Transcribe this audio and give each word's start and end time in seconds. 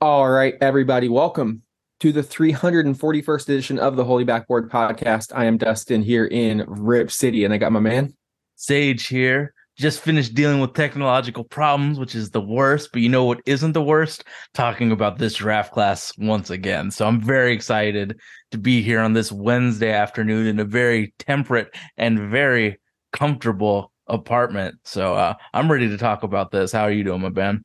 All 0.00 0.30
right, 0.30 0.54
everybody, 0.60 1.08
welcome 1.08 1.62
to 1.98 2.12
the 2.12 2.22
341st 2.22 3.48
edition 3.48 3.80
of 3.80 3.96
the 3.96 4.04
Holy 4.04 4.22
Backboard 4.22 4.70
Podcast. 4.70 5.32
I 5.34 5.46
am 5.46 5.58
Dustin 5.58 6.02
here 6.02 6.26
in 6.26 6.64
Rip 6.68 7.10
City, 7.10 7.44
and 7.44 7.52
I 7.52 7.58
got 7.58 7.72
my 7.72 7.80
man 7.80 8.14
Sage 8.54 9.08
here. 9.08 9.52
Just 9.76 10.00
finished 10.00 10.34
dealing 10.34 10.60
with 10.60 10.74
technological 10.74 11.42
problems, 11.42 11.98
which 11.98 12.14
is 12.14 12.30
the 12.30 12.40
worst, 12.40 12.90
but 12.92 13.02
you 13.02 13.08
know 13.08 13.24
what 13.24 13.40
isn't 13.44 13.72
the 13.72 13.82
worst? 13.82 14.22
Talking 14.54 14.92
about 14.92 15.18
this 15.18 15.34
draft 15.34 15.72
class 15.72 16.16
once 16.16 16.48
again. 16.48 16.92
So 16.92 17.04
I'm 17.04 17.20
very 17.20 17.52
excited 17.52 18.20
to 18.52 18.58
be 18.58 18.82
here 18.82 19.00
on 19.00 19.14
this 19.14 19.32
Wednesday 19.32 19.90
afternoon 19.90 20.46
in 20.46 20.60
a 20.60 20.64
very 20.64 21.12
temperate 21.18 21.74
and 21.96 22.30
very 22.30 22.78
comfortable 23.12 23.90
apartment. 24.06 24.76
So 24.84 25.14
uh, 25.14 25.34
I'm 25.52 25.72
ready 25.72 25.88
to 25.88 25.98
talk 25.98 26.22
about 26.22 26.52
this. 26.52 26.70
How 26.70 26.82
are 26.82 26.92
you 26.92 27.02
doing, 27.02 27.20
my 27.20 27.30
Ben? 27.30 27.64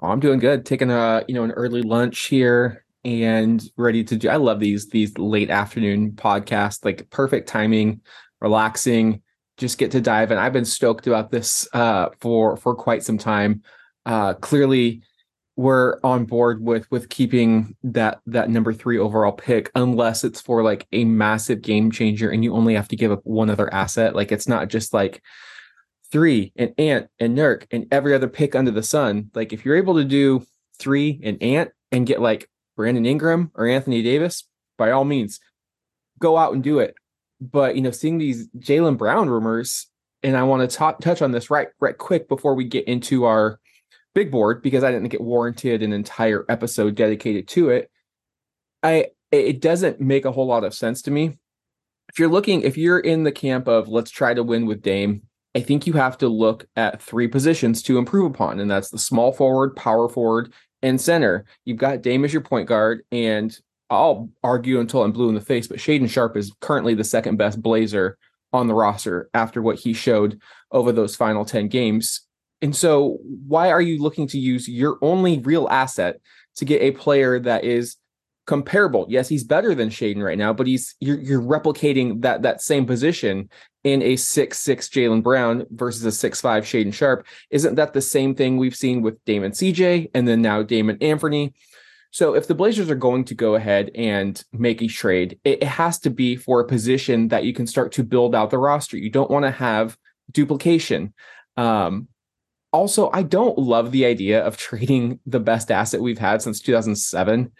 Oh, 0.00 0.08
I'm 0.08 0.20
doing 0.20 0.38
good. 0.38 0.64
Taking 0.64 0.90
a 0.90 1.24
you 1.28 1.34
know 1.34 1.44
an 1.44 1.52
early 1.52 1.82
lunch 1.82 2.26
here 2.26 2.84
and 3.04 3.62
ready 3.76 4.04
to 4.04 4.16
do. 4.16 4.28
I 4.28 4.36
love 4.36 4.60
these 4.60 4.88
these 4.88 5.16
late 5.18 5.50
afternoon 5.50 6.12
podcasts. 6.12 6.84
Like 6.84 7.10
perfect 7.10 7.48
timing, 7.48 8.00
relaxing. 8.40 9.22
Just 9.56 9.78
get 9.78 9.90
to 9.92 10.00
dive 10.00 10.30
in. 10.30 10.38
I've 10.38 10.52
been 10.52 10.64
stoked 10.64 11.06
about 11.06 11.30
this 11.30 11.68
uh, 11.72 12.10
for 12.20 12.56
for 12.56 12.74
quite 12.74 13.02
some 13.02 13.18
time. 13.18 13.62
Uh, 14.06 14.34
clearly, 14.34 15.02
we're 15.56 15.98
on 16.04 16.26
board 16.26 16.62
with 16.62 16.88
with 16.92 17.08
keeping 17.08 17.76
that 17.82 18.20
that 18.26 18.50
number 18.50 18.72
three 18.72 18.98
overall 18.98 19.32
pick, 19.32 19.70
unless 19.74 20.22
it's 20.22 20.40
for 20.40 20.62
like 20.62 20.86
a 20.92 21.04
massive 21.04 21.60
game 21.60 21.90
changer 21.90 22.30
and 22.30 22.44
you 22.44 22.54
only 22.54 22.74
have 22.74 22.88
to 22.88 22.96
give 22.96 23.10
up 23.10 23.20
one 23.24 23.50
other 23.50 23.72
asset. 23.74 24.14
Like 24.14 24.30
it's 24.30 24.46
not 24.46 24.68
just 24.68 24.94
like 24.94 25.22
three 26.10 26.52
and 26.56 26.72
Ant 26.78 27.08
and 27.18 27.36
Nurk 27.36 27.66
and 27.70 27.86
every 27.90 28.14
other 28.14 28.28
pick 28.28 28.54
under 28.54 28.70
the 28.70 28.82
sun. 28.82 29.30
Like 29.34 29.52
if 29.52 29.64
you're 29.64 29.76
able 29.76 29.96
to 29.96 30.04
do 30.04 30.44
three 30.78 31.20
and 31.22 31.42
Ant 31.42 31.70
and 31.92 32.06
get 32.06 32.20
like 32.20 32.48
Brandon 32.76 33.06
Ingram 33.06 33.50
or 33.54 33.66
Anthony 33.66 34.02
Davis, 34.02 34.44
by 34.76 34.90
all 34.90 35.04
means, 35.04 35.40
go 36.18 36.36
out 36.36 36.54
and 36.54 36.62
do 36.62 36.78
it. 36.78 36.94
But 37.40 37.76
you 37.76 37.82
know, 37.82 37.90
seeing 37.90 38.18
these 38.18 38.48
Jaylen 38.58 38.96
Brown 38.96 39.28
rumors, 39.28 39.86
and 40.22 40.36
I 40.36 40.42
want 40.42 40.68
to 40.68 40.76
touch 41.00 41.22
on 41.22 41.30
this 41.30 41.50
right 41.50 41.68
right 41.80 41.96
quick 41.96 42.28
before 42.28 42.54
we 42.54 42.64
get 42.64 42.88
into 42.88 43.24
our 43.24 43.60
big 44.14 44.30
board 44.32 44.62
because 44.62 44.82
I 44.82 44.88
didn't 44.90 45.02
think 45.02 45.14
it 45.14 45.20
warranted 45.20 45.82
an 45.82 45.92
entire 45.92 46.44
episode 46.48 46.96
dedicated 46.96 47.46
to 47.48 47.70
it. 47.70 47.90
I 48.82 49.08
it 49.30 49.60
doesn't 49.60 50.00
make 50.00 50.24
a 50.24 50.32
whole 50.32 50.46
lot 50.46 50.64
of 50.64 50.74
sense 50.74 51.02
to 51.02 51.10
me. 51.10 51.38
If 52.08 52.18
you're 52.18 52.28
looking, 52.28 52.62
if 52.62 52.76
you're 52.76 52.98
in 52.98 53.24
the 53.24 53.32
camp 53.32 53.68
of 53.68 53.86
let's 53.86 54.10
try 54.10 54.34
to 54.34 54.42
win 54.42 54.66
with 54.66 54.82
Dame, 54.82 55.22
I 55.58 55.60
think 55.60 55.88
you 55.88 55.94
have 55.94 56.16
to 56.18 56.28
look 56.28 56.68
at 56.76 57.02
three 57.02 57.26
positions 57.26 57.82
to 57.82 57.98
improve 57.98 58.32
upon, 58.32 58.60
and 58.60 58.70
that's 58.70 58.90
the 58.90 58.98
small 58.98 59.32
forward, 59.32 59.74
power 59.74 60.08
forward, 60.08 60.52
and 60.82 61.00
center. 61.00 61.46
You've 61.64 61.78
got 61.78 62.00
Dame 62.00 62.24
as 62.24 62.32
your 62.32 62.42
point 62.42 62.68
guard, 62.68 63.02
and 63.10 63.58
I'll 63.90 64.30
argue 64.44 64.78
until 64.78 65.02
I'm 65.02 65.10
blue 65.10 65.28
in 65.28 65.34
the 65.34 65.40
face, 65.40 65.66
but 65.66 65.78
Shaedon 65.78 66.08
Sharpe 66.08 66.36
is 66.36 66.52
currently 66.60 66.94
the 66.94 67.02
second 67.02 67.38
best 67.38 67.60
Blazer 67.60 68.18
on 68.52 68.68
the 68.68 68.74
roster 68.74 69.30
after 69.34 69.60
what 69.60 69.80
he 69.80 69.94
showed 69.94 70.40
over 70.70 70.92
those 70.92 71.16
final 71.16 71.44
10 71.44 71.66
games. 71.66 72.20
And 72.62 72.76
so, 72.76 73.18
why 73.24 73.72
are 73.72 73.82
you 73.82 74.00
looking 74.00 74.28
to 74.28 74.38
use 74.38 74.68
your 74.68 74.96
only 75.02 75.40
real 75.40 75.66
asset 75.72 76.20
to 76.58 76.64
get 76.64 76.82
a 76.82 76.92
player 76.92 77.40
that 77.40 77.64
is 77.64 77.96
comparable? 78.46 79.06
Yes, 79.08 79.28
he's 79.28 79.42
better 79.42 79.74
than 79.74 79.88
Shaedon 79.88 80.22
right 80.22 80.38
now, 80.38 80.52
but 80.52 80.68
he's 80.68 80.94
you're, 81.00 81.18
you're 81.18 81.42
replicating 81.42 82.22
that 82.22 82.42
that 82.42 82.62
same 82.62 82.86
position 82.86 83.48
in 83.88 84.02
a 84.02 84.16
six 84.16 84.58
six 84.58 84.88
Jaylen 84.88 85.22
Brown 85.22 85.66
versus 85.70 86.04
a 86.04 86.12
six 86.12 86.40
five 86.40 86.64
Shaedon 86.64 86.92
Sharpe. 86.92 87.26
Isn't 87.50 87.76
that 87.76 87.92
the 87.92 88.00
same 88.00 88.34
thing 88.34 88.56
we've 88.56 88.76
seen 88.76 89.02
with 89.02 89.24
Damon 89.24 89.52
CJ 89.52 90.10
and 90.14 90.28
then 90.28 90.42
now 90.42 90.62
Damon 90.62 90.98
Anthony? 91.00 91.54
So 92.10 92.34
if 92.34 92.46
the 92.46 92.54
Blazers 92.54 92.90
are 92.90 92.94
going 92.94 93.24
to 93.26 93.34
go 93.34 93.54
ahead 93.54 93.90
and 93.94 94.42
make 94.52 94.82
a 94.82 94.86
trade, 94.86 95.38
it 95.44 95.62
has 95.62 95.98
to 96.00 96.10
be 96.10 96.36
for 96.36 96.60
a 96.60 96.66
position 96.66 97.28
that 97.28 97.44
you 97.44 97.52
can 97.52 97.66
start 97.66 97.92
to 97.92 98.02
build 98.02 98.34
out 98.34 98.50
the 98.50 98.58
roster. 98.58 98.96
You 98.96 99.10
don't 99.10 99.30
want 99.30 99.44
to 99.44 99.50
have 99.50 99.96
duplication. 100.32 101.12
Um, 101.56 102.08
also, 102.72 103.10
I 103.12 103.22
don't 103.22 103.58
love 103.58 103.92
the 103.92 104.06
idea 104.06 104.44
of 104.44 104.56
trading 104.68 105.20
the 105.26 105.40
best 105.40 105.70
asset 105.70 106.00
we've 106.00 106.18
had 106.18 106.42
since 106.42 106.60
2007 106.60 107.52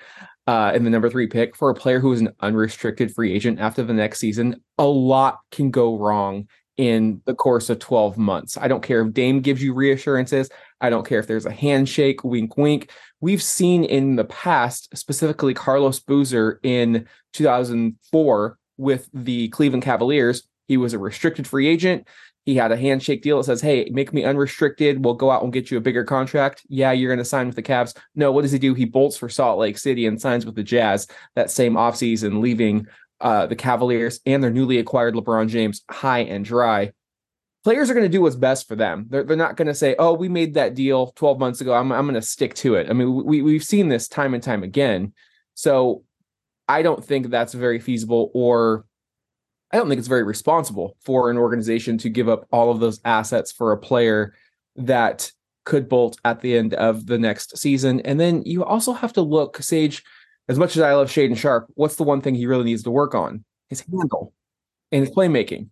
uh, 0.49 0.73
in 0.75 0.83
the 0.83 0.89
number 0.89 1.11
three 1.11 1.27
pick 1.27 1.55
for 1.55 1.69
a 1.69 1.75
player 1.75 2.01
who 2.01 2.11
is 2.11 2.23
an 2.23 2.31
unrestricted 2.41 3.15
free 3.15 3.35
agent 3.35 3.61
after 3.61 3.83
the 3.83 3.93
next 3.93 4.19
season. 4.19 4.59
A 4.79 4.87
lot 4.87 5.41
can 5.53 5.71
go 5.71 5.99
wrong 5.99 6.49
in 6.79 7.21
the 7.27 7.35
course 7.35 7.69
of 7.69 7.79
12 7.81 8.17
months. 8.17 8.57
I 8.57 8.67
don't 8.67 8.83
care 8.83 9.03
if 9.03 9.13
Dame 9.13 9.43
gives 9.43 9.63
you 9.63 9.75
reassurances. 9.75 10.49
I 10.81 10.89
don't 10.89 11.07
care 11.07 11.19
if 11.19 11.27
there's 11.27 11.45
a 11.45 11.53
handshake, 11.53 12.25
wink, 12.25 12.57
wink. 12.57 12.91
We've 13.21 13.43
seen 13.43 13.85
in 13.85 14.17
the 14.17 14.25
past, 14.25 14.97
specifically 14.97 15.53
Carlos 15.53 16.01
Boozer 16.01 16.61
in 16.63 17.07
2004 17.35 18.59
with 18.79 19.11
the 19.13 19.49
Cleveland 19.49 19.83
Cavaliers. 19.83 20.49
He 20.67 20.79
was 20.79 20.95
a 20.95 20.99
restricted 20.99 21.47
free 21.47 21.67
agent. 21.67 22.09
He 22.49 22.55
had 22.55 22.73
a 22.73 22.79
handshake 22.79 23.21
deal 23.21 23.37
that 23.37 23.45
says, 23.45 23.61
Hey, 23.61 23.91
make 23.93 24.15
me 24.15 24.25
unrestricted. 24.25 25.05
We'll 25.05 25.13
go 25.13 25.31
out 25.31 25.43
and 25.43 25.53
get 25.53 25.71
you 25.71 25.77
a 25.77 25.83
bigger 25.83 26.03
contract. 26.03 26.63
Yeah, 26.67 26.93
you're 26.93 27.11
going 27.11 27.19
to 27.19 27.25
sign 27.27 27.47
with 27.47 27.57
the 27.57 27.63
Cavs. 27.63 27.95
No, 28.15 28.33
what 28.33 28.41
does 28.41 28.53
he 28.53 28.59
do? 28.59 28.73
He 28.73 28.87
bolts 28.87 29.19
for 29.19 29.29
Salt 29.29 29.59
Lake 29.59 29.77
City 29.77 30.07
and 30.07 30.19
signs 30.19 30.47
with 30.47 30.55
the 30.55 30.63
Jazz 30.63 31.09
that 31.37 31.51
same 31.51 31.75
offseason, 31.75 32.41
leaving 32.41 32.87
uh, 33.21 33.45
the 33.49 33.55
Cavaliers 33.55 34.21
and 34.25 34.43
their 34.43 34.51
newly 34.51 34.79
acquired 34.79 35.15
LeBron 35.15 35.51
James 35.51 35.83
high 35.91 36.21
and 36.21 36.43
dry. 36.43 36.93
Players 37.65 37.91
are 37.91 37.95
going 37.95 38.07
to 38.07 38.09
do 38.09 38.23
what's 38.23 38.35
best 38.35 38.67
for 38.67 38.77
them. 38.77 39.05
They're, 39.11 39.25
they're 39.25 39.37
not 39.37 39.57
going 39.57 39.69
to 39.69 39.75
say, 39.75 39.95
"Oh, 39.99 40.15
we 40.15 40.31
made 40.31 40.55
that 40.55 40.75
deal 40.75 41.09
12 41.17 41.39
months 41.39 41.61
ago. 41.61 41.75
I'm 41.75 41.93
I'm 41.93 42.07
going 42.07 42.15
to 42.15 42.23
stick 42.23 42.55
to 42.55 42.77
it." 42.77 42.89
I 42.89 42.95
mean, 42.95 43.27
we 43.27 43.43
we've 43.43 43.63
seen 43.63 43.91
this 43.91 44.09
time 44.09 44.33
and 44.33 44.43
time 44.43 44.63
again. 44.63 45.13
So, 45.53 46.03
I 46.67 46.81
don't 46.81 47.05
think 47.05 47.29
that's 47.29 47.53
very 47.53 47.79
feasible, 47.79 48.31
or 48.33 48.87
I 49.71 49.77
don't 49.77 49.89
think 49.89 49.99
it's 49.99 50.09
very 50.09 50.23
responsible 50.23 50.97
for 51.01 51.31
an 51.31 51.37
organization 51.37 51.99
to 51.99 52.09
give 52.09 52.29
up 52.29 52.47
all 52.51 52.71
of 52.71 52.81
those 52.81 53.01
assets 53.05 53.53
for 53.53 53.73
a 53.73 53.79
player 53.79 54.35
that 54.77 55.31
could 55.65 55.89
bolt 55.89 56.19
at 56.25 56.41
the 56.41 56.57
end 56.57 56.73
of 56.75 57.07
the 57.07 57.19
next 57.19 57.59
season. 57.59 58.01
And 58.01 58.19
then 58.19 58.43
you 58.47 58.65
also 58.65 58.93
have 58.95 59.13
to 59.15 59.21
look, 59.21 59.63
Sage 59.63 60.03
as 60.49 60.59
much 60.59 60.77
as 60.77 60.83
I 60.83 60.95
love 60.95 61.11
Shaedon 61.11 61.37
Sharpe, 61.37 61.71
what's 61.75 61.97
the 61.97 62.05
one 62.05 62.23
thing 62.23 62.35
he 62.35 62.47
really 62.47 62.65
needs 62.65 62.83
to 62.85 62.91
work 62.91 63.15
on? 63.15 63.45
His 63.69 63.83
handle 63.83 64.33
and 64.91 65.07
his 65.07 65.15
playmaking. 65.15 65.69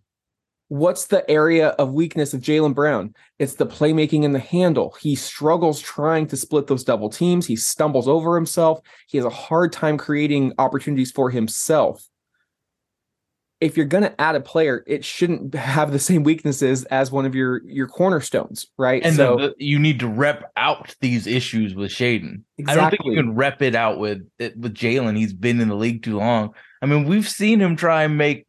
What's 0.67 1.07
the 1.07 1.27
area 1.31 1.69
of 1.69 1.93
weakness 1.93 2.33
of 2.33 2.41
Jaylen 2.41 2.75
Brown? 2.75 3.15
It's 3.39 3.55
the 3.55 3.65
playmaking 3.65 4.23
and 4.25 4.35
the 4.35 4.39
handle. 4.39 4.95
He 5.01 5.15
struggles 5.15 5.79
trying 5.79 6.27
to 6.27 6.37
split 6.37 6.67
those 6.67 6.83
double 6.83 7.09
teams. 7.09 7.47
He 7.47 7.55
stumbles 7.55 8.07
over 8.07 8.35
himself. 8.35 8.81
He 9.07 9.17
has 9.17 9.25
a 9.25 9.31
hard 9.31 9.71
time 9.71 9.97
creating 9.97 10.53
opportunities 10.59 11.11
for 11.11 11.31
himself 11.31 12.07
if 13.59 13.75
you're 13.75 13.87
going 13.87 14.03
to 14.03 14.21
add 14.21 14.35
a 14.35 14.39
player, 14.39 14.83
it 14.85 15.03
shouldn't 15.03 15.55
have 15.55 15.91
the 15.91 15.99
same 15.99 16.23
weaknesses 16.23 16.85
as 16.85 17.11
one 17.11 17.25
of 17.25 17.33
your 17.33 17.63
your 17.65 17.87
cornerstones, 17.87 18.67
right? 18.77 19.03
And 19.03 19.15
so 19.15 19.35
the, 19.35 19.47
the, 19.47 19.65
you 19.65 19.79
need 19.79 19.99
to 20.01 20.07
rep 20.07 20.51
out 20.55 20.95
these 21.01 21.25
issues 21.25 21.73
with 21.73 21.89
Shaedon. 21.91 22.43
Exactly. 22.57 22.65
I 22.65 22.75
don't 22.75 22.89
think 22.91 23.01
you 23.05 23.15
can 23.15 23.35
rep 23.35 23.61
it 23.61 23.73
out 23.73 23.99
with 23.99 24.27
with 24.39 24.75
Jaylen. 24.75 25.17
He's 25.17 25.33
been 25.33 25.59
in 25.59 25.69
the 25.69 25.75
league 25.75 26.03
too 26.03 26.17
long. 26.17 26.53
I 26.81 26.85
mean, 26.85 27.05
we've 27.05 27.27
seen 27.27 27.59
him 27.59 27.75
try 27.75 28.03
and 28.03 28.17
make 28.17 28.45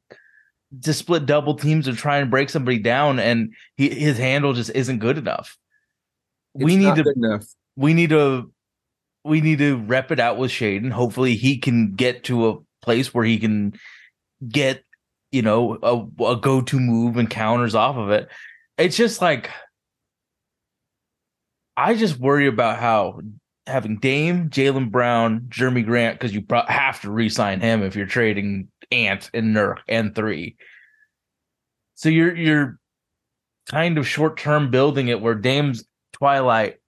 to 0.82 0.92
split 0.92 1.24
double 1.24 1.54
teams 1.54 1.88
or 1.88 1.94
try 1.94 2.18
and 2.18 2.30
break 2.30 2.50
somebody 2.50 2.78
down, 2.78 3.18
and 3.18 3.54
he, 3.76 3.88
his 3.88 4.18
handle 4.18 4.52
just 4.52 4.70
isn't 4.74 4.98
good 4.98 5.16
enough. 5.16 5.56
It's 6.54 6.64
we 6.64 6.76
need 6.76 6.96
to 6.96 7.40
we 7.76 7.94
need 7.94 8.10
to 8.10 8.52
we 9.24 9.40
need 9.40 9.58
to 9.58 9.78
rep 9.78 10.10
it 10.10 10.20
out 10.20 10.36
with 10.36 10.50
Shaedon. 10.50 10.90
Hopefully, 10.90 11.34
he 11.34 11.56
can 11.56 11.94
get 11.94 12.24
to 12.24 12.50
a 12.50 12.58
place 12.82 13.14
where 13.14 13.24
he 13.24 13.38
can 13.38 13.72
get 14.46 14.84
you 15.30 15.42
know, 15.42 15.78
a, 15.82 16.24
a 16.24 16.36
go 16.36 16.60
to 16.62 16.80
move 16.80 17.16
and 17.16 17.28
counters 17.28 17.74
off 17.74 17.96
of 17.96 18.10
it. 18.10 18.28
It's 18.76 18.96
just 18.96 19.20
like, 19.20 19.50
I 21.76 21.94
just 21.94 22.18
worry 22.18 22.46
about 22.46 22.78
how 22.78 23.20
having 23.66 23.98
Dame, 23.98 24.50
Jaylen 24.50 24.90
Brown, 24.90 25.42
Jerami 25.48 25.84
Grant, 25.84 26.18
because 26.18 26.34
you 26.34 26.44
have 26.68 27.00
to 27.02 27.10
re 27.10 27.28
sign 27.28 27.60
him 27.60 27.82
if 27.82 27.94
you're 27.94 28.06
trading 28.06 28.68
Ant 28.90 29.30
and 29.34 29.54
Nurk 29.54 29.78
and 29.88 30.14
three. 30.14 30.56
So 31.94 32.08
you're, 32.08 32.34
you're, 32.34 32.78
kind 33.68 33.98
of 33.98 34.06
short 34.08 34.38
term 34.38 34.70
building 34.70 35.08
it 35.08 35.20
where 35.20 35.34
Dame's 35.34 35.84
Twilight, 36.12 36.78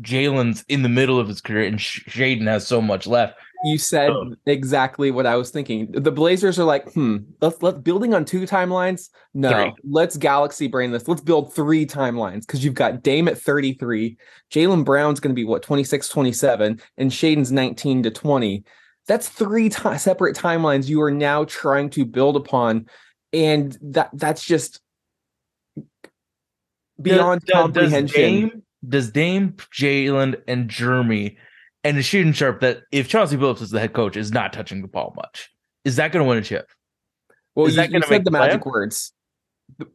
Jaylen's 0.00 0.64
in 0.68 0.82
the 0.82 0.88
middle 0.88 1.18
of 1.18 1.28
his 1.28 1.40
career, 1.40 1.66
and 1.66 1.78
Shaedon 1.78 2.46
has 2.46 2.66
so 2.66 2.80
much 2.80 3.06
left. 3.06 3.38
You 3.64 3.78
said 3.78 4.10
oh. 4.10 4.34
exactly 4.46 5.10
what 5.10 5.26
I 5.26 5.36
was 5.36 5.50
thinking. 5.50 5.90
The 5.92 6.10
Blazers 6.10 6.58
are 6.58 6.64
like, 6.64 6.92
hmm, 6.92 7.18
let's 7.40 7.62
let 7.62 7.84
building 7.84 8.12
on 8.12 8.24
two 8.24 8.42
timelines. 8.42 9.10
No, 9.34 9.50
let 9.50 9.74
let's 9.84 10.16
galaxy 10.16 10.66
brain 10.66 10.90
this. 10.90 11.06
Let's 11.06 11.20
build 11.20 11.54
three 11.54 11.86
timelines 11.86 12.40
because 12.40 12.64
you've 12.64 12.74
got 12.74 13.02
Dame 13.02 13.28
at 13.28 13.38
33, 13.38 14.16
Jaylen 14.50 14.84
Brown's 14.84 15.20
going 15.20 15.30
to 15.30 15.34
be 15.34 15.44
what 15.44 15.62
26, 15.62 16.08
27, 16.08 16.80
and 16.98 17.10
Shaedon's 17.10 17.52
19 17.52 18.02
to 18.02 18.10
20. 18.10 18.64
That's 19.06 19.28
three 19.28 19.68
t- 19.68 19.98
separate 19.98 20.36
timelines 20.36 20.88
you 20.88 21.00
are 21.02 21.10
now 21.10 21.44
trying 21.44 21.90
to 21.90 22.04
build 22.04 22.36
upon, 22.36 22.86
and 23.32 23.76
that 23.82 24.10
that's 24.12 24.44
just 24.44 24.80
beyond 27.00 27.42
does, 27.42 27.52
comprehension. 27.54 28.06
Does 28.06 28.12
Dame, 28.12 28.62
does 28.88 29.10
Dame 29.10 29.52
Jaylen, 29.72 30.40
and 30.48 30.68
Jerami 30.68 31.36
and 31.84 31.98
it's 31.98 32.08
Shaedon 32.08 32.34
Sharpe 32.34 32.60
that 32.60 32.82
if 32.92 33.08
Chauncey 33.08 33.36
Billups 33.36 33.62
is 33.62 33.70
the 33.70 33.80
head 33.80 33.92
coach, 33.92 34.16
is 34.16 34.32
not 34.32 34.52
touching 34.52 34.82
the 34.82 34.88
ball 34.88 35.12
much. 35.16 35.50
Is 35.84 35.96
that 35.96 36.12
going 36.12 36.24
to 36.24 36.28
win 36.28 36.38
a 36.38 36.42
chip? 36.42 36.68
Well, 37.54 37.66
Is 37.66 37.74
you, 37.74 37.82
that 37.82 37.90
you 37.90 38.02
said 38.02 38.24
the 38.24 38.30
magic 38.30 38.62
plan? 38.62 38.72
words. 38.72 39.12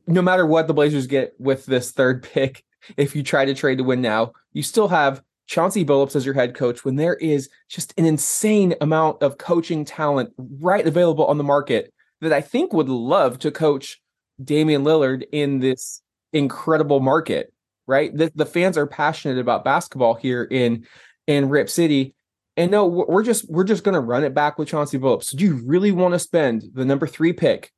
No 0.06 0.22
matter 0.22 0.46
what 0.46 0.68
the 0.68 0.74
Blazers 0.74 1.08
get 1.08 1.34
with 1.40 1.66
this 1.66 1.92
third 1.92 2.24
pick, 2.34 2.64
if 2.98 3.16
you 3.16 3.24
try 3.24 3.46
to 3.46 3.54
trade 3.54 3.78
to 3.80 3.84
win 3.84 4.02
now, 4.02 4.34
you 4.54 4.64
still 4.64 4.88
have 4.88 5.22
Chauncey 5.48 5.86
Billups 5.86 6.16
as 6.16 6.26
your 6.26 6.34
head 6.36 6.56
coach 6.56 6.84
when 6.84 6.98
there 6.98 7.16
is 7.16 7.50
just 7.70 7.94
an 7.98 8.06
insane 8.06 8.76
amount 8.82 9.24
of 9.24 9.38
coaching 9.38 9.86
talent 9.86 10.34
right 10.38 10.86
available 10.86 11.26
on 11.26 11.38
the 11.38 11.44
market 11.44 11.94
that 12.22 12.34
I 12.34 12.42
think 12.42 12.74
would 12.74 12.90
love 12.90 13.40
to 13.40 13.52
coach 13.52 14.02
Damian 14.44 14.84
Lillard 14.84 15.24
in 15.32 15.60
this 15.60 16.02
incredible 16.34 17.00
market, 17.00 17.54
right? 17.88 18.16
The, 18.16 18.32
the 18.36 18.46
fans 18.46 18.78
are 18.78 18.88
passionate 18.88 19.40
about 19.40 19.64
basketball 19.64 20.16
here 20.16 20.44
in 20.44 20.86
in 21.28 21.50
Rip 21.50 21.70
City. 21.70 22.16
And 22.56 22.72
no, 22.72 22.88
we're 22.88 23.24
just 23.24 23.48
we're 23.50 23.64
just 23.64 23.84
gonna 23.84 24.02
run 24.02 24.24
it 24.24 24.34
back 24.34 24.58
with 24.58 24.68
Chauncey 24.70 24.98
Billups. 24.98 25.36
Do 25.36 25.44
you 25.46 25.62
really 25.64 25.92
want 25.92 26.14
to 26.16 26.20
spend 26.20 26.64
the 26.74 26.86
number 26.86 27.06
three 27.06 27.34
pick 27.34 27.72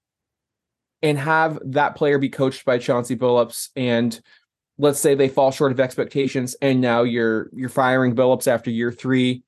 and 1.02 1.18
have 1.18 1.60
that 1.66 1.96
player 1.96 2.18
be 2.18 2.30
coached 2.30 2.64
by 2.64 2.78
Chauncey 2.78 3.18
Billups? 3.18 3.70
And 3.76 4.18
let's 4.78 5.00
say 5.00 5.16
they 5.16 5.28
fall 5.28 5.52
short 5.52 5.74
of 5.74 5.80
expectations 5.82 6.56
and 6.62 6.80
now 6.80 7.04
you're 7.04 7.50
you're 7.54 7.68
firing 7.68 8.16
Billups 8.16 8.48
after 8.48 8.72
year 8.72 8.92
three. 8.94 9.44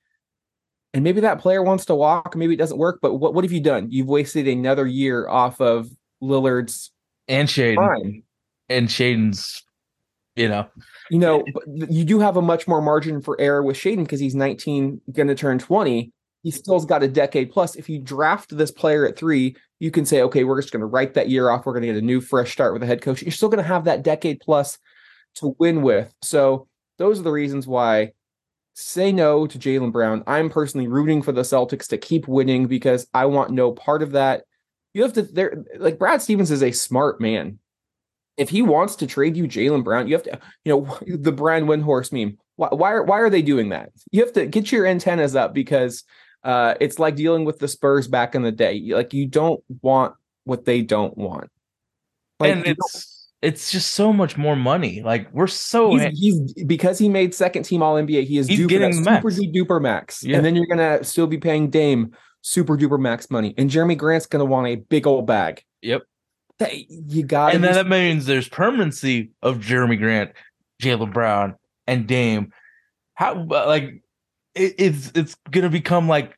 And 0.93 1.05
maybe 1.05 1.21
that 1.21 1.39
player 1.39 1.63
wants 1.63 1.85
to 1.85 1.95
walk 1.95 2.35
maybe 2.35 2.53
it 2.53 2.57
doesn't 2.57 2.77
work 2.77 2.99
but 3.01 3.13
what, 3.13 3.33
what 3.33 3.45
have 3.45 3.53
you 3.53 3.61
done? 3.61 3.89
You've 3.89 4.09
wasted 4.09 4.45
another 4.49 4.85
year 4.85 5.29
off 5.29 5.61
of 5.61 5.89
Lillard's 6.21 6.91
And 7.29 7.47
Shaedon. 7.47 8.23
and 8.67 8.89
Shaedon's, 8.89 9.63
you 10.41 10.49
know, 10.49 10.67
you 11.09 11.19
know 11.19 11.43
you 11.89 12.05
do 12.05 12.19
have 12.19 12.37
a 12.37 12.41
much 12.41 12.67
more 12.67 12.81
margin 12.81 13.21
for 13.21 13.39
error 13.39 13.63
with 13.63 13.77
Shaedon 13.77 14.03
because 14.03 14.19
he's 14.19 14.35
19 14.35 15.01
going 15.11 15.27
to 15.27 15.35
turn 15.35 15.59
20 15.59 16.11
he 16.43 16.49
still's 16.49 16.85
got 16.85 17.03
a 17.03 17.07
decade 17.07 17.51
plus 17.51 17.75
if 17.75 17.87
you 17.87 17.99
draft 17.99 18.55
this 18.55 18.71
player 18.71 19.07
at 19.07 19.17
three 19.17 19.55
you 19.79 19.91
can 19.91 20.05
say 20.05 20.21
okay 20.21 20.43
we're 20.43 20.59
just 20.59 20.73
going 20.73 20.81
to 20.81 20.85
write 20.85 21.13
that 21.13 21.29
year 21.29 21.49
off 21.49 21.65
we're 21.65 21.73
going 21.73 21.83
to 21.83 21.93
get 21.93 22.01
a 22.01 22.05
new 22.05 22.19
fresh 22.21 22.51
start 22.51 22.73
with 22.73 22.83
a 22.83 22.87
head 22.87 23.01
coach 23.01 23.21
you're 23.21 23.31
still 23.31 23.49
going 23.49 23.61
to 23.61 23.67
have 23.67 23.85
that 23.85 24.03
decade 24.03 24.39
plus 24.39 24.77
to 25.35 25.55
win 25.59 25.81
with 25.81 26.13
so 26.21 26.67
those 26.97 27.19
are 27.19 27.23
the 27.23 27.31
reasons 27.31 27.67
why 27.67 28.11
say 28.73 29.11
no 29.11 29.47
to 29.47 29.59
Jaylen 29.59 29.91
Brown. 29.91 30.23
I'm 30.27 30.49
personally 30.49 30.87
rooting 30.87 31.21
for 31.21 31.31
the 31.31 31.41
Celtics 31.41 31.87
to 31.89 31.97
keep 31.97 32.27
winning 32.27 32.67
because 32.67 33.07
I 33.13 33.25
want 33.25 33.51
no 33.51 33.71
part 33.71 34.01
of 34.01 34.11
that. 34.11 34.43
You 34.93 35.03
have 35.03 35.13
to 35.13 35.23
there 35.23 35.63
like 35.77 35.99
Brad 35.99 36.21
Stevens 36.21 36.51
is 36.51 36.63
a 36.63 36.71
smart 36.71 37.21
man. 37.21 37.59
If 38.41 38.49
he 38.49 38.63
wants 38.63 38.95
to 38.97 39.07
trade 39.07 39.37
you 39.37 39.43
Jaylen 39.43 39.83
Brown, 39.83 40.07
you 40.07 40.15
have 40.15 40.23
to, 40.23 40.39
you 40.65 40.73
know, 40.73 40.97
the 41.07 41.31
Brian 41.31 41.67
Windhorst 41.67 42.11
meme. 42.11 42.37
Why, 42.55 42.69
why 42.71 42.91
are 42.91 43.03
why 43.03 43.19
are 43.19 43.29
they 43.29 43.43
doing 43.43 43.69
that? 43.69 43.91
You 44.11 44.21
have 44.21 44.33
to 44.33 44.47
get 44.47 44.71
your 44.71 44.87
antennas 44.87 45.35
up 45.35 45.53
because 45.53 46.03
uh, 46.43 46.73
it's 46.81 46.97
like 46.97 47.15
dealing 47.15 47.45
with 47.45 47.59
the 47.59 47.67
Spurs 47.67 48.07
back 48.07 48.33
in 48.33 48.41
the 48.41 48.51
day. 48.51 48.81
Like 48.87 49.13
you 49.13 49.27
don't 49.27 49.63
want 49.83 50.15
what 50.43 50.65
they 50.65 50.81
don't 50.81 51.15
want. 51.15 51.49
Like, 52.39 52.51
and 52.51 52.65
it's 52.65 53.29
it's 53.43 53.71
just 53.71 53.93
so 53.93 54.11
much 54.11 54.37
more 54.37 54.55
money. 54.55 55.01
Like 55.03 55.31
we're 55.33 55.47
so 55.47 55.95
he's, 55.95 56.19
he's 56.19 56.63
because 56.65 56.97
he 56.97 57.09
made 57.09 57.35
second 57.35 57.63
team 57.63 57.83
All 57.83 57.95
NBA. 57.95 58.25
He 58.25 58.39
is 58.39 58.47
He's 58.47 58.65
getting 58.65 58.93
super 58.93 59.29
duper 59.29 59.81
max, 59.81 60.23
Yeah. 60.23 60.37
and 60.37 60.45
then 60.45 60.55
you're 60.55 60.65
gonna 60.65 61.03
still 61.03 61.27
be 61.27 61.37
paying 61.37 61.69
Dame 61.69 62.15
super 62.41 62.75
duper 62.75 62.99
max 62.99 63.29
money, 63.29 63.53
and 63.57 63.69
Jerami 63.69 63.97
Grant's 63.97 64.25
gonna 64.25 64.45
want 64.45 64.67
a 64.67 64.75
big 64.77 65.05
old 65.05 65.27
bag. 65.27 65.63
Yep. 65.81 66.03
You 66.69 67.23
got 67.23 67.53
and 67.53 67.63
then 67.63 67.73
that 67.73 67.87
means 67.87 68.25
there's 68.25 68.49
permanency 68.49 69.31
of 69.41 69.57
Jerami 69.57 69.97
Grant, 69.97 70.31
Jaylen 70.81 71.13
Brown, 71.13 71.55
and 71.87 72.07
Dame. 72.07 72.51
How 73.15 73.33
uh, 73.33 73.65
like 73.67 74.01
it, 74.55 74.75
it's 74.77 75.11
it's 75.15 75.35
gonna 75.49 75.69
become 75.69 76.07
like 76.07 76.37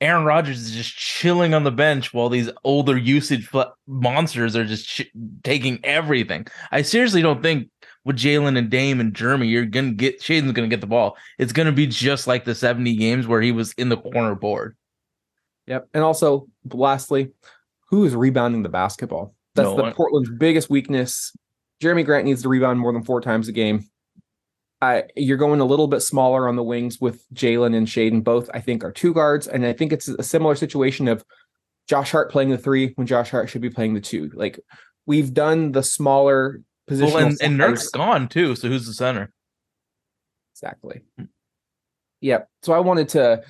Aaron 0.00 0.24
Rodgers 0.24 0.60
is 0.60 0.72
just 0.72 0.94
chilling 0.96 1.54
on 1.54 1.64
the 1.64 1.70
bench 1.70 2.12
while 2.12 2.28
these 2.28 2.50
older 2.64 2.96
usage 2.96 3.46
fl- 3.46 3.62
monsters 3.86 4.54
are 4.54 4.64
just 4.64 4.86
ch- 4.86 5.10
taking 5.42 5.80
everything. 5.84 6.46
I 6.70 6.82
seriously 6.82 7.22
don't 7.22 7.42
think 7.42 7.70
with 8.04 8.16
Jaylen 8.16 8.58
and 8.58 8.70
Dame 8.70 9.00
and 9.00 9.14
Jerami, 9.14 9.50
you're 9.50 9.64
gonna 9.64 9.92
get 9.92 10.20
Shaedon's 10.20 10.52
gonna 10.52 10.68
get 10.68 10.80
the 10.80 10.86
ball. 10.86 11.16
It's 11.38 11.52
gonna 11.52 11.72
be 11.72 11.86
just 11.86 12.26
like 12.26 12.44
the 12.44 12.54
70 12.54 12.94
games 12.96 13.26
where 13.26 13.40
he 13.40 13.52
was 13.52 13.72
in 13.72 13.88
the 13.88 13.96
corner 13.96 14.34
board. 14.34 14.76
Yep. 15.66 15.88
And 15.94 16.04
also, 16.04 16.46
lastly, 16.72 17.32
who 17.88 18.04
is 18.04 18.14
rebounding 18.14 18.62
the 18.62 18.68
basketball? 18.68 19.34
That's 19.56 19.68
No 19.68 19.76
the. 19.76 19.92
Portland's 19.92 20.30
biggest 20.30 20.70
weakness. 20.70 21.34
Jerami 21.82 22.04
Grant 22.04 22.24
needs 22.24 22.42
to 22.42 22.48
rebound 22.48 22.78
more 22.78 22.92
than 22.92 23.02
four 23.02 23.20
times 23.20 23.48
a 23.48 23.52
game. 23.52 23.88
I, 24.80 25.04
you're 25.16 25.38
going 25.38 25.60
a 25.60 25.64
little 25.64 25.88
bit 25.88 26.00
smaller 26.00 26.48
on 26.48 26.56
the 26.56 26.62
wings 26.62 27.00
with 27.00 27.24
Jaylen 27.34 27.74
and 27.74 27.86
Shaedon. 27.86 28.22
Both, 28.22 28.50
I 28.52 28.60
think, 28.60 28.84
are 28.84 28.92
two 28.92 29.14
guards. 29.14 29.48
And 29.48 29.64
I 29.64 29.72
think 29.72 29.92
it's 29.92 30.08
a 30.08 30.22
similar 30.22 30.54
situation 30.54 31.08
of 31.08 31.24
Josh 31.88 32.10
Hart 32.12 32.30
playing 32.30 32.50
the 32.50 32.58
three 32.58 32.92
when 32.96 33.06
Josh 33.06 33.30
Hart 33.30 33.48
should 33.48 33.62
be 33.62 33.70
playing 33.70 33.94
the 33.94 34.00
two. 34.00 34.30
Like 34.34 34.60
we've 35.06 35.32
done 35.32 35.72
the 35.72 35.82
smaller 35.82 36.60
positional. 36.88 37.14
Well, 37.14 37.26
and, 37.26 37.38
and 37.40 37.56
Nurk's 37.56 37.88
gone 37.88 38.28
too. 38.28 38.54
So 38.54 38.68
who's 38.68 38.86
the 38.86 38.92
center? 38.92 39.32
Exactly. 40.54 41.02
Yep. 42.20 42.48
So 42.62 42.72
I 42.72 42.80
wanted 42.80 43.08
to 43.10 43.42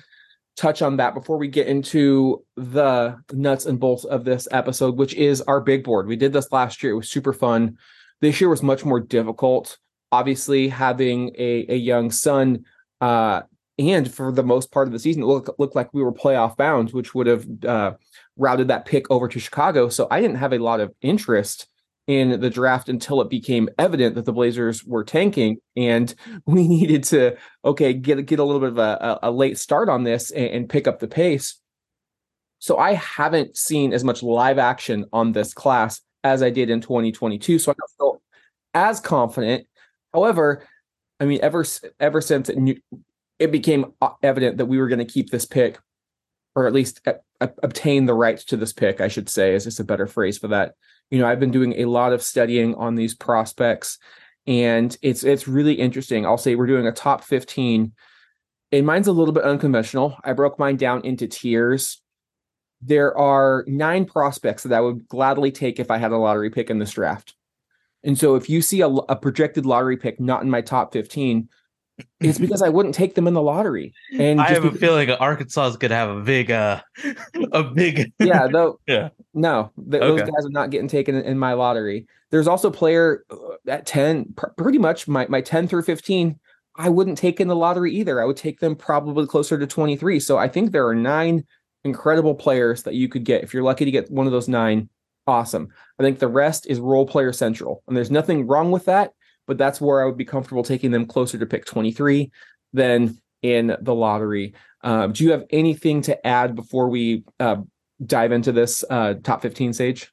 touch 0.57 0.81
on 0.81 0.97
that 0.97 1.13
before 1.13 1.37
we 1.37 1.47
get 1.47 1.67
into 1.67 2.43
the 2.55 3.15
nuts 3.31 3.67
and 3.67 3.79
bolts 3.79 4.03
of 4.05 4.25
this 4.25 4.47
episode, 4.51 4.97
which 4.97 5.13
is 5.13 5.41
our 5.43 5.61
big 5.61 5.83
board. 5.83 6.07
We 6.07 6.15
did 6.15 6.33
this 6.33 6.51
last 6.51 6.81
year. 6.81 6.93
It 6.93 6.97
was 6.97 7.09
super 7.09 7.31
fun. 7.31 7.77
This 8.21 8.41
year 8.41 8.49
was 8.49 8.63
much 8.63 8.83
more 8.83 8.99
difficult. 8.99 9.77
Obviously, 10.11 10.67
having 10.67 11.29
a, 11.37 11.65
a 11.69 11.75
young 11.75 12.09
son, 12.09 12.65
uh, 12.99 13.41
and 13.77 14.11
for 14.11 14.31
the 14.31 14.43
most 14.43 14.71
part 14.71 14.87
of 14.87 14.93
the 14.93 14.99
season, 14.99 15.21
it 15.21 15.27
looked, 15.27 15.59
looked 15.59 15.75
like 15.75 15.93
we 15.93 16.01
were 16.01 16.11
playoff 16.11 16.57
bound, 16.57 16.89
which 16.91 17.13
would 17.13 17.27
have 17.27 17.45
uh, 17.63 17.91
routed 18.35 18.69
that 18.69 18.85
pick 18.85 19.09
over 19.11 19.27
to 19.27 19.39
Chicago. 19.39 19.89
So 19.89 20.07
I 20.09 20.19
didn't 20.19 20.37
have 20.37 20.53
a 20.53 20.57
lot 20.57 20.79
of 20.79 20.91
interest 21.01 21.67
in 22.07 22.39
the 22.39 22.49
draft 22.49 22.87
until 22.87 23.21
it 23.21 23.29
became 23.29 23.69
evident 23.77 24.15
that 24.15 24.25
the 24.25 24.33
Blazers 24.33 24.83
were 24.83 25.03
tanking 25.03 25.57
and 25.75 26.15
we 26.45 26.67
needed 26.67 27.03
to 27.05 27.35
okay 27.65 27.93
get 27.93 28.25
get 28.25 28.39
a 28.39 28.43
little 28.43 28.61
bit 28.61 28.69
of 28.69 28.77
a, 28.77 29.19
a 29.23 29.31
late 29.31 29.57
start 29.57 29.89
on 29.89 30.03
this 30.03 30.31
and, 30.31 30.47
and 30.47 30.69
pick 30.69 30.87
up 30.87 30.99
the 30.99 31.07
pace. 31.07 31.59
So 32.59 32.77
I 32.77 32.93
haven't 32.93 33.55
seen 33.55 33.93
as 33.93 34.03
much 34.03 34.23
live 34.23 34.57
action 34.57 35.05
on 35.13 35.31
this 35.31 35.53
class 35.53 36.01
as 36.23 36.41
I 36.41 36.49
did 36.49 36.69
in 36.69 36.81
2022. 36.81 37.59
So 37.59 37.71
I 37.71 37.75
don't 37.75 37.91
feel 37.97 38.21
as 38.73 38.99
confident. 38.99 39.67
However, 40.13 40.63
I 41.19 41.25
mean, 41.25 41.39
ever 41.41 41.65
ever 41.99 42.21
since 42.21 42.49
it, 42.49 42.57
knew, 42.57 42.77
it 43.39 43.51
became 43.51 43.93
uh, 44.01 44.09
evident 44.23 44.57
that 44.57 44.65
we 44.65 44.77
were 44.77 44.87
going 44.87 44.99
to 44.99 45.05
keep 45.05 45.29
this 45.29 45.45
pick, 45.45 45.79
or 46.55 46.67
at 46.67 46.73
least 46.73 47.01
uh, 47.05 47.13
uh, 47.41 47.47
obtain 47.63 48.05
the 48.05 48.13
rights 48.13 48.43
to 48.45 48.57
this 48.57 48.73
pick, 48.73 49.01
I 49.01 49.07
should 49.07 49.29
say, 49.29 49.53
is 49.53 49.65
just 49.65 49.79
a 49.79 49.83
better 49.83 50.07
phrase 50.07 50.37
for 50.37 50.47
that. 50.49 50.73
You 51.09 51.19
know, 51.19 51.27
I've 51.27 51.39
been 51.39 51.51
doing 51.51 51.73
a 51.73 51.85
lot 51.85 52.13
of 52.13 52.21
studying 52.21 52.75
on 52.75 52.95
these 52.95 53.15
prospects, 53.15 53.97
and 54.45 54.95
it's 55.01 55.23
it's 55.23 55.47
really 55.47 55.73
interesting. 55.73 56.25
I'll 56.25 56.37
say 56.37 56.55
we're 56.55 56.67
doing 56.67 56.87
a 56.87 56.91
top 56.91 57.23
15, 57.23 57.93
and 58.71 58.85
mine's 58.85 59.07
a 59.07 59.13
little 59.13 59.33
bit 59.33 59.43
unconventional. 59.43 60.17
I 60.23 60.33
broke 60.33 60.59
mine 60.59 60.77
down 60.77 61.05
into 61.05 61.27
tiers. 61.27 62.01
There 62.81 63.17
are 63.17 63.63
nine 63.67 64.05
prospects 64.05 64.63
that 64.63 64.73
I 64.73 64.81
would 64.81 65.07
gladly 65.07 65.51
take 65.51 65.79
if 65.79 65.89
I 65.89 65.97
had 65.97 66.11
a 66.11 66.17
lottery 66.17 66.49
pick 66.49 66.69
in 66.69 66.79
this 66.79 66.91
draft. 66.91 67.33
And 68.03 68.17
so 68.17 68.35
if 68.35 68.49
you 68.49 68.61
see 68.61 68.81
a, 68.81 68.87
a 68.87 69.15
projected 69.15 69.65
lottery 69.65 69.97
pick 69.97 70.19
not 70.19 70.43
in 70.43 70.49
my 70.49 70.61
top 70.61 70.93
15, 70.93 71.49
it's 72.19 72.39
because 72.39 72.61
I 72.61 72.69
wouldn't 72.69 72.95
take 72.95 73.15
them 73.15 73.27
in 73.27 73.33
the 73.33 73.41
lottery. 73.41 73.93
And 74.17 74.39
I 74.39 74.49
just 74.49 74.63
have 74.63 74.75
a 74.75 74.77
feeling 74.77 75.09
Arkansas 75.11 75.67
is 75.67 75.77
gonna 75.77 75.95
have 75.95 76.09
a 76.09 76.21
big, 76.21 76.51
uh, 76.51 76.81
a 77.51 77.63
big. 77.63 78.13
yeah, 78.19 78.47
though. 78.47 78.79
Yeah. 78.87 79.09
No, 79.33 79.71
th- 79.77 80.01
those 80.01 80.21
guys 80.21 80.45
are 80.45 80.49
not 80.49 80.69
getting 80.69 80.87
taken 80.87 81.15
in, 81.15 81.23
in 81.23 81.37
my 81.37 81.53
lottery. 81.53 82.07
There's 82.31 82.47
also 82.47 82.69
player 82.69 83.23
uh, 83.29 83.37
at 83.67 83.85
10, 83.85 84.33
pr- 84.35 84.47
pretty 84.57 84.77
much 84.77 85.07
my, 85.07 85.27
my 85.27 85.41
10 85.41 85.67
through 85.67 85.83
15. 85.83 86.39
I 86.75 86.89
wouldn't 86.89 87.17
take 87.17 87.39
in 87.39 87.47
the 87.47 87.55
lottery 87.55 87.93
either. 87.95 88.21
I 88.21 88.25
would 88.25 88.37
take 88.37 88.59
them 88.59 88.75
probably 88.75 89.25
closer 89.25 89.57
to 89.57 89.65
23. 89.67 90.19
So 90.19 90.37
I 90.37 90.47
think 90.47 90.71
there 90.71 90.87
are 90.87 90.95
nine 90.95 91.45
incredible 91.83 92.35
players 92.35 92.83
that 92.83 92.93
you 92.93 93.09
could 93.09 93.23
get. 93.23 93.43
If 93.43 93.53
you're 93.53 93.63
lucky 93.63 93.85
to 93.85 93.91
get 93.91 94.11
one 94.11 94.27
of 94.27 94.31
those 94.31 94.47
nine, 94.47 94.89
awesome. 95.25 95.69
I 95.99 96.03
think 96.03 96.19
the 96.19 96.27
rest 96.27 96.67
is 96.67 96.79
role 96.79 97.07
player 97.07 97.33
central. 97.33 97.83
And 97.87 97.97
there's 97.97 98.11
nothing 98.11 98.47
wrong 98.47 98.71
with 98.71 98.85
that, 98.85 99.13
but 99.47 99.57
that's 99.57 99.81
where 99.81 100.01
I 100.01 100.05
would 100.05 100.17
be 100.17 100.25
comfortable 100.25 100.63
taking 100.63 100.91
them 100.91 101.05
closer 101.05 101.37
to 101.37 101.45
pick 101.45 101.65
23 101.65 102.31
than 102.73 103.17
in 103.41 103.75
the 103.81 103.95
lottery. 103.95 104.53
Um, 104.83 105.13
do 105.13 105.23
you 105.23 105.31
have 105.31 105.45
anything 105.49 106.01
to 106.03 106.27
add 106.27 106.55
before 106.55 106.89
we 106.89 107.23
uh, 107.39 107.57
dive 108.05 108.31
into 108.31 108.51
this 108.51 108.83
uh, 108.89 109.15
top 109.23 109.41
15, 109.41 109.73
Sage? 109.73 110.11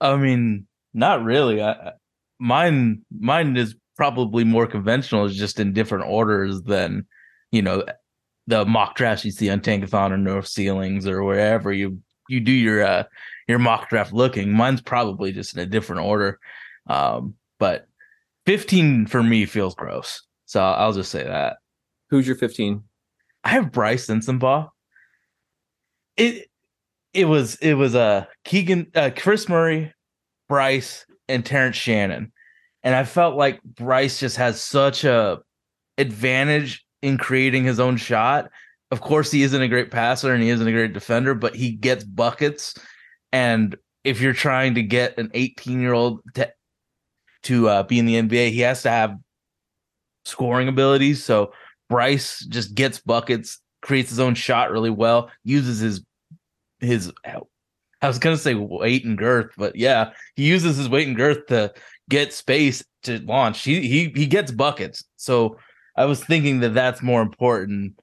I 0.00 0.16
mean, 0.16 0.66
not 0.94 1.24
really. 1.24 1.62
I, 1.62 1.92
mine, 2.38 3.02
mine 3.18 3.56
is 3.56 3.74
probably 3.96 4.44
more 4.44 4.66
conventional. 4.66 5.26
It's 5.26 5.34
just 5.34 5.60
in 5.60 5.72
different 5.72 6.06
orders 6.06 6.62
than, 6.62 7.06
you 7.50 7.62
know, 7.62 7.84
the 8.46 8.64
mock 8.64 8.94
drafts 8.94 9.24
you 9.24 9.30
see 9.30 9.50
on 9.50 9.60
Tankathon 9.60 10.10
or 10.10 10.16
No 10.16 10.40
Ceilings 10.40 11.06
or 11.06 11.22
wherever 11.22 11.72
you 11.72 12.00
you 12.30 12.40
do 12.40 12.52
your 12.52 12.82
uh 12.82 13.04
your 13.46 13.58
mock 13.58 13.88
draft 13.90 14.12
looking. 14.12 14.52
Mine's 14.52 14.80
probably 14.80 15.32
just 15.32 15.54
in 15.54 15.60
a 15.60 15.66
different 15.66 16.02
order. 16.02 16.38
Um, 16.86 17.34
but 17.58 17.87
15 18.48 19.04
for 19.04 19.22
me 19.22 19.44
feels 19.44 19.74
gross. 19.74 20.22
So 20.46 20.62
I'll 20.62 20.94
just 20.94 21.10
say 21.10 21.22
that. 21.22 21.58
Who's 22.08 22.26
your 22.26 22.34
15? 22.34 22.82
I 23.44 23.48
have 23.50 23.70
Brice 23.70 24.06
Sensabaugh. 24.06 24.70
It 26.16 26.48
it 27.12 27.26
was 27.26 27.56
it 27.56 27.74
was 27.74 27.94
a 27.94 28.00
uh, 28.00 28.24
Keegan 28.46 28.86
uh, 28.94 29.10
Kris 29.14 29.50
Murray, 29.50 29.92
Brice, 30.48 31.04
and 31.28 31.44
Terrence 31.44 31.76
Shannon. 31.76 32.32
And 32.82 32.94
I 32.94 33.04
felt 33.04 33.36
like 33.36 33.62
Brice 33.64 34.18
just 34.18 34.38
has 34.38 34.58
such 34.58 35.04
a 35.04 35.40
advantage 35.98 36.86
in 37.02 37.18
creating 37.18 37.64
his 37.64 37.78
own 37.78 37.98
shot. 37.98 38.48
Of 38.90 39.02
course, 39.02 39.30
he 39.30 39.42
isn't 39.42 39.60
a 39.60 39.68
great 39.68 39.90
passer 39.90 40.32
and 40.32 40.42
he 40.42 40.48
isn't 40.48 40.66
a 40.66 40.72
great 40.72 40.94
defender, 40.94 41.34
but 41.34 41.54
he 41.54 41.72
gets 41.72 42.02
buckets. 42.02 42.72
And 43.30 43.76
if 44.04 44.22
you're 44.22 44.32
trying 44.32 44.74
to 44.76 44.82
get 44.82 45.18
an 45.18 45.30
18 45.34 45.82
year 45.82 45.92
old 45.92 46.22
to, 46.32 46.50
to 47.44 47.68
uh, 47.68 47.82
be 47.84 47.98
in 47.98 48.06
the 48.06 48.16
NBA, 48.16 48.50
he 48.50 48.60
has 48.60 48.82
to 48.82 48.90
have 48.90 49.16
scoring 50.24 50.68
abilities. 50.68 51.24
So 51.24 51.52
Brice 51.88 52.44
just 52.46 52.74
gets 52.74 52.98
buckets, 52.98 53.60
creates 53.82 54.10
his 54.10 54.20
own 54.20 54.34
shot 54.34 54.70
really 54.70 54.90
well, 54.90 55.30
uses 55.44 55.80
his 55.80 56.02
his 56.80 57.12
I 57.24 58.06
was 58.06 58.18
gonna 58.18 58.36
say 58.36 58.54
weight 58.54 59.04
and 59.04 59.18
girth, 59.18 59.50
but 59.56 59.76
yeah, 59.76 60.12
he 60.36 60.46
uses 60.46 60.76
his 60.76 60.88
weight 60.88 61.08
and 61.08 61.16
girth 61.16 61.46
to 61.46 61.72
get 62.08 62.32
space 62.32 62.84
to 63.04 63.18
launch. 63.20 63.62
He 63.64 63.80
he 63.88 64.12
he 64.14 64.26
gets 64.26 64.52
buckets. 64.52 65.04
So 65.16 65.58
I 65.96 66.04
was 66.04 66.22
thinking 66.22 66.60
that 66.60 66.74
that's 66.74 67.02
more 67.02 67.22
important 67.22 67.98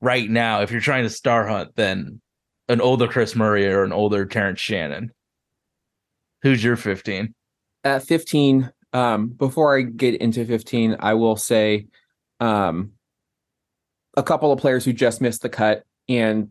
right 0.00 0.28
now 0.28 0.62
if 0.62 0.70
you're 0.70 0.80
trying 0.80 1.04
to 1.04 1.10
star 1.10 1.46
hunt 1.46 1.76
than 1.76 2.20
an 2.68 2.80
older 2.80 3.08
Kris 3.08 3.34
Murray 3.34 3.66
or 3.66 3.84
an 3.84 3.92
older 3.92 4.26
Terrence 4.26 4.60
Shannon. 4.60 5.12
Who's 6.42 6.62
your 6.62 6.76
15? 6.76 7.34
At 7.82 8.02
15, 8.02 8.70
um, 8.92 9.28
before 9.28 9.76
I 9.76 9.82
get 9.82 10.20
into 10.20 10.44
15, 10.44 10.96
I 11.00 11.14
will 11.14 11.36
say 11.36 11.86
um, 12.40 12.92
a 14.16 14.22
couple 14.22 14.52
of 14.52 14.58
players 14.58 14.84
who 14.84 14.92
just 14.92 15.20
missed 15.20 15.42
the 15.42 15.48
cut. 15.48 15.84
And 16.08 16.50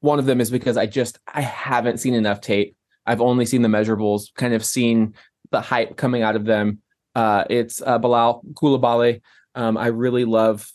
one 0.00 0.18
of 0.18 0.26
them 0.26 0.40
is 0.40 0.50
because 0.50 0.76
I 0.76 0.86
just 0.86 1.18
I 1.32 1.40
haven't 1.40 1.98
seen 1.98 2.14
enough 2.14 2.40
tape. 2.40 2.76
I've 3.06 3.20
only 3.20 3.46
seen 3.46 3.62
the 3.62 3.68
measurables, 3.68 4.32
kind 4.34 4.54
of 4.54 4.64
seen 4.64 5.14
the 5.50 5.60
hype 5.60 5.96
coming 5.96 6.22
out 6.22 6.36
of 6.36 6.44
them. 6.44 6.78
Uh, 7.14 7.44
it's 7.50 7.82
uh, 7.82 7.98
Bilal 7.98 8.42
Coulibaly. 8.54 9.20
Um, 9.54 9.76
I 9.76 9.88
really 9.88 10.24
love 10.24 10.70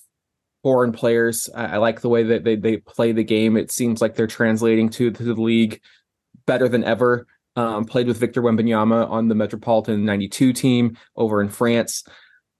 foreign 0.63 0.91
players. 0.91 1.49
I, 1.55 1.65
I, 1.65 1.77
like 1.77 2.01
the 2.01 2.09
way 2.09 2.23
that 2.23 2.43
they, 2.43 2.55
they 2.55 2.77
play 2.77 3.11
the 3.11 3.23
game. 3.23 3.57
It 3.57 3.71
seems 3.71 4.01
like 4.01 4.15
they're 4.15 4.27
translating 4.27 4.89
to, 4.89 5.11
to 5.11 5.23
the 5.23 5.33
league 5.33 5.81
better 6.45 6.67
than 6.67 6.83
ever. 6.83 7.25
Um, 7.57 7.85
played 7.85 8.07
with 8.07 8.17
Victor 8.17 8.41
Wembanyama 8.41 9.09
on 9.09 9.27
the 9.27 9.35
Metropolitan 9.35 10.05
92 10.05 10.53
team 10.53 10.95
over 11.15 11.41
in 11.41 11.49
France. 11.49 12.03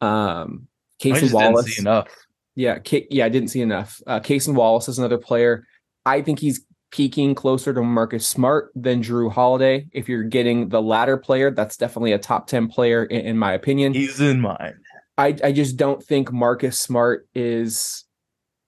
Um, 0.01 0.67
Cason 0.99 1.31
Wallace. 1.31 1.79
enough. 1.79 2.07
Yeah, 2.55 2.79
K- 2.79 3.05
yeah, 3.11 3.25
I 3.25 3.29
didn't 3.29 3.49
see 3.49 3.61
enough. 3.61 4.01
Uh, 4.07 4.19
Cason 4.19 4.55
Wallace 4.55 4.89
is 4.89 4.97
another 4.97 5.19
player. 5.19 5.67
I 6.05 6.23
think 6.23 6.39
he's 6.39 6.65
peaking 6.91 7.35
closer 7.35 7.73
to 7.73 7.83
Marcus 7.83 8.27
Smart 8.27 8.71
than 8.73 9.03
Jrue 9.03 9.31
Holiday. 9.31 9.85
If 9.91 10.09
you're 10.09 10.23
getting 10.23 10.69
the 10.69 10.81
latter 10.81 11.17
player, 11.17 11.51
that's 11.51 11.77
definitely 11.77 12.13
a 12.13 12.17
top 12.17 12.47
10 12.47 12.67
player 12.67 13.03
in, 13.05 13.21
in 13.21 13.37
my 13.37 13.53
opinion. 13.53 13.93
He's 13.93 14.19
in 14.19 14.41
mine. 14.41 14.79
I, 15.17 15.35
I 15.43 15.51
just 15.51 15.77
don't 15.77 16.03
think 16.03 16.31
Marcus 16.31 16.79
Smart 16.79 17.27
is 17.35 18.05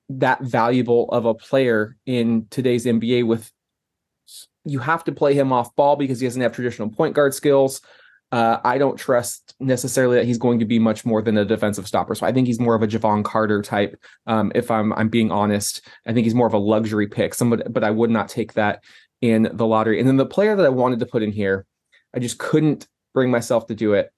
that 0.10 0.42
valuable 0.42 1.10
of 1.10 1.26
a 1.26 1.34
player 1.34 1.96
in 2.06 2.48
today's 2.50 2.86
NBA 2.86 3.26
with 3.26 3.52
you 4.66 4.80
have 4.80 5.04
to 5.06 5.12
play 5.12 5.34
him 5.34 5.52
off 5.52 5.76
ball 5.76 5.96
because 5.96 6.20
he 6.20 6.28
doesn't 6.28 6.42
have 6.42 6.54
traditional 6.54 6.90
point 6.90 7.16
guard 7.16 7.34
skills. 7.34 7.82
Uh, 8.32 8.60
I 8.64 8.78
don't 8.78 8.98
trust 8.98 9.56
necessarily 9.60 10.18
that 10.18 10.26
he's 10.26 10.38
going 10.38 10.60
to 10.60 10.66
be 10.66 10.78
much 10.78 11.04
more 11.04 11.22
than 11.22 11.38
a 11.38 11.46
defensive 11.46 11.88
stopper. 11.88 12.14
So 12.14 12.28
I 12.28 12.32
think 12.32 12.46
he's 12.46 12.60
more 12.60 12.76
of 12.76 12.84
a 12.84 12.88
Jevon 12.88 13.24
Carter 13.24 13.62
type. 13.64 14.00
Um, 14.28 14.52
if 14.54 14.70
I'm 14.70 14.94
I'm 14.94 15.10
being 15.10 15.32
honest, 15.32 15.82
I 16.06 16.14
think 16.14 16.26
he's 16.26 16.36
more 16.36 16.46
of 16.46 16.54
a 16.54 16.60
luxury 16.60 17.08
pick. 17.08 17.34
Somebody, 17.34 17.64
but 17.70 17.84
I 17.84 17.90
would 17.90 18.12
not 18.12 18.30
take 18.30 18.54
that 18.54 18.84
in 19.22 19.50
the 19.54 19.66
lottery. 19.66 20.00
And 20.00 20.08
then 20.08 20.18
the 20.18 20.26
player 20.26 20.56
that 20.56 20.66
I 20.66 20.70
wanted 20.70 21.00
to 21.00 21.06
put 21.06 21.24
in 21.24 21.32
here, 21.32 21.66
I 22.16 22.20
just 22.20 22.38
couldn't 22.38 22.88
bring 23.14 23.32
myself 23.32 23.68
to 23.68 23.76
do 23.76 23.94
it. 23.94 24.12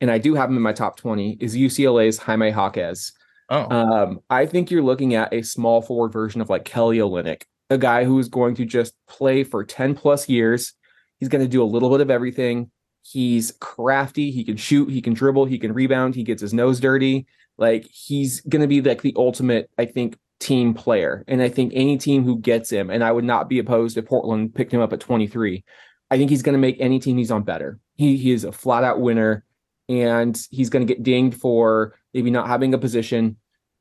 And 0.00 0.10
I 0.10 0.18
do 0.18 0.34
have 0.34 0.50
him 0.50 0.56
in 0.56 0.62
my 0.62 0.72
top 0.72 0.96
20 0.96 1.38
is 1.40 1.56
UCLA's 1.56 2.18
Jaime 2.18 2.50
Jaquez. 2.50 3.12
Oh. 3.48 3.70
Um, 3.70 4.20
I 4.28 4.46
think 4.46 4.70
you're 4.70 4.82
looking 4.82 5.14
at 5.14 5.32
a 5.32 5.42
small 5.42 5.82
forward 5.82 6.12
version 6.12 6.40
of 6.40 6.50
like 6.50 6.64
Kelly 6.64 6.98
Olynyk, 6.98 7.42
a 7.70 7.78
guy 7.78 8.04
who 8.04 8.18
is 8.18 8.28
going 8.28 8.54
to 8.56 8.64
just 8.64 8.94
play 9.08 9.44
for 9.44 9.64
10 9.64 9.94
plus 9.94 10.28
years. 10.28 10.74
He's 11.18 11.28
going 11.28 11.44
to 11.44 11.48
do 11.48 11.62
a 11.62 11.64
little 11.64 11.90
bit 11.90 12.00
of 12.00 12.10
everything 12.10 12.70
He's 13.04 13.52
crafty. 13.60 14.30
He 14.30 14.44
can 14.44 14.56
shoot. 14.56 14.90
He 14.90 15.02
can 15.02 15.12
dribble. 15.12 15.44
He 15.44 15.58
can 15.58 15.72
rebound. 15.72 16.14
He 16.14 16.22
gets 16.22 16.40
his 16.40 16.54
nose 16.54 16.80
dirty. 16.80 17.26
Like 17.58 17.84
he's 17.84 18.40
going 18.40 18.62
to 18.62 18.66
be 18.66 18.80
like 18.80 19.02
the 19.02 19.12
ultimate, 19.16 19.70
I 19.76 19.84
think, 19.84 20.16
team 20.40 20.72
player. 20.72 21.22
And 21.28 21.42
I 21.42 21.50
think 21.50 21.72
any 21.74 21.98
team 21.98 22.24
who 22.24 22.38
gets 22.38 22.70
him, 22.70 22.88
and 22.88 23.04
I 23.04 23.12
would 23.12 23.24
not 23.24 23.48
be 23.48 23.58
opposed 23.58 23.98
if 23.98 24.06
Portland 24.06 24.54
picked 24.54 24.72
him 24.72 24.80
up 24.80 24.92
at 24.92 25.00
23. 25.00 25.62
I 26.10 26.16
think 26.16 26.30
he's 26.30 26.42
going 26.42 26.54
to 26.54 26.58
make 26.58 26.76
any 26.80 26.98
team 26.98 27.18
he's 27.18 27.30
on 27.30 27.42
better. 27.42 27.78
He 27.94 28.16
he 28.16 28.32
is 28.32 28.44
a 28.44 28.52
flat 28.52 28.84
out 28.84 29.00
winner, 29.00 29.44
and 29.88 30.40
he's 30.50 30.70
going 30.70 30.86
to 30.86 30.92
get 30.92 31.02
dinged 31.02 31.38
for 31.38 31.98
maybe 32.14 32.30
not 32.30 32.48
having 32.48 32.72
a 32.72 32.78
position, 32.78 33.36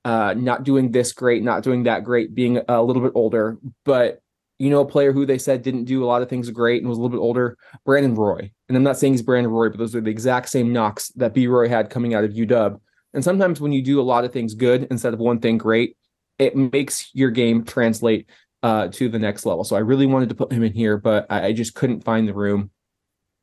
uh, 0.05 0.33
not 0.35 0.63
doing 0.63 0.91
this 0.91 1.11
great, 1.13 1.43
not 1.43 1.63
doing 1.63 1.83
that 1.83 2.03
great, 2.03 2.35
being 2.35 2.59
a 2.67 2.81
little 2.81 3.01
bit 3.01 3.13
older. 3.15 3.57
But 3.85 4.19
you 4.59 4.69
know, 4.69 4.81
a 4.81 4.85
player 4.85 5.11
who 5.11 5.25
they 5.25 5.37
said 5.37 5.61
didn't 5.61 5.85
do 5.85 6.03
a 6.03 6.07
lot 6.07 6.21
of 6.21 6.29
things 6.29 6.49
great 6.49 6.81
and 6.81 6.89
was 6.89 6.97
a 6.97 7.01
little 7.01 7.17
bit 7.17 7.21
older, 7.21 7.57
Brandon 7.85 8.15
Roy. 8.15 8.51
And 8.69 8.77
I'm 8.77 8.83
not 8.83 8.97
saying 8.97 9.13
he's 9.13 9.21
Brandon 9.21 9.51
Roy, 9.51 9.69
but 9.69 9.77
those 9.77 9.95
are 9.95 10.01
the 10.01 10.11
exact 10.11 10.49
same 10.49 10.71
knocks 10.71 11.09
that 11.15 11.33
B 11.33 11.47
Roy 11.47 11.67
had 11.67 11.89
coming 11.89 12.13
out 12.13 12.23
of 12.23 12.31
UW. 12.31 12.79
And 13.13 13.23
sometimes 13.23 13.59
when 13.59 13.71
you 13.71 13.81
do 13.81 13.99
a 13.99 14.03
lot 14.03 14.25
of 14.25 14.31
things 14.31 14.53
good 14.53 14.87
instead 14.89 15.13
of 15.13 15.19
one 15.19 15.39
thing 15.39 15.57
great, 15.57 15.97
it 16.39 16.55
makes 16.55 17.09
your 17.13 17.29
game 17.29 17.63
translate 17.63 18.29
uh, 18.63 18.87
to 18.87 19.09
the 19.09 19.19
next 19.19 19.45
level. 19.45 19.63
So 19.63 19.75
I 19.75 19.79
really 19.79 20.05
wanted 20.05 20.29
to 20.29 20.35
put 20.35 20.51
him 20.51 20.63
in 20.63 20.73
here, 20.73 20.97
but 20.97 21.27
I, 21.29 21.51
just 21.51 21.75
couldn't 21.75 22.05
find 22.05 22.27
the 22.27 22.33
room. 22.33 22.71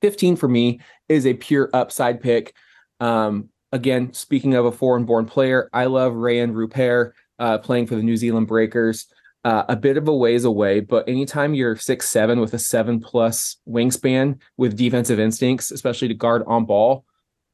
15 0.01 0.37
for 0.37 0.49
me 0.49 0.81
is 1.09 1.27
a 1.27 1.35
pure 1.35 1.69
upside 1.75 2.23
pick. 2.23 2.55
Um, 2.99 3.50
again, 3.73 4.13
speaking 4.13 4.55
of 4.55 4.65
a 4.65 4.73
foreign 4.73 5.05
born 5.05 5.27
player, 5.27 5.69
I 5.73 5.87
love 5.87 6.13
Rayan 6.13 6.53
Rupert 6.53 7.15
uh, 7.39 7.59
playing 7.59 7.87
for 7.87 7.97
the 7.97 8.03
New 8.03 8.17
Zealand 8.17 8.47
Breakers 8.47 9.07
uh, 9.45 9.65
a 9.69 9.77
bit 9.77 9.97
of 9.97 10.07
a 10.07 10.15
ways 10.15 10.45
away, 10.45 10.81
but 10.81 11.09
anytime 11.09 11.55
you're 11.55 11.77
six 11.77 12.09
seven 12.09 12.41
with 12.41 12.53
a 12.53 12.59
seven 12.59 13.01
plus 13.01 13.57
wingspan 13.67 14.39
with 14.57 14.77
defensive 14.77 15.19
instincts, 15.19 15.71
especially 15.71 16.09
to 16.09 16.15
guard 16.15 16.43
on 16.47 16.67
ball, 16.67 17.05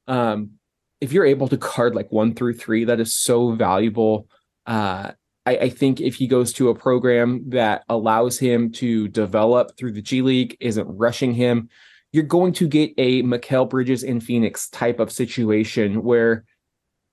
um, 0.08 0.50
if 1.00 1.12
you're 1.12 1.26
able 1.26 1.48
to 1.48 1.56
guard 1.56 1.94
like 1.94 2.10
one 2.10 2.34
through 2.34 2.54
three, 2.54 2.84
that 2.84 2.98
is 3.00 3.16
so 3.16 3.52
valuable. 3.52 4.28
Uh, 4.66 5.12
I, 5.44 5.56
I, 5.58 5.68
think 5.68 6.00
if 6.00 6.16
he 6.16 6.26
goes 6.26 6.52
to 6.54 6.70
a 6.70 6.74
program 6.74 7.50
that 7.50 7.84
allows 7.88 8.36
him 8.36 8.72
to 8.72 9.06
develop 9.06 9.76
through 9.76 9.92
the 9.92 10.02
G 10.02 10.22
League, 10.22 10.56
isn't 10.58 10.88
rushing 10.88 11.34
him, 11.34 11.68
you're 12.16 12.24
going 12.24 12.54
to 12.54 12.66
get 12.66 12.94
a 12.96 13.22
Mikal 13.24 13.68
Bridges 13.68 14.02
in 14.02 14.20
Phoenix 14.20 14.70
type 14.70 15.00
of 15.00 15.12
situation 15.12 16.02
where 16.02 16.46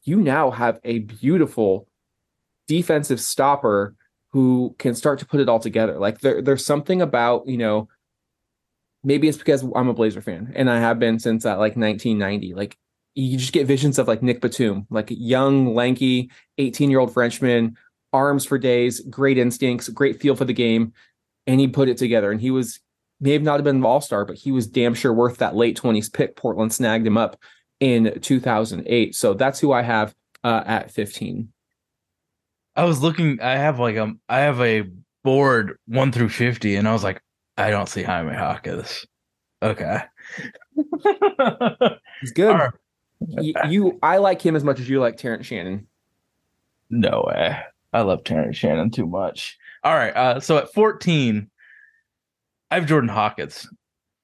you 0.04 0.16
now 0.16 0.50
have 0.50 0.80
a 0.86 1.00
beautiful 1.00 1.90
defensive 2.70 3.20
stopper 3.20 3.96
who 4.32 4.74
can 4.80 4.96
start 4.96 5.20
to 5.20 5.26
put 5.26 5.42
it 5.42 5.50
all 5.50 5.60
together. 5.60 6.00
Like 6.00 6.22
there, 6.22 6.42
there's 6.42 6.66
something 6.66 7.02
about, 7.02 7.46
you 7.50 7.58
know, 7.58 7.90
maybe 9.04 9.28
it's 9.28 9.38
because 9.38 9.66
I'm 9.76 9.90
a 9.90 9.94
Blazer 9.94 10.22
fan 10.22 10.54
and 10.56 10.70
I 10.70 10.80
have 10.80 11.00
been 11.00 11.20
since 11.20 11.44
that 11.44 11.60
like 11.60 11.76
1990. 11.76 12.54
Like 12.54 12.78
you 13.14 13.38
just 13.38 13.52
get 13.52 13.68
visions 13.68 14.00
of 14.00 14.08
like 14.08 14.24
Nick 14.24 14.40
Batum, 14.40 14.88
like 14.90 15.10
young, 15.10 15.76
lanky, 15.76 16.32
18 16.60 16.90
year 16.90 17.02
old 17.02 17.14
Frenchman, 17.14 17.76
arms 18.14 18.46
for 18.46 18.58
days, 18.58 19.02
great 19.02 19.38
instincts, 19.38 19.90
great 19.90 20.22
feel 20.22 20.38
for 20.38 20.46
the 20.46 20.54
game. 20.54 20.94
And 21.46 21.60
he 21.60 21.68
put 21.68 21.90
it 21.90 21.98
together. 21.98 22.32
And 22.32 22.40
he 22.40 22.52
was, 22.52 22.80
may 23.24 23.34
have 23.34 23.42
not 23.42 23.56
have 23.56 23.64
been 23.64 23.78
an 23.78 23.86
all 23.86 24.02
star, 24.02 24.26
but 24.26 24.36
he 24.36 24.52
was 24.52 24.68
damn 24.68 24.94
sure 24.94 25.14
worth 25.14 25.38
that 25.38 25.56
late 25.56 25.80
20s 25.80 26.12
pick. 26.12 26.36
Portland 26.36 26.74
snagged 26.74 27.08
him 27.08 27.18
up 27.18 27.38
in 27.80 28.20
2008. 28.22 29.16
So 29.16 29.34
that's 29.34 29.60
who 29.60 29.72
I 29.72 29.82
have 29.82 30.14
uh, 30.44 30.64
at 30.66 30.92
15. 30.92 31.50
I 32.76 32.86
was 32.86 33.02
looking. 33.02 33.40
I 33.42 33.56
have 33.56 33.80
like 33.80 33.96
a 33.96 34.14
I 34.28 34.40
have 34.40 34.60
a 34.60 34.84
board 35.24 35.78
one 35.88 36.12
through 36.12 36.30
fifty, 36.30 36.76
and 36.76 36.88
I 36.88 36.94
was 36.94 37.04
like, 37.04 37.22
I 37.56 37.70
don't 37.70 37.88
see 37.88 38.02
Jaime 38.02 38.34
Jaquez. 38.34 39.06
Okay, 39.62 40.00
he's 42.20 42.32
good. 42.34 42.56
Right. 42.56 42.72
You, 43.20 43.54
you, 43.70 44.00
I 44.02 44.18
like 44.18 44.42
him 44.42 44.56
as 44.56 44.64
much 44.64 44.80
as 44.80 44.90
you 44.90 45.00
like 45.00 45.18
Terrence 45.18 45.46
Shannon. 45.46 45.88
No 46.90 47.26
way. 47.28 47.58
I 47.94 48.02
love 48.02 48.24
Terrence 48.24 48.58
Shannon 48.58 48.90
too 48.90 49.06
much. 49.06 49.58
All 49.84 49.94
right. 49.94 50.14
Uh, 50.14 50.40
so 50.42 50.58
at 50.58 50.74
14, 50.74 51.50
I 52.74 52.78
have 52.78 52.88
Jordan 52.88 53.10
Hawkins. 53.10 53.70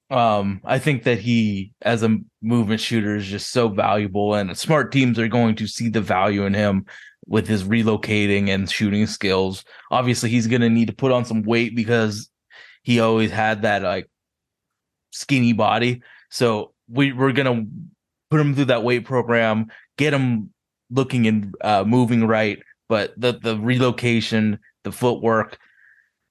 Um, 0.09 0.61
I 0.65 0.79
think 0.79 1.03
that 1.03 1.19
he, 1.19 1.71
as 1.83 2.01
a 2.01 2.17
movement 2.41 2.81
shooter, 2.81 3.15
is 3.15 3.27
just 3.27 3.51
so 3.51 3.67
valuable, 3.67 4.33
and 4.33 4.57
smart 4.57 4.91
teams 4.91 5.19
are 5.19 5.27
going 5.27 5.53
to 5.57 5.67
see 5.67 5.87
the 5.87 6.01
value 6.01 6.47
in 6.47 6.55
him 6.55 6.87
with 7.27 7.47
his 7.47 7.63
relocating 7.63 8.49
and 8.49 8.67
shooting 8.67 9.05
skills. 9.05 9.63
Obviously, 9.91 10.31
he's 10.31 10.47
going 10.47 10.63
to 10.63 10.69
need 10.69 10.87
to 10.87 10.95
put 10.95 11.11
on 11.11 11.25
some 11.25 11.43
weight 11.43 11.75
because 11.75 12.27
he 12.81 12.99
always 12.99 13.29
had 13.29 13.61
that 13.61 13.83
like 13.83 14.09
skinny 15.11 15.53
body. 15.53 16.01
So 16.31 16.73
we, 16.87 17.13
we're 17.13 17.33
going 17.33 17.45
to 17.55 17.71
put 18.31 18.41
him 18.41 18.55
through 18.55 18.65
that 18.65 18.83
weight 18.83 19.05
program, 19.05 19.67
get 19.95 20.11
him 20.11 20.49
looking 20.89 21.27
and 21.27 21.53
uh, 21.61 21.83
moving 21.83 22.25
right, 22.25 22.57
but 22.87 23.13
the 23.15 23.33
the 23.33 23.59
relocation, 23.59 24.57
the 24.83 24.91
footwork, 24.91 25.59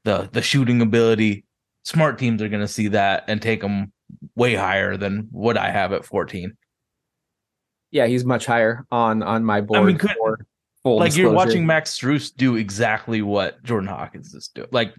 the 0.03 0.29
the 0.33 0.43
shooting 0.43 0.83
ability, 0.83 1.45
smart 1.89 2.19
teams 2.19 2.43
are 2.43 2.51
going 2.51 2.61
to 2.61 2.69
see 2.69 2.89
that 2.89 3.25
and 3.29 3.41
take 3.41 3.63
him 3.63 3.93
way 4.37 4.55
higher 4.55 4.97
than 4.99 5.29
what 5.31 5.57
I 5.57 5.71
have 5.71 5.93
at 5.93 6.05
14. 6.05 6.55
Yeah, 7.91 8.07
he's 8.07 8.25
much 8.25 8.45
higher 8.45 8.85
on 8.91 9.23
on 9.23 9.45
my 9.45 9.63
board. 9.63 9.81
I 9.81 9.85
mean, 9.85 9.97
could, 9.97 10.11
like 10.85 11.09
disclosure. 11.09 11.21
you're 11.23 11.33
watching 11.33 11.67
Max 11.67 11.99
Strus 11.99 12.35
do 12.35 12.57
exactly 12.57 13.23
what 13.23 13.63
Jordan 13.63 13.89
Hawkins 13.89 14.35
is 14.35 14.49
doing. 14.49 14.69
Like 14.71 14.93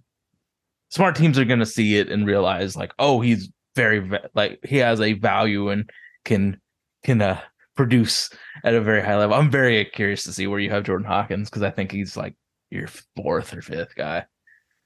smart 0.90 1.16
teams 1.16 1.38
are 1.38 1.46
going 1.46 1.60
to 1.60 1.68
see 1.68 1.98
it 1.98 2.10
and 2.10 2.26
realize 2.26 2.76
like, 2.76 2.92
oh, 2.98 3.22
he's 3.22 3.50
very 3.76 4.10
like 4.34 4.60
he 4.68 4.78
has 4.78 5.00
a 5.02 5.14
value 5.14 5.70
and 5.70 5.88
can 6.26 6.60
can 7.04 7.22
uh, 7.22 7.40
produce 7.76 8.32
at 8.64 8.74
a 8.74 8.82
very 8.82 9.04
high 9.04 9.18
level. 9.18 9.36
I'm 9.36 9.52
very 9.52 9.86
curious 9.86 10.24
to 10.24 10.34
see 10.34 10.48
where 10.48 10.60
you 10.60 10.72
have 10.72 10.84
Jordan 10.84 11.06
Hawkins 11.06 11.48
because 11.48 11.62
I 11.62 11.70
think 11.70 11.92
he's 11.92 12.18
like 12.18 12.36
your 12.72 12.88
fourth 13.16 13.54
or 13.54 13.62
fifth 13.62 13.94
guy. 13.96 14.26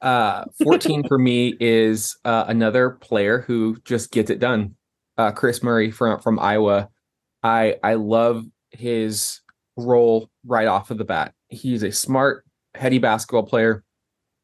Uh, 0.03 0.43
14 0.61 1.07
for 1.07 1.17
me 1.17 1.55
is 1.61 2.17
uh, 2.25 2.43
another 2.49 2.89
player 2.89 3.39
who 3.39 3.77
just 3.85 4.11
gets 4.11 4.29
it 4.29 4.39
done. 4.39 4.75
Uh, 5.17 5.31
Kris 5.31 5.63
Murray 5.63 5.91
from 5.91 6.19
from 6.19 6.39
Iowa. 6.39 6.89
I 7.41 7.77
I 7.83 7.93
love 7.93 8.45
his 8.71 9.39
role 9.77 10.29
right 10.45 10.67
off 10.67 10.91
of 10.91 10.97
the 10.97 11.05
bat. 11.05 11.33
He's 11.47 11.83
a 11.83 11.91
smart, 11.91 12.45
heady 12.75 12.99
basketball 12.99 13.43
player. 13.43 13.83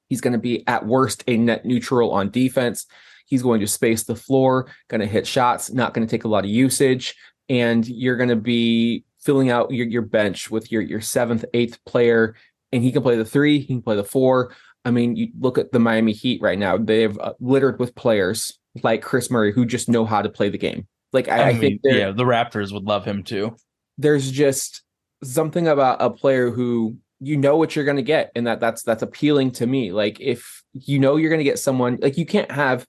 He's 0.08 0.22
going 0.22 0.34
to 0.34 0.40
be 0.40 0.66
at 0.66 0.86
worst 0.86 1.26
a 1.28 1.36
net 1.36 1.66
neutral 1.66 2.12
on 2.12 2.32
defense. 2.32 2.86
He's 3.26 3.44
going 3.44 3.60
to 3.60 3.68
space 3.68 4.04
the 4.04 4.16
floor, 4.16 4.68
going 4.88 5.02
to 5.02 5.08
hit 5.08 5.28
shots, 5.28 5.72
not 5.72 5.94
going 5.94 6.08
to 6.08 6.10
take 6.10 6.24
a 6.24 6.30
lot 6.30 6.46
of 6.46 6.50
usage, 6.50 7.16
and 7.50 7.86
you're 7.88 8.18
going 8.18 8.30
to 8.30 8.36
be 8.36 9.04
filling 9.20 9.50
out 9.50 9.72
your, 9.72 9.88
your 9.88 10.04
bench 10.04 10.50
with 10.50 10.72
your 10.72 10.82
your 10.82 11.02
seventh, 11.02 11.44
eighth 11.54 11.84
player, 11.86 12.36
and 12.72 12.82
he 12.82 12.92
can 12.94 13.02
play 13.02 13.18
the 13.18 13.26
three, 13.26 13.60
he 13.60 13.66
can 13.66 13.82
play 13.82 13.98
the 13.98 14.04
four. 14.04 14.54
I 14.86 14.92
mean, 14.92 15.16
you 15.16 15.30
look 15.40 15.58
at 15.58 15.72
the 15.72 15.80
Miami 15.80 16.14
Heat 16.14 16.42
right 16.42 16.58
now; 16.58 16.78
they've 16.78 17.18
uh, 17.20 17.34
littered 17.40 17.80
with 17.80 17.96
players 17.96 18.58
like 18.84 19.02
Kris 19.02 19.30
Murray 19.30 19.52
who 19.52 19.66
just 19.66 19.90
know 19.90 20.06
how 20.06 20.22
to 20.22 20.30
play 20.30 20.50
the 20.50 20.58
game. 20.58 20.88
Like 21.12 21.28
I, 21.28 21.38
I, 21.38 21.48
I 21.50 21.58
think, 21.58 21.82
yeah, 21.84 22.12
the 22.12 22.24
Raptors 22.24 22.72
would 22.72 22.84
love 22.84 23.06
him 23.06 23.24
too. 23.24 23.56
There's 23.98 24.32
just 24.32 24.84
something 25.24 25.68
about 25.68 26.02
a 26.02 26.10
player 26.10 26.50
who 26.52 26.98
you 27.20 27.36
know 27.36 27.58
what 27.58 27.76
you're 27.76 27.86
going 27.86 27.98
to 27.98 28.04
get, 28.04 28.32
and 28.36 28.48
that 28.48 28.60
that's 28.60 28.84
that's 28.84 29.04
appealing 29.04 29.52
to 29.52 29.68
me. 29.68 29.92
Like 29.92 30.20
if 30.20 30.64
you 30.74 31.00
know 31.00 31.16
you're 31.18 31.30
going 31.30 31.40
to 31.40 31.44
get 31.44 31.60
someone, 31.60 31.98
like 32.02 32.18
you 32.18 32.26
can't 32.26 32.52
have 32.52 32.86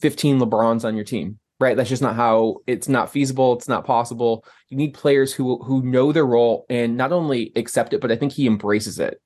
15 0.00 0.38
LeBrons 0.40 0.84
on 0.84 0.94
your 0.94 1.04
team, 1.04 1.38
right? 1.60 1.76
That's 1.76 1.88
just 1.88 2.02
not 2.02 2.14
how 2.14 2.58
it's 2.66 2.88
not 2.88 3.10
feasible. 3.10 3.54
It's 3.54 3.68
not 3.68 3.84
possible. 3.84 4.44
You 4.70 4.76
need 4.76 4.94
players 4.94 5.32
who 5.32 5.62
who 5.62 5.82
know 5.82 6.12
their 6.12 6.26
role 6.26 6.64
and 6.70 6.96
not 6.96 7.12
only 7.12 7.52
accept 7.56 7.92
it, 7.92 8.00
but 8.00 8.12
I 8.12 8.16
think 8.16 8.32
he 8.32 8.46
embraces 8.46 8.98
it 8.98 9.20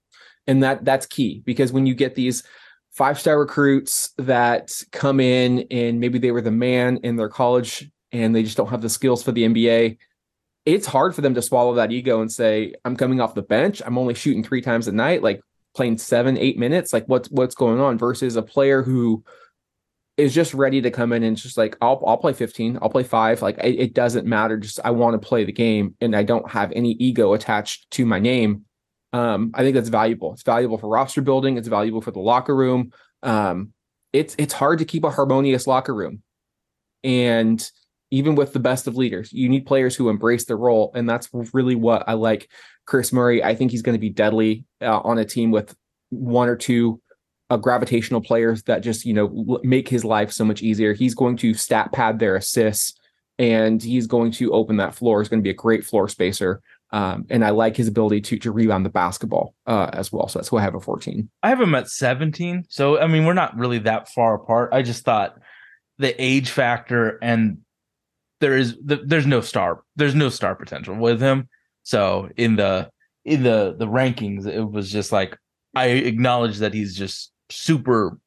and 0.49 0.63
that 0.63 0.85
that's 0.85 1.07
key 1.07 1.43
because 1.45 1.71
when 1.71 1.87
you 1.87 1.95
get 1.95 2.17
these 2.17 2.43
five 2.91 3.21
star 3.21 3.39
recruits 3.39 4.11
that 4.19 4.83
come 4.91 5.21
in 5.21 5.67
and 5.71 6.01
maybe 6.01 6.19
they 6.19 6.33
were 6.33 6.41
the 6.41 6.51
man 6.51 6.97
in 7.05 7.15
their 7.15 7.29
college 7.29 7.89
and 8.11 8.35
they 8.35 8.43
just 8.43 8.57
don't 8.57 8.71
have 8.71 8.83
the 8.83 8.89
skills 8.89 9.23
for 9.23 9.31
the 9.31 9.45
NBA, 9.45 9.99
it's 10.67 10.87
hard 10.87 11.15
for 11.15 11.21
them 11.21 11.35
to 11.35 11.43
swallow 11.43 11.75
that 11.75 11.93
ego 11.93 12.21
and 12.23 12.33
say, 12.33 12.73
I'm 12.85 12.97
coming 12.97 13.21
off 13.21 13.35
the 13.35 13.43
bench. 13.43 13.83
I'm 13.85 13.99
only 13.99 14.15
shooting 14.15 14.43
three 14.43 14.63
times 14.63 14.89
a 14.89 14.93
night, 14.93 15.23
like 15.23 15.41
playing 15.77 15.99
seven, 15.99 16.39
eight 16.39 16.59
minutes. 16.59 16.93
Like 16.93 17.05
what's 17.07 17.31
what's 17.31 17.55
going 17.55 17.79
on 17.79 17.99
versus 17.99 18.37
a 18.37 18.43
player 18.43 18.83
who 18.83 19.23
is 20.17 20.35
just 20.35 20.53
ready 20.53 20.81
to 20.81 20.91
come 20.91 21.13
in 21.13 21.23
and 21.23 21.37
just 21.37 21.59
like 21.59 21.77
I'll 21.83 22.03
I'll 22.07 22.17
play 22.17 22.33
15, 22.33 22.79
I'll 22.81 22.91
play 22.91 23.05
five. 23.05 23.43
Like 23.43 23.59
it, 23.59 23.79
it 23.79 23.95
doesn't 23.95 24.27
matter. 24.27 24.57
Just 24.57 24.81
I 24.83 24.91
want 24.93 25.21
to 25.21 25.29
play 25.29 25.45
the 25.45 25.53
game 25.53 25.95
and 26.01 26.17
I 26.17 26.23
don't 26.23 26.51
have 26.51 26.73
any 26.73 26.93
ego 26.93 27.35
attached 27.35 27.91
to 27.93 28.07
my 28.07 28.19
name 28.19 28.65
um, 29.13 29.53
I 29.55 29.63
think 29.63 29.75
that's 29.75 29.89
valuable. 29.89 30.33
It's 30.33 30.43
valuable 30.43 30.79
for 30.79 30.89
roster 30.89 31.23
building. 31.23 31.57
It's 31.57 31.69
valuable 31.69 32.01
for 32.01 32.11
the 32.11 32.21
locker 32.21 32.55
room. 32.55 32.93
Um, 33.23 33.73
it's 34.13 34.35
it's 34.39 34.53
hard 34.53 34.79
to 34.81 34.85
keep 34.85 35.05
a 35.05 35.11
harmonious 35.11 35.67
locker 35.67 35.95
room, 35.95 36.23
and 37.05 37.69
even 38.11 38.35
with 38.35 38.53
the 38.53 38.61
best 38.61 38.87
of 38.87 38.97
leaders, 38.97 39.33
you 39.33 39.49
need 39.49 39.67
players 39.67 39.95
who 39.95 40.09
embrace 40.09 40.45
their 40.45 40.57
role, 40.57 40.93
and 40.95 41.09
that's 41.09 41.29
really 41.53 41.75
what 41.75 42.05
I 42.09 42.15
like. 42.15 42.51
Kris 42.87 43.13
Murray, 43.13 43.45
I 43.45 43.55
think 43.55 43.71
he's 43.71 43.83
going 43.83 43.95
to 43.95 44.01
be 44.01 44.09
deadly 44.09 44.65
uh, 44.81 45.01
on 45.01 45.19
a 45.19 45.25
team 45.25 45.51
with 45.51 45.75
one 46.11 46.49
or 46.49 46.57
two 46.57 47.01
uh, 47.51 47.57
gravitational 47.57 48.21
players 48.21 48.63
that 48.65 48.81
just 48.81 49.05
you 49.05 49.15
know 49.15 49.61
make 49.63 49.89
his 49.89 50.05
life 50.05 50.33
so 50.33 50.45
much 50.45 50.63
easier. 50.63 50.93
He's 50.95 51.15
going 51.15 51.37
to 51.39 51.55
stat 51.55 51.93
pad 51.93 52.19
their 52.19 52.37
assists, 52.37 52.99
and 53.39 53.83
he's 53.83 54.07
going 54.07 54.33
to 54.33 54.53
open 54.53 54.77
that 54.79 54.95
floor. 54.95 55.21
He's 55.21 55.29
going 55.29 55.41
to 55.41 55.47
be 55.47 55.51
a 55.51 55.55
great 55.55 55.85
floor 55.85 56.09
spacer. 56.09 56.63
Um, 56.91 57.27
and 57.29 57.45
I 57.45 57.51
like 57.51 57.77
his 57.77 57.89
ability 57.89 58.23
to 58.23 58.39
to 58.39 58.53
rebound 58.53 58.85
the 58.87 58.91
basketball 58.91 59.55
uh, 59.67 59.91
as 59.93 60.11
well. 60.11 60.29
So 60.29 60.39
that's 60.39 60.51
why 60.51 60.61
I 60.61 60.63
have 60.63 60.75
a 60.75 60.81
14. 60.81 61.29
I 61.43 61.49
have 61.51 61.61
him 61.61 61.75
at 61.75 61.89
17. 61.89 62.65
So 62.69 62.99
I 62.99 63.07
mean, 63.07 63.27
we're 63.27 63.35
not 63.35 63.57
really 63.57 63.79
that 63.81 64.09
far 64.09 64.35
apart. 64.35 64.71
I 64.73 64.83
just 64.83 65.05
thought 65.05 65.39
the 65.99 66.21
age 66.23 66.51
factor 66.51 67.19
and 67.21 67.59
there 68.41 68.57
is 68.57 68.77
the, 68.85 68.97
there's 69.05 69.27
no 69.27 69.41
star 69.41 69.83
there's 69.97 70.15
no 70.15 70.29
star 70.29 70.55
potential 70.55 70.95
with 70.95 71.21
him. 71.21 71.49
So 71.83 72.31
in 72.37 72.57
the 72.57 72.91
in 73.25 73.43
the 73.43 73.75
the 73.79 73.87
rankings, 73.87 74.47
it 74.47 74.63
was 74.63 74.91
just 74.91 75.13
like 75.13 75.37
I 75.75 75.87
acknowledge 75.87 76.59
that 76.59 76.73
he's 76.75 76.97
just 76.97 77.33
super 77.51 78.19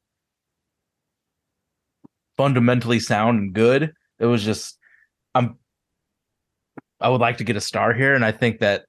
fundamentally 2.36 3.00
sound 3.00 3.38
and 3.38 3.52
good. 3.52 3.92
It 4.18 4.26
was 4.26 4.44
just 4.44 4.78
I 7.02 7.08
would 7.08 7.20
like 7.20 7.38
to 7.38 7.44
get 7.44 7.56
a 7.56 7.60
star 7.60 7.92
here, 7.92 8.14
and 8.14 8.24
I 8.24 8.32
think 8.32 8.60
that 8.60 8.84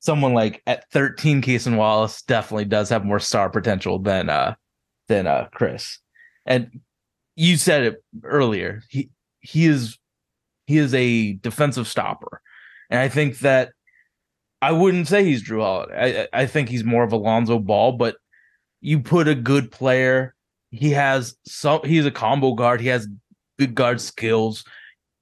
someone 0.00 0.34
like 0.34 0.62
at 0.66 0.90
13, 0.90 1.42
Cason 1.42 1.76
Wallace 1.76 2.22
definitely 2.22 2.64
does 2.64 2.88
have 2.88 3.04
more 3.04 3.20
star 3.20 3.48
potential 3.48 3.98
than 3.98 4.28
uh 4.28 4.54
than 5.08 5.26
uh 5.26 5.48
Kris. 5.52 5.98
And 6.46 6.80
you 7.36 7.56
said 7.56 7.84
it 7.84 8.04
earlier. 8.24 8.82
He 8.88 9.10
he 9.40 9.66
is 9.66 9.98
he 10.66 10.78
is 10.78 10.94
a 10.94 11.34
defensive 11.34 11.86
stopper, 11.86 12.40
and 12.90 13.00
I 13.00 13.08
think 13.08 13.38
that 13.40 13.72
I 14.62 14.72
wouldn't 14.72 15.08
say 15.08 15.24
he's 15.24 15.42
Jrue 15.42 15.60
Holiday. 15.60 16.26
I 16.32 16.42
I 16.42 16.46
think 16.46 16.68
he's 16.68 16.84
more 16.84 17.04
of 17.04 17.12
Alonzo 17.12 17.58
Ball, 17.58 17.92
but 17.92 18.16
you 18.80 19.00
put 19.00 19.28
a 19.28 19.34
good 19.34 19.70
player. 19.70 20.34
He 20.70 20.90
has 20.90 21.36
some. 21.46 21.80
He's 21.84 22.06
a 22.06 22.10
combo 22.10 22.54
guard. 22.54 22.80
He 22.80 22.88
has 22.88 23.08
good 23.58 23.74
guard 23.74 24.00
skills. 24.00 24.64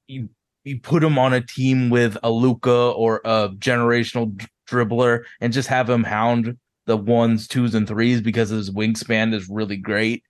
You 0.06 0.28
you 0.68 0.80
put 0.80 1.02
him 1.02 1.18
on 1.18 1.32
a 1.32 1.40
team 1.40 1.90
with 1.90 2.16
a 2.22 2.30
Luka 2.30 2.90
or 2.90 3.20
a 3.24 3.48
generational 3.58 4.38
dribbler 4.68 5.24
and 5.40 5.52
just 5.52 5.68
have 5.68 5.88
him 5.88 6.04
hound 6.04 6.56
the 6.86 6.96
ones, 6.96 7.48
twos, 7.48 7.74
and 7.74 7.86
threes 7.86 8.20
because 8.20 8.50
his 8.50 8.70
wingspan 8.70 9.34
is 9.34 9.48
really 9.48 9.76
great. 9.76 10.24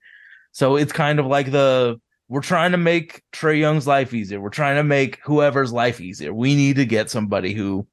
So 0.51 0.75
it's 0.75 0.91
kind 0.91 1.19
of 1.19 1.25
like 1.25 1.51
the 1.51 1.99
we're 2.27 2.41
trying 2.41 2.71
to 2.71 2.77
make 2.77 3.23
Trae 3.33 3.59
Young's 3.59 3.87
life 3.87 4.13
easier. 4.13 4.39
We're 4.39 4.49
trying 4.49 4.75
to 4.75 4.83
make 4.83 5.19
whoever's 5.23 5.71
life 5.71 5.99
easier. 5.99 6.33
We 6.33 6.55
need 6.55 6.75
to 6.75 6.85
get 6.85 7.09
somebody 7.09 7.53
who 7.53 7.87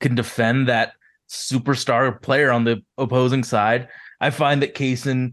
can 0.00 0.14
defend 0.14 0.68
that 0.68 0.92
superstar 1.28 2.20
player 2.22 2.52
on 2.52 2.64
the 2.64 2.82
opposing 2.98 3.42
side. 3.42 3.88
I 4.20 4.30
find 4.30 4.62
that 4.62 4.74
Cason 4.74 5.32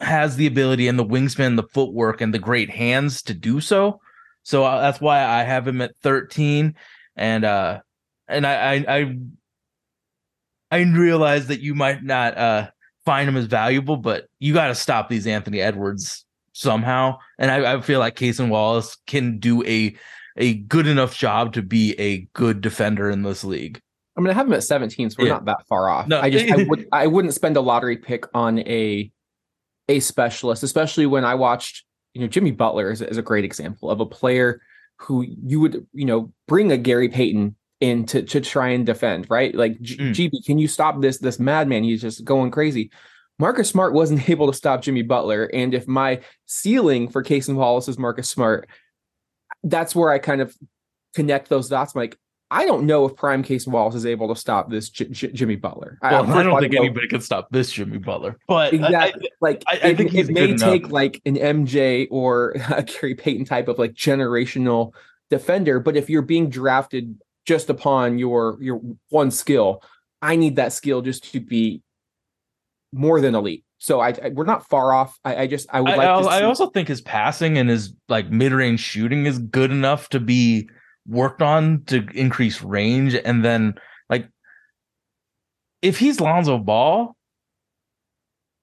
has 0.00 0.36
the 0.36 0.46
ability 0.46 0.88
and 0.88 0.98
the 0.98 1.04
wingspan, 1.04 1.56
the 1.56 1.64
footwork, 1.64 2.20
and 2.20 2.32
the 2.32 2.38
great 2.38 2.70
hands 2.70 3.22
to 3.22 3.34
do 3.34 3.60
so. 3.60 4.00
So 4.48 4.64
uh, 4.64 4.80
that's 4.80 4.98
why 4.98 5.22
I 5.22 5.42
have 5.42 5.68
him 5.68 5.82
at 5.82 5.94
13. 5.98 6.74
And 7.16 7.44
uh 7.44 7.80
and 8.26 8.46
I 8.46 8.54
I 8.54 8.96
I, 8.96 9.16
I 10.70 10.78
realize 10.78 11.48
that 11.48 11.60
you 11.60 11.74
might 11.74 12.02
not 12.02 12.38
uh 12.38 12.70
find 13.04 13.28
him 13.28 13.36
as 13.36 13.44
valuable, 13.44 13.98
but 13.98 14.24
you 14.38 14.54
got 14.54 14.68
to 14.68 14.74
stop 14.74 15.10
these 15.10 15.26
Anthony 15.26 15.60
Edwards 15.60 16.24
somehow. 16.54 17.18
And 17.38 17.50
I, 17.50 17.74
I 17.74 17.80
feel 17.82 17.98
like 18.00 18.16
Cason 18.16 18.48
Wallace 18.48 18.96
can 19.06 19.38
do 19.38 19.62
a 19.66 19.94
a 20.38 20.54
good 20.54 20.86
enough 20.86 21.14
job 21.14 21.52
to 21.52 21.60
be 21.60 21.94
a 22.00 22.26
good 22.32 22.62
defender 22.62 23.10
in 23.10 23.24
this 23.24 23.44
league. 23.44 23.82
I'm 24.16 24.24
gonna 24.24 24.32
have 24.32 24.46
him 24.46 24.54
at 24.54 24.64
17, 24.64 25.10
so 25.10 25.16
we're 25.18 25.26
yeah. 25.26 25.34
not 25.34 25.44
that 25.44 25.66
far 25.68 25.90
off. 25.90 26.08
No. 26.08 26.22
I 26.22 26.30
just 26.30 26.50
I, 26.50 26.62
would, 26.68 26.88
I 26.90 27.06
wouldn't 27.06 27.34
spend 27.34 27.58
a 27.58 27.60
lottery 27.60 27.98
pick 27.98 28.24
on 28.32 28.60
a 28.60 29.12
a 29.90 30.00
specialist, 30.00 30.62
especially 30.62 31.04
when 31.04 31.26
I 31.26 31.34
watched 31.34 31.84
you 32.18 32.24
know, 32.24 32.28
Jimmy 32.28 32.50
Butler 32.50 32.90
is, 32.90 33.00
is 33.00 33.16
a 33.16 33.22
great 33.22 33.44
example 33.44 33.90
of 33.90 34.00
a 34.00 34.06
player 34.06 34.60
who 34.96 35.22
you 35.22 35.60
would, 35.60 35.86
you 35.92 36.04
know, 36.04 36.32
bring 36.48 36.72
a 36.72 36.76
Gary 36.76 37.08
Payton 37.08 37.54
in 37.80 38.04
to, 38.06 38.22
to 38.22 38.40
try 38.40 38.70
and 38.70 38.84
defend, 38.84 39.30
right? 39.30 39.54
Like, 39.54 39.80
G- 39.80 39.96
mm. 39.96 40.10
GB, 40.10 40.44
can 40.44 40.58
you 40.58 40.66
stop 40.66 41.00
this 41.00 41.18
this 41.18 41.38
madman? 41.38 41.84
He's 41.84 42.02
just 42.02 42.24
going 42.24 42.50
crazy. 42.50 42.90
Marcus 43.38 43.68
Smart 43.68 43.92
wasn't 43.92 44.28
able 44.30 44.48
to 44.48 44.52
stop 44.52 44.82
Jimmy 44.82 45.02
Butler, 45.02 45.44
and 45.54 45.74
if 45.74 45.86
my 45.86 46.20
ceiling 46.46 47.08
for 47.08 47.22
Cason 47.22 47.54
Wallace 47.54 47.86
is 47.86 47.98
Marcus 47.98 48.28
Smart, 48.28 48.68
that's 49.62 49.94
where 49.94 50.10
I 50.10 50.18
kind 50.18 50.40
of 50.40 50.52
connect 51.14 51.48
those 51.48 51.68
dots. 51.68 51.94
I'm 51.94 52.00
like, 52.00 52.18
I 52.50 52.64
don't 52.64 52.86
know 52.86 53.04
if 53.04 53.14
Prime 53.14 53.42
Case 53.42 53.66
Wallace 53.66 53.94
is 53.94 54.06
able 54.06 54.28
to 54.28 54.36
stop 54.38 54.70
this 54.70 54.88
J- 54.88 55.08
J- 55.10 55.32
Jimmy 55.32 55.56
Butler. 55.56 55.98
Well, 56.00 56.24
I, 56.24 56.38
I 56.38 56.42
don't 56.42 56.60
think 56.60 56.74
anybody 56.74 57.06
can 57.06 57.20
stop 57.20 57.48
this 57.50 57.70
Jimmy 57.70 57.98
Butler. 57.98 58.38
But 58.48 58.72
exactly, 58.72 59.26
I, 59.26 59.34
like 59.40 59.62
I, 59.66 59.88
it, 59.88 59.96
think 59.96 60.14
it 60.14 60.30
may 60.30 60.56
take 60.56 60.88
like 60.88 61.20
an 61.26 61.36
MJ 61.36 62.08
or 62.10 62.54
a 62.70 62.82
Gary 62.82 63.14
Payton 63.14 63.44
type 63.44 63.68
of 63.68 63.78
like 63.78 63.92
generational 63.92 64.92
defender. 65.28 65.78
But 65.78 65.96
if 65.96 66.08
you're 66.08 66.22
being 66.22 66.48
drafted 66.48 67.18
just 67.46 67.68
upon 67.68 68.18
your 68.18 68.56
your 68.62 68.80
one 69.10 69.30
skill, 69.30 69.82
I 70.22 70.36
need 70.36 70.56
that 70.56 70.72
skill 70.72 71.02
just 71.02 71.30
to 71.32 71.40
be 71.40 71.82
more 72.92 73.20
than 73.20 73.34
elite. 73.34 73.64
So 73.76 74.00
I, 74.00 74.14
I 74.22 74.30
we're 74.30 74.44
not 74.44 74.66
far 74.66 74.94
off. 74.94 75.18
I, 75.22 75.42
I 75.42 75.46
just 75.46 75.68
I 75.70 75.82
would 75.82 75.96
like. 75.96 76.00
I, 76.00 76.22
to 76.22 76.28
I 76.28 76.42
also 76.44 76.70
think 76.70 76.88
his 76.88 77.02
passing 77.02 77.58
and 77.58 77.68
his 77.68 77.94
like 78.08 78.30
mid 78.30 78.52
range 78.52 78.80
shooting 78.80 79.26
is 79.26 79.38
good 79.38 79.70
enough 79.70 80.08
to 80.10 80.20
be 80.20 80.68
worked 81.08 81.42
on 81.42 81.84
to 81.86 82.06
increase 82.14 82.62
range, 82.62 83.14
and 83.14 83.44
then 83.44 83.74
like 84.08 84.28
if 85.82 85.98
he's 85.98 86.20
Lonzo 86.20 86.58
Ball, 86.58 87.16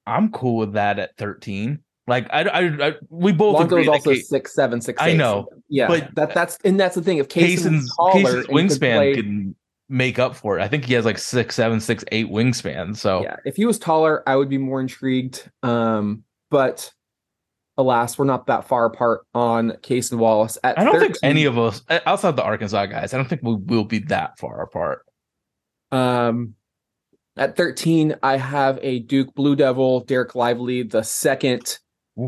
I'm 0.05 0.31
cool 0.31 0.57
with 0.57 0.73
that 0.73 0.99
at 0.99 1.17
13. 1.17 1.79
Like 2.07 2.27
I, 2.31 2.43
I, 2.43 2.87
I 2.89 2.93
we 3.09 3.31
both 3.31 3.55
Lonzo 3.55 3.77
is 3.77 3.87
also 3.87 4.13
six 4.13 4.53
seven 4.53 4.79
six. 4.79 5.01
I 5.01 5.09
eight. 5.09 5.17
know, 5.17 5.47
Yeah, 5.69 5.87
but- 5.87 6.13
that 6.15 6.33
that's 6.35 6.57
and 6.63 6.79
that's 6.79 6.93
the 6.95 7.01
thing. 7.01 7.17
If 7.17 7.29
Cason's 7.29 7.63
Cason's, 7.63 7.95
taller, 7.95 8.13
Cason's 8.21 8.35
and 8.35 8.45
could 8.45 8.55
wingspan 8.55 8.95
play- 8.97 9.13
can 9.15 9.55
make 9.89 10.19
up 10.19 10.35
for 10.35 10.59
it. 10.59 10.61
I 10.61 10.67
think 10.67 10.85
he 10.85 10.93
has 10.93 11.03
like 11.05 11.17
six, 11.17 11.55
seven, 11.55 11.79
six, 11.79 12.03
eight 12.11 12.27
wingspan. 12.27 12.95
So 12.95 13.23
yeah, 13.23 13.37
if 13.43 13.55
he 13.55 13.65
was 13.65 13.79
taller, 13.79 14.27
I 14.29 14.35
would 14.35 14.49
be 14.49 14.59
more 14.59 14.79
intrigued. 14.79 15.49
Um, 15.63 16.23
but 16.51 16.91
alas, 17.77 18.17
we're 18.17 18.25
not 18.25 18.47
that 18.47 18.67
far 18.67 18.85
apart 18.85 19.25
on 19.33 19.71
Cason 19.81 20.17
Wallace. 20.17 20.57
At 20.63 20.79
I 20.79 20.83
don't 20.83 20.99
think 20.99 21.17
any 21.23 21.45
of 21.45 21.57
us 21.57 21.81
outside 21.89 22.35
the 22.35 22.43
Arkansas 22.43 22.85
guys, 22.87 23.13
I 23.13 23.17
don't 23.17 23.27
think 23.27 23.41
we 23.43 23.55
will 23.55 23.83
be 23.83 23.99
that 23.99 24.39
far 24.39 24.61
apart. 24.61 25.05
Um, 25.91 26.55
at 27.37 27.57
13, 27.57 28.15
I 28.23 28.37
have 28.37 28.79
a 28.81 28.99
Duke 28.99 29.33
Blue 29.35 29.55
Devil, 29.55 30.05
Dereck 30.05 30.35
Lively, 30.35 30.83
the 30.83 31.03
second. 31.03 31.79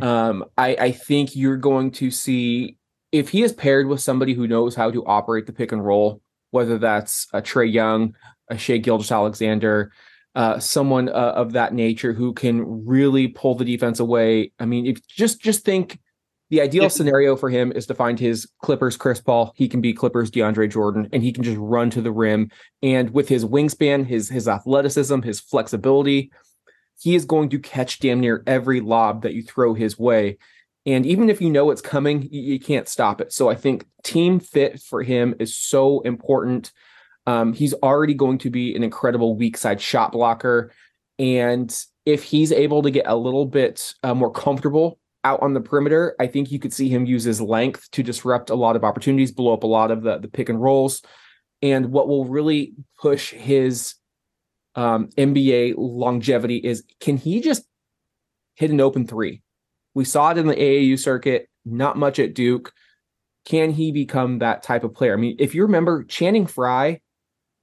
Um, 0.02 0.44
I, 0.58 0.76
I 0.76 0.92
think 0.92 1.36
you're 1.36 1.56
going 1.56 1.92
to 1.92 2.12
see 2.12 2.78
if 3.14 3.30
he 3.30 3.42
is 3.42 3.54
paired 3.54 3.88
with 3.88 4.02
somebody 4.02 4.34
who 4.34 4.48
knows 4.48 4.76
how 4.76 4.92
to 4.92 5.06
operate 5.06 5.46
the 5.46 5.54
pick 5.54 5.72
and 5.72 5.84
roll, 5.84 6.22
whether 6.52 6.78
that's 6.78 7.28
a 7.32 7.42
Trae 7.42 7.72
Young, 7.72 8.16
a 8.50 8.58
Shai 8.58 8.78
Gilgeous-Alexander, 8.78 9.94
uh, 10.38 10.60
someone 10.60 11.10
uh, 11.10 11.34
of 11.36 11.54
that 11.54 11.74
nature 11.74 12.14
who 12.14 12.32
can 12.32 12.86
really 12.86 13.28
pull 13.28 13.56
the 13.56 13.66
defense 13.66 14.00
away. 14.00 14.52
I 14.60 14.66
mean, 14.66 14.86
if 14.86 15.06
just 15.08 15.42
just 15.42 15.66
think 15.66 16.00
the 16.52 16.62
ideal 16.62 16.84
If- 16.86 16.92
scenario 16.92 17.36
for 17.36 17.50
him 17.50 17.72
is 17.72 17.88
to 17.88 17.96
find 17.96 18.20
his 18.20 18.48
Clippers 18.62 18.98
Chris 18.98 19.20
Paul. 19.20 19.52
He 19.56 19.68
can 19.68 19.82
be 19.82 19.94
Clippers 19.94 20.30
DeAndre 20.30 20.72
Jordan, 20.72 21.10
and 21.12 21.24
he 21.24 21.34
can 21.34 21.44
just 21.44 21.58
run 21.58 21.90
to 21.90 22.02
the 22.02 22.12
rim. 22.12 22.52
And 22.84 23.10
with 23.10 23.28
his 23.28 23.46
wingspan, 23.46 24.06
his 24.06 24.30
his 24.30 24.48
athleticism, 24.48 25.24
his 25.24 25.40
flexibility, 25.40 26.32
he 27.00 27.16
is 27.16 27.26
going 27.26 27.50
to 27.50 27.60
catch 27.60 27.98
damn 28.00 28.20
near 28.20 28.44
every 28.46 28.80
lob 28.80 29.24
that 29.24 29.34
you 29.34 29.42
throw 29.42 29.74
his 29.74 29.98
way. 29.98 30.38
And 30.86 31.04
even 31.04 31.32
if 31.32 31.42
you 31.42 31.50
know 31.50 31.72
it's 31.72 31.82
coming, 31.82 32.30
you, 32.32 32.42
you 32.42 32.60
can't 32.60 32.88
stop 32.88 33.22
it. 33.22 33.34
So 33.34 33.50
I 33.50 33.56
think 33.56 33.88
team 34.04 34.40
fit 34.40 34.80
for 34.80 35.02
him 35.02 35.34
is 35.40 35.58
so 35.58 36.02
important. 36.02 36.72
Um, 37.28 37.52
he's 37.54 37.74
already 37.76 38.14
going 38.14 38.40
to 38.40 38.50
be 38.50 38.74
an 38.74 38.84
incredible 38.84 39.36
weak 39.36 39.58
side 39.58 39.82
shot 39.82 40.14
blocker. 40.14 40.72
And 41.20 41.76
if 42.06 42.24
he's 42.24 42.54
able 42.54 42.82
to 42.82 42.90
get 42.90 43.06
a 43.06 43.18
little 43.18 43.46
bit 43.46 43.94
uh, 44.02 44.16
more 44.16 44.32
comfortable 44.32 44.98
out 45.26 45.42
on 45.42 45.54
the 45.54 45.60
perimeter, 45.60 46.16
I 46.22 46.28
think 46.28 46.52
you 46.52 46.58
could 46.58 46.74
see 46.74 46.88
him 46.88 47.06
use 47.06 47.26
his 47.26 47.42
length 47.42 47.92
to 47.92 48.02
disrupt 48.02 48.50
a 48.50 48.56
lot 48.56 48.78
of 48.78 48.86
opportunities, 48.86 49.34
blow 49.34 49.54
up 49.54 49.64
a 49.64 49.68
lot 49.68 49.92
of 49.92 50.04
the, 50.04 50.20
the 50.20 50.30
pick 50.30 50.48
and 50.48 50.62
rolls. 50.62 51.02
And 51.62 51.92
what 51.92 52.08
will 52.08 52.26
really 52.26 52.74
push 52.98 53.32
his 53.32 53.96
um, 54.76 55.10
NBA 55.18 55.74
longevity 55.78 56.58
is 56.58 56.84
can 57.02 57.18
he 57.18 57.42
just 57.42 57.64
hit 58.56 58.72
an 58.72 58.80
open 58.80 59.06
three? 59.06 59.42
We 59.94 60.06
saw 60.06 60.32
it 60.32 60.38
in 60.38 60.48
the 60.48 60.56
AAU 60.56 60.98
circuit, 60.98 61.50
not 61.66 61.98
much 61.98 62.20
at 62.20 62.36
Duke. 62.36 62.72
Can 63.44 63.72
he 63.72 63.92
become 63.92 64.40
that 64.40 64.64
type 64.64 64.84
of 64.84 64.94
player? 64.94 65.14
I 65.14 65.18
mean, 65.18 65.36
if 65.40 65.56
you 65.56 65.64
remember, 65.64 66.04
Channing 66.04 66.46
Frye 66.46 67.02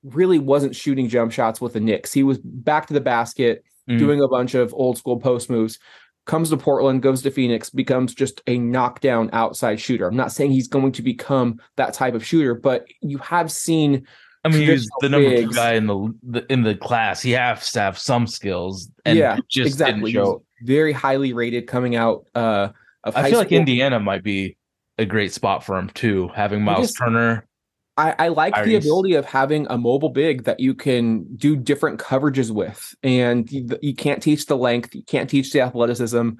really 0.04 0.38
wasn't 0.38 0.76
shooting 0.76 1.08
jump 1.08 1.32
shots 1.32 1.60
with 1.60 1.72
the 1.72 1.80
Knicks. 1.80 2.12
He 2.12 2.22
was 2.22 2.38
back 2.38 2.86
to 2.88 2.94
the 2.94 3.00
basket, 3.00 3.64
Mm. 3.88 3.98
doing 3.98 4.20
a 4.22 4.28
bunch 4.28 4.54
of 4.54 4.72
old 4.72 4.96
school 4.96 5.18
post 5.20 5.50
moves. 5.50 5.78
Comes 6.26 6.48
to 6.48 6.56
Portland, 6.56 7.02
goes 7.02 7.20
to 7.20 7.30
Phoenix, 7.30 7.68
becomes 7.68 8.14
just 8.14 8.40
a 8.46 8.56
knockdown 8.58 9.28
outside 9.34 9.78
shooter. 9.78 10.06
I'm 10.08 10.16
not 10.16 10.32
saying 10.32 10.52
he's 10.52 10.68
going 10.68 10.92
to 10.92 11.02
become 11.02 11.60
that 11.76 11.92
type 11.92 12.14
of 12.14 12.24
shooter, 12.24 12.54
but 12.54 12.86
you 13.02 13.18
have 13.18 13.52
seen 13.52 14.06
I 14.42 14.48
mean, 14.48 14.66
he's 14.68 14.86
the 15.00 15.08
number 15.10 15.28
two 15.36 15.50
guy 15.52 15.74
in 15.74 15.86
the, 15.86 16.14
the 16.22 16.52
in 16.52 16.62
the 16.62 16.74
class. 16.74 17.20
He 17.20 17.32
has 17.32 17.70
to 17.72 17.80
have 17.80 17.98
some 17.98 18.26
skills, 18.26 18.90
and 19.04 19.18
Yeah, 19.18 19.36
just 19.50 19.68
exactly 19.72 20.12
didn't 20.12 20.24
show. 20.24 20.42
Very 20.62 20.92
highly 20.92 21.34
rated 21.34 21.66
coming 21.66 21.94
out 21.94 22.26
uh, 22.34 22.68
of 23.04 23.16
I 23.16 23.28
feel 23.28 23.38
like. 23.38 23.52
Indiana 23.52 24.00
might 24.00 24.22
be 24.22 24.56
a 24.96 25.04
great 25.04 25.32
spot 25.34 25.62
for 25.62 25.76
him 25.78 25.90
too, 25.90 26.28
having 26.34 26.62
Myles 26.62 26.86
just- 26.88 26.98
Turner. 26.98 27.46
I, 27.96 28.14
I 28.18 28.28
like 28.28 28.54
the 28.64 28.74
ability 28.74 29.14
of 29.14 29.24
having 29.24 29.66
a 29.70 29.78
mobile 29.78 30.08
big 30.08 30.44
that 30.44 30.58
you 30.58 30.74
can 30.74 31.24
do 31.36 31.54
different 31.54 32.00
coverages 32.00 32.50
with, 32.50 32.94
and 33.02 33.50
you, 33.50 33.68
you 33.82 33.94
can't 33.94 34.22
teach 34.22 34.46
the 34.46 34.56
length, 34.56 34.94
you 34.94 35.04
can't 35.04 35.30
teach 35.30 35.52
the 35.52 35.60
athleticism. 35.60 36.30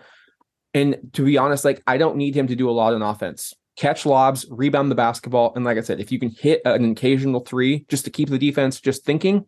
And 0.74 0.96
to 1.12 1.24
be 1.24 1.38
honest, 1.38 1.64
like 1.64 1.82
I 1.86 1.96
don't 1.96 2.16
need 2.16 2.34
him 2.34 2.48
to 2.48 2.56
do 2.56 2.68
a 2.68 2.72
lot 2.72 2.94
on 2.94 3.02
offense. 3.02 3.54
Catch 3.76 4.04
lobs, 4.06 4.46
rebound 4.50 4.90
the 4.90 4.96
basketball, 4.96 5.52
and 5.54 5.64
like 5.64 5.78
I 5.78 5.82
said, 5.82 6.00
if 6.00 6.10
you 6.10 6.18
can 6.18 6.30
hit 6.30 6.60
an 6.64 6.90
occasional 6.90 7.40
three 7.40 7.84
just 7.88 8.04
to 8.04 8.10
keep 8.10 8.28
the 8.28 8.38
defense 8.38 8.80
just 8.80 9.04
thinking, 9.04 9.46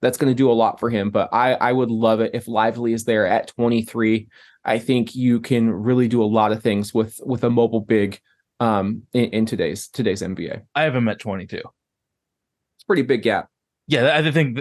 that's 0.00 0.18
going 0.18 0.30
to 0.30 0.36
do 0.36 0.50
a 0.50 0.54
lot 0.54 0.80
for 0.80 0.90
him. 0.90 1.10
But 1.10 1.28
I 1.32 1.54
I 1.54 1.72
would 1.72 1.90
love 1.90 2.20
it 2.20 2.32
if 2.34 2.48
Lively 2.48 2.92
is 2.92 3.04
there 3.04 3.26
at 3.26 3.48
23. 3.48 4.28
I 4.64 4.78
think 4.78 5.14
you 5.14 5.40
can 5.40 5.70
really 5.70 6.08
do 6.08 6.22
a 6.22 6.26
lot 6.26 6.50
of 6.50 6.62
things 6.62 6.92
with 6.92 7.20
with 7.24 7.44
a 7.44 7.50
mobile 7.50 7.80
big 7.80 8.20
um 8.64 9.02
in, 9.12 9.24
in 9.26 9.46
today's 9.46 9.88
today's 9.88 10.22
NBA. 10.22 10.62
I 10.74 10.82
have 10.82 10.96
him 10.96 11.08
at 11.08 11.18
22. 11.18 11.56
It's 11.56 11.64
a 11.64 12.86
pretty 12.86 13.02
big 13.02 13.22
gap. 13.22 13.48
Yeah, 13.86 14.16
I 14.16 14.30
think 14.30 14.60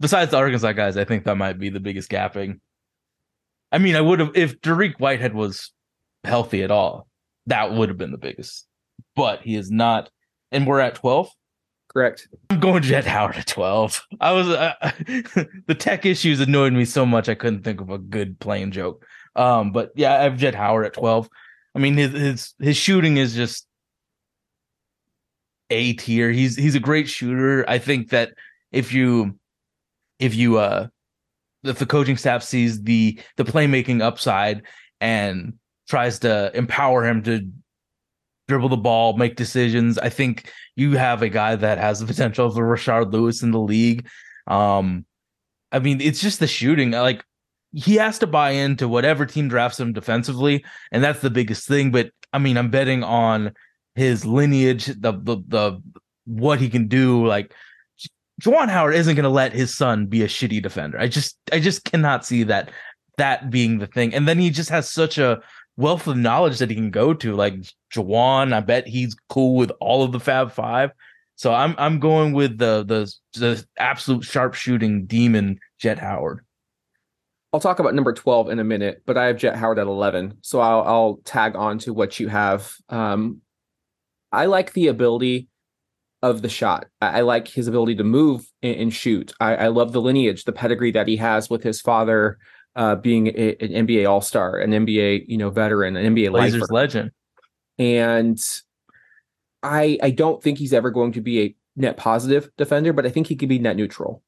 besides 0.00 0.30
the 0.30 0.38
Arkansas 0.38 0.72
guys, 0.72 0.96
I 0.96 1.04
think 1.04 1.24
that 1.24 1.36
might 1.36 1.58
be 1.58 1.68
the 1.68 1.80
biggest 1.80 2.10
gapping. 2.10 2.60
I 3.70 3.78
mean, 3.78 3.96
I 3.96 4.00
would 4.00 4.20
have 4.20 4.32
if 4.34 4.60
Dariq 4.60 4.98
Whitehead 4.98 5.34
was 5.34 5.72
healthy 6.24 6.62
at 6.62 6.70
all, 6.70 7.06
that 7.46 7.72
would 7.72 7.90
have 7.90 7.98
been 7.98 8.12
the 8.12 8.18
biggest. 8.18 8.66
But 9.14 9.42
he 9.42 9.56
is 9.56 9.70
not, 9.70 10.10
and 10.50 10.66
we're 10.66 10.80
at 10.80 10.94
12. 10.94 11.30
Correct. 11.92 12.28
I'm 12.48 12.60
going 12.60 12.82
Jett 12.82 13.04
Howard 13.04 13.36
at 13.36 13.46
12. 13.46 14.06
I 14.20 14.32
was 14.32 14.48
uh, 14.48 14.74
the 15.66 15.76
tech 15.78 16.06
issues 16.06 16.40
annoyed 16.40 16.72
me 16.72 16.86
so 16.86 17.04
much 17.04 17.28
I 17.28 17.34
couldn't 17.34 17.64
think 17.64 17.82
of 17.82 17.90
a 17.90 17.98
good 17.98 18.38
plain 18.40 18.70
joke. 18.72 19.04
Um, 19.36 19.72
but 19.72 19.92
yeah, 19.94 20.18
I 20.18 20.22
have 20.22 20.38
Jett 20.38 20.54
Howard 20.54 20.86
at 20.86 20.94
12. 20.94 21.28
I 21.74 21.78
mean, 21.78 21.96
his 21.96 22.12
his 22.12 22.54
his 22.60 22.76
shooting 22.76 23.16
is 23.16 23.34
just 23.34 23.66
A 25.70 25.94
tier. 25.94 26.30
He's 26.30 26.56
he's 26.56 26.74
a 26.74 26.80
great 26.80 27.08
shooter. 27.08 27.68
I 27.68 27.78
think 27.78 28.10
that 28.10 28.32
if 28.72 28.92
you 28.92 29.38
if 30.18 30.34
you 30.34 30.58
uh 30.58 30.88
if 31.64 31.78
the 31.78 31.86
coaching 31.86 32.16
staff 32.16 32.42
sees 32.42 32.82
the 32.82 33.18
the 33.36 33.44
playmaking 33.44 34.02
upside 34.02 34.62
and 35.00 35.54
tries 35.88 36.18
to 36.20 36.50
empower 36.54 37.06
him 37.06 37.22
to 37.22 37.48
dribble 38.48 38.68
the 38.68 38.76
ball, 38.76 39.16
make 39.16 39.36
decisions, 39.36 39.98
I 39.98 40.08
think 40.08 40.50
you 40.76 40.96
have 40.96 41.22
a 41.22 41.28
guy 41.28 41.56
that 41.56 41.78
has 41.78 42.00
the 42.00 42.06
potential 42.06 42.46
of 42.46 42.56
a 42.56 42.60
Rashard 42.60 43.12
Lewis 43.12 43.42
in 43.42 43.50
the 43.50 43.60
league. 43.60 44.06
Um, 44.46 45.06
I 45.70 45.78
mean, 45.78 46.00
it's 46.00 46.20
just 46.20 46.40
the 46.40 46.46
shooting. 46.46 46.90
Like 46.90 47.24
he 47.72 47.96
has 47.96 48.18
to 48.18 48.26
buy 48.26 48.50
into 48.50 48.88
whatever 48.88 49.26
team 49.26 49.48
drafts 49.48 49.80
him 49.80 49.92
defensively, 49.92 50.64
and 50.90 51.02
that's 51.02 51.20
the 51.20 51.30
biggest 51.30 51.66
thing. 51.66 51.90
But 51.90 52.10
I 52.32 52.38
mean, 52.38 52.56
I'm 52.56 52.70
betting 52.70 53.02
on 53.02 53.52
his 53.94 54.24
lineage, 54.24 54.86
the 54.86 55.12
the 55.12 55.42
the 55.48 55.82
what 56.24 56.60
he 56.60 56.68
can 56.68 56.88
do. 56.88 57.26
Like 57.26 57.54
Juwan 58.42 58.68
Howard 58.68 58.94
isn't 58.94 59.14
going 59.14 59.24
to 59.24 59.30
let 59.30 59.52
his 59.52 59.76
son 59.76 60.06
be 60.06 60.22
a 60.22 60.28
shitty 60.28 60.62
defender. 60.62 60.98
I 60.98 61.08
just 61.08 61.38
I 61.52 61.60
just 61.60 61.84
cannot 61.84 62.24
see 62.24 62.42
that 62.44 62.70
that 63.18 63.50
being 63.50 63.78
the 63.78 63.86
thing. 63.86 64.14
And 64.14 64.26
then 64.26 64.38
he 64.38 64.50
just 64.50 64.70
has 64.70 64.90
such 64.90 65.18
a 65.18 65.40
wealth 65.76 66.06
of 66.06 66.16
knowledge 66.16 66.58
that 66.58 66.70
he 66.70 66.76
can 66.76 66.90
go 66.90 67.14
to. 67.14 67.34
Like 67.34 67.54
Juwan, 67.94 68.52
I 68.52 68.60
bet 68.60 68.86
he's 68.86 69.16
cool 69.28 69.56
with 69.56 69.72
all 69.80 70.02
of 70.02 70.12
the 70.12 70.20
Fab 70.20 70.52
Five. 70.52 70.90
So 71.36 71.52
I'm 71.52 71.74
I'm 71.78 71.98
going 71.98 72.32
with 72.32 72.58
the 72.58 72.84
the 72.84 73.12
the 73.38 73.64
absolute 73.78 74.24
sharpshooting 74.24 75.06
demon 75.06 75.58
Jett 75.78 75.98
Howard. 75.98 76.44
I'll 77.52 77.60
talk 77.60 77.78
about 77.78 77.94
number 77.94 78.12
12 78.12 78.50
in 78.50 78.58
a 78.58 78.64
minute, 78.64 79.02
but 79.04 79.18
I 79.18 79.26
have 79.26 79.36
Jett 79.36 79.56
Howard 79.56 79.78
at 79.78 79.86
11. 79.86 80.38
So 80.40 80.60
I'll, 80.60 80.82
I'll 80.82 81.20
tag 81.24 81.54
on 81.54 81.78
to 81.80 81.92
what 81.92 82.18
you 82.18 82.28
have. 82.28 82.74
Um, 82.88 83.42
I 84.32 84.46
like 84.46 84.72
the 84.72 84.88
ability 84.88 85.48
of 86.22 86.40
the 86.40 86.48
shot. 86.48 86.86
I, 87.00 87.18
I 87.18 87.20
like 87.22 87.48
his 87.48 87.68
ability 87.68 87.96
to 87.96 88.04
move 88.04 88.50
and, 88.62 88.76
and 88.76 88.94
shoot. 88.94 89.34
I, 89.40 89.56
I 89.56 89.66
love 89.68 89.92
the 89.92 90.00
lineage, 90.00 90.44
the 90.44 90.52
pedigree 90.52 90.92
that 90.92 91.08
he 91.08 91.16
has 91.16 91.50
with 91.50 91.62
his 91.62 91.80
father 91.80 92.38
uh, 92.74 92.96
being 92.96 93.26
a, 93.28 93.56
an 93.60 93.86
NBA 93.86 94.08
All 94.08 94.20
Star, 94.20 94.56
an 94.58 94.70
NBA 94.70 95.24
you 95.28 95.36
know 95.36 95.50
veteran, 95.50 95.96
an 95.96 96.14
NBA 96.14 96.30
Blazers 96.30 96.62
lifer. 96.62 96.72
legend. 96.72 97.10
and 97.78 98.42
I 99.62 99.98
I 100.02 100.10
don't 100.10 100.42
think 100.42 100.58
he's 100.58 100.72
ever 100.72 100.90
going 100.90 101.12
to 101.12 101.20
be 101.20 101.42
a 101.42 101.56
net 101.76 101.96
positive 101.96 102.50
defender, 102.56 102.92
but 102.92 103.04
I 103.04 103.10
think 103.10 103.26
he 103.26 103.36
can 103.36 103.48
be 103.48 103.58
net 103.58 103.76
neutral. 103.76 104.22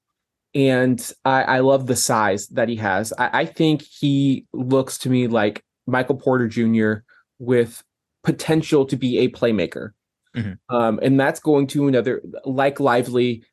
And 0.54 1.12
I, 1.24 1.42
I 1.42 1.58
love 1.60 1.86
the 1.86 1.96
size 1.96 2.46
that 2.48 2.68
he 2.68 2.76
has. 2.76 3.12
I, 3.18 3.40
I 3.40 3.46
think 3.46 3.82
he 3.82 4.46
looks 4.52 4.98
to 4.98 5.10
me 5.10 5.26
like 5.26 5.64
Michael 5.86 6.16
Porter 6.16 6.46
Jr. 6.48 7.04
with 7.38 7.82
potential 8.22 8.86
to 8.86 8.96
be 8.96 9.18
a 9.18 9.28
playmaker. 9.28 9.90
Mhm. 10.36 10.58
Um, 10.68 10.98
and 11.02 11.18
that's 11.18 11.40
going 11.40 11.66
to 11.68 11.88
another 11.88 12.22
like 12.44 12.80
Lively, 12.80 13.44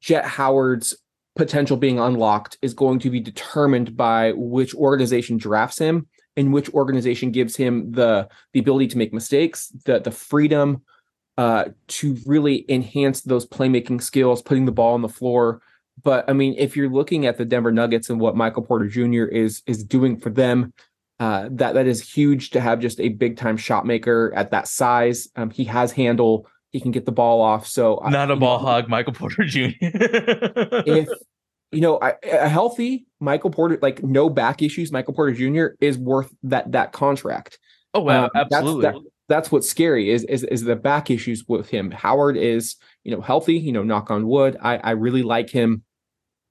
Jett 0.00 0.24
Howard's 0.24 0.96
potential 1.36 1.76
being 1.76 1.98
unlocked 1.98 2.58
is 2.60 2.74
going 2.74 2.98
to 3.00 3.10
be 3.10 3.20
determined 3.20 3.96
by 3.96 4.32
which 4.32 4.74
organization 4.74 5.38
drafts 5.38 5.78
him 5.78 6.06
and 6.36 6.52
which 6.52 6.68
organization 6.70 7.30
gives 7.30 7.56
him 7.56 7.92
the 7.92 8.28
the 8.52 8.60
ability 8.60 8.88
to 8.88 8.98
make 8.98 9.12
mistakes, 9.12 9.68
the 9.84 10.00
the 10.00 10.10
freedom 10.10 10.82
uh, 11.38 11.64
to 11.88 12.16
really 12.26 12.64
enhance 12.68 13.22
those 13.22 13.46
playmaking 13.46 14.02
skills, 14.02 14.42
putting 14.42 14.66
the 14.66 14.72
ball 14.72 14.94
on 14.94 15.02
the 15.02 15.08
floor. 15.08 15.62
But 16.02 16.28
I 16.28 16.32
mean, 16.32 16.54
if 16.58 16.76
you're 16.76 16.90
looking 16.90 17.26
at 17.26 17.38
the 17.38 17.44
Denver 17.44 17.72
Nuggets 17.72 18.10
and 18.10 18.20
what 18.20 18.36
Michael 18.36 18.62
Porter 18.62 18.88
Jr. 18.88 19.24
is 19.24 19.62
is 19.66 19.84
doing 19.84 20.18
for 20.18 20.30
them, 20.30 20.72
uh, 21.20 21.48
that 21.52 21.74
that 21.74 21.86
is 21.86 22.08
huge 22.08 22.50
to 22.50 22.60
have 22.60 22.80
just 22.80 23.00
a 23.00 23.10
big 23.10 23.36
time 23.36 23.56
shot 23.56 23.86
maker 23.86 24.32
at 24.34 24.50
that 24.50 24.68
size. 24.68 25.28
Um, 25.36 25.50
he 25.50 25.64
has 25.64 25.92
handle. 25.92 26.46
He 26.70 26.80
can 26.80 26.90
get 26.90 27.04
the 27.04 27.12
ball 27.12 27.40
off. 27.40 27.66
So 27.66 28.00
not 28.08 28.30
a 28.30 28.36
ball 28.36 28.58
know, 28.58 28.66
hog, 28.66 28.88
Michael 28.88 29.12
Porter 29.12 29.44
Jr. 29.44 29.68
if 29.80 31.08
you 31.72 31.80
know, 31.80 31.98
a 31.98 32.48
healthy 32.48 33.06
Michael 33.18 33.50
Porter, 33.50 33.78
like 33.80 34.02
no 34.02 34.28
back 34.28 34.62
issues, 34.62 34.92
Michael 34.92 35.14
Porter 35.14 35.32
Jr. 35.32 35.74
is 35.80 35.96
worth 35.98 36.32
that 36.42 36.70
that 36.72 36.92
contract. 36.92 37.58
Oh 37.94 38.00
wow, 38.00 38.24
um, 38.24 38.30
absolutely. 38.34 38.82
That's, 38.82 38.98
that, 38.98 39.04
that's 39.28 39.52
what's 39.52 39.68
scary 39.68 40.10
is, 40.10 40.24
is 40.24 40.44
is 40.44 40.62
the 40.64 40.76
back 40.76 41.10
issues 41.10 41.46
with 41.48 41.68
him. 41.68 41.90
Howard 41.90 42.36
is 42.36 42.76
you 43.04 43.14
know 43.14 43.22
healthy. 43.22 43.54
You 43.54 43.72
know, 43.72 43.82
knock 43.82 44.10
on 44.10 44.26
wood. 44.26 44.58
I 44.60 44.76
I 44.78 44.90
really 44.90 45.22
like 45.22 45.48
him. 45.48 45.82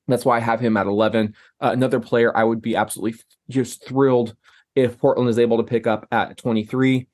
That's 0.08 0.26
why 0.26 0.38
I 0.38 0.40
have 0.40 0.60
him 0.60 0.78
at 0.78 0.88
eleven. 0.88 1.36
Uh, 1.60 1.72
another 1.74 2.00
player 2.00 2.36
I 2.36 2.44
would 2.44 2.62
be 2.62 2.76
absolutely 2.76 3.20
just 3.50 3.88
thrilled 3.88 4.36
if 4.76 4.98
Portland 4.98 5.30
is 5.30 5.40
able 5.40 5.58
to 5.58 5.64
pick 5.64 5.88
up 5.88 6.08
at 6.12 6.38
twenty 6.38 6.66
three. 6.66 7.08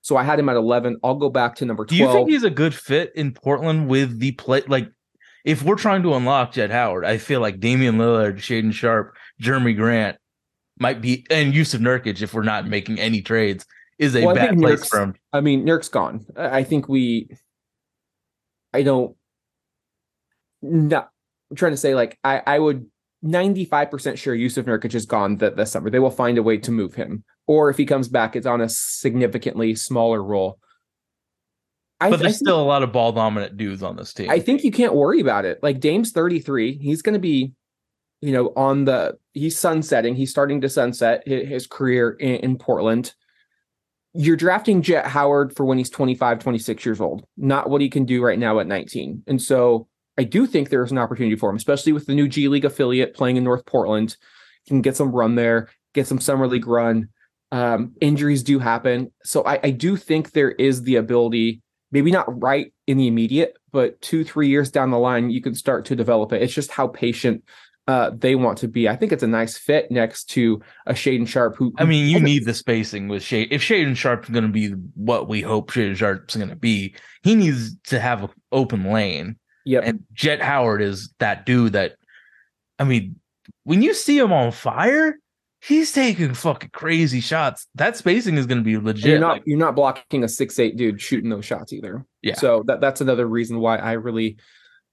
So 0.00 0.16
I 0.16 0.24
had 0.24 0.38
him 0.38 0.48
at 0.48 0.56
eleven. 0.56 0.96
I'll 1.04 1.14
go 1.14 1.30
back 1.30 1.54
to 1.56 1.64
number 1.64 1.84
twelve. 1.84 1.88
Do 1.88 1.96
you 1.96 2.12
think 2.12 2.30
he's 2.30 2.44
a 2.44 2.50
good 2.50 2.74
fit 2.74 3.12
in 3.14 3.32
Portland 3.32 3.88
with 3.88 4.18
the 4.18 4.32
play 4.32 4.62
like? 4.66 4.88
if 5.44 5.62
we're 5.62 5.76
trying 5.76 6.02
to 6.02 6.14
unlock 6.14 6.52
Jett 6.52 6.70
Howard, 6.70 7.04
I 7.04 7.18
feel 7.18 7.40
like 7.40 7.60
Damian 7.60 7.96
Lillard, 7.96 8.36
Shaedon 8.36 8.72
Sharpe, 8.72 9.14
Jerami 9.42 9.76
Grant 9.76 10.16
might 10.78 11.00
be, 11.00 11.26
and 11.30 11.52
Jusuf 11.52 11.80
Nurkic, 11.80 12.22
if 12.22 12.32
we're 12.32 12.42
not 12.42 12.68
making 12.68 13.00
any 13.00 13.22
trades, 13.22 13.66
is 13.98 14.14
a 14.14 14.24
well, 14.24 14.34
bad 14.34 14.56
place 14.58 14.88
for 14.88 15.00
him. 15.00 15.14
I 15.32 15.40
mean, 15.40 15.64
Nurk's 15.64 15.88
gone. 15.88 16.24
I 16.36 16.62
think 16.62 16.88
we, 16.88 17.28
I 18.72 18.82
don't, 18.82 19.16
not, 20.62 21.10
I'm 21.52 21.56
trying 21.56 21.72
to 21.72 21.76
say 21.76 21.94
like, 21.94 22.18
I, 22.24 22.40
I 22.46 22.58
would 22.58 22.86
95% 23.22 24.16
sure 24.16 24.34
Jusuf 24.34 24.64
Nurkic 24.64 24.94
is 24.94 25.04
gone 25.04 25.36
that 25.36 25.54
this 25.56 25.72
summer. 25.72 25.90
They 25.90 25.98
will 25.98 26.10
find 26.10 26.38
a 26.38 26.42
way 26.42 26.56
to 26.56 26.70
move 26.70 26.94
him. 26.94 27.24
Or 27.46 27.68
if 27.68 27.76
he 27.76 27.84
comes 27.84 28.08
back, 28.08 28.34
it's 28.34 28.46
on 28.46 28.62
a 28.62 28.70
significantly 28.70 29.74
smaller 29.74 30.22
role. 30.22 30.58
I, 32.00 32.08
but 32.08 32.20
there's 32.20 32.38
still 32.38 32.58
a 32.58 32.64
lot 32.64 32.82
of 32.82 32.90
ball 32.90 33.12
dominant 33.12 33.58
dudes 33.58 33.82
on 33.82 33.96
this 33.96 34.14
team. 34.14 34.30
I 34.30 34.38
think 34.38 34.64
you 34.64 34.72
can't 34.72 34.94
worry 34.94 35.20
about 35.20 35.44
it. 35.44 35.62
Like 35.62 35.78
Dame's 35.78 36.10
33. 36.10 36.78
He's 36.78 37.02
going 37.02 37.12
to 37.12 37.20
be, 37.20 37.52
you 38.22 38.32
know, 38.32 38.50
on 38.56 38.86
the 38.86 39.18
he's 39.34 39.58
sunsetting. 39.58 40.16
He's 40.16 40.30
starting 40.30 40.62
to 40.62 40.70
sunset 40.70 41.22
his, 41.26 41.46
his 41.46 41.66
career 41.66 42.12
in, 42.12 42.36
in, 42.36 42.58
Portland. 42.58 43.12
You're 44.14 44.36
drafting 44.36 44.80
Jett 44.80 45.06
Howard 45.06 45.54
for 45.54 45.66
when 45.66 45.76
he's 45.76 45.90
25, 45.90 46.38
26 46.40 46.86
years 46.86 47.00
old, 47.00 47.24
not 47.36 47.68
what 47.68 47.82
he 47.82 47.90
can 47.90 48.06
do 48.06 48.22
right 48.22 48.38
now 48.38 48.58
at 48.58 48.66
19. 48.66 49.24
And 49.26 49.40
so 49.40 49.86
I 50.18 50.24
do 50.24 50.46
think 50.46 50.68
there's 50.68 50.92
an 50.92 50.98
opportunity 50.98 51.36
for 51.36 51.50
him, 51.50 51.56
especially 51.56 51.92
with 51.92 52.06
the 52.06 52.14
new 52.14 52.28
G 52.28 52.48
League 52.48 52.64
affiliate 52.64 53.14
playing 53.14 53.36
in 53.36 53.44
North 53.44 53.64
Portland. 53.66 54.16
He 54.64 54.68
can 54.68 54.82
get 54.82 54.96
some 54.96 55.12
run 55.12 55.34
there, 55.34 55.68
get 55.94 56.06
some 56.06 56.20
summer 56.20 56.46
league 56.46 56.66
run. 56.66 57.08
Um, 57.50 57.94
injuries 58.00 58.42
do 58.42 58.58
happen. 58.58 59.12
So 59.24 59.44
I, 59.44 59.60
I 59.62 59.70
do 59.70 59.96
think 59.96 60.32
there 60.32 60.52
is 60.52 60.82
the 60.82 60.96
ability 60.96 61.62
maybe 61.92 62.10
not 62.10 62.42
right 62.42 62.72
in 62.86 62.96
the 62.96 63.06
immediate, 63.06 63.56
but 63.70 64.00
two, 64.00 64.24
three 64.24 64.48
years 64.48 64.70
down 64.70 64.90
the 64.90 64.98
line, 64.98 65.30
you 65.30 65.42
can 65.42 65.54
start 65.54 65.84
to 65.84 65.94
develop 65.94 66.32
it. 66.32 66.42
It's 66.42 66.54
just 66.54 66.72
how 66.72 66.88
patient 66.88 67.44
uh, 67.86 68.10
they 68.16 68.34
want 68.34 68.58
to 68.58 68.68
be. 68.68 68.88
I 68.88 68.96
think 68.96 69.12
it's 69.12 69.22
a 69.22 69.28
nice 69.28 69.58
fit 69.58 69.90
next 69.90 70.24
to 70.30 70.62
a 70.86 70.94
Shaedon 70.94 71.28
Sharpe. 71.28 71.56
Who, 71.56 71.72
I 71.78 71.84
mean, 71.84 72.08
you 72.08 72.20
need 72.20 72.44
the 72.44 72.54
spacing 72.54 73.08
with 73.08 73.22
Shade. 73.22 73.48
If 73.50 73.60
Shaedon 73.60 73.96
Sharpe's 73.96 74.30
going 74.30 74.44
to 74.44 74.50
be 74.50 74.70
what 74.94 75.28
we 75.28 75.42
hope 75.42 75.70
Shaedon 75.70 75.96
Sharpe's 75.96 76.36
going 76.36 76.48
to 76.48 76.56
be, 76.56 76.94
he 77.22 77.34
needs 77.34 77.76
to 77.84 78.00
have 78.00 78.24
an 78.24 78.30
open 78.50 78.90
lane. 78.90 79.36
Yeah, 79.64 79.80
and 79.80 80.04
Jett 80.12 80.40
Howard 80.42 80.82
is 80.82 81.12
that 81.18 81.46
dude 81.46 81.72
that. 81.72 81.96
I 82.78 82.84
mean, 82.84 83.20
when 83.64 83.82
you 83.82 83.94
see 83.94 84.18
him 84.18 84.32
on 84.32 84.50
fire, 84.50 85.18
he's 85.60 85.92
taking 85.92 86.34
fucking 86.34 86.70
crazy 86.72 87.20
shots. 87.20 87.66
That 87.76 87.96
spacing 87.96 88.36
is 88.36 88.46
going 88.46 88.58
to 88.58 88.64
be 88.64 88.76
legit. 88.76 89.04
And 89.04 89.10
you're 89.10 89.20
not 89.20 89.46
you're 89.46 89.58
not 89.58 89.76
blocking 89.76 90.24
a 90.24 90.28
six 90.28 90.58
eight 90.58 90.76
dude 90.76 91.00
shooting 91.00 91.30
those 91.30 91.44
shots 91.44 91.72
either. 91.72 92.04
Yeah. 92.22 92.34
So 92.34 92.64
that 92.66 92.80
that's 92.80 93.00
another 93.00 93.26
reason 93.26 93.60
why 93.60 93.76
I 93.78 93.92
really 93.92 94.36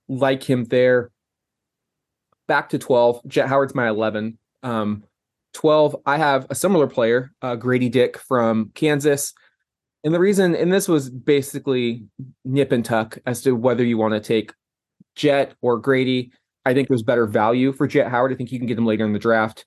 like 0.08 0.44
him 0.44 0.66
there. 0.66 1.12
Back 2.48 2.70
to 2.70 2.80
twelve. 2.80 3.22
Jett 3.28 3.48
Howard's 3.48 3.76
my 3.76 3.88
eleven. 3.88 4.38
Um, 4.64 5.04
twelve. 5.54 5.96
I 6.06 6.18
have 6.18 6.46
a 6.50 6.56
similar 6.56 6.88
player, 6.88 7.32
uh, 7.42 7.56
Grady 7.56 7.90
Dick 7.90 8.18
from 8.18 8.72
Kansas. 8.76 9.34
And 10.04 10.14
the 10.14 10.20
reason, 10.20 10.56
and 10.56 10.72
this 10.72 10.88
was 10.88 11.10
basically 11.10 12.06
nip 12.46 12.72
and 12.72 12.86
tuck 12.86 13.18
as 13.26 13.42
to 13.42 13.52
whether 13.52 13.84
you 13.84 13.98
want 13.98 14.14
to 14.14 14.20
take 14.20 14.54
Jett 15.16 15.54
or 15.62 15.78
Grady. 15.78 16.32
I 16.66 16.74
think 16.74 16.88
there's 16.88 17.04
better 17.04 17.26
value 17.26 17.74
for 17.74 17.88
Jett 17.88 18.10
Howard. 18.10 18.32
I 18.32 18.36
think 18.36 18.52
you 18.52 18.60
can 18.60 18.68
get 18.68 18.78
him 18.78 18.86
later 18.86 19.06
in 19.06 19.14
the 19.14 19.20
draft. 19.20 19.66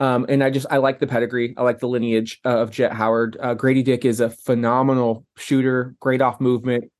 Um, 0.00 0.26
and 0.28 0.42
I 0.42 0.50
just 0.50 0.66
I 0.70 0.78
like 0.78 1.00
the 1.00 1.06
pedigree. 1.06 1.54
I 1.56 1.62
like 1.62 1.80
the 1.80 1.88
lineage 1.88 2.40
of 2.44 2.70
Jett 2.70 2.92
Howard. 2.92 3.36
Uh, 3.40 3.54
Grady 3.54 3.82
Dick 3.82 4.04
is 4.04 4.20
a 4.20 4.30
phenomenal 4.30 5.26
shooter, 5.36 5.94
great 6.00 6.22
off 6.22 6.40
movement, 6.40 6.90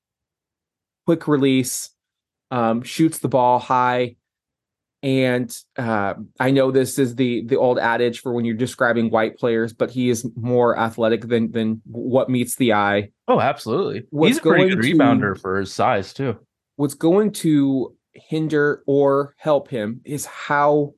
quick 1.06 1.28
release, 1.28 1.90
um, 2.50 2.82
shoots 2.82 3.18
the 3.18 3.28
ball 3.28 3.58
high. 3.58 4.16
And 5.02 5.56
uh, 5.76 6.14
I 6.40 6.50
know 6.50 6.72
this 6.72 6.98
is 6.98 7.14
the 7.14 7.44
the 7.46 7.56
old 7.56 7.78
adage 7.78 8.20
for 8.20 8.32
when 8.32 8.44
you're 8.44 8.56
describing 8.56 9.11
white 9.11 9.38
players, 9.38 9.72
but 9.72 9.90
he 9.90 10.11
is 10.11 10.28
more 10.34 10.76
athletic 10.76 11.28
than 11.28 11.52
than 11.52 11.80
what 11.87 12.28
meets 12.28 12.56
the 12.56 12.72
eye. 12.72 13.11
Oh, 13.28 13.40
absolutely. 13.40 14.04
What's 14.11 14.30
He's 14.30 14.38
a 14.38 14.42
pretty 14.42 14.74
good 14.74 14.82
to, 14.82 14.94
rebounder 14.94 15.40
for 15.40 15.61
his 15.61 15.72
size 15.72 16.12
too. 16.12 16.37
What's 16.76 16.94
going 16.94 17.32
to 17.32 17.94
hinder 18.12 18.82
or 18.87 19.34
help 19.38 19.68
him 19.68 20.00
is 20.04 20.26
how 20.26 20.94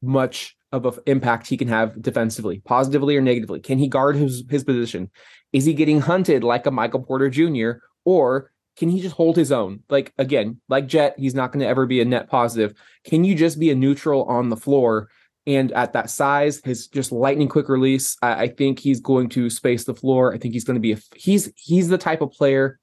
much 0.00 0.56
of 0.72 0.86
an 0.86 1.02
impact 1.06 1.46
he 1.46 1.56
can 1.56 1.68
have 1.68 2.00
defensively, 2.00 2.60
positively 2.64 3.16
or 3.16 3.20
negatively. 3.20 3.60
Can 3.60 3.78
he 3.78 3.88
guard 3.88 4.16
his 4.16 4.42
his 4.48 4.64
position? 4.64 5.10
Is 5.52 5.66
he 5.66 5.74
getting 5.74 6.00
hunted 6.00 6.42
like 6.42 6.66
a 6.66 6.70
Michael 6.70 7.02
Porter 7.02 7.28
Jr. 7.28 7.84
or 8.04 8.50
can 8.76 8.88
he 8.88 9.00
just 9.00 9.14
hold 9.14 9.36
his 9.36 9.52
own? 9.52 9.80
Like 9.88 10.12
again, 10.18 10.60
like 10.68 10.86
Jett, 10.86 11.18
he's 11.18 11.34
not 11.34 11.52
going 11.52 11.60
to 11.60 11.68
ever 11.68 11.86
be 11.86 12.00
a 12.00 12.04
net 12.04 12.28
positive. 12.28 12.74
Can 13.04 13.24
you 13.24 13.34
just 13.34 13.58
be 13.58 13.70
a 13.70 13.74
neutral 13.74 14.24
on 14.24 14.48
the 14.48 14.56
floor? 14.56 15.08
And 15.46 15.72
at 15.72 15.92
that 15.92 16.08
size, 16.08 16.60
his 16.64 16.88
just 16.88 17.12
lightning 17.12 17.48
quick 17.48 17.68
release, 17.68 18.16
I, 18.22 18.44
I 18.44 18.48
think 18.48 18.78
he's 18.78 19.00
going 19.00 19.28
to 19.30 19.50
space 19.50 19.84
the 19.84 19.94
floor. 19.94 20.32
I 20.32 20.38
think 20.38 20.54
he's 20.54 20.64
going 20.64 20.76
to 20.76 20.80
be 20.80 20.92
a 20.92 20.98
he's 21.14 21.52
he's 21.56 21.88
the 21.88 21.98
type 21.98 22.20
of 22.20 22.32
player 22.32 22.80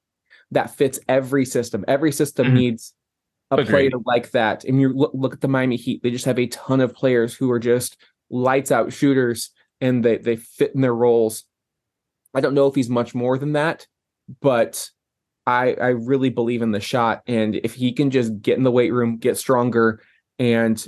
that 0.52 0.74
fits 0.74 0.98
every 1.08 1.44
system. 1.44 1.84
Every 1.88 2.12
system 2.12 2.48
mm-hmm. 2.48 2.56
needs 2.56 2.94
a 3.50 3.56
Agreed. 3.56 3.68
player 3.68 3.90
like 4.04 4.30
that. 4.30 4.64
And 4.64 4.80
you 4.80 4.92
look, 4.92 5.10
look 5.14 5.34
at 5.34 5.40
the 5.40 5.48
Miami 5.48 5.76
Heat; 5.76 6.02
they 6.02 6.10
just 6.10 6.24
have 6.24 6.38
a 6.38 6.46
ton 6.46 6.80
of 6.80 6.94
players 6.94 7.34
who 7.34 7.50
are 7.50 7.58
just 7.58 7.96
lights 8.30 8.70
out 8.70 8.92
shooters, 8.92 9.50
and 9.80 10.04
they 10.04 10.18
they 10.18 10.36
fit 10.36 10.74
in 10.74 10.80
their 10.80 10.94
roles. 10.94 11.44
I 12.34 12.40
don't 12.40 12.54
know 12.54 12.66
if 12.66 12.74
he's 12.74 12.88
much 12.88 13.14
more 13.14 13.36
than 13.36 13.52
that, 13.52 13.86
but 14.40 14.88
I 15.46 15.74
I 15.74 15.88
really 15.88 16.30
believe 16.30 16.62
in 16.62 16.70
the 16.70 16.80
shot, 16.80 17.22
and 17.26 17.56
if 17.56 17.74
he 17.74 17.92
can 17.92 18.10
just 18.10 18.40
get 18.40 18.56
in 18.56 18.64
the 18.64 18.70
weight 18.70 18.92
room, 18.92 19.18
get 19.18 19.36
stronger, 19.36 20.02
and 20.38 20.84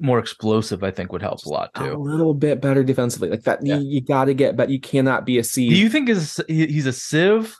more 0.00 0.18
explosive, 0.18 0.84
I 0.84 0.90
think 0.90 1.12
would 1.12 1.22
help 1.22 1.44
a 1.44 1.48
lot 1.48 1.74
too. 1.74 1.92
A 1.92 1.98
little 1.98 2.34
bit 2.34 2.60
better 2.60 2.84
defensively, 2.84 3.30
like 3.30 3.42
that. 3.42 3.64
Yeah. 3.64 3.78
You, 3.78 3.88
you 3.88 4.00
got 4.00 4.26
to 4.26 4.34
get, 4.34 4.56
but 4.56 4.70
you 4.70 4.80
cannot 4.80 5.26
be 5.26 5.38
a 5.38 5.44
C. 5.44 5.68
Do 5.68 5.76
you 5.76 5.88
think 5.88 6.08
is 6.08 6.40
he's 6.46 6.86
a 6.86 6.92
sieve 6.92 7.56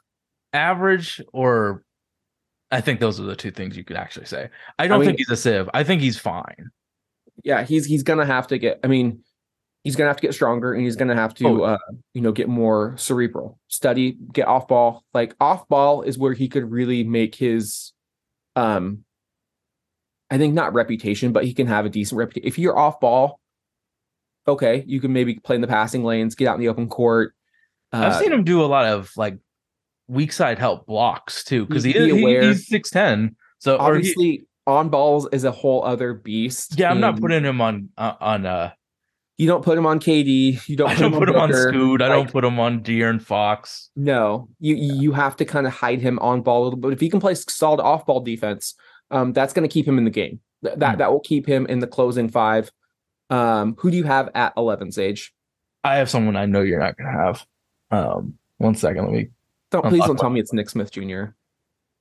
average 0.52 1.20
or 1.32 1.84
I 2.70 2.80
think 2.80 3.00
those 3.00 3.18
are 3.18 3.24
the 3.24 3.37
two 3.37 3.50
things 3.50 3.76
you 3.76 3.84
could 3.84 3.96
actually 3.96 4.26
say. 4.26 4.50
I 4.78 4.87
don't 4.87 4.96
I 4.96 4.98
mean, 4.98 5.06
think 5.08 5.18
he's 5.18 5.30
a 5.30 5.37
sieve. 5.37 5.68
I 5.74 5.84
think 5.84 6.00
he's 6.00 6.18
fine. 6.18 6.70
Yeah, 7.44 7.64
he's 7.64 7.87
he's 7.87 8.02
gonna 8.02 8.26
have 8.26 8.46
to 8.48 8.58
get. 8.58 8.80
I 8.84 8.88
mean, 8.88 9.22
he's 9.88 9.96
gonna 9.96 10.11
have 10.11 10.18
to 10.18 10.20
get 10.20 10.35
stronger, 10.35 10.74
and 10.74 10.85
he's 10.85 10.96
gonna 10.96 11.14
have 11.14 11.33
to, 11.33 11.46
oh. 11.46 11.62
uh, 11.62 11.79
you 12.12 12.20
know, 12.20 12.31
get 12.31 12.46
more 12.46 12.94
cerebral, 12.98 13.59
study, 13.68 14.18
get 14.35 14.46
off 14.46 14.68
ball. 14.68 15.03
Like 15.14 15.35
off 15.40 15.66
ball 15.66 16.03
is 16.03 16.18
where 16.18 16.35
he 16.35 16.46
could 16.46 16.70
really 16.70 17.05
make 17.05 17.35
his, 17.35 17.94
um, 18.55 19.05
I 20.31 20.37
think 20.37 20.53
not 20.53 20.74
reputation, 20.74 21.33
but 21.33 21.46
he 21.46 21.55
can 21.55 21.66
have 21.68 21.87
a 21.87 21.88
decent 21.88 22.18
reputation. 22.18 22.46
If 22.46 22.59
you're 22.59 22.77
off 22.77 23.01
ball, 23.01 23.40
okay, 24.46 24.85
you 24.87 25.01
can 25.01 25.14
maybe 25.14 25.37
play 25.37 25.57
in 25.57 25.62
the 25.62 25.68
passing 25.68 26.05
lanes, 26.05 26.35
get 26.35 26.48
out 26.48 26.57
in 26.57 26.61
the 26.61 26.68
open 26.68 26.90
court. 26.90 27.35
Uh, 27.90 28.11
I've 28.12 28.16
seen 28.16 28.31
him 28.31 28.44
do 28.44 28.62
a 28.62 28.66
lot 28.66 28.85
of 28.85 29.11
like 29.16 29.38
weak 30.07 30.33
side 30.33 30.59
help 30.59 30.87
blocks 30.87 31.44
too 31.44 31.64
because 31.64 31.83
he, 31.83 31.92
he, 31.92 32.14
he, 32.14 32.40
he's 32.40 32.68
six 32.68 32.90
ten. 32.90 33.37
So 33.59 33.79
obviously 33.79 34.24
he, 34.24 34.44
on 34.66 34.90
balls 34.90 35.27
is 35.33 35.44
a 35.44 35.51
whole 35.51 35.83
other 35.83 36.12
beast. 36.12 36.79
Yeah, 36.79 36.90
I'm 36.90 37.01
not 37.01 37.18
putting 37.18 37.42
him 37.42 37.62
on 37.62 37.88
uh, 37.96 38.16
on 38.20 38.44
uh 38.44 38.72
you 39.38 39.46
don't 39.46 39.64
put 39.64 39.79
him 39.79 39.87
on 39.87 39.98
KD. 40.01 40.68
You 40.68 40.77
don't. 40.77 40.90
I 40.90 40.94
don't 40.96 41.12
put 41.12 41.29
him 41.29 41.37
on, 41.37 41.53
Scoot. 41.53 42.03
I 42.03 42.09
don't 42.09 42.31
put 42.31 42.44
him 42.44 42.59
on 42.61 42.81
De'Aaron 42.83 43.22
Fox. 43.22 43.88
No, 43.96 44.48
you 44.61 44.74
you 44.74 45.12
have 45.12 45.37
to 45.37 45.44
kind 45.44 45.66
of 45.66 45.72
hide 45.72 46.01
him 46.01 46.18
on 46.18 46.42
ball 46.42 46.62
a 46.62 46.64
little 46.64 46.79
bit. 46.79 46.92
If 46.92 47.01
he 47.01 47.09
can 47.09 47.20
play 47.20 47.35
solid 47.35 47.81
off 47.81 48.05
ball 48.05 48.20
defense, 48.20 48.74
um, 49.11 49.33
that's 49.33 49.53
going 49.55 49.66
to 49.68 49.72
keep 49.72 49.87
him 49.87 49.96
in 49.96 50.05
the 50.05 50.11
game. 50.11 50.40
Th- 50.64 50.77
that 50.79 50.92
Hmm. 50.94 50.98
that 50.98 51.12
will 51.12 51.20
keep 51.20 51.46
him 51.46 51.64
in 51.66 51.79
the 51.79 51.87
closing 51.87 52.29
five. 52.29 52.70
Um, 53.31 53.77
who 53.79 53.90
do 53.90 53.96
you 53.96 54.05
have 54.05 54.29
at 54.35 54.53
11 54.57 54.90
Sage? 54.90 55.33
I 55.85 55.96
have 55.96 56.11
someone 56.11 56.35
I 56.37 56.46
know 56.46 56.61
you're 56.62 56.81
not 56.81 56.96
gonna 56.96 57.12
have. 57.12 57.46
Um, 57.90 58.38
one 58.57 58.74
second, 58.74 59.05
let 59.05 59.12
me. 59.12 59.29
Don't 59.70 59.87
please 59.87 60.05
don't 60.05 60.18
tell 60.18 60.31
me 60.31 60.40
it's 60.40 60.53
Nick 60.53 60.68
Smith 60.70 60.90
Jr. 60.90 61.24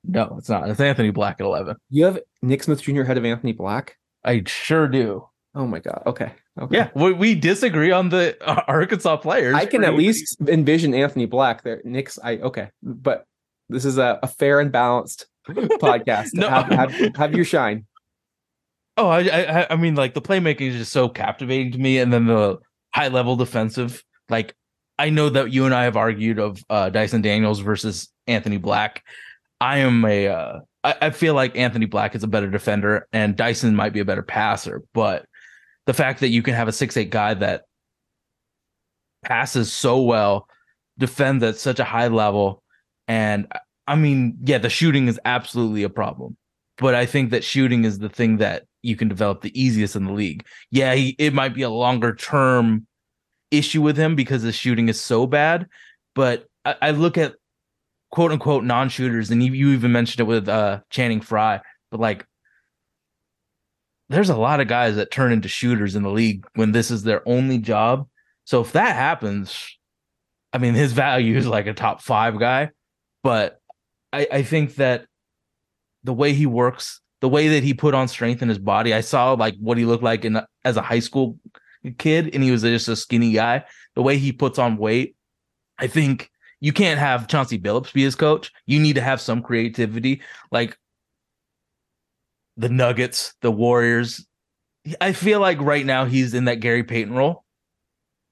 No, 0.06 0.36
it's 0.39 0.50
not. 0.50 0.69
It's 0.69 0.80
Anthony 0.80 1.12
Black 1.12 1.39
at 1.39 1.45
eleven. 1.45 1.76
You 1.89 2.06
have 2.06 2.19
Nick 2.41 2.63
Smith 2.63 2.82
Jr. 2.82 3.02
ahead 3.02 3.17
of 3.17 3.26
Anthony 3.26 3.52
Black. 3.52 3.97
I 4.23 4.41
sure 4.45 4.88
do. 4.88 5.28
Oh 5.58 5.65
my 5.65 5.80
god. 5.80 6.04
Okay. 6.06 6.32
Okay. 6.60 6.78
Yeah, 6.78 6.89
we, 6.93 7.13
we 7.13 7.36
disagree 7.36 7.91
on 7.91 8.10
the 8.10 8.38
uh, 8.48 8.62
Arkansas 8.67 9.17
players. 9.17 9.56
I 9.56 9.65
can 9.65 9.84
at 9.84 9.96
least 9.96 10.38
envision 10.48 10.93
Anthony 10.93 11.26
Black 11.26 11.63
there. 11.63 11.82
Nick's 11.84 12.20
I 12.24 12.38
okay, 12.38 12.70
but 12.84 13.26
this 13.67 13.84
is 13.84 13.98
a, 13.98 14.20
a 14.22 14.28
fair 14.28 14.60
and 14.60 14.72
balanced 14.72 15.26
podcast. 15.50 16.30
No. 16.34 16.48
have, 16.48 16.67
have, 16.67 17.15
have 17.15 17.34
your 17.34 17.46
shine. 17.46 17.86
Oh, 19.00 19.10
I, 19.10 19.20
I 19.30 19.67
I 19.70 19.76
mean, 19.76 19.93
like 19.93 20.15
the 20.15 20.24
playmaking 20.24 20.70
is 20.70 20.78
just 20.78 20.91
so 20.91 21.08
captivating 21.08 21.72
to 21.74 21.78
me, 21.78 22.00
and 22.00 22.12
then 22.12 22.26
the 22.26 22.58
high 22.96 23.10
level 23.10 23.36
defensive. 23.36 24.04
Like, 24.28 24.56
I 24.98 25.12
know 25.12 25.30
that 25.30 25.54
you 25.54 25.65
and 25.65 25.76
I 25.76 25.84
have 25.84 25.96
argued 25.96 26.39
of 26.39 26.63
uh, 26.67 26.89
Dyson 26.89 27.22
Daniels 27.22 27.60
versus 27.60 28.10
Anthony 28.26 28.58
Black. 28.58 29.04
I 29.62 29.78
am 29.78 30.04
a. 30.04 30.30
Uh, 30.30 30.60
I, 30.84 30.96
I 31.00 31.10
feel 31.12 31.36
like 31.36 31.56
Anthony 31.56 31.86
Black 31.86 32.15
is 32.15 32.24
a 32.24 32.28
better 32.28 32.50
defender, 32.50 33.08
and 33.13 33.36
Dyson 33.36 33.76
might 33.76 33.93
be 33.93 34.00
a 34.00 34.06
better 34.06 34.24
passer. 34.24 34.82
But 34.96 35.28
the 35.88 35.95
fact 35.95 36.19
that 36.19 36.30
you 36.30 36.43
can 36.43 36.54
have 36.54 36.67
a 36.67 36.71
six 36.71 36.95
eight 36.95 37.10
guy 37.10 37.34
that 37.34 37.63
passes 39.26 39.73
so 39.73 40.02
well, 40.04 40.47
defends 41.00 41.43
at 41.43 41.58
such 41.58 41.80
a 41.80 41.84
high 41.84 42.10
level, 42.10 42.62
and 43.08 43.52
I 43.88 43.95
mean, 43.95 44.38
yeah, 44.43 44.60
the 44.60 44.69
shooting 44.69 45.08
is 45.08 45.19
absolutely 45.26 45.82
a 45.82 45.89
problem 45.89 46.38
but 46.78 46.95
I 46.95 47.06
think 47.06 47.32
that 47.32 47.43
shooting 47.43 47.84
is 47.84 48.00
the 48.00 48.10
thing 48.10 48.38
that 48.38 48.63
you 48.84 48.95
can 48.95 49.08
develop 49.08 49.41
the 49.41 49.60
easiest 49.60 49.95
in 49.95 50.06
the 50.06 50.13
league. 50.13 50.45
Yeah, 50.71 50.93
he, 50.93 51.15
it 51.17 51.34
might 51.34 51.54
be 51.54 51.63
a 51.63 51.69
longer 51.69 52.15
term 52.15 52.86
issue 53.52 53.82
with 53.82 53.97
him 53.97 54.15
because 54.15 54.43
the 54.43 54.52
shooting 54.52 54.88
is 54.88 55.02
so 55.02 55.26
bad, 55.26 55.67
but 56.15 56.45
I, 56.65 56.76
I 56.82 56.91
look 56.91 57.17
at 57.17 57.36
quote 58.12 58.32
unquote 58.32 58.63
non 58.63 58.89
shooters, 58.89 59.32
and 59.32 59.43
you, 59.43 59.54
you 59.54 59.69
even 59.69 59.91
mentioned 59.91 60.21
it 60.21 60.30
with 60.30 60.47
uh, 60.47 60.82
Channing 60.89 61.21
Frye, 61.21 61.62
but 61.89 62.00
like 62.00 62.26
there's 64.10 64.30
a 64.30 64.38
lot 64.38 64.60
of 64.60 64.67
guys 64.67 64.96
that 64.96 65.12
turn 65.12 65.32
into 65.32 65.48
shooters 65.48 65.96
in 65.96 66.04
the 66.04 66.10
league 66.10 66.46
when 66.56 66.72
this 66.72 66.91
is 66.91 67.04
their 67.04 67.28
only 67.28 67.58
job. 67.58 68.08
So 68.46 68.62
if 68.62 68.72
that 68.74 68.96
happens, 68.96 69.78
I 70.54 70.58
mean, 70.58 70.74
his 70.74 70.93
value 70.93 71.38
is 71.38 71.48
like 71.48 71.67
a 71.67 71.74
top 71.74 72.02
five 72.02 72.39
guy, 72.39 72.72
but 73.24 73.60
I, 74.13 74.28
I 74.32 74.43
think 74.43 74.76
that 74.76 75.06
the 76.04 76.13
way 76.13 76.34
he 76.34 76.46
works, 76.46 77.02
the 77.20 77.30
way 77.30 77.50
that 77.50 77.63
he 77.63 77.74
put 77.74 77.93
on 77.93 78.08
strength 78.08 78.41
in 78.41 78.50
his 78.50 78.60
body. 78.60 78.93
I 78.93 79.02
saw 79.02 79.34
like 79.34 79.56
what 79.60 79.78
he 79.78 79.86
looked 79.86 80.04
like 80.04 80.24
in 80.24 80.39
as 80.63 80.78
a 80.78 80.82
high 80.82 81.00
school 81.00 81.38
kid, 81.98 82.34
and 82.34 82.43
he 82.43 82.52
was 82.52 82.62
just 82.62 82.88
a 82.88 82.96
skinny 82.96 83.34
guy. 83.34 83.65
The 83.96 84.02
way 84.02 84.17
he 84.17 84.32
puts 84.32 84.58
on 84.60 84.78
weight, 84.78 85.15
I 85.78 85.88
think 85.88 86.30
you 86.60 86.72
can't 86.72 87.00
have 87.00 87.28
Chauncey 87.28 87.60
Billups 87.60 87.93
be 87.93 88.04
his 88.04 88.15
coach. 88.15 88.52
You 88.65 88.80
need 88.80 88.93
to 88.93 89.02
have 89.02 89.20
some 89.20 89.41
creativity, 89.41 90.22
like 90.52 90.78
the 92.58 92.70
Nuggets, 92.70 93.34
the 93.41 93.52
Warriors. 93.52 94.26
I 95.00 95.13
feel 95.13 95.39
like 95.39 95.60
right 95.62 95.86
now 95.86 96.06
he's 96.06 96.34
in 96.34 96.46
that 96.46 96.60
Gary 96.60 96.84
Payton 96.84 97.13
role, 97.13 97.43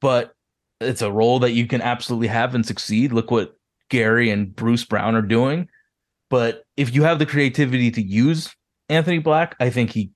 but 0.02 0.34
it's 0.82 1.02
a 1.02 1.12
role 1.12 1.40
that 1.40 1.52
you 1.52 1.68
can 1.68 1.82
absolutely 1.82 2.28
have 2.28 2.56
and 2.56 2.66
succeed. 2.66 3.14
Look 3.14 3.32
what 3.32 3.56
Gary 3.90 4.30
and 4.30 4.56
Bruce 4.56 4.84
Brown 4.84 5.16
are 5.16 5.22
doing. 5.22 5.70
But 6.30 6.64
if 6.76 6.94
you 6.94 7.04
have 7.04 7.20
the 7.20 7.26
creativity 7.26 7.92
to 7.92 8.02
use 8.02 8.54
Anthony 8.90 9.20
Black, 9.20 9.56
I 9.60 9.70
think 9.70 9.92
he 9.92 10.12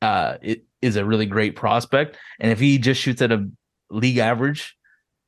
uh 0.00 0.36
is 0.80 0.96
a 0.96 1.04
really 1.04 1.26
great 1.26 1.56
prospect. 1.56 2.16
And 2.40 2.50
if 2.50 2.58
he 2.58 2.78
just 2.78 3.00
shoots 3.00 3.22
at 3.22 3.32
a 3.32 3.48
league 3.90 4.18
average, 4.18 4.76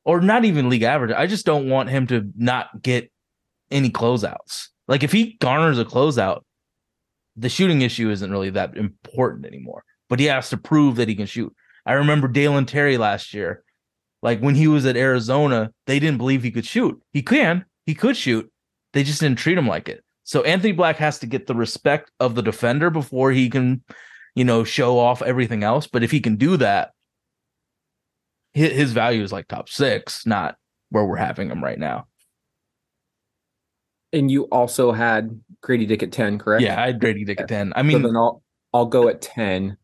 or 0.04 0.20
not 0.20 0.44
even 0.44 0.68
league 0.68 0.82
average, 0.82 1.12
I 1.12 1.26
just 1.26 1.46
don't 1.46 1.68
want 1.68 1.90
him 1.90 2.06
to 2.08 2.30
not 2.36 2.82
get 2.82 3.10
any 3.70 3.90
closeouts. 3.90 4.68
Like 4.88 5.02
if 5.02 5.12
he 5.12 5.36
garners 5.40 5.78
a 5.78 5.84
closeout, 5.84 6.42
the 7.36 7.48
shooting 7.48 7.82
issue 7.82 8.10
isn't 8.10 8.30
really 8.30 8.50
that 8.50 8.76
important 8.76 9.46
anymore. 9.46 9.84
But 10.08 10.20
he 10.20 10.26
has 10.26 10.50
to 10.50 10.56
prove 10.56 10.96
that 10.96 11.08
he 11.08 11.14
can 11.14 11.26
shoot. 11.26 11.54
I 11.86 11.94
remember 11.94 12.28
Dalen 12.28 12.66
Terry 12.66 12.96
last 12.98 13.34
year. 13.34 13.62
Like 14.22 14.40
when 14.40 14.54
he 14.54 14.68
was 14.68 14.86
at 14.86 14.96
Arizona, 14.96 15.70
they 15.86 15.98
didn't 15.98 16.18
believe 16.18 16.42
he 16.42 16.50
could 16.50 16.64
shoot. 16.64 17.00
He 17.12 17.22
can, 17.22 17.66
he 17.84 17.94
could 17.94 18.16
shoot. 18.16 18.50
They 18.92 19.02
just 19.02 19.20
didn't 19.20 19.38
treat 19.38 19.58
him 19.58 19.68
like 19.68 19.88
it. 19.88 20.02
So 20.22 20.42
Anthony 20.42 20.72
Black 20.72 20.96
has 20.96 21.18
to 21.18 21.26
get 21.26 21.46
the 21.46 21.54
respect 21.54 22.10
of 22.18 22.34
the 22.34 22.42
defender 22.42 22.88
before 22.88 23.32
he 23.32 23.50
can, 23.50 23.82
you 24.34 24.44
know, 24.44 24.64
show 24.64 24.98
off 24.98 25.20
everything 25.20 25.62
else. 25.62 25.86
But 25.86 26.02
if 26.02 26.10
he 26.10 26.20
can 26.20 26.36
do 26.36 26.56
that, 26.56 26.92
his, 28.54 28.92
value 28.92 29.22
is 29.22 29.32
like 29.32 29.48
top 29.48 29.68
six, 29.68 30.24
not 30.24 30.56
where 30.90 31.04
we're 31.04 31.16
having 31.16 31.50
him 31.50 31.62
right 31.62 31.78
now. 31.78 32.06
And 34.14 34.30
you 34.30 34.44
also 34.44 34.92
had 34.92 35.40
Grady 35.62 35.86
Dick 35.86 36.02
at 36.02 36.12
10, 36.12 36.38
correct? 36.38 36.62
Yeah, 36.62 36.80
I 36.80 36.86
had 36.86 37.00
Grady 37.00 37.24
Dick 37.24 37.40
at 37.40 37.48
10. 37.48 37.72
I 37.74 37.80
So 37.80 37.82
mean, 37.84 38.02
then 38.02 38.16
I'll 38.16 38.42
I'll 38.72 38.86
go 38.86 39.08
at 39.08 39.20
10. 39.20 39.76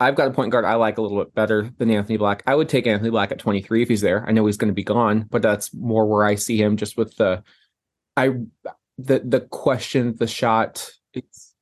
I've 0.00 0.14
got 0.14 0.28
a 0.28 0.30
point 0.30 0.52
guard 0.52 0.64
I 0.64 0.74
like 0.74 0.98
a 0.98 1.02
little 1.02 1.18
bit 1.18 1.34
better 1.34 1.70
than 1.78 1.90
Anthony 1.90 2.16
Black. 2.18 2.42
I 2.46 2.54
would 2.54 2.68
take 2.68 2.86
Anthony 2.86 3.10
Black 3.10 3.32
at 3.32 3.38
23 3.38 3.82
if 3.82 3.88
he's 3.88 4.00
there. 4.00 4.24
I 4.28 4.32
know 4.32 4.46
he's 4.46 4.56
going 4.56 4.68
to 4.68 4.74
be 4.74 4.84
gone, 4.84 5.26
but 5.30 5.42
that's 5.42 5.74
more 5.74 6.06
where 6.06 6.24
I 6.24 6.36
see 6.36 6.60
him 6.60 6.76
just 6.76 6.96
with 6.96 7.16
the 7.16 7.42
I 8.16 8.30
the 8.98 9.20
the 9.24 9.40
question, 9.40 10.16
the 10.16 10.26
shot. 10.26 10.90
It's 11.12 11.54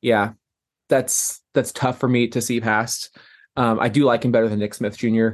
yeah, 0.00 0.32
that's 0.88 1.42
that's 1.54 1.72
tough 1.72 1.98
for 1.98 2.08
me 2.08 2.28
to 2.28 2.40
see 2.40 2.60
past. 2.60 3.16
Um, 3.56 3.80
I 3.80 3.88
do 3.88 4.04
like 4.04 4.24
him 4.24 4.32
better 4.32 4.48
than 4.48 4.58
Nick 4.58 4.74
Smith 4.74 4.96
Jr. 4.98 5.28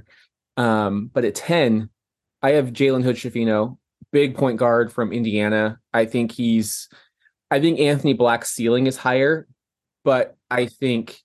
Um, 0.56 1.10
but 1.12 1.24
at 1.24 1.34
10, 1.34 1.90
I 2.40 2.52
have 2.52 2.66
Jalen 2.68 3.02
Hood-Schifino, 3.02 3.78
big 4.12 4.36
point 4.36 4.58
guard 4.58 4.92
from 4.92 5.12
Indiana. 5.12 5.78
I 5.92 6.04
think 6.04 6.32
he's 6.32 6.88
I 7.50 7.60
think 7.60 7.80
Anthony 7.80 8.14
Black's 8.14 8.50
ceiling 8.50 8.86
is 8.86 8.96
higher, 8.96 9.46
but 10.04 10.36
I 10.50 10.66
think 10.66 11.18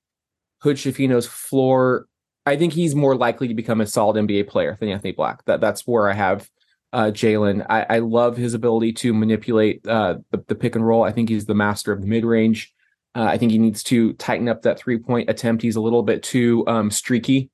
Hood-Schifino's 0.62 1.28
floor, 1.28 2.08
I 2.45 2.58
think 2.58 2.73
he's 2.73 2.95
more 2.95 3.15
likely 3.15 3.47
to 3.47 3.54
become 3.54 3.80
a 3.80 3.88
solid 3.88 4.17
NBA 4.17 4.47
player 4.47 4.76
than 4.80 4.89
Anthony 4.89 5.13
Black. 5.13 5.45
That 5.45 5.62
that's 5.62 5.88
where 5.88 6.10
I 6.10 6.13
have 6.13 6.50
uh, 6.93 7.12
Jalen. 7.12 7.65
I, 7.69 7.86
I 7.89 8.00
love 8.00 8.38
his 8.38 8.54
ability 8.54 8.93
to 8.93 9.13
manipulate 9.13 9.88
uh, 9.88 10.15
the, 10.32 10.43
the 10.47 10.56
pick 10.56 10.76
and 10.76 10.86
roll. 10.86 11.04
I 11.04 11.12
think 11.12 11.30
he's 11.30 11.45
the 11.45 11.56
master 11.56 11.91
of 11.91 12.02
the 12.02 12.08
mid 12.08 12.26
range. 12.26 12.73
Uh, 13.15 13.23
I 13.23 13.38
think 13.38 13.52
he 13.52 13.58
needs 13.58 13.84
to 13.84 14.13
tighten 14.13 14.50
up 14.50 14.62
that 14.62 14.80
three 14.80 14.97
point 14.97 15.30
attempt. 15.30 15.63
He's 15.63 15.76
a 15.76 15.82
little 15.82 16.04
bit 16.04 16.23
too 16.23 16.65
um, 16.67 16.91
streaky. 16.91 17.50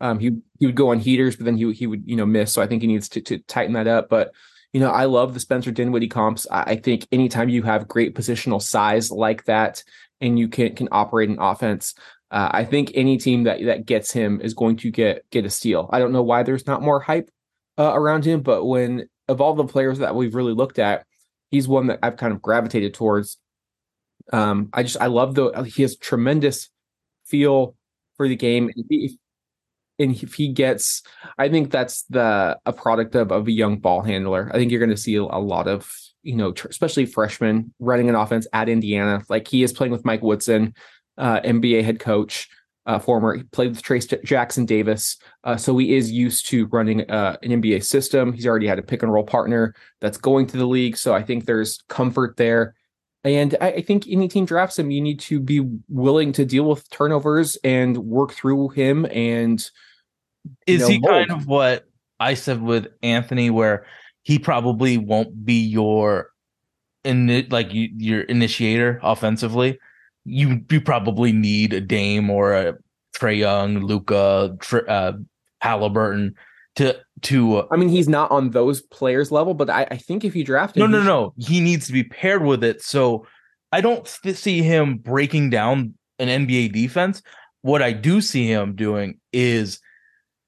Um, 0.00 0.18
he 0.18 0.32
he 0.58 0.66
would 0.66 0.74
go 0.74 0.90
on 0.90 0.98
heaters, 0.98 1.36
but 1.36 1.44
then 1.44 1.56
he 1.56 1.72
he 1.72 1.86
would 1.86 2.02
you 2.06 2.16
know 2.16 2.26
miss. 2.26 2.52
So 2.52 2.62
I 2.62 2.66
think 2.66 2.82
he 2.82 2.88
needs 2.88 3.08
to 3.10 3.20
to 3.22 3.38
tighten 3.38 3.74
that 3.74 3.86
up. 3.86 4.08
But 4.08 4.32
you 4.74 4.80
know, 4.80 4.90
I 4.90 5.04
love 5.04 5.32
the 5.32 5.40
Spencer 5.40 5.70
Dinwiddie 5.70 6.08
comps. 6.08 6.48
I, 6.50 6.74
think 6.74 7.06
anytime 7.12 7.48
you 7.48 7.62
have 7.62 7.86
great 7.86 8.16
positional 8.16 8.60
size 8.60 9.08
like 9.08 9.44
that, 9.44 9.84
and 10.20 10.36
you 10.36 10.48
can 10.48 10.74
can 10.74 10.88
operate 10.90 11.28
an 11.28 11.38
offense, 11.38 11.94
uh, 12.32 12.48
I 12.50 12.64
think 12.64 12.90
any 12.94 13.16
team 13.16 13.44
that 13.44 13.64
that 13.64 13.86
gets 13.86 14.10
him 14.12 14.40
is 14.40 14.52
going 14.52 14.76
to 14.78 14.90
get 14.90 15.24
get 15.30 15.44
a 15.44 15.50
steal. 15.50 15.88
I 15.92 16.00
don't 16.00 16.12
know 16.12 16.24
why 16.24 16.42
there's 16.42 16.66
not 16.66 16.82
more 16.82 16.98
hype 16.98 17.30
uh, 17.78 17.92
around 17.94 18.24
him, 18.24 18.42
but 18.42 18.64
when 18.64 19.08
of 19.28 19.40
all 19.40 19.54
the 19.54 19.64
players 19.64 20.00
that 20.00 20.16
we've 20.16 20.34
really 20.34 20.52
looked 20.52 20.80
at, 20.80 21.06
he's 21.52 21.68
one 21.68 21.86
that 21.86 22.00
I've 22.02 22.16
kind 22.16 22.32
of 22.32 22.42
gravitated 22.42 22.94
towards. 22.94 23.38
Um, 24.32 24.70
I 24.72 24.82
just 24.82 25.00
I 25.00 25.06
love 25.06 25.36
the 25.36 25.52
he 25.62 25.82
has 25.82 25.96
tremendous 25.96 26.68
feel 27.26 27.76
for 28.16 28.26
the 28.26 28.36
game. 28.36 28.64
And 28.64 28.74
if 28.76 28.86
he, 28.88 29.18
and 29.98 30.22
if 30.22 30.34
he 30.34 30.48
gets, 30.48 31.02
I 31.38 31.48
think 31.48 31.70
that's 31.70 32.02
the 32.04 32.58
a 32.66 32.72
product 32.72 33.14
of 33.14 33.30
of 33.32 33.46
a 33.46 33.52
young 33.52 33.78
ball 33.78 34.02
handler. 34.02 34.50
I 34.52 34.58
think 34.58 34.70
you're 34.70 34.80
going 34.80 34.90
to 34.90 34.96
see 34.96 35.16
a, 35.16 35.22
lot 35.22 35.68
of 35.68 35.90
you 36.22 36.36
know, 36.36 36.52
especially 36.68 37.06
freshmen 37.06 37.72
running 37.78 38.08
an 38.08 38.14
offense 38.14 38.46
at 38.52 38.68
Indiana. 38.68 39.22
Like 39.28 39.46
he 39.46 39.62
is 39.62 39.72
playing 39.72 39.92
with 39.92 40.04
Mike 40.04 40.22
Woodson, 40.22 40.74
uh, 41.18 41.40
NBA 41.40 41.84
head 41.84 42.00
coach, 42.00 42.48
uh, 42.86 42.98
former 42.98 43.36
he 43.36 43.42
played 43.44 43.70
with 43.70 43.82
Trace 43.82 44.06
Jackson 44.24 44.66
Davis. 44.66 45.18
Uh, 45.44 45.56
so 45.56 45.76
he 45.78 45.94
is 45.94 46.10
used 46.10 46.46
to 46.46 46.66
running 46.66 47.08
uh, 47.10 47.36
an 47.42 47.62
NBA 47.62 47.84
system. 47.84 48.32
He's 48.32 48.46
already 48.46 48.66
had 48.66 48.78
a 48.78 48.82
pick 48.82 49.02
and 49.02 49.12
roll 49.12 49.24
partner 49.24 49.74
that's 50.00 50.18
going 50.18 50.46
to 50.48 50.56
the 50.56 50.66
league. 50.66 50.96
So 50.96 51.14
I 51.14 51.22
think 51.22 51.44
there's 51.44 51.82
comfort 51.88 52.36
there. 52.36 52.74
And 53.24 53.56
I, 53.60 53.68
I 53.72 53.82
think 53.82 54.06
any 54.08 54.28
team 54.28 54.44
drafts 54.44 54.78
him, 54.78 54.90
you 54.90 55.00
need 55.00 55.18
to 55.20 55.40
be 55.40 55.66
willing 55.88 56.32
to 56.32 56.44
deal 56.44 56.64
with 56.64 56.88
turnovers 56.90 57.56
and 57.64 57.96
work 57.98 58.32
through 58.32 58.68
him. 58.70 59.06
And 59.06 59.58
is 60.66 60.82
know, 60.82 60.88
he 60.88 61.00
kind 61.00 61.30
of 61.30 61.46
what 61.46 61.86
I 62.20 62.34
said 62.34 62.60
with 62.60 62.86
Anthony, 63.02 63.48
where 63.48 63.86
he 64.22 64.38
probably 64.38 64.98
won't 64.98 65.44
be 65.44 65.60
your 65.60 66.30
in 67.02 67.46
like 67.50 67.72
you, 67.72 67.88
your 67.96 68.22
initiator 68.22 69.00
offensively? 69.02 69.78
You 70.24 70.62
you 70.70 70.80
probably 70.80 71.32
need 71.32 71.72
a 71.72 71.80
Dame 71.80 72.28
or 72.30 72.52
a 72.52 72.74
Trae 73.16 73.38
Young, 73.38 73.78
Luka, 73.78 74.56
Tr- 74.60 74.88
uh, 74.88 75.12
Halliburton 75.60 76.34
to 76.76 76.98
to. 77.24 77.56
Uh, 77.56 77.66
I 77.70 77.76
mean, 77.76 77.88
he's 77.88 78.08
not 78.08 78.30
on 78.30 78.50
those 78.50 78.82
players 78.82 79.30
level, 79.32 79.54
but 79.54 79.70
I, 79.70 79.86
I 79.90 79.96
think 79.96 80.24
if 80.24 80.34
you 80.34 80.44
draft 80.44 80.76
him, 80.76 80.90
no, 80.90 80.98
no, 80.98 81.00
he 81.00 81.06
no. 81.06 81.34
He 81.36 81.60
needs 81.60 81.86
to 81.86 81.92
be 81.92 82.04
paired 82.04 82.44
with 82.44 82.64
it. 82.64 82.82
So 82.82 83.26
I 83.72 83.80
don't 83.80 84.06
see 84.06 84.62
him 84.62 84.98
breaking 84.98 85.50
down 85.50 85.94
an 86.18 86.28
NBA 86.46 86.72
defense. 86.72 87.22
What 87.62 87.82
I 87.82 87.92
do 87.92 88.20
see 88.20 88.46
him 88.46 88.74
doing 88.76 89.20
is 89.32 89.80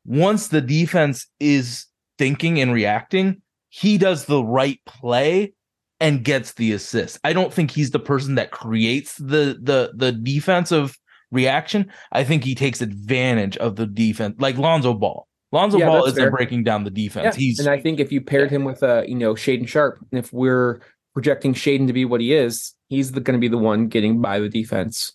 once 0.05 0.49
the 0.49 0.61
defense 0.61 1.27
is 1.41 1.87
thinking 2.19 2.61
and 2.61 2.73
reacting, 2.73 3.43
he 3.69 3.99
does 3.99 4.27
the 4.27 4.43
right 4.43 4.79
play 4.87 5.55
and 5.99 6.25
gets 6.25 6.53
the 6.55 6.73
assist. 6.73 7.19
I 7.25 7.33
don't 7.33 7.53
think 7.53 7.71
he's 7.71 7.91
the 7.91 7.99
person 7.99 8.37
that 8.37 8.51
creates 8.51 9.17
the 9.17 9.59
the 9.61 9.93
the 9.95 10.13
defensive 10.13 10.97
reaction. 11.31 11.91
I 12.13 12.25
think 12.25 12.45
he 12.45 12.55
takes 12.55 12.81
advantage 12.81 13.57
of 13.57 13.77
the 13.77 13.87
defense, 13.87 14.37
like 14.39 14.59
Lonzo 14.59 14.95
Ball. 14.95 15.27
Lonzo 15.57 15.79
Yeah, 15.79 15.87
Ball 15.87 16.05
isn't 16.05 16.23
fair. 16.23 16.31
breaking 16.31 16.65
down 16.65 16.85
the 16.85 16.91
defense. 16.91 17.37
Yeah, 17.37 17.41
He's 17.41 17.59
and 17.59 17.69
I 17.69 17.81
think 17.81 17.99
if 17.99 18.13
you 18.13 18.21
paired 18.21 18.51
him 18.51 18.65
with 18.65 18.83
uh, 18.83 19.03
you 19.07 19.15
know, 19.15 19.35
Shaedon 19.35 19.67
Sharpe, 19.67 19.99
and 20.13 20.19
if 20.19 20.33
we're 20.33 20.81
projecting 21.15 21.55
Shaedon 21.55 21.87
to 21.87 21.93
be 21.93 22.05
what 22.05 22.21
he 22.21 22.35
is, 22.35 22.75
he's 22.89 23.11
going 23.11 23.35
to 23.35 23.39
be 23.39 23.49
the 23.49 23.59
one 23.59 23.89
getting 23.89 24.21
by 24.21 24.39
the 24.39 24.49
defense. 24.49 25.13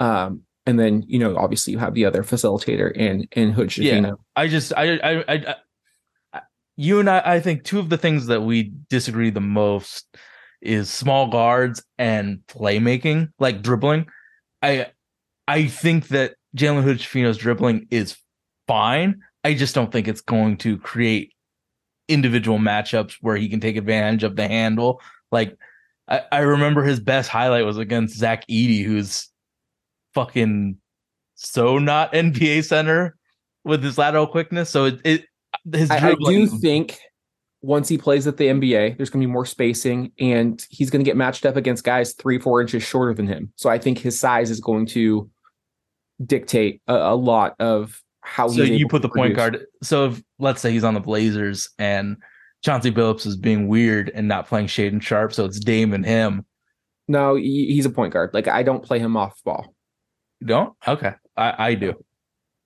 Um, 0.00 0.42
and 0.66 0.78
then 0.78 1.04
you 1.06 1.18
know, 1.18 1.36
obviously 1.36 1.72
you 1.72 1.78
have 1.78 1.94
the 1.94 2.04
other 2.04 2.22
facilitator 2.22 2.92
and 2.98 3.28
and 3.32 3.52
Hood 3.54 3.76
Yeah. 3.76 4.12
I 4.34 4.48
just 4.48 4.72
I 4.76 4.96
I, 4.96 5.24
I 5.28 5.54
I 6.32 6.40
you 6.76 6.98
and 7.00 7.08
I 7.08 7.22
I 7.24 7.40
think 7.40 7.64
two 7.64 7.78
of 7.78 7.88
the 7.88 7.98
things 7.98 8.26
that 8.26 8.42
we 8.42 8.72
disagree 8.88 9.30
the 9.30 9.40
most 9.40 10.06
is 10.60 10.90
small 10.90 11.28
guards 11.28 11.84
and 11.98 12.40
playmaking, 12.48 13.30
like 13.38 13.62
dribbling. 13.62 14.06
I 14.62 14.86
I 15.46 15.66
think 15.66 16.08
that 16.08 16.34
Jalen 16.56 16.82
Hood 16.82 16.98
dribbling 17.38 17.86
is 17.90 18.16
fine. 18.66 19.20
I 19.44 19.54
just 19.54 19.74
don't 19.74 19.92
think 19.92 20.08
it's 20.08 20.22
going 20.22 20.56
to 20.58 20.78
create 20.78 21.32
individual 22.08 22.58
matchups 22.58 23.16
where 23.20 23.36
he 23.36 23.48
can 23.48 23.60
take 23.60 23.76
advantage 23.76 24.24
of 24.24 24.36
the 24.36 24.48
handle. 24.48 25.00
Like 25.30 25.56
I, 26.08 26.22
I 26.32 26.38
remember 26.40 26.82
his 26.82 27.00
best 27.00 27.28
highlight 27.28 27.64
was 27.64 27.78
against 27.78 28.16
Zach 28.16 28.46
Edey, 28.48 28.84
who's 28.84 29.28
fucking 30.14 30.78
so 31.34 31.78
not 31.78 32.12
NBA 32.14 32.64
center 32.64 33.16
with 33.64 33.82
his 33.82 33.98
lateral 33.98 34.26
quickness. 34.26 34.70
So 34.70 34.86
it, 34.86 35.00
it 35.04 35.24
his 35.72 35.90
I, 35.90 36.10
I 36.10 36.14
do 36.14 36.46
think 36.46 36.98
once 37.62 37.88
he 37.88 37.96
plays 37.96 38.26
at 38.26 38.36
the 38.36 38.46
NBA, 38.46 38.96
there's 38.96 39.08
going 39.08 39.22
to 39.22 39.26
be 39.26 39.32
more 39.32 39.46
spacing, 39.46 40.12
and 40.18 40.64
he's 40.68 40.90
going 40.90 41.02
to 41.02 41.08
get 41.08 41.16
matched 41.16 41.46
up 41.46 41.56
against 41.56 41.82
guys 41.82 42.12
three, 42.12 42.38
four 42.38 42.60
inches 42.60 42.82
shorter 42.82 43.14
than 43.14 43.26
him. 43.26 43.52
So 43.56 43.70
I 43.70 43.78
think 43.78 43.98
his 43.98 44.18
size 44.18 44.50
is 44.50 44.60
going 44.60 44.86
to 44.86 45.30
dictate 46.24 46.82
a, 46.86 46.94
a 46.94 47.16
lot 47.16 47.54
of 47.58 48.03
how. 48.24 48.48
so 48.48 48.62
you 48.62 48.74
able 48.74 48.90
put 48.90 49.02
the 49.02 49.08
point 49.08 49.36
guard. 49.36 49.64
So 49.82 50.06
if 50.06 50.22
let's 50.38 50.60
say 50.60 50.72
he's 50.72 50.84
on 50.84 50.94
the 50.94 51.00
Blazers 51.00 51.70
and 51.78 52.16
Chauncey 52.62 52.90
Billups 52.90 53.26
is 53.26 53.36
being 53.36 53.68
weird 53.68 54.10
and 54.14 54.26
not 54.28 54.48
playing 54.48 54.66
Shaedon 54.66 55.02
Sharpe, 55.02 55.32
so 55.32 55.44
it's 55.44 55.60
Dame 55.60 55.92
and 55.92 56.04
him. 56.04 56.44
No, 57.06 57.34
he's 57.34 57.86
a 57.86 57.90
point 57.90 58.12
guard. 58.12 58.30
Like 58.32 58.48
I 58.48 58.62
don't 58.62 58.82
play 58.82 58.98
him 58.98 59.16
off 59.16 59.42
ball. 59.44 59.74
You 60.40 60.46
don't? 60.46 60.74
Okay. 60.86 61.12
I, 61.36 61.66
I 61.70 61.74
do. 61.74 61.94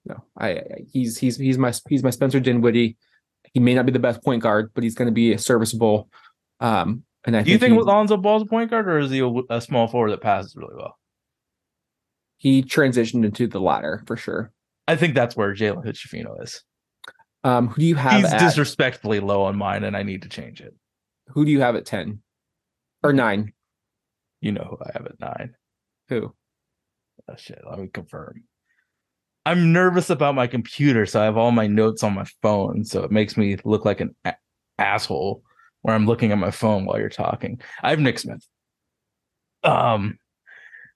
No, 0.05 0.25
I, 0.37 0.51
I 0.51 0.65
he's 0.93 1.19
he's 1.19 1.37
he's 1.37 1.59
my 1.59 1.73
he's 1.89 2.03
my 2.03 2.11
Spencer 2.11 2.41
Dinwiddie. 2.41 2.97
He 3.53 3.61
may 3.61 3.75
not 3.75 3.87
be 3.87 3.93
the 3.93 3.99
best 3.99 4.23
point 4.23 4.43
guard, 4.43 4.71
but 4.75 4.85
he's 4.85 4.95
going 4.95 5.07
to 5.07 5.13
be 5.13 5.37
serviceable. 5.37 6.09
Um, 6.61 7.05
and 7.25 7.37
I 7.37 7.43
Do 7.43 7.51
you 7.51 7.59
think 7.59 7.75
he, 7.75 7.81
Lonzo 7.81 8.17
Ball's 8.17 8.43
a 8.43 8.47
point 8.47 8.71
guard 8.71 8.89
or 8.89 8.99
is 8.99 9.11
he 9.11 9.21
a, 9.21 9.33
a 9.51 9.61
small 9.61 9.89
forward 9.89 10.13
that 10.13 10.21
passes 10.21 10.55
really 10.55 10.75
well? 10.77 10.99
he 12.39 12.63
transitioned 12.63 13.25
into 13.25 13.47
the 13.47 13.61
latter 13.61 14.03
for 14.07 14.17
sure. 14.17 14.53
I 14.89 14.97
think 14.97 15.15
that's 15.15 15.37
where 15.37 15.55
Jalen 15.55 15.85
Hood-Schifino 15.85 16.43
is. 16.43 16.63
Um, 17.45 17.69
who 17.69 17.81
do 17.81 17.87
you 17.87 17.95
have 17.95 18.23
He's 18.23 18.33
at 18.33 18.41
disrespectfully 18.41 19.21
low 19.21 19.43
on 19.43 19.57
mine, 19.57 19.85
and 19.85 19.97
I 19.97 20.03
need 20.03 20.23
to 20.23 20.29
change 20.29 20.61
it. 20.61 20.75
who 21.29 21.45
do 21.45 21.51
you 21.53 21.61
have 21.61 21.77
at 21.77 21.87
ten 21.87 22.21
or 23.03 23.13
nine? 23.13 23.53
You 24.41 24.53
know 24.53 24.67
who 24.69 24.79
I 24.85 24.91
have 24.95 25.07
at 25.07 25.21
nine. 25.21 25.55
Who? 26.09 26.35
Oh, 27.29 27.37
shit, 27.37 27.61
let 27.69 27.79
me 27.79 27.89
confirm. 27.89 28.45
I'm 29.47 29.73
nervous 29.73 30.11
about 30.11 30.35
my 30.35 30.47
computer, 30.47 31.07
so 31.07 31.21
I 31.21 31.25
have 31.25 31.37
all 31.37 31.53
my 31.53 31.67
notes 31.67 32.03
on 32.03 32.15
my 32.15 32.27
phone, 32.43 32.85
so 32.85 33.03
it 33.05 33.11
makes 33.11 33.37
me 33.37 33.57
look 33.65 33.85
like 33.85 34.01
an 34.01 34.15
a- 34.25 34.35
asshole 34.79 35.43
where 35.83 35.95
I'm 35.95 36.07
looking 36.07 36.33
at 36.33 36.39
my 36.39 36.51
phone 36.51 36.85
while 36.85 36.99
you're 36.99 37.09
talking. 37.09 37.61
I 37.83 37.91
have 37.91 38.01
Nick 38.01 38.19
Smith. 38.19 38.47
Um, 39.63 40.19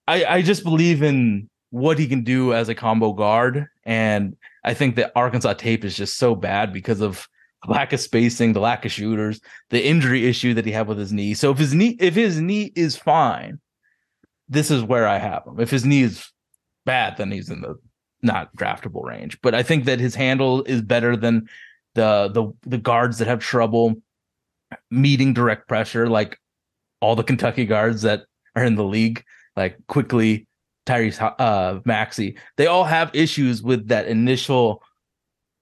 I 0.06 0.24
I 0.24 0.42
just 0.42 0.64
believe 0.64 1.02
in 1.02 1.48
what 1.72 1.98
he 1.98 2.06
can 2.06 2.22
do 2.22 2.52
as 2.52 2.68
a 2.68 2.74
combo 2.74 3.14
guard, 3.14 3.66
and 3.84 4.36
I 4.62 4.74
think 4.74 4.94
that 4.96 5.10
Arkansas 5.16 5.54
tape 5.54 5.86
is 5.86 5.96
just 5.96 6.18
so 6.18 6.34
bad 6.34 6.70
because 6.70 7.00
of 7.00 7.26
lack 7.66 7.94
of 7.94 8.00
spacing, 8.00 8.52
the 8.52 8.60
lack 8.60 8.84
of 8.84 8.92
shooters, 8.92 9.40
the 9.70 9.82
injury 9.82 10.26
issue 10.26 10.52
that 10.52 10.66
he 10.66 10.72
had 10.72 10.86
with 10.86 10.98
his 10.98 11.14
knee. 11.14 11.32
So 11.32 11.50
if 11.50 11.56
his 11.56 11.72
knee 11.72 11.96
if 11.98 12.14
his 12.14 12.38
knee 12.38 12.72
is 12.76 12.94
fine, 12.96 13.58
this 14.50 14.70
is 14.70 14.82
where 14.82 15.08
I 15.08 15.16
have 15.16 15.46
him. 15.46 15.60
If 15.60 15.70
his 15.70 15.86
knee 15.86 16.02
is 16.02 16.30
bad, 16.84 17.16
then 17.16 17.30
he's 17.30 17.48
in 17.48 17.62
the 17.62 17.76
not 18.20 18.54
draftable 18.54 19.02
range. 19.02 19.40
But 19.40 19.54
I 19.54 19.62
think 19.62 19.86
that 19.86 19.98
his 19.98 20.14
handle 20.14 20.62
is 20.64 20.82
better 20.82 21.16
than 21.16 21.48
the 21.94 22.28
the 22.28 22.52
the 22.68 22.78
guards 22.78 23.16
that 23.16 23.28
have 23.28 23.40
trouble 23.40 23.94
meeting 24.90 25.32
direct 25.32 25.68
pressure, 25.68 26.06
like 26.06 26.38
all 27.00 27.16
the 27.16 27.24
Kentucky 27.24 27.64
guards 27.64 28.02
that 28.02 28.24
are 28.54 28.64
in 28.64 28.74
the 28.74 28.84
league, 28.84 29.24
like 29.56 29.78
Quickley 29.86 30.46
Tyrese 30.86 31.34
uh. 31.38 32.32
They 32.56 32.66
all 32.66 32.84
have 32.84 33.14
issues 33.14 33.62
with 33.62 33.88
that 33.88 34.06
initial 34.08 34.82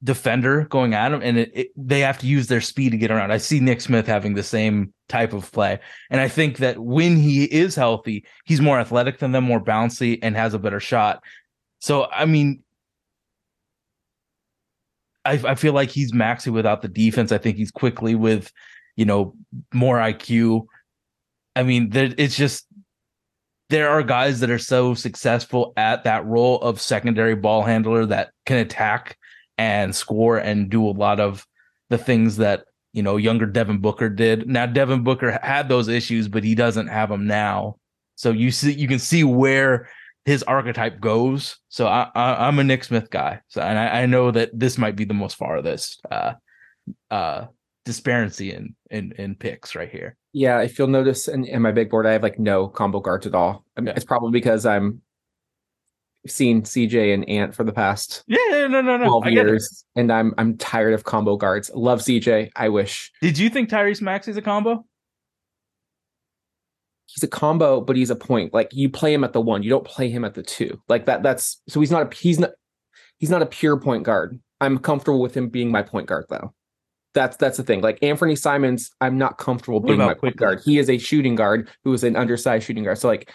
defender 0.03 0.64
going 0.64 0.95
at 0.95 1.12
him, 1.12 1.21
and 1.23 1.39
it, 1.39 1.51
it, 1.55 1.68
they 1.77 2.01
have 2.01 2.18
to 2.18 2.27
use 2.27 2.47
their 2.47 2.61
speed 2.61 2.93
to 2.93 2.99
get 2.99 3.11
around. 3.11 3.33
I 3.33 3.39
see 3.39 3.61
Nick 3.61 3.81
Smith 3.81 4.07
having 4.07 4.35
the 4.35 4.43
same 4.43 4.95
type 5.09 5.33
of 5.33 5.51
play, 5.53 5.79
and 6.11 6.21
I 6.21 6.29
think 6.29 6.59
that 6.59 6.79
when 6.79 7.16
he 7.16 7.45
is 7.45 7.75
healthy, 7.75 8.25
he's 8.45 8.61
more 8.61 8.81
athletic 8.81 9.18
than 9.18 9.33
them, 9.33 9.45
more 9.45 9.62
bouncy, 9.62 10.18
and 10.23 10.37
has 10.37 10.55
a 10.55 10.59
better 10.59 10.81
shot. 10.81 11.23
So 11.81 12.07
I 12.11 12.25
mean, 12.25 12.62
I, 15.25 15.33
I 15.45 15.55
feel 15.55 15.73
like 15.73 15.91
he's 15.91 16.14
Maxey 16.14 16.51
without 16.51 16.83
the 16.83 16.89
defense. 16.89 17.33
I 17.33 17.39
think 17.39 17.57
he's 17.57 17.71
Quickley 17.71 18.14
with, 18.14 18.53
you 18.97 19.05
know, 19.05 19.35
more 19.73 19.99
IQ. 19.99 20.66
I 21.55 21.62
mean, 21.62 21.91
there, 21.91 22.14
it's 22.16 22.37
just 22.37 22.66
there 23.71 23.89
are 23.89 24.03
guys 24.03 24.41
that 24.41 24.51
are 24.51 24.59
so 24.59 24.95
successful 24.95 25.73
at 25.77 26.05
that 26.05 26.27
role 26.27 26.61
of 26.61 26.81
secondary 26.81 27.37
ball 27.37 27.62
handler 27.62 28.05
that 28.07 28.33
can 28.45 28.59
attack 28.59 29.16
and 29.57 29.95
score 29.95 30.39
and 30.39 30.68
do 30.71 30.87
a 30.87 30.91
lot 30.91 31.21
of 31.21 31.47
the 31.89 31.99
things 31.99 32.37
that 32.39 32.64
you 32.93 33.03
know 33.03 33.16
younger 33.16 33.47
Devin 33.47 33.79
Booker 33.79 34.09
did. 34.09 34.49
Now 34.49 34.66
Devin 34.66 35.05
Booker 35.05 35.39
had 35.43 35.68
those 35.68 35.89
issues, 35.89 36.29
but 36.29 36.45
he 36.45 36.55
doesn't 36.55 36.89
have 36.89 37.09
them 37.09 37.27
now. 37.27 37.77
So 38.16 38.33
you 38.33 38.51
see, 38.51 38.73
you 38.73 38.89
can 38.89 38.99
see 38.99 39.25
where 39.25 39.89
his 40.25 40.43
archetype 40.43 41.01
goes. 41.01 41.57
So 41.68 41.87
I, 41.87 42.11
I 42.14 42.49
I'm 42.49 42.59
a 42.59 42.64
Nick 42.64 42.85
Smith 42.85 43.09
guy. 43.11 43.41
So 43.49 43.62
and 43.62 43.79
I, 43.79 44.03
I 44.03 44.07
know 44.07 44.31
that 44.33 44.51
this 44.53 44.79
might 44.79 44.97
be 44.97 45.05
the 45.05 45.14
most 45.14 45.37
farthest 45.37 46.01
uh 46.11 46.35
uh 47.11 47.47
disparity 47.85 48.53
in 48.53 48.74
in 48.91 49.12
in 49.18 49.35
picks 49.35 49.74
right 49.74 49.91
here. 49.91 50.16
Yeah, 50.33 50.61
if 50.61 50.78
you'll 50.78 50.89
notice 50.89 51.26
in, 51.28 51.45
in 51.45 51.62
my 51.62 51.72
big 51.72 51.91
board, 51.91 52.07
I 52.07 52.12
have 52.12 52.22
like 52.22 52.39
no 52.39 52.68
combo 52.68 53.01
guards 53.01 53.26
at 53.26 53.35
all. 53.35 53.64
I 53.76 53.81
mean, 53.81 53.89
Yeah. 53.89 53.95
it's 53.97 54.05
probably 54.05 54.31
because 54.33 54.64
I'm 54.66 55.03
seen 56.26 56.62
CJ 56.62 57.14
and 57.14 57.26
Ant 57.28 57.55
for 57.55 57.64
the 57.64 57.72
past 57.72 58.22
Yeah, 58.26 58.37
yeah, 58.51 58.66
no, 58.66 58.83
no, 58.83 58.97
no. 58.99 59.07
12 59.07 59.24
I 59.24 59.28
it. 59.31 59.33
years, 59.33 59.85
and 59.97 60.12
I'm 60.12 60.35
I'm 60.39 60.57
tired 60.59 60.93
of 60.95 61.05
combo 61.05 61.37
guards. 61.37 61.70
Love 61.74 62.01
CJ. 62.01 62.51
I 62.57 62.68
wish 62.68 63.11
Did 63.22 63.39
you 63.39 63.49
think 63.51 63.70
Tyrese 63.70 64.03
Maxey's 64.03 64.37
a 64.37 64.43
combo? 64.43 64.85
he's 67.07 67.22
a 67.24 67.28
combo, 67.28 67.81
but 67.81 67.97
he's 67.97 68.11
a 68.11 68.14
point. 68.16 68.55
Like 68.55 68.68
you 68.72 68.89
play 68.89 69.12
him 69.12 69.24
at 69.24 69.33
the 69.33 69.41
one, 69.41 69.62
you 69.64 69.70
don't 69.70 69.85
play 69.85 70.11
him 70.11 70.24
at 70.24 70.35
the 70.35 70.43
two. 70.45 70.81
Like 70.89 71.07
that. 71.07 71.22
That's 71.24 71.61
so 71.68 71.81
he's 71.81 71.91
not 71.91 72.12
a 72.12 72.16
he's 72.16 72.39
not 72.39 72.51
he's 73.18 73.31
not 73.31 73.43
a 73.43 73.47
pure 73.47 73.81
point 73.81 74.05
guard. 74.05 74.39
I'm 74.61 74.78
comfortable 74.78 75.20
with 75.20 75.37
him 75.37 75.49
being 75.49 75.70
my 75.72 75.83
point 75.83 76.07
guard 76.07 76.26
though. 76.28 76.55
That's 77.15 77.37
that's 77.37 77.57
the 77.57 77.63
thing. 77.65 77.81
Like 77.81 77.99
Anthony 78.03 78.37
Simons, 78.37 78.91
I'm 79.01 79.19
not 79.19 79.39
comfortable 79.39 79.81
being 79.81 79.99
my 79.99 80.15
point 80.15 80.37
guard. 80.37 80.63
He 80.65 80.79
is 80.79 80.89
a 80.89 80.99
shooting 80.99 81.35
guard 81.35 81.69
who 81.85 81.93
is 81.93 82.05
an 82.05 82.15
undersized 82.17 82.65
shooting 82.67 82.85
guard. 82.85 82.99
So 82.99 83.09
like 83.09 83.33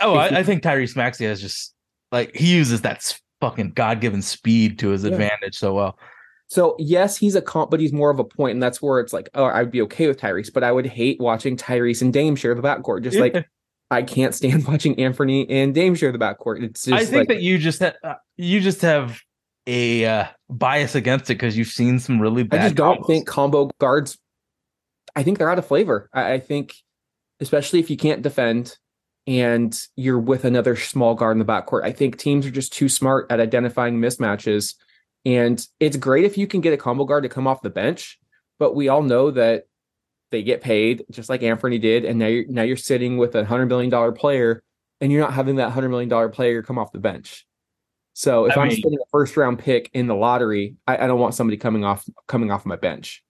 Oh, 0.00 0.18
If 0.20 0.30
you- 0.30 0.36
I, 0.36 0.40
I 0.40 0.42
think 0.42 0.62
Tyrese 0.62 0.96
Maxey 0.96 1.24
has 1.26 1.40
just 1.40 1.74
like 2.12 2.34
he 2.36 2.54
uses 2.56 2.82
that 2.82 3.18
fucking 3.40 3.70
god 3.72 4.00
given 4.00 4.22
speed 4.22 4.78
to 4.80 4.88
his 4.90 5.04
Yeah. 5.04 5.12
advantage 5.12 5.56
so 5.56 5.74
well. 5.74 5.98
So 6.46 6.76
yes, 6.78 7.16
he's 7.18 7.34
a 7.34 7.42
comp, 7.42 7.70
but 7.70 7.80
he's 7.80 7.92
more 7.92 8.10
of 8.10 8.18
a 8.18 8.24
point, 8.24 8.52
and 8.54 8.62
that's 8.62 8.80
where 8.80 9.00
it's 9.00 9.12
like, 9.12 9.28
oh, 9.34 9.44
I'd 9.44 9.70
be 9.70 9.82
okay 9.82 10.06
with 10.08 10.18
Tyrese, 10.18 10.50
but 10.52 10.64
I 10.64 10.72
would 10.72 10.86
hate 10.86 11.20
watching 11.20 11.56
Tyrese 11.58 12.00
and 12.00 12.10
Dame 12.12 12.36
share 12.36 12.54
the 12.54 12.62
backcourt. 12.62 13.02
Just 13.02 13.18
like 13.18 13.46
I 13.90 14.02
can't 14.02 14.34
stand 14.34 14.66
watching 14.68 14.98
Anthony 14.98 15.48
and 15.50 15.74
Dame 15.74 15.94
share 15.94 16.12
the 16.12 16.18
backcourt. 16.18 16.62
It's 16.62 16.84
just 16.84 16.94
I 16.94 17.04
think 17.04 17.16
like, 17.16 17.28
that 17.28 17.42
you 17.42 17.58
just 17.58 17.80
ha- 17.82 17.92
uh, 18.02 18.14
you 18.38 18.60
just 18.60 18.80
have 18.80 19.20
a 19.68 20.04
uh, 20.06 20.24
bias 20.48 20.94
against 20.94 21.26
it 21.26 21.34
because 21.34 21.56
you've 21.56 21.68
seen 21.68 22.00
some 22.00 22.20
really 22.20 22.42
bad. 22.42 22.60
I 22.60 22.62
just 22.64 22.74
don't 22.74 23.02
combos. 23.02 23.06
think 23.06 23.26
combo 23.28 23.70
guards. 23.78 24.18
I 25.14 25.22
think 25.22 25.38
they're 25.38 25.50
out 25.50 25.58
of 25.58 25.66
flavor. 25.66 26.08
I, 26.12 26.32
I 26.34 26.40
think, 26.40 26.74
especially 27.40 27.78
if 27.78 27.90
you 27.90 27.96
can't 27.96 28.22
defend 28.22 28.76
and 29.26 29.78
you're 29.94 30.18
with 30.18 30.46
another 30.46 30.74
small 30.74 31.14
guard 31.14 31.34
in 31.34 31.38
the 31.38 31.44
backcourt, 31.44 31.84
I 31.84 31.92
think 31.92 32.16
teams 32.16 32.46
are 32.46 32.50
just 32.50 32.72
too 32.72 32.88
smart 32.88 33.30
at 33.30 33.40
identifying 33.40 34.00
mismatches. 34.00 34.74
And 35.26 35.64
it's 35.78 35.98
great 35.98 36.24
if 36.24 36.38
you 36.38 36.46
can 36.46 36.62
get 36.62 36.72
a 36.72 36.78
combo 36.78 37.04
guard 37.04 37.24
to 37.24 37.28
come 37.28 37.46
off 37.46 37.60
the 37.60 37.68
bench, 37.68 38.18
but 38.58 38.74
we 38.74 38.88
all 38.88 39.02
know 39.02 39.30
that 39.32 39.64
they 40.30 40.42
get 40.42 40.62
paid 40.62 41.04
just 41.10 41.28
like 41.28 41.42
Anthony 41.42 41.78
did, 41.78 42.04
and 42.04 42.18
now 42.18 42.26
you're 42.26 42.46
now 42.48 42.62
you're 42.62 42.76
sitting 42.76 43.18
with 43.18 43.34
a 43.34 43.44
hundred 43.44 43.66
million 43.66 43.90
dollar 43.90 44.12
player 44.12 44.62
and 45.00 45.12
you're 45.12 45.20
not 45.20 45.32
having 45.32 45.56
that 45.56 45.70
hundred 45.70 45.88
million 45.90 46.08
dollar 46.08 46.28
player 46.28 46.62
come 46.62 46.78
off 46.78 46.92
the 46.92 46.98
bench. 46.98 47.46
So 48.18 48.46
if 48.46 48.58
I 48.58 48.62
I 48.62 48.64
am 48.64 48.70
spending 48.72 48.98
a 49.00 49.08
first 49.12 49.36
round 49.36 49.60
pick 49.60 49.90
in 49.94 50.08
the 50.08 50.14
lottery, 50.16 50.74
I, 50.88 51.04
I 51.04 51.06
don't 51.06 51.20
want 51.20 51.34
somebody 51.34 51.56
coming 51.56 51.84
off 51.84 52.04
coming 52.26 52.50
off 52.50 52.66
my 52.66 52.74
bench. 52.74 53.22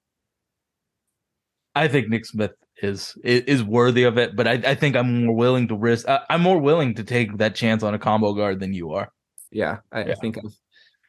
I 1.74 1.89
think 1.89 2.09
Nick 2.09 2.24
Smith 2.24 2.53
is 2.80 3.14
is, 3.22 3.62
worthy 3.62 4.05
of 4.05 4.16
it, 4.16 4.34
but 4.34 4.49
I, 4.49 4.53
I 4.53 4.74
think 4.74 4.97
I'm 4.97 5.26
more 5.26 5.36
willing 5.36 5.68
to 5.68 5.76
risk. 5.76 6.09
I, 6.09 6.20
I'm 6.30 6.41
more 6.41 6.59
willing 6.59 6.95
to 6.95 7.05
take 7.05 7.36
that 7.36 7.55
chance 7.55 7.82
on 7.82 7.93
a 7.93 7.99
combo 7.99 8.32
guard 8.32 8.61
than 8.61 8.72
you 8.72 8.93
are. 8.95 9.12
Yeah, 9.51 9.80
I, 9.93 10.05
I 10.05 10.14
think. 10.14 10.39
I've 10.39 10.53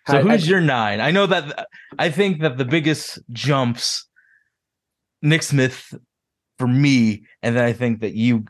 So 0.10 0.22
who's 0.24 0.46
I- 0.46 0.52
your 0.52 0.60
nine? 0.60 1.00
I 1.00 1.12
know 1.12 1.26
that 1.28 1.66
I 1.98 2.12
think 2.12 2.42
that 2.42 2.58
the 2.58 2.66
biggest 2.66 3.20
jumps 3.32 4.10
Nick 5.22 5.42
Smith 5.42 5.94
for 6.58 6.68
me, 6.68 7.24
and 7.42 7.56
then 7.56 7.64
I 7.64 7.72
think 7.72 8.02
that 8.02 8.14
you 8.14 8.44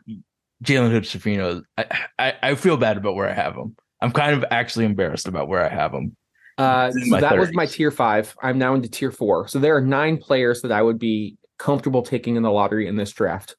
Jalen 0.64 0.90
Hood-Schifino. 0.90 1.62
I, 1.78 2.06
I 2.18 2.34
I 2.42 2.54
feel 2.56 2.76
bad 2.76 2.96
about 2.96 3.14
where 3.14 3.30
I 3.30 3.32
have 3.32 3.54
him. 3.54 3.76
I'm 4.02 4.12
kind 4.12 4.34
of 4.34 4.44
actually 4.50 4.84
embarrassed 4.84 5.28
about 5.28 5.48
where 5.48 5.64
I 5.64 5.68
have 5.68 5.92
him. 5.92 6.16
Uh, 6.58 6.90
so 6.92 7.20
that 7.20 7.38
was 7.38 7.54
my 7.54 7.66
tier 7.66 7.90
five. 7.90 8.34
I'm 8.42 8.58
now 8.58 8.74
into 8.74 8.88
tier 8.88 9.10
four. 9.10 9.48
So 9.48 9.58
there 9.58 9.76
are 9.76 9.80
nine 9.80 10.18
players 10.18 10.62
that 10.62 10.72
I 10.72 10.82
would 10.82 10.98
be 10.98 11.36
comfortable 11.58 12.02
taking 12.02 12.36
in 12.36 12.42
the 12.42 12.50
lottery 12.50 12.86
in 12.86 12.96
this 12.96 13.12
draft. 13.12 13.56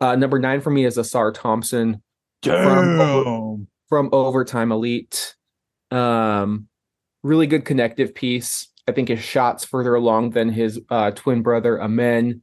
Uh, 0.00 0.16
number 0.16 0.38
nine 0.38 0.60
for 0.60 0.70
me 0.70 0.84
is 0.84 0.96
Ausar 0.96 1.32
Thompson 1.32 2.02
From- 2.42 3.68
from 3.88 4.08
Overtime 4.12 4.72
Elite. 4.72 5.36
Um, 5.90 6.68
really 7.22 7.46
good 7.46 7.64
connective 7.64 8.14
piece. 8.14 8.68
I 8.88 8.92
think 8.92 9.08
his 9.08 9.20
shots 9.20 9.64
further 9.64 9.94
along 9.94 10.30
than 10.30 10.48
his 10.48 10.80
uh, 10.88 11.10
twin 11.12 11.42
brother 11.42 11.80
Amen. 11.80 12.42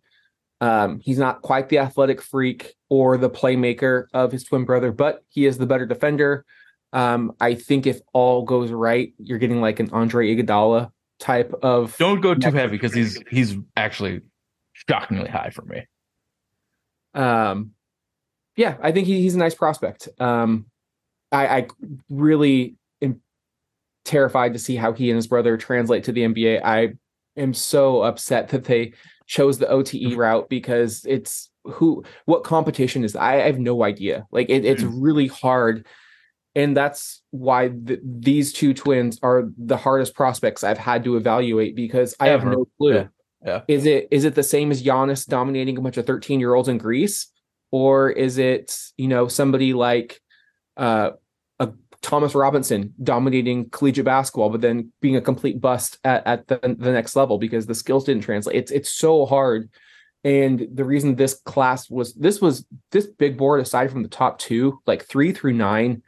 Um, 0.60 1.00
he's 1.00 1.18
not 1.20 1.41
quite 1.41 1.70
the 1.70 1.80
athletic 1.80 2.22
freak 2.22 2.74
or 2.89 3.18
the 3.18 3.30
playmaker 3.30 4.06
of 4.14 4.32
his 4.32 4.43
twin 4.43 4.66
brother, 4.66 4.91
but 4.91 5.24
he 5.30 5.45
is 5.45 5.58
the 5.58 5.66
better 5.68 5.86
defender. 5.86 6.45
Um, 6.94 7.34
I 7.40 7.56
think 7.56 7.86
if 7.86 8.02
all 8.14 8.44
goes 8.44 8.72
right, 8.72 9.14
you're 9.18 9.40
getting 9.40 9.62
like 9.62 9.80
an 9.80 9.90
Andre 9.92 10.36
Iguodala 10.36 10.92
type 11.20 11.54
of. 11.62 11.96
Don't 11.98 12.22
go 12.22 12.34
too 12.34 12.52
heavy 12.52 12.78
because 12.78 12.94
he's 12.94 13.22
he's 13.30 13.56
actually 13.76 14.22
shockingly 14.74 15.30
high 15.30 15.50
for 15.50 15.64
me. 15.66 15.86
Um, 17.14 17.72
yeah, 18.56 18.78
I 18.82 18.92
think 18.92 19.08
he, 19.08 19.22
he's 19.22 19.36
a 19.36 19.40
nice 19.40 19.56
prospect. 19.56 20.10
Um, 20.20 20.68
I, 21.32 21.48
I 21.48 21.68
really 22.10 22.76
am 23.02 23.22
terrified 24.06 24.54
to 24.54 24.60
see 24.60 24.76
how 24.76 24.94
he 24.94 25.10
and 25.10 25.16
his 25.16 25.28
brother 25.28 25.58
translate 25.58 26.06
to 26.06 26.12
the 26.12 26.22
NBA. 26.22 26.62
I 26.64 26.94
am 27.36 27.54
so 27.54 28.02
upset 28.02 28.50
that 28.50 28.66
they 28.66 28.94
chose 29.28 29.58
the 29.58 29.68
OTE 29.68 30.16
route 30.16 30.50
because 30.50 31.06
it's 31.08 31.50
who 31.64 32.04
what 32.26 32.44
competition 32.44 33.04
is 33.04 33.16
I, 33.16 33.42
I 33.42 33.46
have 33.48 33.60
no 33.60 33.84
idea. 33.84 34.26
Like 34.32 34.50
it, 34.50 34.66
it's 34.66 34.84
really 34.84 35.28
hard. 35.28 35.86
And 36.58 36.76
that's 36.76 37.22
why 37.30 37.70
th- 37.70 37.99
these 38.03 38.51
two 38.51 38.74
twins 38.74 39.20
are 39.22 39.43
the 39.60 39.78
hardest 39.78 40.16
prospects 40.16 40.64
I've 40.64 40.80
had 40.80 41.03
to 41.03 41.16
evaluate 41.16 41.76
because 41.76 42.16
I 42.20 42.30
have 42.30 42.43
no 42.43 42.68
clue. 42.80 42.95
Yeah. 42.95 43.08
Yeah. 43.45 43.62
Is 43.68 43.86
it 43.86 44.08
is 44.10 44.26
it 44.26 44.34
the 44.34 44.41
same 44.41 44.72
as 44.72 44.82
Giannis 44.82 45.28
dominating 45.28 45.78
a 45.78 45.82
bunch 45.82 45.97
of 45.97 46.08
13 46.08 46.39
year 46.39 46.55
olds 46.55 46.68
in 46.68 46.80
Greece? 46.80 47.28
Or 47.70 48.10
is 48.10 48.39
it, 48.39 48.76
you 48.97 49.08
know, 49.08 49.28
somebody 49.28 49.74
like 49.74 50.20
uh 50.78 51.12
a 51.60 51.70
Thomas 52.01 52.34
Robinson 52.34 52.95
dominating 53.03 53.70
collegiate 53.70 54.05
basketball, 54.05 54.49
but 54.49 54.62
then 54.62 54.91
being 54.99 55.16
a 55.16 55.22
complete 55.22 55.62
bust 55.62 55.99
at, 56.03 56.26
at 56.26 56.47
the, 56.47 56.58
the 56.58 56.91
next 56.91 57.16
level 57.16 57.38
because 57.38 57.68
the 57.68 57.76
skills 57.76 58.05
didn't 58.05 58.24
translate. 58.24 58.55
It's 58.55 58.72
it's 58.72 58.89
so 58.89 59.28
hard. 59.28 59.70
And 60.24 60.68
the 60.74 60.84
reason 60.84 61.16
this 61.16 61.36
class 61.36 61.88
was 61.88 62.16
this 62.16 62.41
was 62.41 62.66
this 62.91 63.05
big 63.05 63.38
board, 63.38 63.62
aside 63.62 63.91
from 63.91 64.01
the 64.01 64.10
top 64.10 64.39
two, 64.39 64.80
like 64.88 65.05
three 65.05 65.32
through 65.32 65.53
nine, 65.53 66.01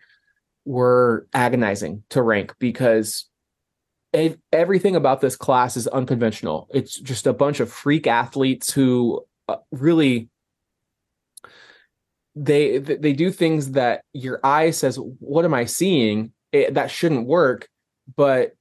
were 0.70 1.26
agonizing 1.34 2.04
to 2.12 2.22
rank 2.22 2.54
because 2.60 3.26
ev- 4.14 4.38
everything 4.54 4.96
about 4.96 5.20
this 5.20 5.36
class 5.36 5.76
is 5.76 5.88
unconventional. 5.88 6.68
It's 6.72 6.96
just 7.00 7.26
a 7.26 7.34
bunch 7.34 7.60
of 7.60 7.72
freak 7.72 8.06
athletes 8.06 8.72
who 8.72 9.26
uh, 9.48 9.56
really 9.72 10.30
they 12.36 12.78
they 12.78 13.14
do 13.14 13.32
things 13.32 13.72
that 13.72 14.04
your 14.14 14.40
eye 14.44 14.70
says, 14.70 14.98
"What 15.20 15.44
am 15.44 15.56
I 15.56 15.66
seeing?" 15.66 16.32
It, 16.52 16.76
that 16.76 16.92
shouldn't 16.92 17.26
work, 17.26 17.68
but 18.16 18.54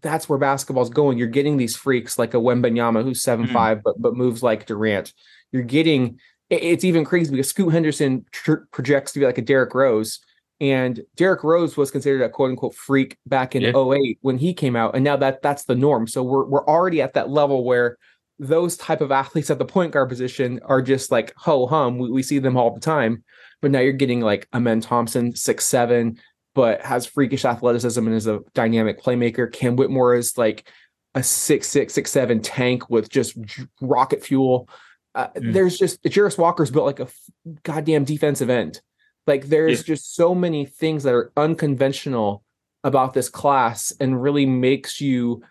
that's 0.00 0.28
where 0.28 0.38
basketball's 0.38 0.90
going. 0.90 1.18
You're 1.18 1.26
getting 1.26 1.56
these 1.56 1.74
freaks 1.74 2.20
like 2.20 2.34
a 2.34 2.38
Wembanyama 2.38 3.02
who's 3.02 3.20
seven 3.20 3.46
Mhm. 3.46 3.52
five, 3.52 3.82
but 3.82 4.00
but 4.00 4.14
moves 4.14 4.44
like 4.44 4.66
Durant. 4.66 5.12
You're 5.50 5.64
getting 5.64 6.20
it's 6.50 6.84
even 6.84 7.04
crazy 7.04 7.32
because 7.32 7.48
Scoot 7.48 7.72
Henderson 7.72 8.24
tr- 8.30 8.64
projects 8.70 9.12
to 9.12 9.18
be 9.18 9.26
like 9.26 9.36
a 9.38 9.42
Derrick 9.42 9.74
Rose, 9.74 10.20
and 10.60 11.00
Derrick 11.16 11.44
Rose 11.44 11.76
was 11.76 11.90
considered 11.90 12.22
a 12.22 12.28
quote 12.28 12.50
unquote 12.50 12.74
freak 12.74 13.16
back 13.26 13.54
in 13.54 13.62
Yeah. 13.62 13.72
08 13.76 14.18
when 14.22 14.38
he 14.38 14.52
came 14.54 14.76
out, 14.76 14.94
and 14.94 15.04
now 15.04 15.16
that 15.16 15.42
that's 15.42 15.64
the 15.64 15.74
norm. 15.74 16.06
So 16.06 16.22
we're 16.22 16.44
we're 16.44 16.66
already 16.66 17.00
at 17.02 17.14
that 17.14 17.30
level 17.30 17.64
where 17.64 17.96
those 18.38 18.76
type 18.76 19.00
of 19.00 19.10
athletes 19.22 19.50
at 19.50 19.58
the 19.58 19.64
point 19.64 19.92
guard 19.92 20.08
position 20.08 20.60
are 20.64 20.82
just 20.82 21.10
like 21.10 21.32
ho 21.36 21.66
hum. 21.66 21.98
We, 21.98 22.10
we 22.10 22.22
see 22.22 22.38
them 22.38 22.56
all 22.56 22.72
the 22.74 22.80
time, 22.80 23.22
but 23.62 23.70
now 23.70 23.80
you're 23.80 23.92
getting 23.92 24.20
like 24.20 24.48
Amen 24.54 24.80
Thompson, 24.80 25.34
six 25.34 25.64
seven, 25.64 26.18
but 26.54 26.80
has 26.82 27.06
freakish 27.06 27.44
athleticism 27.44 28.04
and 28.06 28.14
is 28.16 28.26
a 28.26 28.40
dynamic 28.54 29.00
playmaker. 29.00 29.52
Cam 29.52 29.76
Whitmore 29.76 30.14
is 30.14 30.36
like 30.38 30.68
a 31.14 31.22
six 31.22 31.68
six 31.68 31.94
six 31.94 32.10
seven 32.10 32.40
tank 32.40 32.90
with 32.90 33.08
just 33.08 33.36
rocket 33.80 34.24
fuel. 34.24 34.68
Uh, 35.14 35.28
Mm. 35.36 35.52
There's 35.52 35.78
just 35.78 36.02
Jarace 36.04 36.38
Walker's 36.38 36.70
built 36.70 36.86
like 36.86 37.00
a 37.00 37.04
f- 37.04 37.18
goddamn 37.64 38.04
defensive 38.04 38.50
end. 38.50 38.80
Like 39.28 39.44
there's 39.46 39.84
just 39.84 40.14
so 40.16 40.34
many 40.34 40.64
things 40.66 41.04
that 41.04 41.14
are 41.14 41.30
unconventional 41.36 42.42
about 42.82 43.12
this 43.14 43.28
class 43.28 43.92
and 44.00 44.20
really 44.22 44.46
makes 44.46 45.00
you 45.00 45.42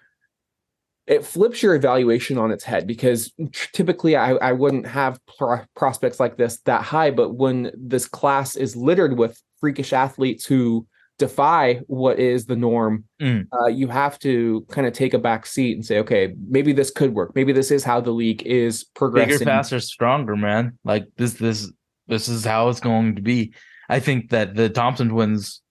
it 1.06 1.24
flips 1.26 1.64
your 1.64 1.74
evaluation 1.74 2.38
on 2.38 2.52
its 2.52 2.66
head 2.66 2.86
because 2.86 3.32
typically 3.74 4.16
I, 4.18 4.32
I 4.34 4.52
wouldn't 4.52 4.86
have 4.88 5.20
pro- 5.38 5.62
prospects 5.76 6.20
like 6.20 6.36
this 6.38 6.58
that 6.66 6.82
high 6.82 7.12
but 7.12 7.36
when 7.36 7.72
this 7.78 8.08
class 8.08 8.56
is 8.56 8.76
littered 8.76 9.18
with 9.18 9.42
freakish 9.62 9.94
athletes 9.94 10.46
who 10.46 10.86
defy 11.20 11.82
what 11.88 12.20
is 12.20 12.46
the 12.46 12.56
norm 12.56 13.06
Mm. 13.22 13.48
uh, 13.52 13.68
you 13.68 13.88
have 13.88 14.20
to 14.20 14.66
kind 14.70 14.86
of 14.86 14.94
take 14.94 15.14
a 15.16 15.18
back 15.20 15.46
seat 15.48 15.74
and 15.76 15.86
say 15.86 15.98
okay 16.00 16.34
maybe 16.50 16.72
this 16.74 16.92
could 16.92 17.14
work 17.16 17.32
maybe 17.36 17.52
this 17.52 17.72
is 17.72 17.84
how 17.84 18.00
the 18.00 18.12
league 18.12 18.44
is 18.44 18.84
progressing 18.84 19.40
Bigger, 19.40 19.46
faster, 19.46 19.80
stronger, 19.80 20.36
man. 20.36 20.78
Like 20.84 21.08
this, 21.18 21.34
this, 21.34 21.72
this 22.08 22.28
is 22.28 22.46
how 22.46 22.70
it's 22.70 22.80
going 22.80 23.16
to 23.16 23.22
be. 23.22 23.54
I 23.90 24.00
think 24.00 24.32
that 24.32 24.56
the 24.56 24.70
Thompson 24.70 25.10
twins 25.10 25.62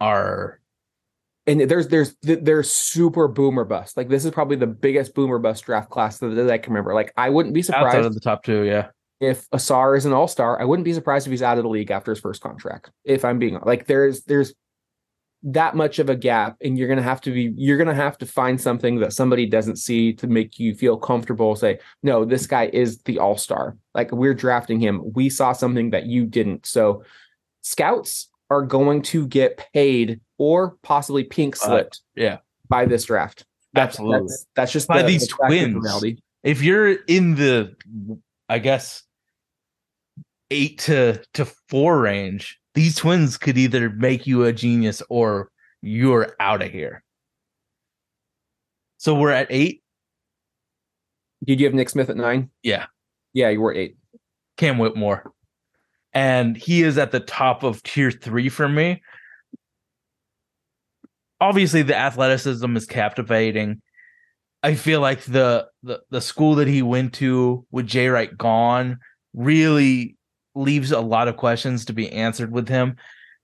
are 0.00 0.60
and 1.46 1.60
there's 1.60 1.88
there's 1.88 2.14
they're 2.22 2.62
super 2.62 3.28
boomer 3.28 3.64
bust 3.64 3.96
like 3.96 4.08
this 4.08 4.24
is 4.24 4.30
probably 4.30 4.56
the 4.56 4.66
biggest 4.66 5.14
boomer 5.14 5.38
bust 5.38 5.64
draft 5.64 5.88
class 5.88 6.18
that, 6.18 6.28
that 6.28 6.50
i 6.50 6.58
can 6.58 6.72
remember 6.74 6.92
like 6.92 7.12
i 7.16 7.30
wouldn't 7.30 7.54
be 7.54 7.62
surprised 7.62 7.86
outside 7.86 8.04
of 8.04 8.12
the 8.12 8.20
top 8.20 8.42
two. 8.42 8.64
Yeah, 8.64 8.88
if 9.20 9.48
Ausar 9.50 9.96
is 9.96 10.04
an 10.04 10.12
all-star, 10.12 10.60
I 10.60 10.64
wouldn't 10.64 10.84
be 10.84 10.92
surprised 10.92 11.26
if 11.26 11.30
he's 11.30 11.42
out 11.42 11.58
of 11.58 11.64
the 11.64 11.70
league 11.70 11.90
after 11.90 12.12
his 12.12 12.20
first 12.20 12.42
contract. 12.42 12.90
If 13.04 13.24
I'm 13.24 13.38
being 13.38 13.58
like 13.64 13.86
there's 13.86 14.22
there's 14.24 14.54
that 15.42 15.76
much 15.76 15.98
of 15.98 16.08
a 16.10 16.16
gap 16.16 16.56
and 16.62 16.76
you're 16.78 16.88
going 16.88 16.96
to 16.96 17.02
have 17.02 17.20
to 17.20 17.30
be 17.30 17.52
you're 17.56 17.76
going 17.76 17.86
to 17.88 17.94
have 17.94 18.16
to 18.18 18.26
find 18.26 18.60
something 18.60 18.98
that 19.00 19.12
somebody 19.12 19.46
doesn't 19.46 19.76
see 19.76 20.12
to 20.12 20.26
make 20.26 20.58
you 20.58 20.74
feel 20.74 20.96
comfortable 20.96 21.54
say 21.54 21.78
no 22.02 22.24
this 22.24 22.46
guy 22.46 22.68
is 22.72 22.98
the 23.02 23.18
all-star 23.18 23.76
like 23.94 24.10
we're 24.10 24.34
drafting 24.34 24.80
him 24.80 25.02
we 25.14 25.28
saw 25.28 25.52
something 25.52 25.90
that 25.90 26.06
you 26.06 26.24
didn't 26.26 26.66
so 26.66 27.02
scouts 27.62 28.28
are 28.50 28.62
going 28.62 29.02
to 29.02 29.26
get 29.28 29.64
paid 29.74 30.20
or 30.38 30.76
possibly 30.82 31.22
pink 31.22 31.54
Uh, 31.56 31.66
slipped 31.66 32.00
yeah. 32.16 32.38
by 32.68 32.86
this 32.86 33.04
draft 33.04 33.44
That's- 33.74 33.94
Absolutely. 33.96 34.28
that's, 34.28 34.46
that's 34.56 34.72
just 34.72 34.88
By 34.88 35.02
the- 35.02 35.08
these 35.08 35.28
the 35.28 35.34
twins. 35.46 35.74
reality. 35.84 36.16
if 36.42 36.62
you're 36.62 36.92
in 37.06 37.34
the, 37.34 37.76
I 38.48 38.58
guess, 38.58 39.02
eight 40.50 40.78
to 40.78 41.22
to 41.34 41.44
four 41.68 42.00
range, 42.00 42.58
these 42.76 42.94
twins 42.94 43.36
could 43.36 43.58
either 43.58 43.90
make 43.90 44.26
you 44.26 44.44
a 44.44 44.52
genius 44.52 45.02
or 45.08 45.50
you're 45.82 46.36
out 46.38 46.62
of 46.62 46.70
here. 46.70 47.02
So 48.98 49.14
we're 49.14 49.30
at 49.32 49.46
eight. 49.50 49.82
did 51.44 51.58
you 51.58 51.66
have 51.66 51.74
nick 51.74 51.88
smith 51.88 52.08
at 52.10 52.16
nine 52.16 52.50
Yeah. 52.62 52.86
yeah 53.32 53.48
you 53.48 53.60
were 53.60 53.74
eight 53.74 53.96
Cam 54.56 54.78
Whitmore. 54.78 55.32
And 56.12 56.56
he 56.56 56.82
is 56.82 56.96
at 56.96 57.10
the 57.12 57.20
top 57.20 57.62
of 57.62 57.82
tier 57.82 58.10
three 58.10 58.48
for 58.48 58.68
me. 58.68 59.02
Obviously, 61.40 61.82
the 61.82 61.94
athleticism 61.96 62.74
is 62.74 62.86
captivating. 62.86 63.82
I 64.62 64.74
feel 64.74 65.00
like 65.00 65.22
the 65.24 65.68
the, 65.82 66.00
the 66.10 66.22
school 66.22 66.54
that 66.54 66.68
he 66.68 66.80
went 66.80 67.12
to 67.14 67.66
with 67.70 67.86
Jay 67.86 68.08
Wright 68.08 68.36
gone 68.36 68.98
really 69.34 70.16
leaves 70.56 70.90
a 70.90 71.00
lot 71.00 71.28
of 71.28 71.36
questions 71.36 71.84
to 71.84 71.92
be 71.92 72.10
answered 72.10 72.50
with 72.50 72.68
him. 72.68 72.96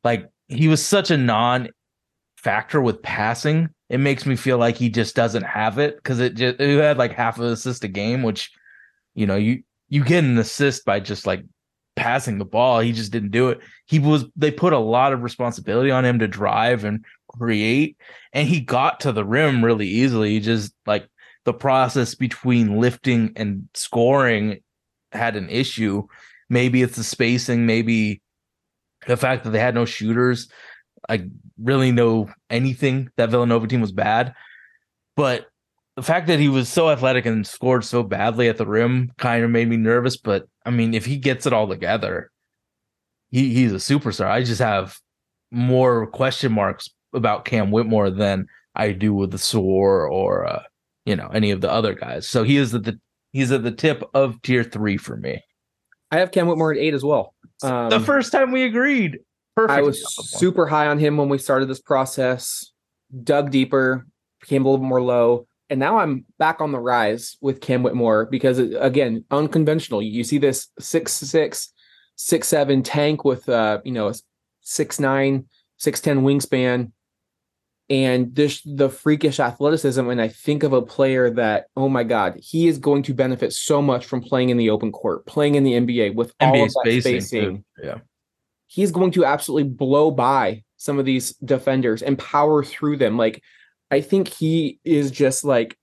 Like 0.03 0.29
he 0.49 0.69
was 0.69 0.85
such 0.85 1.11
a 1.11 1.17
non 1.17 1.69
factor 2.37 2.81
with 2.81 3.03
passing. 3.03 3.69
It 3.89 3.99
makes 3.99 4.27
me 4.27 4.37
feel 4.37 4.59
like 4.59 4.77
he 4.77 4.89
just 4.89 5.15
doesn't 5.15 5.45
have 5.45 5.79
it 5.79 5.97
because 5.97 6.19
it 6.19 6.35
just 6.35 6.61
it 6.61 6.81
had 6.81 6.99
like 6.99 7.13
half 7.13 7.39
an 7.39 7.45
assist 7.45 7.85
a 7.85 7.89
game, 7.89 8.23
which 8.23 8.51
you 9.15 9.27
know, 9.27 9.37
you 9.37 9.63
you 9.89 10.03
get 10.05 10.25
an 10.25 10.39
assist 10.39 10.85
by 10.85 11.01
just 11.01 11.27
like 11.27 11.45
passing 11.97 12.39
the 12.39 12.45
ball. 12.45 12.81
He 12.81 12.93
just 12.93 13.13
didn't 13.13 13.31
do 13.31 13.51
it. 13.51 13.61
He 13.87 13.99
was 13.99 14.25
they 14.37 14.51
put 14.51 14.73
a 14.73 14.79
lot 14.79 15.13
of 15.13 15.23
responsibility 15.23 15.91
on 15.91 16.05
him 16.05 16.19
to 16.19 16.29
drive 16.29 16.85
and 16.85 17.05
create, 17.29 17.97
and 18.33 18.49
he 18.49 18.61
got 18.61 19.01
to 19.01 19.13
the 19.13 19.25
rim 19.25 19.65
really 19.65 19.89
easily. 19.89 20.31
He 20.31 20.41
just 20.41 20.75
like 20.87 21.07
the 21.45 21.53
process 21.53 22.15
between 22.15 22.81
lifting 22.81 23.33
and 23.37 23.69
scoring 23.75 24.61
had 25.13 25.37
an 25.37 25.51
issue. 25.51 26.07
Maybe 26.53 26.83
it's 26.83 26.97
the 26.97 27.03
spacing, 27.03 27.65
maybe 27.65 28.21
the 29.07 29.17
fact 29.17 29.45
that 29.45 29.51
they 29.51 29.59
had 29.59 29.75
no 29.75 29.87
shooters. 29.87 30.49
I 31.09 31.31
really 31.59 31.93
know 31.93 32.29
anything 32.51 33.09
that 33.17 33.31
Villanova 33.31 33.67
team 33.67 33.81
was 33.81 33.91
bad, 33.91 34.35
but 35.17 35.47
the 35.97 36.03
fact 36.03 36.27
that 36.27 36.39
he 36.39 36.51
was 36.51 36.69
so 36.69 36.91
athletic 36.91 37.25
and 37.25 37.47
scored 37.47 37.87
so 37.87 38.03
badly 38.03 38.49
at 38.49 38.59
the 38.59 38.67
rim 38.67 39.13
kind 39.17 39.43
of 39.43 39.51
made 39.51 39.69
me 39.69 39.79
nervous. 39.79 40.19
But 40.19 40.47
I 40.67 40.71
mean, 40.71 40.93
if 40.93 41.07
he 41.07 41.17
gets 41.17 41.47
it 41.47 41.55
all 41.55 41.67
together, 41.67 42.31
he 43.31 43.55
he's 43.55 43.73
a 43.73 43.77
superstar. 43.77 44.27
I 44.27 44.45
just 44.45 44.61
have 44.61 44.99
more 45.51 46.07
question 46.07 46.53
marks 46.53 46.89
about 47.15 47.47
Cam 47.47 47.71
Whitmore 47.71 48.11
than 48.11 48.47
I 48.75 48.93
do 48.93 49.15
with 49.15 49.31
the 49.31 49.39
Soar 49.39 50.07
or 50.07 50.47
uh, 50.47 50.63
you 51.07 51.17
know 51.17 51.29
any 51.29 51.51
of 51.51 51.63
the 51.63 51.73
other 51.73 51.95
guys. 51.95 52.29
So 52.29 52.43
he 52.45 52.59
is 52.59 52.75
at 52.75 52.85
the 52.85 53.01
he's 53.33 53.53
at 53.53 53.63
the 53.63 53.73
tip 53.73 54.03
of 54.13 54.41
tier 54.43 54.65
three 54.65 54.99
for 54.99 55.17
me. 55.17 55.43
I 56.13 56.19
have 56.19 56.31
Cam 56.31 56.47
Whitmore 56.47 56.73
at 56.73 56.79
eight 56.79 56.95
as 56.95 57.03
well. 57.03 57.35
Um, 57.63 57.91
the 57.91 57.99
first 57.99 58.31
time 58.31 58.53
we 58.53 58.63
agreed. 58.63 59.19
Perfect. 59.57 59.79
I 59.79 59.83
was 59.83 60.03
super 60.31 60.67
high 60.67 60.87
on 60.87 60.99
him 60.99 61.17
when 61.17 61.29
we 61.29 61.39
started 61.39 61.67
this 61.67 61.81
process. 61.81 62.71
Dug 63.25 63.51
deeper, 63.51 64.07
became 64.41 64.65
a 64.65 64.71
little 64.71 64.85
more 64.85 65.03
low 65.03 65.47
and 65.73 65.81
now 65.81 65.97
I'm 65.97 66.27
back 66.39 66.61
on 66.61 66.71
the 66.71 66.79
rise 66.79 67.39
with 67.41 67.63
Cam 67.63 67.83
Whitmore 67.83 68.27
because 68.27 68.59
again, 68.59 69.25
unconventional. 69.31 70.03
You 70.03 70.23
see 70.23 70.37
this 70.37 70.69
six 70.79 71.15
six, 71.15 71.73
six 72.15 72.47
seven 72.47 72.83
tank 72.83 73.25
with 73.25 73.49
uh, 73.49 73.81
you 73.83 73.93
know, 73.93 74.13
six 74.61 75.01
nine, 75.01 75.47
six 75.79 76.03
ten 76.03 76.25
wingspan, 76.25 76.93
and 77.91 78.35
this 78.35 78.63
the 78.65 78.89
freakish 78.89 79.41
athleticism. 79.41 80.09
And 80.09 80.21
I 80.21 80.29
think 80.29 80.63
of 80.63 80.73
a 80.73 80.83
player 80.83 81.31
that, 81.31 81.67
oh 81.77 81.89
my 81.89 82.05
God, 82.05 82.39
he 82.41 82.69
is 82.69 82.79
going 82.79 83.03
to 83.05 83.15
benefit 83.15 83.53
so 83.53 83.83
much 83.83 84.07
from 84.07 84.23
playing 84.23 84.51
in 84.51 84.57
the 84.57 84.71
open 84.71 84.93
court, 84.93 85.27
playing 85.27 85.57
in 85.57 85.65
the 85.65 85.73
NBA 85.73 86.15
with 86.15 86.37
NBA 86.39 86.47
all 86.47 86.63
of 86.65 86.69
that 86.69 86.81
spacing. 86.81 87.21
spacing. 87.21 87.65
Yeah. 87.83 87.99
He's 88.67 88.91
going 88.91 89.11
to 89.13 89.25
absolutely 89.25 89.69
blow 89.69 90.11
by 90.11 90.63
some 90.77 90.99
of 90.99 91.05
these 91.05 91.35
defenders 91.35 92.03
and 92.03 92.19
power 92.19 92.65
through 92.65 92.97
them. 92.97 93.17
Like 93.17 93.43
I 93.91 94.01
think 94.01 94.29
he 94.29 94.81
is 94.85 95.11
just 95.11 95.45
like 95.45 95.77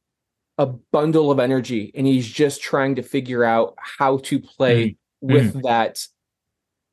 a 0.58 0.66
bundle 0.66 1.32
of 1.32 1.40
energy 1.40 1.92
and 1.96 2.08
he's 2.08 2.28
just 2.28 2.62
trying 2.62 2.96
to 2.96 3.04
figure 3.04 3.44
out 3.44 3.76
how 3.78 4.18
to 4.18 4.40
play 4.40 4.90
mm-hmm. 4.90 5.34
with 5.34 5.54
mm-hmm. 5.54 5.62
that 5.62 6.04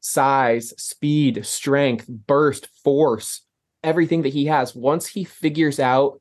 size, 0.01 0.75
speed, 0.77 1.45
strength, 1.45 2.07
burst, 2.07 2.69
force, 2.85 3.46
everything 3.87 4.23
that 4.23 4.33
he 4.33 4.45
has. 4.47 4.75
Once 4.75 5.07
he 5.07 5.25
figures 5.25 5.81
out 5.81 6.21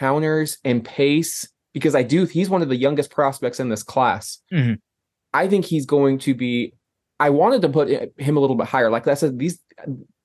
counters 0.00 0.58
and 0.64 0.84
pace, 0.84 1.48
because 1.72 1.94
I 1.94 2.02
do, 2.02 2.24
he's 2.24 2.50
one 2.50 2.62
of 2.62 2.68
the 2.68 2.76
youngest 2.76 3.10
prospects 3.10 3.60
in 3.60 3.68
this 3.68 3.82
class. 3.82 4.38
Mm-hmm. 4.52 4.74
I 5.32 5.46
think 5.46 5.64
he's 5.64 5.86
going 5.86 6.18
to 6.20 6.34
be. 6.34 6.74
I 7.20 7.30
wanted 7.30 7.62
to 7.62 7.68
put 7.68 7.88
him 7.88 8.36
a 8.36 8.40
little 8.40 8.56
bit 8.56 8.66
higher. 8.66 8.90
Like 8.90 9.06
I 9.06 9.14
said, 9.14 9.38
these 9.38 9.60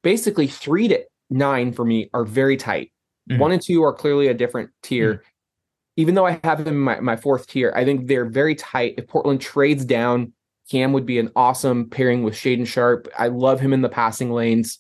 basically 0.01 0.47
three 0.47 0.88
to 0.88 1.03
nine 1.29 1.71
for 1.73 1.85
me 1.85 2.09
are 2.13 2.25
very 2.25 2.57
tight. 2.57 2.91
Mm-hmm. 3.29 3.39
One 3.39 3.51
and 3.51 3.61
two 3.61 3.83
are 3.83 3.93
clearly 3.93 4.27
a 4.27 4.33
different 4.33 4.71
tier. 4.81 5.13
Mm-hmm. 5.13 5.23
Even 5.97 6.15
though 6.15 6.25
I 6.25 6.39
have 6.43 6.59
him 6.59 6.67
in 6.67 6.77
my, 6.77 6.99
my 6.99 7.15
fourth 7.15 7.47
tier, 7.47 7.73
I 7.75 7.83
think 7.83 8.07
they're 8.07 8.25
very 8.25 8.55
tight. 8.55 8.95
If 8.97 9.07
Portland 9.07 9.41
trades 9.41 9.83
down, 9.83 10.33
Cam 10.69 10.93
would 10.93 11.05
be 11.05 11.17
an 11.17 11.31
awesome 11.35 11.89
pairing 11.89 12.23
with 12.23 12.33
Shaedon 12.35 12.67
Sharpe. 12.67 13.07
I 13.17 13.27
love 13.27 13.59
him 13.59 13.73
in 13.73 13.81
the 13.81 13.89
passing 13.89 14.31
lanes. 14.31 14.79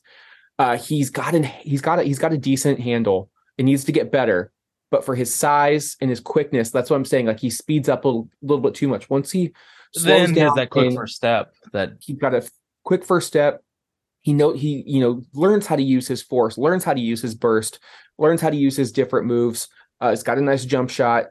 Uh, 0.59 0.77
he's 0.77 1.09
got 1.09 1.35
an 1.35 1.43
he's 1.43 1.81
got 1.81 1.99
a 1.99 2.03
he's 2.03 2.19
got 2.19 2.33
a 2.33 2.37
decent 2.37 2.79
handle. 2.79 3.29
It 3.57 3.63
needs 3.63 3.83
to 3.85 3.91
get 3.91 4.11
better, 4.11 4.51
but 4.89 5.05
for 5.05 5.15
his 5.15 5.33
size 5.33 5.95
and 6.01 6.09
his 6.09 6.19
quickness, 6.19 6.71
that's 6.71 6.89
what 6.89 6.95
I'm 6.95 7.05
saying. 7.05 7.27
Like 7.27 7.39
he 7.39 7.49
speeds 7.49 7.89
up 7.89 8.05
a 8.05 8.07
little, 8.07 8.29
little 8.41 8.61
bit 8.61 8.75
too 8.75 8.87
much. 8.87 9.09
Once 9.09 9.31
he 9.31 9.53
slows 9.93 10.27
then 10.27 10.33
down, 10.33 10.55
that 10.55 10.69
quick 10.69 10.93
first 10.93 11.15
step. 11.15 11.53
That 11.73 11.93
he's 11.99 12.17
got 12.17 12.33
a 12.33 12.47
quick 12.83 13.05
first 13.05 13.27
step. 13.27 13.63
He 14.21 14.33
know 14.33 14.53
he 14.53 14.83
you 14.85 14.99
know 14.99 15.21
learns 15.33 15.67
how 15.67 15.75
to 15.75 15.83
use 15.83 16.07
his 16.07 16.21
force, 16.21 16.57
learns 16.57 16.83
how 16.83 16.93
to 16.93 16.99
use 16.99 17.21
his 17.21 17.35
burst, 17.35 17.79
learns 18.17 18.41
how 18.41 18.49
to 18.49 18.57
use 18.57 18.75
his 18.75 18.91
different 18.91 19.27
moves. 19.27 19.67
Uh, 20.01 20.07
it's 20.07 20.23
got 20.23 20.37
a 20.37 20.41
nice 20.41 20.65
jump 20.65 20.89
shot. 20.89 21.27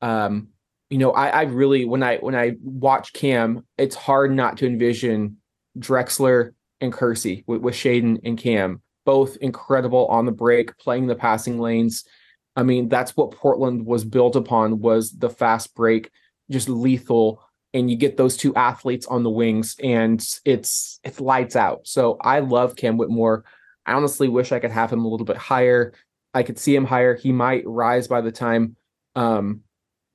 Um, 0.00 0.48
you 0.88 0.98
know, 0.98 1.12
I, 1.12 1.28
I 1.28 1.42
really 1.42 1.84
when 1.84 2.02
I 2.02 2.16
when 2.18 2.34
I 2.34 2.56
watch 2.62 3.12
Cam, 3.12 3.66
it's 3.78 3.94
hard 3.94 4.32
not 4.32 4.58
to 4.58 4.66
envision 4.66 5.36
Drexler 5.78 6.52
and 6.80 6.92
Kersey 6.92 7.44
with, 7.46 7.60
with 7.60 7.74
Shaedon 7.74 8.20
and 8.24 8.38
Cam, 8.38 8.82
both 9.04 9.36
incredible 9.36 10.06
on 10.06 10.26
the 10.26 10.32
break, 10.32 10.76
playing 10.78 11.06
the 11.06 11.14
passing 11.14 11.58
lanes. 11.58 12.04
I 12.56 12.62
mean, 12.62 12.88
that's 12.88 13.16
what 13.16 13.32
Portland 13.32 13.86
was 13.86 14.04
built 14.04 14.36
upon 14.36 14.80
was 14.80 15.12
the 15.12 15.30
fast 15.30 15.74
break, 15.74 16.10
just 16.50 16.68
lethal. 16.68 17.42
And 17.72 17.88
you 17.88 17.96
get 17.96 18.16
those 18.16 18.36
two 18.36 18.54
athletes 18.56 19.06
on 19.06 19.22
the 19.22 19.30
wings, 19.30 19.76
and 19.80 20.20
it's 20.44 20.98
it's 21.04 21.20
lights 21.20 21.54
out. 21.54 21.86
So 21.86 22.16
I 22.20 22.40
love 22.40 22.74
Cam 22.74 22.96
Whitmore. 22.96 23.44
I 23.86 23.92
honestly 23.92 24.28
wish 24.28 24.50
I 24.50 24.58
could 24.58 24.72
have 24.72 24.92
him 24.92 25.04
a 25.04 25.08
little 25.08 25.24
bit 25.24 25.36
higher. 25.36 25.92
I 26.34 26.42
could 26.42 26.58
see 26.58 26.74
him 26.74 26.84
higher. 26.84 27.14
He 27.14 27.30
might 27.30 27.62
rise 27.66 28.08
by 28.08 28.22
the 28.22 28.32
time 28.32 28.76
um, 29.14 29.62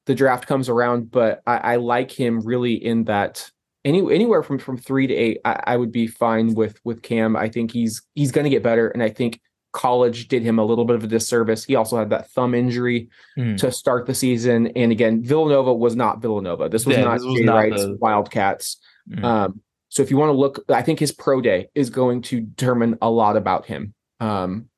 the 0.06 0.16
draft 0.16 0.48
comes 0.48 0.70
around, 0.70 1.12
but 1.12 1.42
I, 1.46 1.58
I, 1.58 1.76
like 1.78 2.12
him 2.12 2.42
really 2.42 2.74
in 2.74 3.06
that 3.06 3.50
any 3.86 4.00
anywhere 4.14 4.44
from 4.44 4.60
from 4.60 4.78
three 4.78 5.08
to 5.08 5.14
eight. 5.14 5.40
I, 5.46 5.62
I 5.68 5.78
would 5.78 5.92
be 5.92 6.08
fine 6.08 6.56
with 6.56 6.80
with 6.84 7.02
Cam. 7.04 7.36
I 7.36 7.48
think 7.48 7.72
he's 7.72 8.02
he's 8.16 8.32
going 8.32 8.44
to 8.44 8.50
get 8.50 8.64
better, 8.64 8.90
and 8.90 9.02
I 9.02 9.10
think 9.10 9.40
college 9.72 10.28
did 10.28 10.42
him 10.42 10.58
a 10.58 10.66
little 10.66 10.86
bit 10.86 10.96
of 10.96 11.04
a 11.04 11.08
disservice. 11.08 11.64
He 11.64 11.76
also 11.76 11.98
had 11.98 12.10
that 12.10 12.32
thumb 12.32 12.56
injury 12.56 13.10
mm. 13.38 13.58
to 13.58 13.72
start 13.72 14.08
the 14.08 14.16
season, 14.16 14.68
and 14.76 14.92
again, 14.92 15.24
Villanova 15.24 15.74
was 15.74 15.96
not 15.96 16.22
Villanova. 16.22 16.68
This 16.68 16.86
was 16.86 16.98
yeah, 16.98 17.04
not 17.04 17.22
Jay 17.22 17.46
Wright's 17.46 17.84
the... 17.84 17.98
Wildcats. 18.02 18.78
Mm. 19.10 19.24
Um, 19.24 19.62
so 19.90 20.02
if 20.02 20.10
you 20.10 20.18
want 20.18 20.30
to 20.30 20.34
look, 20.34 20.64
I 20.68 20.82
think 20.82 21.00
his 21.00 21.12
pro 21.12 21.40
day 21.40 21.68
is 21.76 21.90
going 21.90 22.24
to 22.24 22.42
determine 22.42 22.98
a 23.02 23.10
lot 23.10 23.38
about 23.38 23.66
him. 23.66 23.94
Um, 24.20 24.70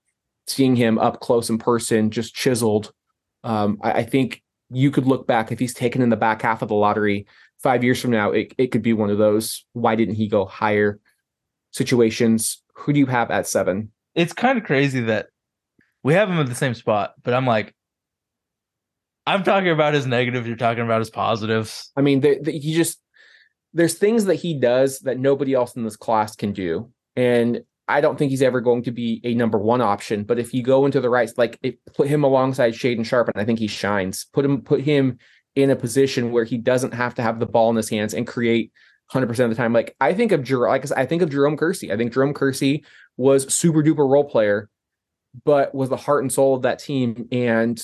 seeing 0.47 0.75
him 0.75 0.97
up 0.97 1.19
close 1.19 1.49
in 1.49 1.57
person, 1.57 2.09
just 2.09 2.35
chiseled. 2.35 2.91
Um, 3.43 3.79
I, 3.81 3.91
I, 3.91 4.03
think 4.03 4.41
you 4.69 4.91
could 4.91 5.05
look 5.05 5.27
back 5.27 5.51
if 5.51 5.59
he's 5.59 5.73
taken 5.73 6.01
in 6.01 6.09
the 6.09 6.15
back 6.15 6.41
half 6.41 6.61
of 6.61 6.69
the 6.69 6.75
lottery 6.75 7.27
five 7.61 7.83
years 7.83 8.01
from 8.01 8.11
now, 8.11 8.31
it, 8.31 8.53
it 8.57 8.67
could 8.67 8.81
be 8.81 8.93
one 8.93 9.09
of 9.09 9.17
those. 9.17 9.65
Why 9.73 9.95
didn't 9.95 10.15
he 10.15 10.27
go 10.27 10.45
higher 10.45 10.99
situations? 11.71 12.61
Who 12.73 12.93
do 12.93 12.99
you 12.99 13.05
have 13.07 13.31
at 13.31 13.47
seven? 13.47 13.91
It's 14.15 14.33
kind 14.33 14.57
of 14.57 14.63
crazy 14.63 15.01
that 15.01 15.27
we 16.03 16.13
have 16.13 16.29
him 16.29 16.39
at 16.39 16.47
the 16.47 16.55
same 16.55 16.73
spot, 16.73 17.13
but 17.23 17.33
I'm 17.33 17.45
like, 17.45 17.73
I'm 19.25 19.43
talking 19.43 19.69
about 19.69 19.93
his 19.93 20.07
negatives. 20.07 20.47
You're 20.47 20.55
talking 20.55 20.83
about 20.83 20.99
his 20.99 21.09
positives. 21.09 21.91
I 21.97 22.01
mean, 22.01 22.21
the, 22.21 22.39
the, 22.41 22.51
he 22.51 22.73
just 22.73 22.99
there's 23.73 23.95
things 23.95 24.25
that 24.25 24.35
he 24.35 24.57
does 24.57 24.99
that 24.99 25.19
nobody 25.19 25.53
else 25.53 25.75
in 25.75 25.83
this 25.83 25.97
class 25.97 26.35
can 26.35 26.53
do, 26.53 26.91
and 27.15 27.61
I 27.89 28.01
don't 28.01 28.17
think 28.17 28.31
he's 28.31 28.41
ever 28.41 28.61
going 28.61 28.83
to 28.83 28.91
be 28.91 29.21
a 29.23 29.33
number 29.33 29.57
one 29.57 29.81
option. 29.81 30.23
But 30.23 30.39
if 30.39 30.53
you 30.53 30.63
go 30.63 30.85
into 30.85 31.01
the 31.01 31.09
right, 31.09 31.29
like 31.37 31.59
it, 31.61 31.77
put 31.93 32.07
him 32.07 32.23
alongside 32.23 32.73
Shaedon 32.73 33.05
Sharpe, 33.05 33.29
and 33.29 33.41
I 33.41 33.45
think 33.45 33.59
he 33.59 33.67
shines. 33.67 34.27
Put 34.33 34.45
him, 34.45 34.61
put 34.61 34.81
him 34.81 35.17
in 35.57 35.71
a 35.71 35.75
position 35.75 36.31
where 36.31 36.43
he 36.43 36.55
doesn't 36.55 36.93
have 36.93 37.15
to 37.15 37.23
have 37.23 37.39
the 37.39 37.47
ball 37.47 37.71
in 37.71 37.75
his 37.75 37.89
hands 37.89 38.13
and 38.13 38.27
create 38.27 38.71
100% 39.11 39.27
of 39.39 39.49
the 39.49 39.55
time. 39.55 39.73
Like 39.73 39.95
I 39.99 40.13
think 40.13 40.31
of 40.31 40.43
Jerome, 40.43 40.69
like 40.69 40.85
I 40.95 41.07
think 41.07 41.23
of 41.23 41.31
Jerome 41.31 41.57
Kersey. 41.57 41.91
I 41.91 41.97
think 41.97 42.13
Jerome 42.13 42.35
Kersey 42.35 42.85
was 43.17 43.51
super 43.51 43.81
duper 43.81 44.07
role 44.07 44.23
player, 44.23 44.69
but 45.43 45.73
was 45.73 45.89
the 45.89 45.97
heart 45.97 46.23
and 46.23 46.31
soul 46.31 46.53
of 46.53 46.61
that 46.61 46.77
team. 46.77 47.27
And 47.31 47.81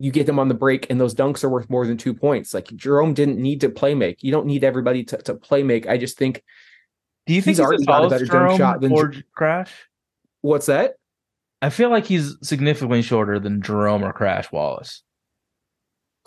you 0.00 0.10
get 0.10 0.26
them 0.26 0.40
on 0.40 0.48
the 0.48 0.54
break, 0.54 0.90
and 0.90 1.00
those 1.00 1.14
dunks 1.14 1.44
are 1.44 1.48
worth 1.48 1.70
more 1.70 1.86
than 1.86 1.98
two 1.98 2.14
points. 2.14 2.52
Like 2.52 2.66
Jerome 2.74 3.14
didn't 3.14 3.38
need 3.38 3.60
to 3.60 3.68
play 3.68 3.94
make. 3.94 4.24
You 4.24 4.32
don't 4.32 4.46
need 4.46 4.64
everybody 4.64 5.04
to, 5.04 5.18
to 5.18 5.34
play 5.34 5.62
make. 5.62 5.86
I 5.86 5.98
just 5.98 6.18
think 6.18 6.42
do 7.26 7.34
you 7.34 7.42
think 7.42 7.52
he's, 7.52 7.58
he's 7.58 7.64
already 7.64 7.84
got 7.84 8.04
a 8.06 8.08
better 8.08 8.26
jump 8.26 8.56
shot 8.58 8.80
than 8.80 8.90
or 8.90 9.14
Crash? 9.32 9.70
What's 10.40 10.66
that? 10.66 10.94
I 11.62 11.70
feel 11.70 11.90
like 11.90 12.06
he's 12.06 12.36
significantly 12.42 13.02
shorter 13.02 13.38
than 13.38 13.62
Jerome 13.62 14.02
or 14.02 14.12
Crash 14.12 14.50
Wallace. 14.50 15.04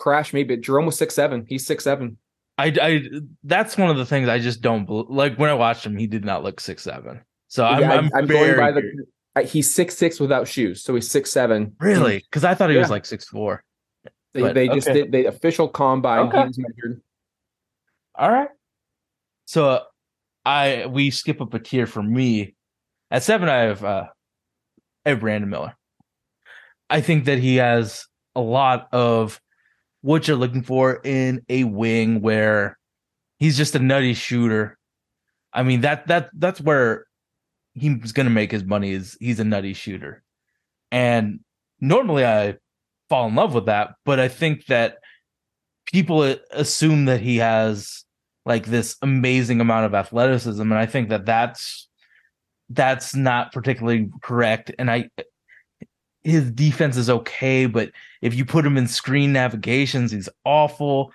Crash 0.02 0.32
maybe. 0.32 0.56
Jerome 0.56 0.86
was 0.86 0.98
six 0.98 1.14
seven. 1.14 1.46
He's 1.48 1.64
six 1.64 1.84
seven. 1.84 2.16
I, 2.58 2.74
I 2.82 3.02
that's 3.44 3.78
one 3.78 3.88
of 3.88 3.96
the 3.96 4.04
things 4.04 4.28
I 4.28 4.40
just 4.40 4.60
don't 4.60 4.90
like. 5.08 5.38
When 5.38 5.48
I 5.48 5.54
watched 5.54 5.86
him, 5.86 5.96
he 5.96 6.08
did 6.08 6.24
not 6.24 6.42
look 6.42 6.58
six 6.58 6.82
seven. 6.82 7.20
So 7.46 7.64
I'm, 7.64 7.80
yeah, 7.80 7.92
I'm, 7.92 8.10
I'm 8.12 8.26
going 8.26 8.56
by 8.56 8.72
the. 8.72 9.44
He's 9.44 9.72
six 9.72 9.96
six 9.96 10.18
without 10.18 10.48
shoes, 10.48 10.82
so 10.82 10.96
he's 10.96 11.08
six 11.08 11.30
seven. 11.30 11.76
Really? 11.78 12.18
Because 12.18 12.42
I 12.42 12.52
thought 12.56 12.70
he 12.70 12.74
yeah. 12.74 12.82
was 12.82 12.90
like 12.90 13.06
six 13.06 13.28
four. 13.28 13.62
They, 14.34 14.40
but, 14.40 14.54
they 14.54 14.66
just 14.66 14.88
okay. 14.88 15.02
did 15.02 15.12
the 15.12 15.26
official 15.26 15.68
combine. 15.68 16.26
Okay. 16.26 16.40
He 16.40 16.46
was 16.46 16.58
measured. 16.58 17.02
All 18.16 18.30
right. 18.30 18.48
So 19.44 19.82
I 20.44 20.86
we 20.86 21.12
skip 21.12 21.40
up 21.40 21.54
a 21.54 21.60
tier 21.60 21.86
for 21.86 22.02
me. 22.02 22.56
At 23.12 23.22
seven, 23.22 23.48
I 23.48 23.58
have 23.58 23.84
uh, 23.84 24.06
I 25.06 25.10
have 25.10 25.20
Brandon 25.20 25.48
Miller. 25.48 25.76
I 26.90 27.02
think 27.02 27.26
that 27.26 27.38
he 27.38 27.56
has 27.56 28.04
a 28.34 28.40
lot 28.40 28.88
of 28.92 29.40
what 30.02 30.28
you're 30.28 30.36
looking 30.36 30.62
for 30.62 31.00
in 31.04 31.42
a 31.48 31.64
wing 31.64 32.20
where 32.20 32.78
he's 33.38 33.56
just 33.56 33.74
a 33.74 33.78
nutty 33.78 34.14
shooter. 34.14 34.78
I 35.52 35.62
mean 35.62 35.80
that 35.80 36.06
that 36.08 36.30
that's 36.34 36.60
where 36.60 37.06
he's 37.74 38.12
going 38.12 38.26
to 38.26 38.30
make 38.30 38.52
his 38.52 38.64
money 38.64 38.92
is 38.92 39.16
he's 39.20 39.40
a 39.40 39.44
nutty 39.44 39.72
shooter. 39.72 40.22
And 40.90 41.40
normally 41.80 42.26
I 42.26 42.56
fall 43.08 43.28
in 43.28 43.34
love 43.34 43.54
with 43.54 43.66
that, 43.66 43.94
but 44.04 44.20
I 44.20 44.28
think 44.28 44.66
that 44.66 44.98
people 45.86 46.36
assume 46.50 47.06
that 47.06 47.20
he 47.20 47.38
has 47.38 48.04
like 48.44 48.66
this 48.66 48.96
amazing 49.02 49.60
amount 49.60 49.86
of 49.86 49.94
athleticism 49.94 50.60
and 50.60 50.74
I 50.74 50.86
think 50.86 51.10
that 51.10 51.24
that's 51.24 51.88
that's 52.70 53.14
not 53.14 53.52
particularly 53.52 54.10
correct 54.22 54.72
and 54.78 54.90
I 54.90 55.10
his 56.24 56.50
defense 56.50 56.96
is 56.96 57.10
okay, 57.10 57.66
but 57.66 57.90
if 58.20 58.34
you 58.34 58.44
put 58.44 58.64
him 58.64 58.76
in 58.76 58.86
screen 58.86 59.32
navigations, 59.32 60.12
he's 60.12 60.28
awful. 60.44 61.12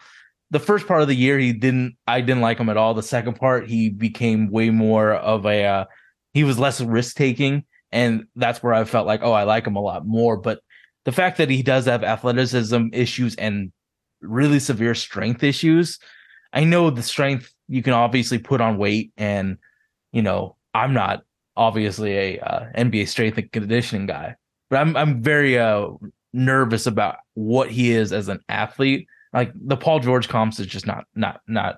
The 0.51 0.59
first 0.59 0.87
part 0.87 1.01
of 1.01 1.07
the 1.07 1.15
year, 1.15 1.39
he 1.39 1.53
didn't. 1.53 1.95
I 2.07 2.21
didn't 2.21 2.41
like 2.41 2.57
him 2.57 2.69
at 2.69 2.77
all. 2.77 2.93
The 2.93 3.03
second 3.03 3.35
part, 3.35 3.67
he 3.67 3.89
became 3.89 4.49
way 4.49 4.69
more 4.69 5.13
of 5.13 5.45
a. 5.45 5.65
Uh, 5.65 5.85
he 6.33 6.43
was 6.43 6.59
less 6.59 6.81
risk 6.81 7.15
taking, 7.15 7.65
and 7.91 8.27
that's 8.35 8.61
where 8.61 8.73
I 8.73 8.83
felt 8.83 9.07
like, 9.07 9.21
oh, 9.23 9.33
I 9.33 9.43
like 9.43 9.65
him 9.65 9.75
a 9.75 9.81
lot 9.81 10.05
more. 10.05 10.37
But 10.37 10.61
the 11.05 11.11
fact 11.11 11.37
that 11.37 11.49
he 11.49 11.63
does 11.63 11.85
have 11.85 12.03
athleticism 12.03 12.87
issues 12.93 13.35
and 13.35 13.71
really 14.21 14.59
severe 14.59 14.95
strength 14.95 15.43
issues, 15.43 15.99
I 16.53 16.63
know 16.63 16.89
the 16.89 17.03
strength 17.03 17.53
you 17.67 17.83
can 17.83 17.93
obviously 17.93 18.39
put 18.39 18.61
on 18.61 18.77
weight, 18.77 19.11
and 19.17 19.57
you 20.11 20.21
know, 20.21 20.55
I'm 20.73 20.93
not 20.93 21.23
obviously 21.55 22.13
a 22.17 22.39
uh, 22.39 22.65
NBA 22.77 23.07
strength 23.07 23.37
and 23.37 23.51
conditioning 23.51 24.05
guy, 24.05 24.35
but 24.69 24.77
I'm 24.77 24.95
I'm 24.95 25.21
very 25.21 25.57
uh 25.57 25.89
nervous 26.33 26.85
about 26.85 27.17
what 27.33 27.69
he 27.69 27.91
is 27.91 28.11
as 28.11 28.27
an 28.27 28.39
athlete. 28.49 29.07
Like 29.33 29.51
the 29.55 29.77
Paul 29.77 29.99
George 29.99 30.29
comps 30.29 30.59
is 30.59 30.67
just 30.67 30.87
not 30.87 31.05
not 31.15 31.41
not 31.47 31.77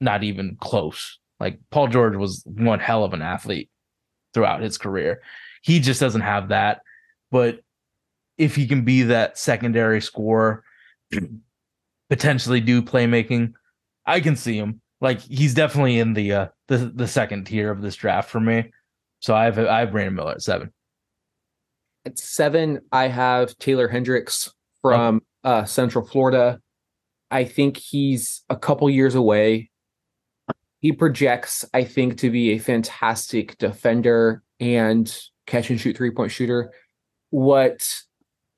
not 0.00 0.22
even 0.22 0.56
close. 0.60 1.18
Like 1.40 1.58
Paul 1.70 1.88
George 1.88 2.16
was 2.16 2.42
one 2.46 2.80
hell 2.80 3.04
of 3.04 3.14
an 3.14 3.22
athlete 3.22 3.70
throughout 4.34 4.62
his 4.62 4.78
career. 4.78 5.22
He 5.62 5.80
just 5.80 6.00
doesn't 6.00 6.20
have 6.20 6.48
that. 6.48 6.80
But 7.30 7.60
if 8.36 8.54
he 8.54 8.66
can 8.66 8.84
be 8.84 9.02
that 9.04 9.38
secondary 9.38 10.00
scorer, 10.00 10.64
potentially 12.10 12.60
do 12.60 12.82
playmaking, 12.82 13.52
I 14.06 14.20
can 14.20 14.36
see 14.36 14.56
him. 14.56 14.80
Like 15.00 15.20
he's 15.20 15.54
definitely 15.54 15.98
in 15.98 16.14
the 16.14 16.32
uh 16.32 16.46
the 16.66 16.92
the 16.94 17.06
second 17.06 17.44
tier 17.44 17.70
of 17.70 17.82
this 17.82 17.94
draft 17.94 18.30
for 18.30 18.40
me. 18.40 18.72
So 19.20 19.34
I 19.34 19.44
have 19.44 19.58
I 19.58 19.80
have 19.80 19.92
Brandon 19.92 20.14
Miller 20.14 20.32
at 20.32 20.42
seven. 20.42 20.72
At 22.08 22.18
seven, 22.18 22.80
I 22.90 23.08
have 23.08 23.54
Taylor 23.58 23.86
Hendricks 23.86 24.50
from 24.80 25.20
oh. 25.44 25.50
uh, 25.50 25.64
Central 25.66 26.06
Florida. 26.06 26.58
I 27.30 27.44
think 27.44 27.76
he's 27.76 28.44
a 28.48 28.56
couple 28.56 28.88
years 28.88 29.14
away. 29.14 29.68
He 30.80 30.92
projects, 30.92 31.66
I 31.74 31.84
think, 31.84 32.16
to 32.20 32.30
be 32.30 32.52
a 32.52 32.58
fantastic 32.60 33.58
defender 33.58 34.42
and 34.58 35.14
catch 35.46 35.68
and 35.68 35.78
shoot 35.78 35.98
three 35.98 36.10
point 36.10 36.32
shooter. 36.32 36.72
What 37.28 37.86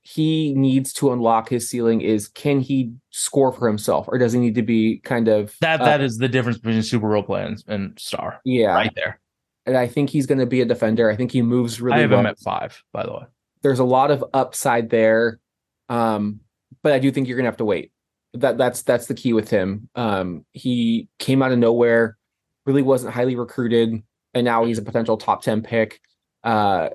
he 0.03 0.55
needs 0.55 0.93
to 0.93 1.13
unlock 1.13 1.49
his 1.49 1.69
ceiling 1.69 2.03
is 2.03 2.29
can 2.29 2.61
he 2.61 2.93
score 3.11 3.51
for 3.51 3.67
himself 3.67 4.07
or 4.07 4.17
does 4.17 4.33
he 4.33 4.39
need 4.39 4.55
to 4.55 4.63
be 4.63 4.99
kind 4.99 5.27
of 5.27 5.57
that 5.61 5.81
that 5.81 6.01
uh, 6.01 6.05
is 6.05 6.19
the 6.19 6.29
difference 6.29 6.59
between 6.59 6.83
super 6.83 7.07
role 7.07 7.23
play 7.23 7.45
and, 7.45 7.63
and 7.69 7.99
star 7.99 8.41
yeah 8.45 8.75
right 8.75 8.93
there 8.97 9.21
and 9.67 9.77
I 9.77 9.87
think 9.87 10.11
he's 10.11 10.27
going 10.27 10.39
to 10.39 10.47
be 10.47 10.61
a 10.61 10.65
defender. 10.65 11.11
I 11.11 11.17
think 11.17 11.33
he 11.33 11.43
moves 11.43 11.81
really. 11.81 11.99
I 11.99 12.01
have 12.01 12.11
well. 12.11 12.21
him 12.21 12.27
at 12.27 12.39
five, 12.39 12.83
by 12.93 13.05
the 13.05 13.13
way. 13.13 13.25
There's 13.63 13.79
a 13.79 13.85
lot 13.85 14.11
of 14.11 14.25
upside 14.33 14.91
there, 14.91 15.39
um, 15.89 16.41
but 16.83 16.93
I 16.93 16.99
do 16.99 17.11
think 17.11 17.29
you're 17.29 17.37
going 17.37 17.45
to 17.45 17.51
have 17.51 17.59
to 17.59 17.65
wait. 17.65 17.93
That 18.35 18.59
that's 18.59 18.83
that's 18.83 19.07
the 19.07 19.15
key 19.15 19.33
with 19.33 19.51
him. 19.51 19.89
Um, 19.95 20.45
he 20.53 21.09
came 21.19 21.43
out 21.43 21.53
of 21.53 21.59
nowhere, 21.59 22.17
really 22.65 22.83
wasn't 22.83 23.13
highly 23.13 23.37
recruited, 23.37 24.03
and 24.35 24.45
now 24.45 24.65
he's 24.65 24.79
a 24.79 24.83
potential 24.83 25.17
top 25.17 25.43
ten 25.43 25.63
pick. 25.63 26.01
Uh, 26.45 26.91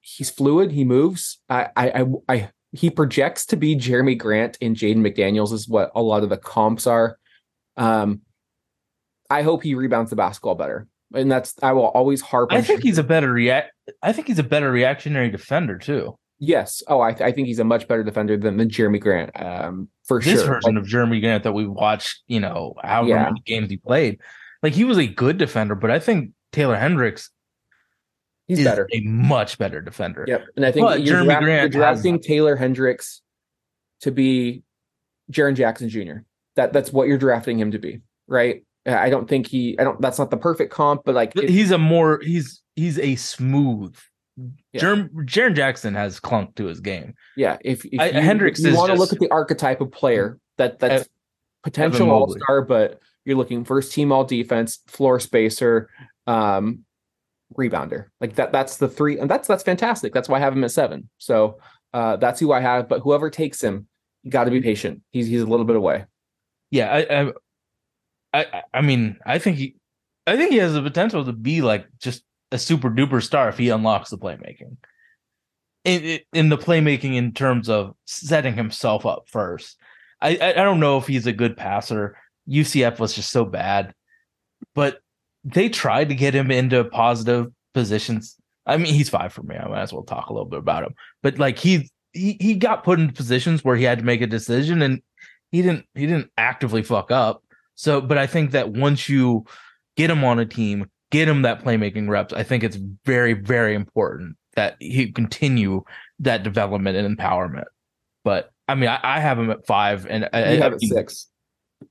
he's 0.00 0.28
fluid. 0.28 0.72
He 0.72 0.84
moves. 0.84 1.38
I, 1.48 1.68
I, 1.76 1.90
I, 1.90 2.06
I 2.28 2.50
he 2.72 2.90
projects 2.90 3.46
to 3.46 3.56
be 3.56 3.76
Jerami 3.76 4.18
Grant 4.18 4.58
and 4.60 4.74
Jaden 4.74 4.96
McDaniels 4.96 5.52
is 5.52 5.68
what 5.68 5.92
a 5.94 6.02
lot 6.02 6.24
of 6.24 6.30
the 6.30 6.36
comps 6.36 6.86
are. 6.86 7.18
Um, 7.76 8.22
I 9.30 9.42
hope 9.42 9.62
he 9.62 9.74
rebounds 9.74 10.10
the 10.10 10.16
basketball 10.16 10.56
better 10.56 10.88
and 11.14 11.30
that's 11.30 11.54
I 11.62 11.72
will 11.72 11.86
always 11.86 12.20
harp. 12.20 12.52
I 12.52 12.62
think 12.62 12.82
he's 12.82 12.98
a 12.98 13.02
better 13.02 13.32
react. 13.32 13.72
I 14.02 14.12
think 14.12 14.26
he's 14.28 14.38
a 14.38 14.44
better 14.44 14.70
reactionary 14.70 15.30
defender 15.30 15.78
too. 15.78 16.16
Yes. 16.38 16.82
Oh, 16.88 17.00
I, 17.00 17.12
th- 17.12 17.22
I 17.22 17.30
think 17.30 17.46
he's 17.46 17.60
a 17.60 17.64
much 17.64 17.86
better 17.86 18.02
defender 18.02 18.36
than, 18.36 18.56
than 18.56 18.68
Jerami 18.68 19.00
Grant. 19.00 19.30
Um, 19.40 19.88
for 20.04 20.20
this 20.20 20.40
sure. 20.40 20.54
version 20.54 20.74
like, 20.74 20.84
of 20.84 20.90
Jerami 20.90 21.20
Grant 21.20 21.44
that 21.44 21.52
we 21.52 21.66
watched, 21.66 22.22
you 22.26 22.40
know, 22.40 22.74
however 22.82 23.10
yeah. 23.10 23.24
many 23.24 23.40
games 23.46 23.70
he 23.70 23.76
played, 23.76 24.18
like 24.62 24.72
he 24.72 24.82
was 24.82 24.98
a 24.98 25.06
good 25.06 25.38
defender, 25.38 25.74
but 25.74 25.90
I 25.90 25.98
think 25.98 26.32
Taylor 26.50 26.76
Hendricks 26.76 27.30
he's 28.48 28.58
is 28.58 28.64
better, 28.64 28.88
a 28.92 29.00
much 29.02 29.56
better 29.58 29.80
defender. 29.80 30.24
Yep, 30.26 30.44
and 30.56 30.66
I 30.66 30.72
think 30.72 30.86
but 30.86 31.02
you're, 31.02 31.18
Jerami 31.18 31.24
draft, 31.24 31.42
Grant 31.42 31.60
you're 31.60 31.80
drafting 31.80 32.16
has... 32.16 32.26
Taylor 32.26 32.56
Hendricks 32.56 33.22
to 34.00 34.10
be 34.10 34.64
Jaren 35.30 35.54
Jackson 35.54 35.88
Jr. 35.88 36.22
That 36.56 36.72
that's 36.72 36.92
what 36.92 37.08
you're 37.08 37.18
drafting 37.18 37.58
him 37.58 37.70
to 37.70 37.78
be, 37.78 38.00
right? 38.26 38.64
I 38.86 39.10
don't 39.10 39.28
think 39.28 39.46
he. 39.46 39.78
I 39.78 39.84
don't. 39.84 40.00
That's 40.00 40.18
not 40.18 40.30
the 40.30 40.36
perfect 40.36 40.72
comp, 40.72 41.02
but 41.04 41.14
like 41.14 41.36
it, 41.36 41.48
he's 41.48 41.70
a 41.70 41.78
more. 41.78 42.20
He's 42.22 42.62
he's 42.74 42.98
a 42.98 43.16
smooth. 43.16 43.96
Yeah. 44.72 44.80
Jaren 44.80 45.54
Jackson 45.54 45.94
has 45.94 46.18
clunk 46.18 46.54
to 46.56 46.64
his 46.64 46.80
game. 46.80 47.14
Yeah, 47.36 47.58
if, 47.60 47.84
if 47.84 48.00
I, 48.00 48.08
you, 48.08 48.20
Hendricks 48.20 48.60
if 48.60 48.72
you 48.72 48.76
want 48.76 48.90
to 48.90 48.98
look 48.98 49.12
at 49.12 49.18
the 49.18 49.30
archetype 49.30 49.80
of 49.80 49.92
player 49.92 50.38
that 50.56 50.78
that's 50.78 51.08
potential 51.62 52.10
all 52.10 52.28
star, 52.28 52.62
but 52.62 52.98
you're 53.24 53.36
looking 53.36 53.64
first 53.64 53.92
team 53.92 54.10
all 54.10 54.24
defense, 54.24 54.80
floor 54.86 55.20
spacer, 55.20 55.90
um, 56.26 56.84
rebounder. 57.56 58.06
Like 58.20 58.36
that. 58.36 58.52
That's 58.52 58.78
the 58.78 58.88
three, 58.88 59.18
and 59.18 59.30
that's 59.30 59.46
that's 59.46 59.62
fantastic. 59.62 60.12
That's 60.12 60.28
why 60.28 60.38
I 60.38 60.40
have 60.40 60.54
him 60.54 60.64
at 60.64 60.72
seven. 60.72 61.08
So 61.18 61.58
uh, 61.92 62.16
that's 62.16 62.40
who 62.40 62.52
I 62.52 62.60
have. 62.60 62.88
But 62.88 63.00
whoever 63.00 63.30
takes 63.30 63.62
him, 63.62 63.86
you 64.22 64.30
got 64.30 64.44
to 64.44 64.50
be 64.50 64.60
patient. 64.60 65.02
He's 65.10 65.26
he's 65.26 65.42
a 65.42 65.46
little 65.46 65.66
bit 65.66 65.76
away. 65.76 66.06
Yeah, 66.70 66.90
I, 66.90 67.20
I 67.20 67.32
I 68.32 68.62
I 68.72 68.80
mean, 68.80 69.18
I 69.26 69.38
think 69.38 69.56
he 69.56 69.76
I 70.26 70.36
think 70.36 70.52
he 70.52 70.58
has 70.58 70.74
the 70.74 70.82
potential 70.82 71.24
to 71.24 71.32
be 71.32 71.62
like 71.62 71.86
just 71.98 72.22
a 72.50 72.58
super 72.58 72.90
duper 72.90 73.22
star 73.22 73.48
if 73.48 73.58
he 73.58 73.70
unlocks 73.70 74.10
the 74.10 74.18
playmaking. 74.18 74.76
In, 75.84 76.20
in 76.32 76.48
the 76.48 76.58
playmaking 76.58 77.16
in 77.16 77.32
terms 77.32 77.68
of 77.68 77.94
setting 78.04 78.54
himself 78.54 79.04
up 79.04 79.24
first. 79.26 79.76
I, 80.20 80.38
I 80.40 80.52
don't 80.52 80.78
know 80.78 80.96
if 80.98 81.08
he's 81.08 81.26
a 81.26 81.32
good 81.32 81.56
passer. 81.56 82.16
UCF 82.48 83.00
was 83.00 83.14
just 83.14 83.32
so 83.32 83.44
bad, 83.44 83.92
but 84.76 85.00
they 85.42 85.68
tried 85.68 86.08
to 86.10 86.14
get 86.14 86.34
him 86.34 86.52
into 86.52 86.84
positive 86.84 87.48
positions. 87.74 88.36
I 88.64 88.76
mean, 88.76 88.94
he's 88.94 89.08
five 89.08 89.32
for 89.32 89.42
me. 89.42 89.56
I 89.56 89.66
might 89.66 89.82
as 89.82 89.92
well 89.92 90.04
talk 90.04 90.28
a 90.28 90.32
little 90.32 90.48
bit 90.48 90.60
about 90.60 90.84
him. 90.84 90.94
But 91.22 91.38
like 91.38 91.58
he 91.58 91.90
he 92.12 92.36
he 92.40 92.54
got 92.54 92.84
put 92.84 93.00
in 93.00 93.10
positions 93.10 93.64
where 93.64 93.74
he 93.74 93.82
had 93.82 93.98
to 93.98 94.04
make 94.04 94.20
a 94.20 94.26
decision, 94.26 94.82
and 94.82 95.02
he 95.50 95.62
didn't 95.62 95.86
he 95.94 96.06
didn't 96.06 96.30
actively 96.36 96.82
fuck 96.84 97.10
up. 97.10 97.42
So, 97.82 98.00
but 98.00 98.16
I 98.16 98.28
think 98.28 98.52
that 98.52 98.70
once 98.70 99.08
you 99.08 99.44
get 99.96 100.08
him 100.08 100.22
on 100.22 100.38
a 100.38 100.46
team, 100.46 100.88
get 101.10 101.26
him 101.26 101.42
that 101.42 101.64
playmaking 101.64 102.08
reps, 102.08 102.32
I 102.32 102.44
think 102.44 102.62
it's 102.62 102.78
very, 103.04 103.32
very 103.32 103.74
important 103.74 104.36
that 104.54 104.76
he 104.78 105.10
continue 105.10 105.82
that 106.20 106.44
development 106.44 106.96
and 106.96 107.18
empowerment. 107.18 107.64
But 108.22 108.52
I 108.68 108.76
mean, 108.76 108.88
I, 108.88 109.00
I 109.02 109.18
have 109.18 109.36
him 109.36 109.50
at 109.50 109.66
five, 109.66 110.06
and 110.06 110.26
uh, 110.26 110.28
I, 110.32 110.52
you 110.52 110.62
have 110.62 110.74
I, 110.74 110.74
at 110.76 110.80
six. 110.80 111.26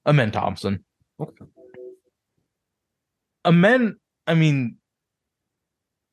Amen 0.06 0.32
Thompson. 0.32 0.86
Okay. 1.20 1.46
Amen. 3.44 3.98
I 4.28 4.34
mean, 4.34 4.78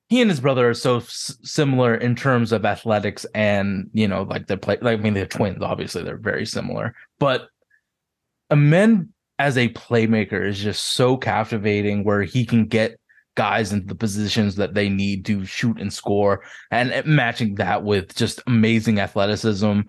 he 0.09 0.21
and 0.21 0.29
his 0.29 0.41
brother 0.41 0.71
are 0.71 0.75
so 0.75 0.97
s- 0.97 1.39
similar 1.45 1.95
in 1.95 2.17
terms 2.17 2.51
of 2.51 2.65
athletics 2.65 3.25
and 3.33 3.91
you 3.93 4.09
know, 4.09 4.23
like 4.25 4.49
they 4.49 4.57
play. 4.57 4.79
Like 4.81 4.99
I 4.99 5.01
mean, 5.01 5.15
they're 5.15 5.25
twins. 5.25 5.63
Obviously, 5.63 6.03
they're 6.03 6.17
very 6.17 6.47
similar. 6.47 6.97
But 7.21 7.47
Amen 8.51 9.11
as 9.39 9.57
a 9.57 9.69
playmaker 9.71 10.47
is 10.47 10.59
just 10.59 10.85
so 10.85 11.17
captivating 11.17 12.05
where 12.05 12.23
he 12.23 12.45
can 12.45 12.67
get 12.67 12.99
guys 13.37 13.73
into 13.73 13.87
the 13.87 13.95
positions 13.95 14.57
that 14.57 14.75
they 14.75 14.89
need 14.89 15.25
to 15.25 15.45
shoot 15.45 15.81
and 15.81 15.93
score 15.93 16.43
and 16.73 17.07
matching 17.07 17.55
that 17.55 17.85
with 17.85 18.15
just 18.17 18.43
amazing 18.49 18.99
athleticism. 18.99 19.81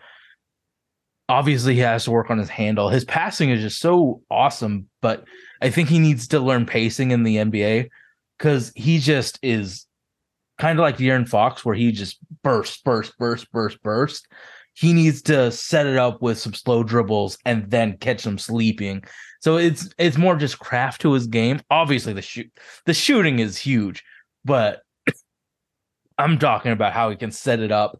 Obviously 1.28 1.74
he 1.74 1.80
has 1.80 2.04
to 2.04 2.12
work 2.12 2.30
on 2.30 2.38
his 2.38 2.50
handle. 2.50 2.90
His 2.90 3.06
passing 3.06 3.50
is 3.50 3.62
just 3.62 3.80
so 3.80 4.22
awesome 4.30 4.88
but 5.02 5.24
i 5.62 5.70
think 5.70 5.90
he 5.90 6.00
needs 6.00 6.28
to 6.28 6.40
learn 6.40 6.66
pacing 6.66 7.12
in 7.12 7.24
the 7.24 7.38
nba 7.38 7.90
because 8.38 8.72
he 8.76 9.00
just 9.00 9.40
is 9.42 9.86
kind 10.58 10.78
of 10.78 10.84
like 10.84 10.98
De'Aaron 10.98 11.28
Fox 11.28 11.64
where 11.64 11.76
he 11.76 11.92
just 11.92 12.18
burst 12.44 12.84
burst 12.84 13.18
burst 13.18 13.52
burst 13.52 13.82
burst 13.82 14.28
he 14.74 14.94
needs 14.94 15.22
to 15.24 15.52
set 15.52 15.88
it 15.88 15.98
up 15.98 16.22
with 16.22 16.38
some 16.38 16.54
slow 16.54 16.84
dribbles 16.84 17.38
and 17.46 17.70
then 17.70 17.98
catch 17.98 18.24
them 18.24 18.38
sleeping 18.38 19.04
so 19.40 19.58
it's 19.58 19.90
it's 19.98 20.18
more 20.18 20.36
just 20.36 20.60
craft 20.60 21.02
to 21.02 21.14
his 21.14 21.28
game. 21.28 21.62
Obviously, 21.70 22.14
the 22.14 22.22
shoot 22.22 22.52
the 22.86 22.94
shooting 22.94 23.40
is 23.40 23.58
huge, 23.58 24.04
but 24.46 24.82
I'm 26.18 26.38
talking 26.38 26.72
about 26.72 26.94
how 26.94 27.10
he 27.10 27.16
can 27.16 27.32
set 27.32 27.60
it 27.60 27.72
up 27.72 28.00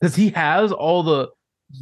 because 0.00 0.16
he 0.16 0.30
has 0.30 0.72
all 0.72 1.02
the 1.02 1.28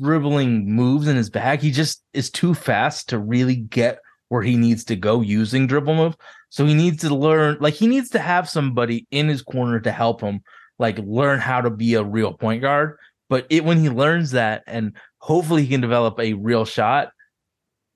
dribbling 0.00 0.70
moves 0.70 1.08
in 1.08 1.16
his 1.16 1.30
bag. 1.30 1.60
He 1.60 1.70
just 1.70 2.02
is 2.12 2.30
too 2.30 2.54
fast 2.54 3.08
to 3.08 3.18
really 3.18 3.56
get 3.56 3.98
where 4.28 4.42
he 4.42 4.56
needs 4.56 4.84
to 4.84 4.96
go 4.96 5.22
using 5.22 5.66
dribble 5.66 5.94
move. 5.94 6.16
So 6.50 6.66
he 6.66 6.74
needs 6.74 6.98
to 7.02 7.14
learn, 7.14 7.56
like 7.60 7.74
he 7.74 7.86
needs 7.86 8.10
to 8.10 8.18
have 8.18 8.48
somebody 8.48 9.06
in 9.10 9.28
his 9.28 9.42
corner 9.42 9.80
to 9.80 9.92
help 9.92 10.20
him, 10.20 10.42
like 10.78 10.98
learn 10.98 11.40
how 11.40 11.62
to 11.62 11.70
be 11.70 11.94
a 11.94 12.04
real 12.04 12.34
point 12.34 12.62
guard. 12.62 12.98
But 13.28 13.46
it 13.50 13.64
when 13.64 13.78
he 13.78 13.90
learns 13.90 14.32
that, 14.32 14.64
and 14.66 14.96
hopefully 15.18 15.62
he 15.62 15.68
can 15.68 15.80
develop 15.80 16.18
a 16.18 16.34
real 16.34 16.64
shot, 16.64 17.10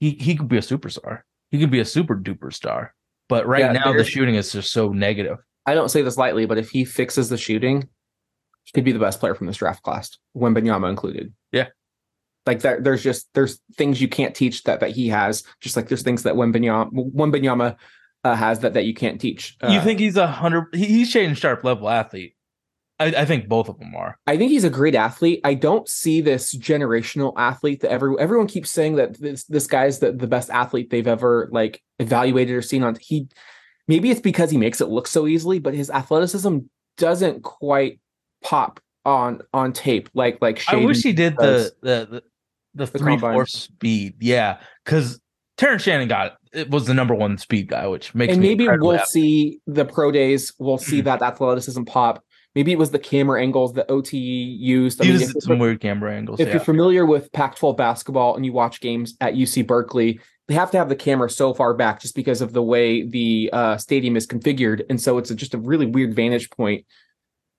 he 0.03 0.11
he 0.20 0.34
could 0.34 0.48
be 0.48 0.57
a 0.59 0.61
superstar. 0.62 1.20
He 1.53 1.61
could 1.61 1.70
be 1.70 1.78
a 1.80 1.84
super 1.84 2.16
duper 2.16 2.53
star. 2.53 2.94
But 3.28 3.46
right 3.46 3.61
Yeah, 3.61 3.72
now 3.72 3.92
the 3.92 4.05
shooting 4.05 4.34
is 4.34 4.50
just 4.53 4.72
so 4.72 4.88
negative. 4.88 5.38
I 5.64 5.74
don't 5.74 5.90
say 5.90 6.03
this 6.03 6.16
lightly, 6.16 6.44
but 6.46 6.59
if 6.59 6.70
he 6.70 6.84
fixes 6.84 7.28
the 7.28 7.36
shooting, 7.38 7.88
he 8.64 8.72
could 8.72 8.84
be 8.84 8.92
the 8.92 8.98
best 8.98 9.20
player 9.20 9.34
from 9.36 9.46
this 9.46 9.59
draft 9.59 9.82
class, 9.84 10.18
Wembanyama 10.36 10.90
included. 10.90 11.32
Yeah. 11.53 11.68
Like 12.46 12.61
that, 12.62 12.82
there's 12.82 13.03
just 13.05 13.28
there's 13.34 13.61
things 13.76 14.00
you 14.03 14.09
can't 14.09 14.34
teach 14.34 14.64
that 14.64 14.80
that 14.80 14.90
he 14.90 15.07
has, 15.09 15.44
just 15.61 15.76
like 15.76 15.86
there's 15.88 16.03
things 16.03 16.24
that 16.24 16.34
Wembanyama 16.34 16.90
Wembanyama 17.14 17.76
uh, 18.24 18.34
has 18.34 18.59
that 18.61 18.74
that 18.74 18.84
you 18.86 18.94
can't 18.94 19.20
teach. 19.20 19.57
you 19.62 19.78
Uh, 19.78 19.84
think 19.84 20.00
he's 20.00 20.16
a 20.16 20.26
hundred? 20.26 20.66
he- 20.74 20.86
He's 20.86 21.12
Shaedon 21.14 21.36
Sharpe 21.36 21.62
level 21.62 21.88
athlete. 21.88 22.34
I, 23.03 23.22
I 23.22 23.24
think 23.24 23.48
both 23.48 23.68
of 23.68 23.78
them 23.78 23.94
are. 23.94 24.18
I 24.26 24.36
think 24.36 24.50
he's 24.50 24.64
a 24.64 24.70
great 24.70 24.94
athlete. 24.94 25.40
I 25.44 25.55
don't 25.55 25.88
see 25.88 26.20
this 26.20 26.55
generational 26.57 27.32
athlete 27.36 27.80
that 27.80 27.90
every 27.90 28.14
everyone 28.18 28.46
keeps 28.46 28.70
saying 28.70 28.96
that 28.96 29.20
this 29.20 29.44
this 29.44 29.66
guy's 29.66 29.98
the, 29.98 30.12
the 30.12 30.26
best 30.26 30.50
athlete 30.50 30.90
they've 30.90 31.07
ever 31.07 31.48
like 31.53 31.82
evaluated 31.98 32.55
or 32.55 32.62
seen 32.62 32.82
on 32.82 32.96
he 33.00 33.28
maybe 33.88 34.11
it's 34.11 34.20
because 34.20 34.50
he 34.50 34.59
makes 34.59 34.80
it 34.80 34.88
look 34.88 35.07
so 35.07 35.26
easily, 35.26 35.59
but 35.59 35.74
his 35.74 35.90
athleticism 35.90 36.59
doesn't 36.96 37.42
quite 37.42 38.00
pop 38.42 38.80
on 39.05 39.40
on 39.53 39.72
tape 39.72 40.09
like 40.14 40.38
like 40.40 40.62
I 40.68 40.76
wish 40.76 41.03
he 41.03 41.12
did 41.12 41.36
the 41.36 41.72
the 41.82 42.07
the, 42.07 42.07
the, 42.07 42.22
The 42.74 42.86
three 42.86 43.14
combine. 43.14 43.34
four 43.34 43.46
speed. 43.46 44.14
Yeah, 44.20 44.59
because 44.84 45.20
Terrence 45.57 45.82
Shannon 45.82 46.09
got 46.09 46.36
it 46.53 46.70
was 46.70 46.86
the 46.86 46.94
number 46.94 47.14
one 47.14 47.38
speed 47.38 47.68
guy, 47.68 47.86
which 47.86 48.14
makes 48.14 48.32
and 48.32 48.42
maybe 48.42 48.68
we'll 48.68 48.92
happy. 48.92 49.05
see 49.07 49.61
the 49.66 49.84
pro 49.84 50.11
days. 50.11 50.53
We'll 50.59 50.78
see 50.78 50.98
mm-hmm. 50.98 51.05
that 51.07 51.22
athleticism 51.22 51.84
pop. 51.84 52.22
Maybe 52.55 52.72
it 52.72 52.78
was 52.78 52.90
the 52.90 52.98
camera 52.98 53.40
angles 53.40 53.72
that 53.74 53.90
OTE 53.90 54.12
used. 54.12 55.00
I 55.00 55.05
He 55.05 55.12
mean, 55.12 55.20
used 55.20 55.42
some 55.42 55.59
weird 55.59 55.80
camera 55.80 56.14
angles. 56.14 56.38
if 56.38 56.48
yeah. 56.48 56.55
you're 56.55 56.62
familiar 56.62 57.07
with 57.07 57.32
Pac-12 57.32 57.76
basketball 57.76 58.36
and 58.36 58.44
you 58.44 58.53
watch 58.53 58.80
games 58.80 59.16
at 59.20 59.34
UC 59.34 59.66
Berkeley, 59.66 60.20
they 60.48 60.55
have 60.55 60.70
to 60.72 60.78
have 60.78 60.88
the 60.88 60.96
camera 60.96 61.30
so 61.30 61.55
far 61.55 61.72
back 61.72 62.00
just 62.00 62.14
because 62.14 62.42
of 62.42 62.53
the 62.53 62.62
way 62.62 63.07
the 63.07 63.48
uh, 63.53 63.76
stadium 63.78 64.16
is 64.16 64.26
configured, 64.26 64.82
and 64.90 65.00
so 65.00 65.16
it's 65.18 65.30
a, 65.30 65.34
just 65.34 65.55
a 65.55 65.59
really 65.59 65.86
weird 65.86 66.14
vantage 66.14 66.50
point. 66.50 66.84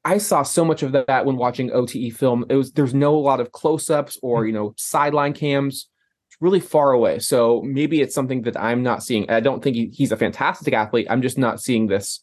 I 0.06 0.18
saw 0.18 0.44
so 0.44 0.66
much 0.66 0.84
of 0.84 0.92
that 0.92 1.26
when 1.26 1.38
watching 1.38 1.72
OTE 1.72 2.12
film. 2.14 2.46
It 2.50 2.56
was 2.56 2.74
there's 2.74 2.94
no 2.94 3.16
a 3.16 3.20
lot 3.20 3.40
of 3.40 3.52
close-ups 3.52 4.20
or 4.22 4.46
you 4.46 4.54
know 4.54 4.74
sideline 4.78 5.34
cams. 5.34 5.88
It's 6.30 6.38
really 6.42 6.60
far 6.60 6.92
away, 6.92 7.20
so 7.20 7.62
maybe 7.64 8.02
it's 8.02 8.14
something 8.14 8.42
that 8.44 8.60
I'm 8.60 8.84
not 8.84 9.02
seeing. 9.02 9.30
I 9.30 9.40
don't 9.40 9.64
think 9.64 9.76
he, 9.76 9.88
he's 9.88 10.12
a 10.12 10.18
fantastic 10.18 10.74
athlete. 10.74 11.08
I'm 11.10 11.22
just 11.22 11.38
not 11.38 11.62
seeing 11.62 11.88
this 11.88 12.20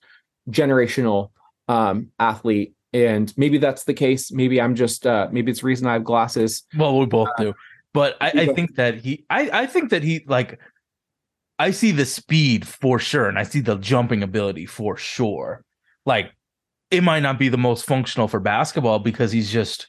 generational 0.50 1.30
um, 1.70 2.08
athlete, 2.18 2.74
and 2.92 3.32
maybe 3.36 3.58
that's 3.58 3.84
the 3.84 3.94
case. 3.94 4.32
Maybe 4.32 4.60
I'm 4.60 4.74
just 4.74 5.06
uh, 5.06 5.28
maybe 5.30 5.52
it's 5.52 5.62
reason 5.62 5.86
I 5.86 5.92
have 5.92 6.04
glasses. 6.04 6.64
Well, 6.76 6.98
we 6.98 7.06
both 7.06 7.28
do. 7.38 7.54
But 7.92 8.16
I, 8.20 8.30
I 8.30 8.46
think 8.46 8.74
that 8.76 8.96
he 8.96 9.24
I, 9.30 9.62
I 9.62 9.66
think 9.66 9.90
that 9.90 10.02
he 10.02 10.24
like 10.26 10.58
I 11.58 11.70
see 11.70 11.92
the 11.92 12.06
speed 12.06 12.66
for 12.66 12.98
sure, 12.98 13.28
and 13.28 13.38
I 13.38 13.44
see 13.44 13.60
the 13.60 13.76
jumping 13.76 14.22
ability 14.22 14.66
for 14.66 14.96
sure. 14.96 15.64
Like 16.04 16.32
it 16.90 17.04
might 17.04 17.20
not 17.20 17.38
be 17.38 17.48
the 17.48 17.58
most 17.58 17.86
functional 17.86 18.26
for 18.26 18.40
basketball 18.40 18.98
because 18.98 19.30
he's 19.30 19.50
just 19.50 19.86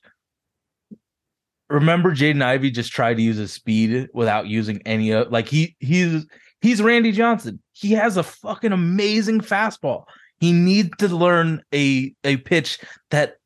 remember 1.70 2.12
Jaden 2.12 2.44
Ivey 2.44 2.70
just 2.70 2.92
tried 2.92 3.16
to 3.16 3.24
use 3.24 3.38
his 3.38 3.54
speed 3.54 4.10
without 4.14 4.46
using 4.46 4.82
any 4.86 5.12
of 5.12 5.32
like 5.32 5.48
he 5.48 5.76
he's 5.80 6.26
he's 6.62 6.82
Randy 6.82 7.12
Johnson. 7.12 7.60
He 7.74 7.94
has 7.94 8.18
a 8.18 8.24
fucking 8.24 8.72
amazing 8.72 9.42
fastball. 9.42 10.06
He 10.42 10.52
needs 10.52 10.90
to 10.98 11.08
learn 11.08 11.62
a 11.74 12.14
a 12.26 12.36
pitch 12.38 12.80
that 13.12 13.38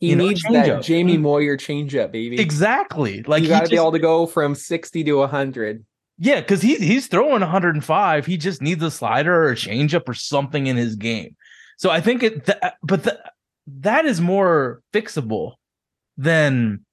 He 0.00 0.10
You 0.10 0.16
know, 0.16 0.26
needs 0.28 0.42
changeup. 0.42 0.66
that 0.66 0.82
Jamie 0.82 1.18
Moyer 1.18 1.56
changeup, 1.56 2.10
baby. 2.10 2.40
exactly 2.40 3.22
like 3.22 3.42
you 3.42 3.48
he 3.48 3.54
got 3.54 3.64
to 3.66 3.70
be 3.70 3.76
able 3.76 3.92
to 3.92 4.00
go 4.00 4.26
from 4.26 4.54
60 4.56 5.04
to 5.04 5.12
100. 5.18 5.84
Yeah, 6.18 6.40
because 6.40 6.60
he's 6.62 6.80
he's 6.80 7.06
throwing 7.06 7.40
105. 7.40 8.26
He 8.26 8.36
just 8.36 8.60
needs 8.62 8.82
a 8.82 8.90
slider 8.90 9.44
or 9.44 9.50
a 9.52 9.54
changeup 9.54 10.08
or 10.08 10.14
something 10.14 10.66
in 10.66 10.76
his 10.76 10.96
game. 10.96 11.36
So 11.78 11.90
I 11.90 12.00
think 12.00 12.22
it, 12.22 12.46
th- 12.46 12.58
but 12.82 13.04
th- 13.04 13.16
that 13.80 14.04
is 14.06 14.20
more 14.20 14.80
fixable 14.92 15.54
than 16.16 16.84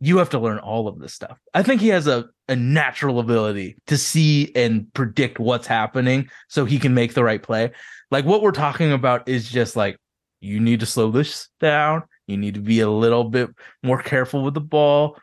you 0.00 0.18
have 0.18 0.30
to 0.30 0.38
learn 0.38 0.58
all 0.58 0.88
of 0.88 0.98
this 0.98 1.12
stuff. 1.14 1.38
I 1.52 1.62
think 1.62 1.80
he 1.82 1.88
has 1.88 2.06
a 2.06 2.26
a 2.50 2.56
natural 2.56 3.18
ability 3.20 3.76
to 3.86 3.96
see 3.96 4.52
and 4.54 4.92
predict 4.92 5.38
what's 5.38 5.66
happening, 5.66 6.28
so 6.48 6.66
he 6.66 6.78
can 6.78 6.92
make 6.92 7.14
the 7.14 7.24
right 7.24 7.42
play. 7.42 7.70
Like 8.10 8.26
what 8.26 8.42
we're 8.42 8.50
talking 8.50 8.92
about 8.92 9.26
is 9.28 9.48
just 9.48 9.76
like 9.76 9.96
you 10.40 10.60
need 10.60 10.80
to 10.80 10.86
slow 10.86 11.10
this 11.10 11.48
down. 11.60 12.02
You 12.26 12.36
need 12.36 12.54
to 12.54 12.60
be 12.60 12.80
a 12.80 12.90
little 12.90 13.24
bit 13.24 13.50
more 13.82 14.02
careful 14.02 14.42
with 14.42 14.54
the 14.54 14.60
ball. 14.60 15.16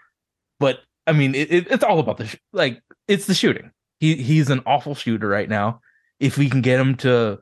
But 0.59 0.79
I 1.05 1.11
mean, 1.13 1.35
it, 1.35 1.51
it- 1.51 1.71
it's 1.71 1.83
all 1.83 1.99
about 1.99 2.17
the 2.17 2.27
sh- 2.27 2.37
like 2.53 2.81
it's 3.07 3.27
the 3.27 3.33
shooting. 3.33 3.71
He 3.99 4.15
he's 4.15 4.49
an 4.49 4.61
awful 4.65 4.95
shooter 4.95 5.27
right 5.27 5.49
now. 5.49 5.81
If 6.19 6.37
we 6.37 6.49
can 6.49 6.61
get 6.61 6.79
him 6.79 6.95
to, 6.97 7.39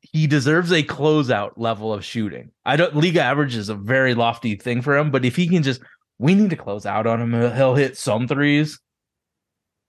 he 0.00 0.26
deserves 0.26 0.72
a 0.72 0.82
closeout 0.82 1.52
level 1.56 1.92
of 1.92 2.04
shooting. 2.04 2.50
I 2.64 2.76
don't 2.76 2.96
league 2.96 3.16
average 3.16 3.54
is 3.56 3.68
a 3.68 3.74
very 3.74 4.14
lofty 4.14 4.56
thing 4.56 4.82
for 4.82 4.96
him, 4.96 5.10
but 5.10 5.24
if 5.24 5.36
he 5.36 5.48
can 5.48 5.62
just, 5.62 5.80
we 6.18 6.34
need 6.34 6.50
to 6.50 6.56
close 6.56 6.86
out 6.86 7.06
on 7.06 7.20
him. 7.20 7.32
He'll- 7.54 7.74
hit 7.74 7.96
some 7.96 8.26
threes. 8.28 8.80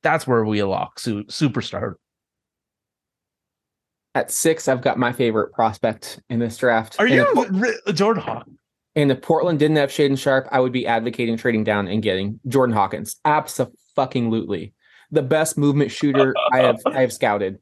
That's 0.04 0.28
where 0.28 0.46
we 0.46 0.62
lock 0.64 1.00
su- 1.00 1.26
superstar. 1.26 1.96
At 4.16 4.32
six, 4.32 4.68
I've 4.68 4.82
got 4.82 4.98
my 4.98 5.12
favorite 5.12 5.54
prospect 5.54 6.20
in 6.30 6.40
this 6.40 6.58
draft. 6.58 6.96
Are 7.00 7.06
And 7.06 7.16
you 7.16 7.94
Jordan 7.94 8.24
Hawkins? 8.24 8.58
And 8.96 9.12
if 9.12 9.22
Portland 9.22 9.60
didn't 9.60 9.78
have 9.78 9.92
Shaedon 9.92 10.18
Sharpe, 10.18 10.48
I 10.52 10.60
would 10.60 10.72
be 10.72 10.88
advocating 10.88 11.38
trading 11.38 11.64
down 11.64 11.88
and 11.88 12.02
getting 12.02 12.40
Jordan 12.48 12.76
Hawkins. 12.76 13.18
Absolutely, 13.26 14.74
the 15.12 15.22
best 15.22 15.56
movement 15.56 15.92
shooter 15.92 16.34
I 16.52 16.60
have 16.62 16.80
I 16.88 17.02
have 17.02 17.14
scouted. 17.14 17.60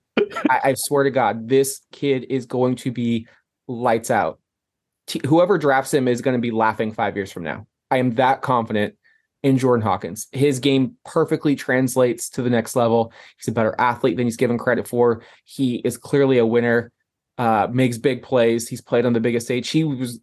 I, 0.49 0.59
I 0.63 0.73
swear 0.77 1.03
to 1.03 1.11
God, 1.11 1.49
this 1.49 1.81
kid 1.91 2.25
is 2.29 2.45
going 2.45 2.75
to 2.77 2.91
be 2.91 3.27
lights 3.67 4.09
out. 4.09 4.39
T- 5.07 5.21
whoever 5.25 5.57
drafts 5.57 5.93
him 5.93 6.07
is 6.07 6.21
going 6.21 6.37
to 6.37 6.41
be 6.41 6.51
laughing 6.51 6.93
five 6.93 7.17
years 7.17 7.33
from 7.33 7.43
now. 7.43 7.67
I 7.91 7.97
am 7.97 8.15
that 8.15 8.41
confident 8.41 8.95
in 9.43 9.57
Jordan 9.59 9.85
Hawkins. 9.85 10.27
His 10.31 10.59
game 10.59 10.97
perfectly 11.05 11.55
translates 11.55 12.29
to 12.31 12.41
the 12.41 12.49
next 12.49 12.75
level. 12.75 13.13
He's 13.37 13.47
a 13.47 13.51
better 13.51 13.75
athlete 13.77 14.17
than 14.17 14.25
he's 14.25 14.37
given 14.37 14.57
credit 14.57 14.87
for. 14.87 15.21
He 15.43 15.75
is 15.75 15.97
clearly 15.97 16.39
a 16.39 16.45
winner. 16.45 16.91
Uh, 17.37 17.67
makes 17.71 17.97
big 17.97 18.23
plays. 18.23 18.67
He's 18.67 18.81
played 18.81 19.05
on 19.05 19.13
the 19.13 19.19
biggest 19.19 19.45
stage. 19.45 19.69
He 19.69 19.83
was 19.83 20.19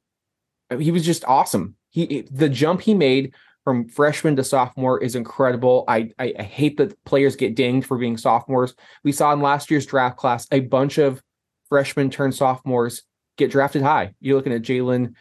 he 0.78 0.90
was 0.90 1.04
just 1.04 1.24
awesome. 1.26 1.76
He 1.90 2.26
the 2.30 2.48
jump 2.48 2.80
he 2.80 2.94
made 2.94 3.34
from 3.64 3.86
freshman 3.88 4.34
to 4.36 4.44
sophomore 4.44 5.00
is 5.00 5.14
incredible. 5.14 5.84
I, 5.86 6.10
I 6.18 6.34
I 6.38 6.42
hate 6.42 6.78
that 6.78 6.96
players 7.04 7.36
get 7.36 7.54
dinged 7.54 7.86
for 7.86 7.98
being 7.98 8.16
sophomores. 8.16 8.74
We 9.04 9.12
saw 9.12 9.32
in 9.32 9.40
last 9.40 9.70
year's 9.70 9.86
draft 9.86 10.16
class 10.16 10.48
a 10.50 10.60
bunch 10.60 10.98
of 10.98 11.22
freshmen 11.68 12.10
turned 12.10 12.34
sophomores 12.34 13.02
get 13.36 13.50
drafted 13.50 13.82
high. 13.82 14.14
You're 14.20 14.36
looking 14.36 14.52
at 14.52 14.62
Jalen, 14.62 15.14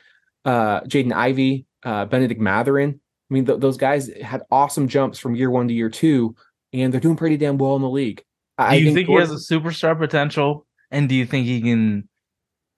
uh, 0.46 0.82
Jaden 0.82 1.14
Ivey, 1.14 1.66
uh, 1.84 2.06
Bennedict 2.06 2.40
Mathurin. 2.40 3.00
I 3.30 3.34
mean, 3.34 3.46
th- 3.46 3.60
those 3.60 3.78
guys 3.78 4.10
had 4.22 4.44
awesome 4.52 4.88
jumps 4.88 5.20
from 5.20 5.36
year 5.36 5.50
one 5.50 5.68
to 5.68 5.74
year 5.74 5.90
two, 5.90 6.36
and 6.74 6.92
they're 6.94 7.02
doing 7.02 7.16
pretty 7.16 7.38
damn 7.38 7.58
well 7.58 7.76
in 7.76 7.82
the 7.82 7.90
league. 7.90 8.24
Do 8.60 8.78
you 8.78 8.94
think, 8.94 9.08
he 9.08 9.16
has 9.16 9.32
a 9.32 9.36
superstar 9.36 9.98
potential? 9.98 10.68
And 10.92 11.08
do 11.10 11.16
you 11.16 11.26
think 11.26 11.48
he 11.48 11.62
can? 11.62 12.08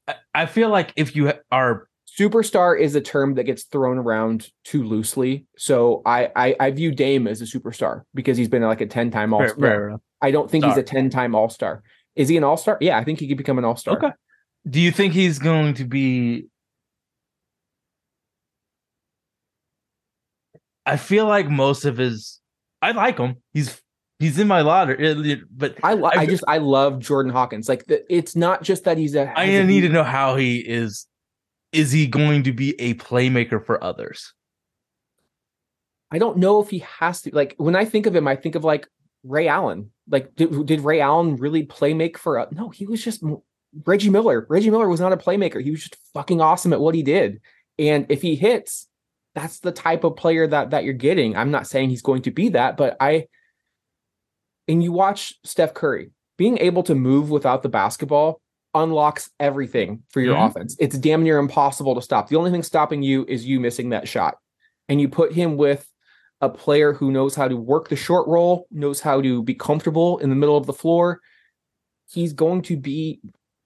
I, 0.08 0.16
I 0.34 0.46
feel 0.46 0.70
like 0.70 0.94
if 0.96 1.16
you 1.16 1.28
ha- 1.28 1.40
are 1.52 1.88
superstar 2.20 2.80
is 2.80 2.96
a 2.96 3.02
term 3.02 3.36
that 3.36 3.44
gets 3.44 3.64
thrown 3.64 3.98
around 3.98 4.50
too 4.64 4.84
loosely. 4.84 5.46
So 5.58 6.02
I 6.06 6.30
I, 6.36 6.56
I 6.60 6.72
view 6.72 6.92
Dame 6.92 7.28
as 7.28 7.42
a 7.42 7.46
superstar 7.46 8.04
because 8.14 8.38
he's 8.38 8.48
been 8.50 8.62
like 8.62 8.82
a 8.82 8.86
10 8.86 9.12
time 9.12 9.34
All 9.34 9.42
Star. 9.50 10.00
I 10.22 10.32
don't 10.32 10.50
think 10.50 10.64
he's 10.64 10.78
a 10.78 10.84
10 10.84 11.10
time 11.10 11.36
all 11.36 11.50
star. 11.50 11.84
Is 12.16 12.30
he 12.30 12.38
an 12.38 12.44
all 12.46 12.56
star? 12.56 12.78
Yeah, 12.80 12.98
I 12.98 13.04
think 13.04 13.20
he 13.20 13.28
could 13.28 13.38
become 13.38 13.58
an 13.58 13.66
all 13.66 13.76
star. 13.76 13.98
Okay. 13.98 14.12
Do 14.70 14.80
you 14.80 14.92
think 14.92 15.14
he's 15.14 15.38
going 15.38 15.74
to 15.76 15.84
be? 15.84 16.46
I 20.86 20.98
feel 20.98 21.26
like 21.26 21.50
most 21.50 21.86
of 21.86 21.98
his. 21.98 22.40
I 22.82 22.92
like 22.92 23.18
him. 23.18 23.38
He's 23.54 23.82
he's 24.20 24.40
in 24.40 24.48
my 24.48 24.62
lottery, 24.62 25.10
uh, 25.10 25.36
but 25.52 25.78
I, 25.84 25.94
I 25.94 26.10
I 26.20 26.26
just 26.26 26.44
I 26.48 26.58
love 26.58 27.00
Jordan 27.00 27.32
Hawkins. 27.32 27.70
Like 27.70 27.86
the, 27.86 28.04
it's 28.14 28.36
not 28.36 28.64
just 28.64 28.84
that 28.84 28.98
he's 28.98 29.16
a. 29.16 29.32
I 29.38 29.64
need 29.64 29.82
to 29.82 29.90
know 29.90 30.04
how 30.04 30.36
he 30.36 30.58
is. 30.58 31.08
Is 31.72 31.92
he 31.92 32.06
going 32.08 32.44
to 32.44 32.54
be 32.54 32.80
a 32.80 32.94
playmaker 32.96 33.64
for 33.64 33.84
others? 33.84 34.34
I 36.12 36.20
don't 36.20 36.38
know 36.38 36.62
if 36.62 36.70
he 36.70 36.80
has 37.00 37.22
to. 37.24 37.34
Like 37.34 37.56
when 37.58 37.76
I 37.76 37.86
think 37.86 38.06
of 38.06 38.16
him, 38.16 38.28
I 38.28 38.36
think 38.36 38.56
of 38.56 38.64
like 38.64 38.88
Ray 39.24 39.48
Allen. 39.48 39.92
Like 40.08 40.36
did, 40.36 40.66
did 40.66 40.82
Ray 40.82 41.00
Allen 41.00 41.38
really 41.38 41.64
play 41.64 41.94
make 41.94 42.18
for? 42.18 42.38
A, 42.38 42.48
no, 42.52 42.70
he 42.70 42.86
was 42.86 43.04
just 43.04 43.24
Reggie 43.86 44.10
Miller. 44.10 44.46
Reggie 44.50 44.70
Miller 44.70 44.90
was 44.90 45.00
not 45.00 45.14
a 45.14 45.18
playmaker. 45.18 45.62
He 45.62 45.72
was 45.72 45.82
just 45.82 45.98
fucking 46.14 46.42
awesome 46.42 46.74
at 46.74 46.80
what 46.80 46.96
he 46.96 47.02
did. 47.02 47.42
And 47.80 48.06
if 48.10 48.22
he 48.22 48.36
hits, 48.36 48.88
that's 49.36 49.60
the 49.60 49.72
type 49.72 50.04
of 50.04 50.16
player 50.16 50.48
that 50.48 50.72
that 50.72 50.84
you're 50.84 50.94
getting. 50.94 51.36
I'm 51.36 51.52
not 51.52 51.68
saying 51.68 51.90
he's 51.90 52.02
going 52.02 52.22
to 52.24 52.32
be 52.32 52.50
that, 52.50 52.78
but 52.78 52.96
I 53.00 53.28
and 54.68 54.84
you 54.84 54.92
watch 54.92 55.34
Steph 55.44 55.74
Curry 55.74 56.12
being 56.38 56.58
able 56.60 56.84
to 56.84 56.96
move 56.96 57.30
without 57.30 57.64
the 57.64 57.70
basketball 57.70 58.40
unlocks 58.74 59.30
everything 59.40 60.02
for 60.10 60.20
your 60.20 60.36
Mhm. 60.36 60.48
offense. 60.50 60.76
It's 60.80 60.98
damn 60.98 61.24
near 61.24 61.38
impossible 61.38 61.94
to 61.96 62.02
stop. 62.02 62.30
The 62.30 62.38
only 62.38 62.50
thing 62.50 62.64
stopping 62.64 63.04
you 63.04 63.24
is 63.28 63.46
you 63.46 63.60
missing 63.60 63.90
that 63.90 64.08
shot. 64.08 64.38
And 64.90 65.00
you 65.00 65.08
put 65.10 65.34
him 65.34 65.58
with 65.58 65.88
a 66.42 66.50
player 66.50 66.94
who 66.94 67.12
knows 67.12 67.36
how 67.36 67.48
to 67.48 67.56
work 67.56 67.90
the 67.90 67.96
short 67.96 68.28
roll, 68.28 68.68
knows 68.72 69.00
how 69.00 69.22
to 69.22 69.44
be 69.44 69.54
comfortable 69.54 70.18
in 70.18 70.30
the 70.30 70.36
middle 70.36 70.58
of 70.58 70.66
the 70.66 70.74
floor. 70.74 71.20
He's 72.10 72.34
going 72.34 72.64
to 72.64 72.78
be 72.78 73.22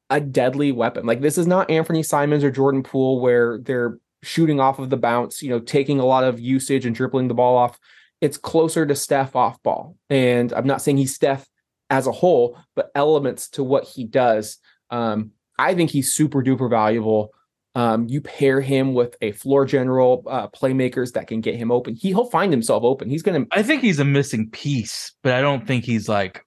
a 0.09 0.19
deadly 0.19 0.71
weapon. 0.71 1.05
Like 1.05 1.21
this 1.21 1.37
is 1.37 1.47
not 1.47 1.69
Anthony 1.71 2.03
Simons 2.03 2.43
or 2.43 2.51
Jordan 2.51 2.83
Poole 2.83 3.19
where 3.21 3.59
they're 3.59 3.99
shooting 4.23 4.59
off 4.59 4.79
of 4.79 4.89
the 4.89 4.97
bounce, 4.97 5.41
you 5.41 5.49
know, 5.49 5.59
taking 5.59 5.99
a 5.99 6.05
lot 6.05 6.23
of 6.23 6.39
usage 6.39 6.85
and 6.85 6.95
dribbling 6.95 7.27
the 7.27 7.33
ball 7.33 7.57
off. 7.57 7.79
It's 8.19 8.37
closer 8.37 8.85
to 8.85 8.95
Steph 8.95 9.35
off 9.35 9.61
ball. 9.61 9.95
And 10.09 10.51
I'm 10.53 10.67
not 10.67 10.81
saying 10.81 10.97
he's 10.97 11.13
Steph 11.13 11.47
as 11.89 12.07
a 12.07 12.11
whole, 12.11 12.57
but 12.75 12.91
elements 12.95 13.49
to 13.51 13.63
what 13.63 13.83
he 13.83 14.03
does. 14.03 14.57
Um, 14.89 15.31
I 15.59 15.75
think 15.75 15.91
he's 15.91 16.13
super 16.13 16.43
duper 16.43 16.69
valuable. 16.69 17.31
Um, 17.75 18.07
you 18.09 18.21
pair 18.21 18.59
him 18.59 18.95
with 18.95 19.15
a 19.21 19.33
floor 19.33 19.65
general, 19.65 20.23
uh, 20.27 20.47
playmakers 20.47 21.13
that 21.13 21.27
can 21.27 21.41
get 21.41 21.55
him 21.55 21.71
open. 21.71 21.93
He, 21.93 22.09
he'll 22.09 22.29
find 22.29 22.51
himself 22.51 22.83
open. 22.83 23.07
He's 23.07 23.21
going 23.21 23.43
to, 23.43 23.47
I 23.55 23.61
think 23.61 23.83
he's 23.83 23.99
a 23.99 24.05
missing 24.05 24.49
piece, 24.49 25.13
but 25.21 25.33
I 25.33 25.41
don't 25.41 25.67
think 25.67 25.83
he's 25.83 26.09
like. 26.09 26.43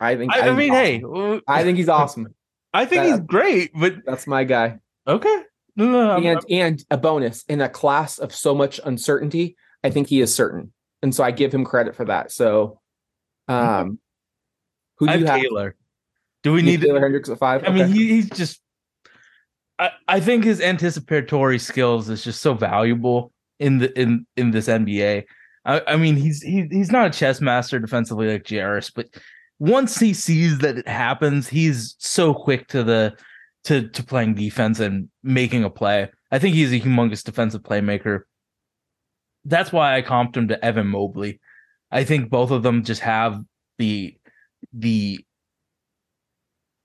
I 0.00 0.16
think, 0.16 0.32
I, 0.34 0.40
I 0.40 0.50
mean, 0.50 0.70
he's 0.70 0.72
hey, 0.72 1.40
I 1.48 1.64
think 1.64 1.78
he's 1.78 1.88
awesome. 1.88 2.28
I 2.72 2.84
think 2.84 3.02
that- 3.04 3.08
he's 3.10 3.20
great, 3.20 3.70
but 3.74 3.96
That's 4.06 4.26
my 4.26 4.44
guy. 4.44 4.78
okay. 5.06 5.42
No, 5.76 5.86
no, 5.86 6.10
I'm- 6.10 6.26
and 6.26 6.44
and 6.50 6.84
a 6.90 6.96
bonus 6.98 7.44
in 7.44 7.60
a 7.60 7.68
class 7.68 8.18
of 8.18 8.34
so 8.34 8.54
much 8.54 8.80
uncertainty, 8.84 9.56
I 9.84 9.90
think 9.90 10.08
he 10.08 10.20
is 10.20 10.34
certain, 10.34 10.72
and 11.02 11.14
so 11.14 11.22
I 11.22 11.30
give 11.30 11.52
him 11.54 11.64
credit 11.64 11.94
for 11.94 12.04
that. 12.06 12.32
So, 12.32 12.80
um, 13.46 14.00
who 14.96 15.06
do 15.06 15.18
you 15.20 15.26
have? 15.26 15.40
Taylor. 15.40 15.76
Do 16.42 16.52
we 16.52 16.60
You 16.60 16.66
need? 16.66 16.80
Taylor 16.80 17.00
Hendricks 17.00 17.28
at 17.28 17.38
five. 17.38 17.62
I 17.64 17.70
mean, 17.70 17.86
he, 17.88 18.08
he's 18.08 18.28
just. 18.30 18.60
I, 19.78 19.90
I 20.08 20.18
think 20.20 20.42
his 20.42 20.60
anticipatory 20.60 21.60
skills 21.60 22.08
is 22.08 22.24
just 22.24 22.42
so 22.42 22.54
valuable 22.54 23.32
in 23.60 23.78
the 23.78 23.96
in 24.00 24.26
in 24.36 24.50
this 24.50 24.66
NBA. 24.66 25.24
I, 25.64 25.82
I 25.86 25.96
mean, 25.96 26.16
he's 26.16 26.42
he, 26.42 26.66
he's 26.70 26.90
not 26.90 27.06
a 27.06 27.10
chess 27.10 27.40
master 27.40 27.78
defensively 27.78 28.26
like 28.28 28.42
Jarace, 28.42 28.90
but 28.92 29.06
once 29.58 29.98
he 29.98 30.14
sees 30.14 30.58
that 30.58 30.78
it 30.78 30.88
happens, 30.88 31.48
he's 31.48 31.96
so 31.98 32.32
quick 32.34 32.68
to 32.68 32.82
the 32.82 33.16
to 33.64 33.88
to 33.88 34.02
playing 34.02 34.34
defense 34.34 34.80
and 34.80 35.08
making 35.22 35.64
a 35.64 35.70
play. 35.70 36.10
I 36.30 36.38
think 36.38 36.54
he's 36.54 36.72
a 36.72 36.80
humongous 36.80 37.24
defensive 37.24 37.62
playmaker. 37.62 38.22
That's 39.44 39.72
why 39.72 39.96
I 39.96 40.02
comped 40.02 40.36
him 40.36 40.48
to 40.48 40.64
Evan 40.64 40.88
Mobley. 40.88 41.40
I 41.90 42.04
think 42.04 42.30
both 42.30 42.50
of 42.50 42.62
them 42.62 42.84
just 42.84 43.00
have 43.00 43.42
the 43.78 44.16
the 44.72 45.24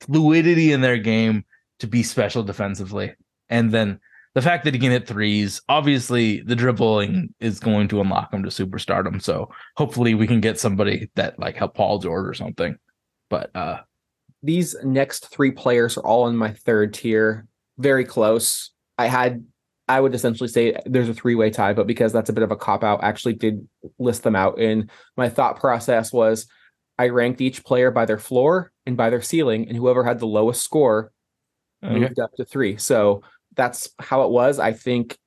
fluidity 0.01 0.71
in 0.71 0.81
their 0.81 0.97
game 0.97 1.45
to 1.79 1.87
be 1.87 2.03
special 2.03 2.43
defensively. 2.43 3.13
And 3.49 3.71
then 3.71 3.99
the 4.35 4.41
fact 4.41 4.63
that 4.63 4.73
he 4.73 4.79
can 4.79 4.91
hit 4.91 5.07
threes, 5.07 5.61
obviously 5.69 6.41
the 6.41 6.55
dribbling 6.55 7.33
is 7.39 7.59
going 7.59 7.87
to 7.89 8.01
unlock 8.01 8.33
him 8.33 8.43
to 8.43 8.49
superstardom. 8.49 9.21
So 9.21 9.49
hopefully 9.77 10.15
we 10.15 10.27
can 10.27 10.41
get 10.41 10.59
somebody 10.59 11.09
that 11.15 11.37
like 11.39 11.55
help 11.55 11.75
Paul 11.75 11.99
George 11.99 12.27
or 12.27 12.33
something. 12.33 12.75
But 13.29 13.55
uh 13.55 13.81
These 14.41 14.75
next 14.83 15.29
three 15.29 15.51
players 15.51 15.97
are 15.97 16.05
all 16.05 16.27
in 16.27 16.35
my 16.35 16.51
third 16.51 16.93
tier, 16.93 17.47
very 17.77 18.05
close. 18.05 18.71
I 18.97 19.07
had, 19.07 19.45
I 19.87 19.99
would 19.99 20.15
essentially 20.15 20.49
say 20.49 20.77
there's 20.85 21.09
a 21.09 21.13
three 21.13 21.35
way 21.35 21.49
tie, 21.49 21.73
but 21.73 21.87
because 21.87 22.11
that's 22.11 22.29
a 22.29 22.33
bit 22.33 22.43
of 22.43 22.51
a 22.51 22.55
cop 22.55 22.83
out, 22.83 23.03
I 23.03 23.07
actually 23.07 23.33
did 23.35 23.67
list 23.99 24.23
them 24.23 24.35
out. 24.35 24.59
And 24.59 24.89
my 25.15 25.29
thought 25.29 25.59
process 25.59 26.11
was 26.11 26.47
I 26.97 27.09
ranked 27.09 27.41
each 27.41 27.63
player 27.63 27.91
by 27.91 28.05
their 28.05 28.19
floor 28.19 28.71
and 28.85 28.95
by 28.97 29.09
their 29.09 29.21
ceiling, 29.21 29.67
and 29.67 29.77
whoever 29.77 30.03
had 30.03 30.19
the 30.19 30.27
lowest 30.27 30.63
score 30.63 31.11
okay. 31.83 31.99
moved 31.99 32.19
up 32.19 32.33
to 32.35 32.45
three. 32.45 32.77
So 32.77 33.23
that's 33.55 33.89
how 33.99 34.23
it 34.23 34.29
was. 34.31 34.59
I 34.59 34.73
think 34.73 35.17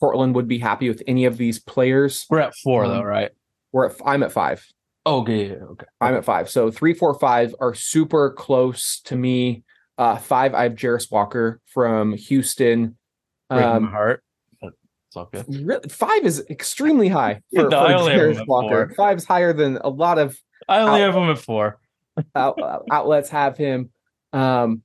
Portland 0.00 0.34
would 0.34 0.48
be 0.48 0.58
happy 0.58 0.88
with 0.88 1.02
any 1.06 1.24
of 1.24 1.36
these 1.36 1.58
players. 1.58 2.26
we're 2.30 2.40
at 2.40 2.54
four 2.62 2.86
though, 2.88 3.00
Um, 3.00 3.04
right? 3.04 3.30
We're 3.72 3.86
at, 3.86 3.96
I'm 4.04 4.22
at 4.22 4.32
five. 4.32 4.64
Okay, 5.06 5.48
yeah, 5.48 5.54
okay. 5.72 5.86
I'm 6.00 6.14
at 6.14 6.24
five. 6.24 6.48
So 6.48 6.70
three, 6.70 6.94
four, 6.94 7.18
five 7.18 7.54
are 7.60 7.74
super 7.74 8.30
close 8.30 9.00
to 9.04 9.16
me. 9.16 9.64
Uh, 9.98 10.16
five, 10.16 10.54
I 10.54 10.64
have 10.64 10.72
Jarace 10.74 11.10
Walker 11.12 11.60
from 11.66 12.14
Houston. 12.14 12.96
Breaking 13.50 13.68
my 13.70 13.76
Um, 13.76 13.86
heart. 13.88 14.22
It's 14.62 15.16
all 15.16 15.28
good. 15.30 15.44
really, 15.48 15.88
five 15.90 16.24
is 16.24 16.44
extremely 16.50 17.08
high 17.08 17.40
for, 17.54 17.68
No, 17.68 17.86
for 17.86 17.92
only 17.92 18.12
have 18.12 18.20
him 18.22 18.34
Jarace 18.36 18.46
Walker. 18.48 18.86
four. 18.88 18.94
Five 18.96 19.18
is 19.18 19.24
higher 19.24 19.52
than 19.52 19.76
a 19.76 19.88
lot 19.88 20.18
of 20.18 20.36
I 20.68 20.80
only 20.80 21.02
out- 21.02 21.12
have 21.12 21.22
him 21.22 21.30
at 21.30 21.38
four. 21.38 21.78
out, 22.34 22.58
outlets 22.90 23.28
have 23.28 23.56
him. 23.56 23.90
Um, 24.32 24.82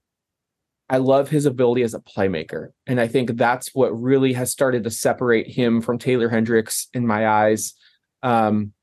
I 0.89 0.97
love 0.97 1.29
his 1.29 1.45
ability 1.45 1.83
as 1.83 1.93
a 1.93 1.99
playmaker, 1.99 2.69
and 2.87 2.99
I 2.99 3.07
think 3.07 3.37
that's 3.37 3.75
what 3.75 3.89
really 3.89 4.33
has 4.33 4.51
started 4.51 4.83
to 4.85 4.89
separate 4.91 5.47
him 5.47 5.81
from 5.81 5.97
Taylor 5.99 6.29
Hendricks 6.29 6.87
in 6.93 7.05
my 7.05 7.27
eyes. 7.27 7.73
Um, 8.23 8.73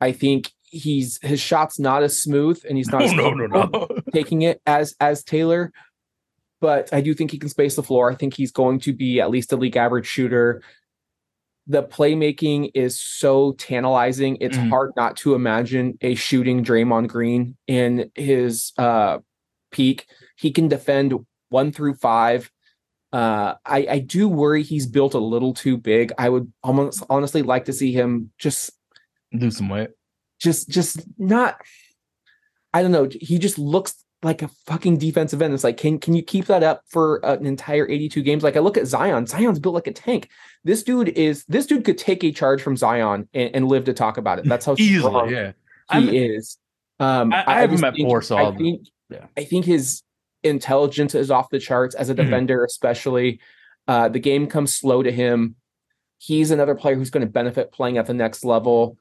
I 0.00 0.12
think 0.12 0.52
he's 0.62 1.18
his 1.22 1.40
shot's 1.40 1.78
not 1.78 2.02
as 2.02 2.20
smooth, 2.22 2.62
and 2.68 2.78
he's 2.78 2.90
not 2.90 3.02
No, 3.14 3.30
no, 3.34 3.46
no, 3.46 3.64
no. 3.66 3.88
taking 4.12 4.42
it 4.42 4.60
as 4.66 4.94
as 5.00 5.22
Taylor. 5.22 5.70
But 6.62 6.92
I 6.92 7.00
do 7.00 7.14
think 7.14 7.30
he 7.30 7.38
can 7.38 7.48
space 7.48 7.76
the 7.76 7.82
floor. 7.82 8.10
I 8.10 8.14
think 8.14 8.34
he's 8.34 8.52
going 8.52 8.80
to 8.80 8.92
be 8.92 9.20
at 9.20 9.30
least 9.30 9.52
a 9.52 9.56
league 9.56 9.76
average 9.76 10.06
shooter. 10.06 10.62
The 11.66 11.82
playmaking 11.82 12.70
is 12.74 13.00
so 13.00 13.52
tantalizing. 13.52 14.36
It's 14.40 14.56
Mhm. 14.58 14.68
hard 14.70 14.92
not 14.96 15.16
to 15.18 15.34
imagine 15.34 15.96
a 16.00 16.14
shooting 16.14 16.64
Draymond 16.64 17.08
Green 17.08 17.56
in 17.66 18.10
his 18.14 18.72
uh, 18.76 19.18
peak. 19.70 20.06
He 20.36 20.50
can 20.50 20.68
defend 20.68 21.14
one 21.50 21.70
through 21.72 21.94
five. 21.94 22.50
Uh, 23.12 23.54
I, 23.66 23.86
I 23.90 23.98
do 23.98 24.28
worry 24.28 24.62
he's 24.62 24.86
built 24.86 25.14
a 25.14 25.18
little 25.18 25.52
too 25.52 25.76
big. 25.76 26.12
I 26.16 26.28
would 26.28 26.50
almost 26.62 27.02
honestly 27.10 27.42
like 27.42 27.66
to 27.66 27.72
see 27.72 27.92
him 27.92 28.30
just 28.38 28.70
lose 29.32 29.56
some 29.58 29.68
weight. 29.68 29.90
just 30.40 30.68
just 30.70 31.02
not 31.18 31.56
I 32.72 32.82
don't 32.82 32.92
know. 32.92 33.08
He 33.20 33.38
just 33.38 33.58
looks 33.58 33.94
like 34.22 34.42
a 34.42 34.48
fucking 34.66 34.98
defensive 34.98 35.42
end. 35.42 35.52
It's 35.54 35.64
like, 35.64 35.76
can 35.76 35.98
can 35.98 36.14
you 36.14 36.22
keep 36.22 36.44
that 36.46 36.62
up 36.62 36.82
for 36.88 37.16
an 37.24 37.46
entire 37.46 37.88
82 37.88 38.22
games? 38.22 38.44
Like 38.44 38.56
I 38.56 38.60
look 38.60 38.76
at 38.76 38.86
Zion. 38.86 39.26
Zion's 39.26 39.58
built 39.58 39.74
like 39.74 39.88
a 39.88 39.92
tank. 39.92 40.28
This 40.62 40.84
dude 40.84 41.08
is 41.08 41.44
this 41.46 41.66
dude 41.66 41.84
could 41.84 41.98
take 41.98 42.22
a 42.22 42.30
charge 42.30 42.62
from 42.62 42.76
Zion 42.76 43.28
and, 43.34 43.50
and 43.56 43.68
live 43.68 43.86
to 43.86 43.92
talk 43.92 44.18
about 44.18 44.38
it. 44.38 44.44
That's 44.44 44.66
how 44.66 44.74
Easily, 44.78 45.32
yeah. 45.32 45.52
he 45.90 45.96
I'm- 45.98 46.08
is. 46.10 46.58
Um, 47.00 47.32
I- 47.32 47.44
I 47.46 47.60
have 47.62 47.72
him 47.72 47.82
at 47.82 47.96
four, 47.96 48.22
so 48.22 48.36
I 48.36 48.54
think 48.54 48.86
yeah. 49.08 49.26
I 49.36 49.42
think 49.44 49.64
his 49.64 50.02
intelligence 50.42 51.14
is 51.14 51.30
off 51.30 51.50
the 51.50 51.58
charts 51.58 51.94
as 51.94 52.08
a 52.10 52.14
Mhm. 52.14 52.16
defender, 52.24 52.64
especially. 52.64 53.40
Uh, 53.88 54.08
the 54.08 54.18
game 54.20 54.46
comes 54.46 54.74
slow 54.74 55.02
to 55.02 55.10
him. 55.12 55.56
He's 56.18 56.50
another 56.50 56.74
player 56.74 56.94
who's 56.96 57.10
going 57.10 57.26
to 57.26 57.32
benefit 57.32 57.72
playing 57.72 57.98
at 57.98 58.06
the 58.06 58.14
next 58.14 58.44
level, 58.44 58.96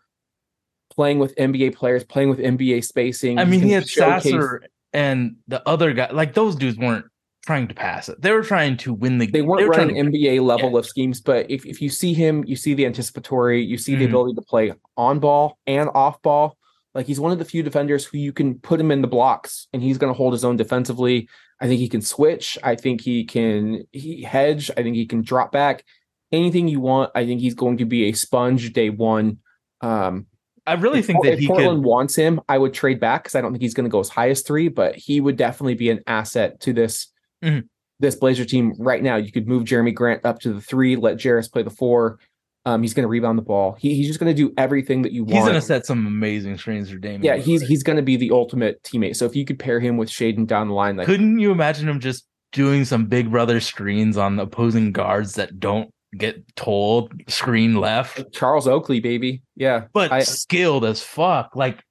playing 0.90 1.20
with 1.20 1.34
NBA 1.38 1.72
players, 1.76 2.04
playing 2.04 2.30
with 2.30 2.40
NBA 2.40 2.82
spacing. 2.84 3.38
I 3.40 3.46
mean, 3.46 3.62
he 3.62 3.72
had 3.72 3.88
showcase- 3.88 4.24
Sasser 4.24 4.64
and 4.94 5.36
the 5.48 5.68
other 5.68 5.94
guy. 5.94 6.10
Like 6.12 6.34
those 6.34 6.56
dudes 6.56 6.78
weren't 6.78 7.06
trying 7.46 7.68
to 7.68 7.74
pass 7.76 8.10
it. 8.10 8.22
They 8.22 8.32
were 8.32 8.44
trying 8.44 8.78
to 8.78 8.94
win 8.94 9.18
the. 9.18 9.28
They 9.28 9.42
weren't 9.42 9.68
were 9.68 9.74
trying 9.74 9.90
running 9.96 10.12
to- 10.12 10.20
NBA 10.20 10.40
level 10.40 10.72
Yeah. 10.72 10.80
of 10.80 10.86
schemes, 10.86 11.22
but 11.22 11.50
if, 11.50 11.66
if 11.66 11.82
you 11.82 11.90
see 11.90 12.14
him, 12.14 12.44
you 12.46 12.56
see 12.56 12.74
the 12.74 12.86
anticipatory, 12.86 13.62
you 13.64 13.78
see 13.78 13.96
the 13.96 14.06
Mhm. 14.06 14.10
ability 14.10 14.36
to 14.36 14.42
play 14.42 14.74
on 14.98 15.20
ball 15.20 15.58
and 15.68 15.90
off 15.94 16.22
ball. 16.22 16.58
Like 16.96 17.06
he's 17.06 17.20
one 17.20 17.32
of 17.32 17.40
the 17.40 17.46
few 17.46 17.62
defenders 17.64 18.06
who 18.06 18.18
you 18.18 18.34
can 18.34 18.56
put 18.60 18.80
him 18.80 18.92
in 18.92 19.02
the 19.02 19.08
blocks 19.08 19.68
and 19.74 19.82
he's 19.82 19.98
going 19.98 20.12
to 20.12 20.18
hold 20.18 20.34
his 20.34 20.44
own 20.44 20.58
defensively. 20.58 21.30
I 21.62 21.68
think 21.68 21.80
he 21.80 21.90
can 21.90 22.02
switch. 22.02 22.58
I 22.64 22.76
think 22.76 23.02
he 23.02 23.26
can 23.26 23.84
he 23.92 24.24
hedge. 24.24 24.72
I 24.72 24.84
think 24.84 24.96
he 24.96 25.06
can 25.06 25.22
drop 25.22 25.52
back. 25.52 25.84
Anything 26.32 26.68
you 26.68 26.80
want. 26.80 27.12
I 27.16 27.26
think 27.26 27.42
he's 27.42 27.54
going 27.56 27.78
to 27.78 27.86
be 27.86 28.06
a 28.06 28.14
sponge 28.14 28.72
day 28.74 28.90
one. 28.90 29.40
Um, 29.82 30.28
I 30.68 30.74
really 30.74 31.00
if, 31.00 31.08
think 31.08 31.24
that 31.24 31.34
if 31.34 31.40
he 31.40 31.48
Portland 31.48 31.84
could. 31.84 31.90
wants 31.90 32.16
him, 32.16 32.42
I 32.48 32.58
would 32.58 32.74
trade 32.74 33.00
back 33.00 33.24
because 33.24 33.36
I 33.36 33.42
don't 33.42 33.52
think 33.52 33.62
he's 33.64 33.74
going 33.74 33.86
to 33.86 33.92
go 33.92 34.00
as 34.00 34.10
high 34.10 34.30
as 34.30 34.42
three, 34.42 34.68
but 34.68 34.96
he 34.96 35.20
would 35.22 35.36
definitely 35.38 35.74
be 35.76 35.90
an 35.90 36.02
asset 36.08 36.60
to 36.62 36.74
this 36.74 37.08
Mhm. 37.44 37.68
this 38.00 38.16
Blazer 38.16 38.46
team 38.46 38.74
right 38.78 39.02
now. 39.02 39.16
You 39.16 39.32
could 39.32 39.48
move 39.48 39.64
Jerami 39.64 39.94
Grant 39.94 40.26
up 40.26 40.40
to 40.42 40.54
the 40.54 40.62
three, 40.62 40.96
let 40.96 41.18
Jarace 41.18 41.52
play 41.52 41.64
the 41.64 41.70
four. 41.70 42.20
Um, 42.66 42.82
he's 42.82 42.93
going 42.93 43.03
to 43.03 43.07
rebound 43.10 43.38
the 43.38 43.43
ball. 43.43 43.78
He, 43.80 43.95
he's 43.95 44.07
just 44.07 44.20
going 44.20 44.34
to 44.36 44.39
do 44.39 44.53
everything 44.57 45.01
that 45.03 45.12
you 45.12 45.24
want. 45.24 45.36
He's 45.36 45.43
going 45.43 45.53
to 45.55 45.62
set 45.62 45.86
some 45.86 46.05
amazing 46.05 46.57
screens 46.57 46.89
for 46.89 46.97
Damian. 46.97 47.24
yeah, 47.24 47.38
he's 47.38 47.64
Lillard. 47.64 47.68
he's 47.68 47.84
going 47.84 47.95
to 47.95 48.01
be 48.03 48.18
the 48.18 48.32
ultimate 48.32 48.84
teammate. 48.84 49.16
So 49.16 49.26
if 49.26 49.36
you 49.36 49.45
could 49.45 49.57
pair 49.57 49.80
him 49.80 49.97
with 49.97 50.10
Shaedon 50.10 50.45
down 50.45 50.68
the 50.68 50.74
line, 50.74 50.97
like 50.97 51.07
Couldn't 51.07 51.39
you 51.39 51.51
imagine 51.51 51.88
him 51.88 51.99
just 51.99 52.26
doing 52.51 52.84
some 52.86 53.05
Big 53.05 53.32
Brother 53.32 53.60
screens 53.60 54.18
on 54.18 54.39
opposing 54.39 54.91
guards 54.91 55.34
that 55.36 55.60
don't 55.60 55.91
get 56.18 56.55
told 56.55 57.14
screen 57.28 57.76
left, 57.76 58.34
Charles 58.34 58.68
Oakley, 58.68 58.99
baby, 58.99 59.43
yeah, 59.55 59.86
but 59.93 60.12
I- 60.12 60.24
skilled 60.24 60.84
as 60.84 61.01
fuck? 61.01 61.55
Like, 61.55 61.82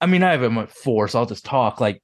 I 0.00 0.06
mean, 0.06 0.22
I 0.22 0.30
have 0.30 0.42
him 0.42 0.58
at 0.58 0.70
four, 0.70 1.08
so 1.08 1.18
I'll 1.18 1.26
just 1.26 1.44
talk. 1.44 1.80
Like, 1.80 2.02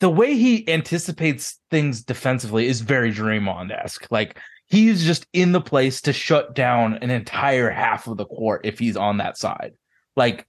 the 0.00 0.10
way 0.10 0.34
he 0.34 0.68
anticipates 0.68 1.60
things 1.70 2.02
defensively 2.02 2.66
is 2.66 2.80
very 2.80 3.12
Draymond 3.12 3.70
esque. 3.70 4.10
Like, 4.10 4.38
he's 4.74 5.04
just 5.04 5.24
in 5.32 5.52
the 5.52 5.60
place 5.60 6.00
to 6.00 6.12
shut 6.12 6.52
down 6.52 6.94
an 6.94 7.08
entire 7.08 7.70
half 7.70 8.08
of 8.08 8.16
the 8.16 8.26
court 8.26 8.62
if 8.64 8.76
he's 8.76 8.96
on 8.96 9.18
that 9.18 9.38
side. 9.38 9.72
Like 10.16 10.46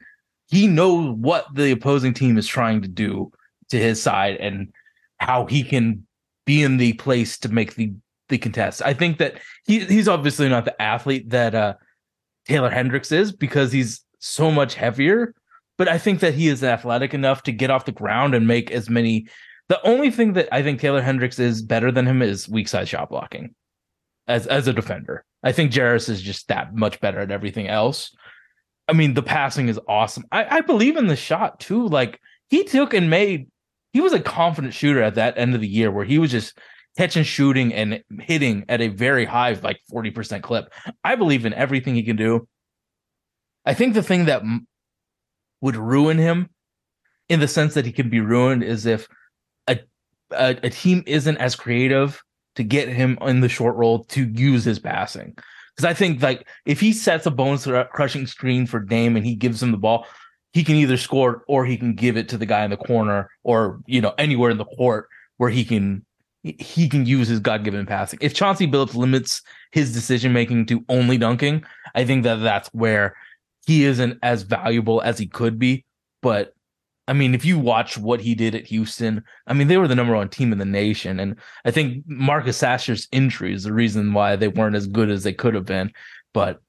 he 0.48 0.66
knows 0.66 1.16
what 1.16 1.46
the 1.54 1.72
opposing 1.72 2.14
team 2.16 2.38
is 2.40 2.48
trying 2.48 2.82
to 2.82 2.88
do 2.88 3.32
to 3.70 3.78
his 3.78 4.02
side 4.02 4.38
and 4.38 4.74
how 5.18 5.46
he 5.46 5.64
can 5.64 6.08
be 6.44 6.64
in 6.64 6.78
the 6.78 6.94
place 6.94 7.38
to 7.40 7.50
make 7.50 7.76
the 7.76 7.94
the 8.30 8.40
contest. 8.40 8.82
I 8.82 8.96
think 8.96 9.20
that 9.20 9.40
he 9.68 9.86
he's 9.86 10.08
obviously 10.08 10.50
not 10.50 10.66
the 10.66 10.82
athlete 10.82 11.30
that 11.30 11.54
uh 11.54 11.76
Taylor 12.48 12.72
Hendricks 12.72 13.12
is 13.12 13.32
because 13.32 13.72
he's 13.72 14.04
so 14.18 14.50
much 14.50 14.74
heavier, 14.74 15.36
but 15.78 15.88
I 15.88 16.00
think 16.00 16.22
that 16.22 16.34
he 16.34 16.48
is 16.48 16.64
athletic 16.64 17.14
enough 17.14 17.44
to 17.44 17.52
get 17.52 17.70
off 17.70 17.86
the 17.86 17.92
ground 17.92 18.34
and 18.34 18.48
make 18.48 18.72
as 18.72 18.90
many 18.90 19.28
the 19.70 19.80
only 19.84 20.10
thing 20.10 20.34
that 20.34 20.50
I 20.52 20.64
think 20.64 20.80
Taylor 20.80 21.02
Hendricks 21.04 21.38
is 21.38 21.62
better 21.62 21.92
than 21.92 22.08
him 22.08 22.24
is 22.24 22.50
weak 22.50 22.68
side 22.68 22.88
shot 22.88 23.10
blocking 23.10 23.54
as 24.28 24.48
as 24.48 24.68
a 24.68 24.74
defender. 24.74 25.24
I 25.44 25.52
think 25.52 25.72
Jarace 25.72 26.10
is 26.10 26.22
just 26.22 26.48
that 26.48 26.76
much 26.76 27.00
better 27.00 27.20
at 27.20 27.32
everything 27.32 27.68
else. 27.68 28.16
I 28.88 28.94
mean, 28.94 29.14
the 29.14 29.24
passing 29.24 29.68
is 29.68 29.80
awesome. 29.88 30.26
I, 30.32 30.58
I 30.58 30.62
believe 30.62 30.98
in 30.98 31.08
the 31.08 31.16
shot 31.16 31.60
too. 31.60 31.88
Like 31.88 32.20
he 32.50 32.64
took 32.64 32.94
and 32.94 33.10
made 33.10 33.48
he 33.94 34.02
was 34.02 34.14
a 34.14 34.20
confident 34.20 34.74
shooter 34.74 35.02
at 35.02 35.16
that 35.16 35.38
end 35.38 35.56
of 35.56 35.62
the 35.62 35.68
year 35.68 35.92
where 35.92 36.06
he 36.06 36.20
was 36.20 36.32
just 36.32 36.58
catching 36.98 37.24
shooting 37.24 37.74
and 37.74 38.04
hitting 38.20 38.66
at 38.70 38.82
a 38.82 38.88
very 38.88 39.26
high 39.26 39.54
like 39.54 39.80
40% 39.92 40.42
clip. 40.42 40.74
I 41.04 41.16
believe 41.16 41.46
in 41.46 41.54
everything 41.54 41.96
he 41.96 42.04
can 42.04 42.16
do. 42.16 42.48
I 43.66 43.74
think 43.74 43.94
the 43.94 44.04
thing 44.04 44.26
that 44.26 44.42
m- 44.42 44.68
would 45.62 45.76
ruin 45.76 46.18
him 46.18 46.50
in 47.30 47.40
the 47.40 47.48
sense 47.48 47.74
that 47.74 47.86
he 47.86 47.92
can 47.92 48.10
be 48.10 48.22
ruined 48.22 48.64
is 48.64 48.86
if 48.86 49.08
a, 49.68 49.80
a, 50.32 50.58
a 50.64 50.70
team 50.70 51.04
isn't 51.06 51.38
as 51.38 51.56
creative 51.56 52.22
to 52.56 52.64
get 52.64 52.90
him 52.90 53.18
in 53.22 53.42
the 53.42 53.50
short 53.50 53.76
roll 53.76 54.04
to 54.06 54.26
use 54.26 54.64
his 54.64 54.80
passing. 54.80 55.36
Because 55.76 55.86
I 55.90 55.94
think 55.94 56.22
like 56.22 56.48
if 56.66 56.80
he 56.80 56.94
sets 56.94 57.26
a 57.26 57.32
bonus 57.32 57.68
crushing 57.92 58.28
screen 58.28 58.66
for 58.66 58.80
Dame 58.80 59.16
and 59.16 59.26
he 59.26 59.36
gives 59.36 59.62
him 59.62 59.72
the 59.72 59.78
ball, 59.78 60.06
he 60.54 60.64
can 60.64 60.76
either 60.76 60.98
score 60.98 61.44
or 61.48 61.66
he 61.66 61.78
can 61.78 61.96
give 61.96 62.16
it 62.16 62.30
to 62.30 62.38
the 62.38 62.46
guy 62.46 62.64
in 62.64 62.72
the 62.72 62.78
corner 62.78 63.30
or 63.44 63.82
you 63.86 64.00
know 64.00 64.14
anywhere 64.18 64.50
in 64.50 64.58
the 64.58 64.66
court 64.66 65.10
where 65.38 65.50
he 65.50 65.66
can 65.66 66.06
he 66.44 66.88
can 66.88 67.06
use 67.06 67.28
his 67.28 67.40
God 67.40 67.64
given 67.64 67.86
passing. 67.86 68.20
If 68.22 68.34
Chauncey 68.34 68.68
Billups 68.68 68.96
limits 68.96 69.42
his 69.72 69.92
decision 69.92 70.32
making 70.32 70.68
to 70.68 70.86
only 70.90 71.18
dunking, 71.18 71.66
I 71.96 72.06
think 72.06 72.24
that 72.24 72.36
that's 72.36 72.70
where 72.70 73.16
he 73.66 73.84
isn't 73.84 74.20
as 74.22 74.44
valuable 74.44 75.02
as 75.02 75.18
he 75.18 75.28
could 75.28 75.58
be. 75.60 75.84
But 76.22 76.54
I 77.08 77.14
mean, 77.14 77.36
if 77.36 77.46
you 77.46 77.60
watch 77.60 77.98
what 77.98 78.20
he 78.20 78.34
did 78.34 78.56
at 78.56 78.66
Houston, 78.68 79.24
I 79.46 79.54
mean, 79.54 79.68
they 79.68 79.78
were 79.78 79.88
the 79.88 79.96
number 79.96 80.16
one 80.16 80.30
team 80.30 80.52
in 80.52 80.58
the 80.58 80.66
nation. 80.66 81.20
And 81.20 81.36
I 81.64 81.72
think 81.72 82.04
Marcus 82.08 82.58
Sasser's 82.58 83.08
injury 83.12 83.54
is 83.54 83.64
the 83.64 83.74
reason 83.74 84.14
why 84.14 84.36
they 84.36 84.48
weren't 84.48 84.76
as 84.76 84.88
good 84.88 85.12
as 85.12 85.24
they 85.24 85.34
could 85.34 85.54
have 85.54 85.66
been. 85.66 85.92
But 86.34 86.62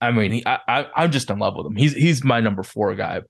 I 0.00 0.10
mean, 0.10 0.32
he, 0.32 0.46
I, 0.46 0.58
I, 0.94 1.04
am 1.04 1.10
just 1.10 1.30
in 1.30 1.38
love 1.38 1.56
with 1.56 1.66
him. 1.66 1.76
He's 1.76 1.94
he's 1.94 2.24
my 2.24 2.40
number 2.40 2.62
four 2.62 2.94
guy. 2.94 3.22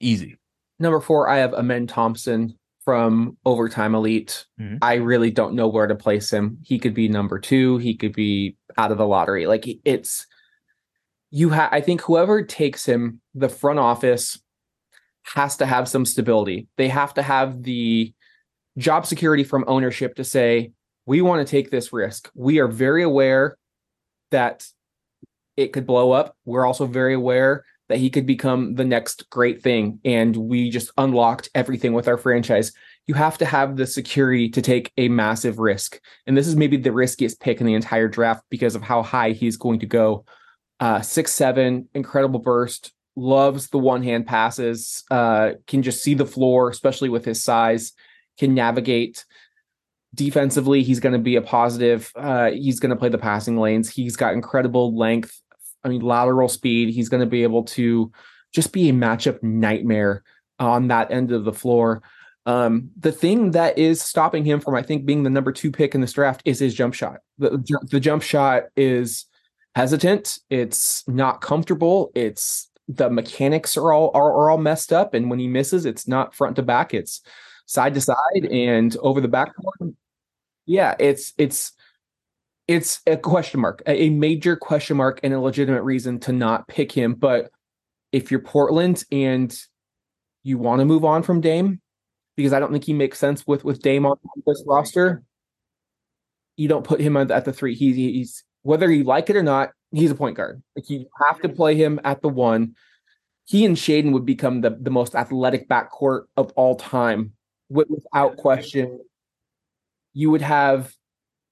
Easy. 0.00 0.36
Number 0.78 1.00
four, 1.00 1.28
I 1.28 1.38
have 1.38 1.54
Amen 1.54 1.86
Thompson 1.86 2.58
from 2.84 3.36
Overtime 3.44 3.94
Elite. 3.94 4.46
Mm-hmm. 4.60 4.76
I 4.82 4.94
really 4.94 5.30
don't 5.30 5.54
know 5.54 5.68
where 5.68 5.86
to 5.86 5.94
place 5.94 6.30
him. 6.30 6.58
He 6.62 6.78
could 6.78 6.94
be 6.94 7.08
number 7.08 7.38
two. 7.38 7.78
He 7.78 7.96
could 7.96 8.12
be 8.14 8.56
out 8.76 8.92
of 8.92 8.98
the 8.98 9.06
lottery. 9.06 9.46
Like 9.46 9.66
it's 9.84 10.26
you 11.30 11.50
have. 11.50 11.70
I 11.72 11.80
think 11.80 12.02
whoever 12.02 12.42
takes 12.42 12.84
him, 12.84 13.20
the 13.34 13.48
front 13.48 13.78
office 13.78 14.38
has 15.24 15.56
to 15.56 15.66
have 15.66 15.88
some 15.88 16.04
stability. 16.04 16.68
They 16.76 16.88
have 16.88 17.14
to 17.14 17.22
have 17.22 17.62
the 17.62 18.12
job 18.78 19.06
security 19.06 19.44
from 19.44 19.64
ownership 19.66 20.16
to 20.16 20.24
say, 20.24 20.72
we 21.06 21.20
want 21.20 21.46
to 21.46 21.50
take 21.50 21.70
this 21.70 21.92
risk. 21.92 22.30
We 22.34 22.58
are 22.58 22.68
very 22.68 23.02
aware 23.02 23.56
that 24.30 24.66
it 25.56 25.72
could 25.72 25.86
blow 25.86 26.12
up. 26.12 26.36
We're 26.44 26.66
also 26.66 26.86
very 26.86 27.14
aware 27.14 27.64
that 27.88 27.98
he 27.98 28.10
could 28.10 28.26
become 28.26 28.74
the 28.74 28.84
next 28.84 29.28
great 29.30 29.62
thing. 29.62 30.00
And 30.04 30.34
we 30.34 30.70
just 30.70 30.90
unlocked 30.96 31.50
everything 31.54 31.92
with 31.92 32.08
our 32.08 32.16
franchise. 32.16 32.72
You 33.06 33.14
have 33.14 33.36
to 33.38 33.44
have 33.44 33.76
the 33.76 33.86
security 33.86 34.48
to 34.50 34.62
take 34.62 34.90
a 34.96 35.08
massive 35.08 35.58
risk. 35.58 36.00
And 36.26 36.36
this 36.36 36.46
is 36.46 36.56
maybe 36.56 36.78
the 36.78 36.92
riskiest 36.92 37.40
pick 37.40 37.60
in 37.60 37.66
the 37.66 37.74
entire 37.74 38.08
draft 38.08 38.44
because 38.48 38.74
of 38.74 38.82
how 38.82 39.02
high 39.02 39.30
he's 39.30 39.58
going 39.58 39.80
to 39.80 39.86
go. 39.86 40.24
Uh, 40.80 41.02
six, 41.02 41.32
seven, 41.32 41.88
incredible 41.94 42.40
burst, 42.40 42.92
loves 43.16 43.68
the 43.68 43.78
one 43.78 44.02
hand 44.02 44.26
passes, 44.26 45.04
uh, 45.10 45.52
can 45.66 45.82
just 45.82 46.02
see 46.02 46.14
the 46.14 46.26
floor, 46.26 46.68
especially 46.68 47.08
with 47.08 47.24
his 47.24 47.42
size, 47.42 47.92
can 48.38 48.54
navigate. 48.54 49.24
Defensively, 50.14 50.82
he's 50.82 51.00
going 51.00 51.12
to 51.12 51.18
be 51.18 51.36
a 51.36 51.42
positive. 51.42 52.12
Uh, 52.14 52.50
he's 52.50 52.80
going 52.80 52.90
to 52.90 52.96
play 52.96 53.08
the 53.08 53.18
passing 53.18 53.58
lanes. 53.58 53.90
He's 53.90 54.16
got 54.16 54.34
incredible 54.34 54.96
length. 54.96 55.40
I 55.82 55.88
mean, 55.88 56.00
lateral 56.00 56.48
speed. 56.48 56.90
He's 56.90 57.08
going 57.08 57.20
to 57.20 57.26
be 57.26 57.42
able 57.42 57.64
to 57.64 58.10
just 58.52 58.72
be 58.72 58.88
a 58.88 58.92
matchup 58.92 59.42
nightmare 59.42 60.22
on 60.58 60.88
that 60.88 61.10
end 61.10 61.32
of 61.32 61.44
the 61.44 61.52
floor. 61.52 62.02
Um, 62.46 62.90
the 62.98 63.12
thing 63.12 63.52
that 63.52 63.78
is 63.78 64.02
stopping 64.02 64.44
him 64.44 64.60
from, 64.60 64.74
I 64.74 64.82
think, 64.82 65.06
being 65.06 65.22
the 65.22 65.30
number 65.30 65.50
two 65.50 65.72
pick 65.72 65.94
in 65.94 66.00
this 66.00 66.12
draft 66.12 66.42
is 66.44 66.58
his 66.58 66.74
jump 66.74 66.94
shot. 66.94 67.18
The, 67.38 67.62
the 67.90 68.00
jump 68.00 68.22
shot 68.22 68.64
is 68.76 69.26
hesitant. 69.74 70.38
It's 70.50 71.06
not 71.08 71.40
comfortable. 71.40 72.12
It's 72.14 72.70
the 72.88 73.10
mechanics 73.10 73.76
are 73.76 73.92
all 73.92 74.10
are, 74.14 74.32
are 74.32 74.50
all 74.50 74.58
messed 74.58 74.92
up, 74.92 75.14
and 75.14 75.30
when 75.30 75.38
he 75.38 75.48
misses, 75.48 75.86
it's 75.86 76.06
not 76.06 76.34
front 76.34 76.56
to 76.56 76.62
back; 76.62 76.94
it's 76.94 77.22
side 77.66 77.94
to 77.94 78.00
side 78.00 78.44
and 78.50 78.96
over 78.98 79.20
the 79.20 79.28
backboard. 79.28 79.96
Yeah, 80.66 80.94
it's 80.98 81.32
it's 81.38 81.72
it's 82.68 83.00
a 83.06 83.16
question 83.16 83.60
mark, 83.60 83.82
a 83.86 84.10
major 84.10 84.56
question 84.56 84.96
mark, 84.96 85.20
and 85.22 85.34
a 85.34 85.40
legitimate 85.40 85.82
reason 85.82 86.18
to 86.20 86.32
not 86.32 86.68
pick 86.68 86.92
him. 86.92 87.14
But 87.14 87.50
if 88.12 88.30
you're 88.30 88.40
Portland 88.40 89.04
and 89.10 89.54
you 90.42 90.58
want 90.58 90.80
to 90.80 90.84
move 90.84 91.04
on 91.04 91.22
from 91.22 91.40
Dame, 91.40 91.80
because 92.36 92.52
I 92.52 92.60
don't 92.60 92.72
think 92.72 92.84
he 92.84 92.92
makes 92.92 93.18
sense 93.18 93.46
with 93.46 93.64
with 93.64 93.82
Dame 93.82 94.06
on 94.06 94.16
this 94.46 94.62
roster, 94.66 95.22
you 96.56 96.68
don't 96.68 96.84
put 96.84 97.00
him 97.00 97.16
at 97.16 97.44
the 97.44 97.52
three. 97.52 97.74
He, 97.74 97.92
he's 97.92 98.44
whether 98.62 98.90
you 98.90 99.04
like 99.04 99.30
it 99.30 99.36
or 99.36 99.42
not, 99.42 99.70
he's 99.94 100.10
a 100.10 100.14
point 100.14 100.36
guard. 100.36 100.62
Like 100.76 100.90
you 100.90 101.06
have 101.26 101.40
to 101.40 101.48
play 101.48 101.74
him 101.74 102.00
at 102.04 102.22
the 102.22 102.28
one. 102.28 102.74
He 103.46 103.64
and 103.64 103.76
Shaedon 103.76 104.12
would 104.12 104.24
become 104.24 104.62
the, 104.62 104.76
the 104.80 104.90
most 104.90 105.14
athletic 105.14 105.68
backcourt 105.68 106.24
of 106.36 106.50
all 106.52 106.76
time, 106.76 107.32
without 107.68 108.36
question. 108.36 109.00
You 110.14 110.30
would 110.30 110.42
have 110.42 110.92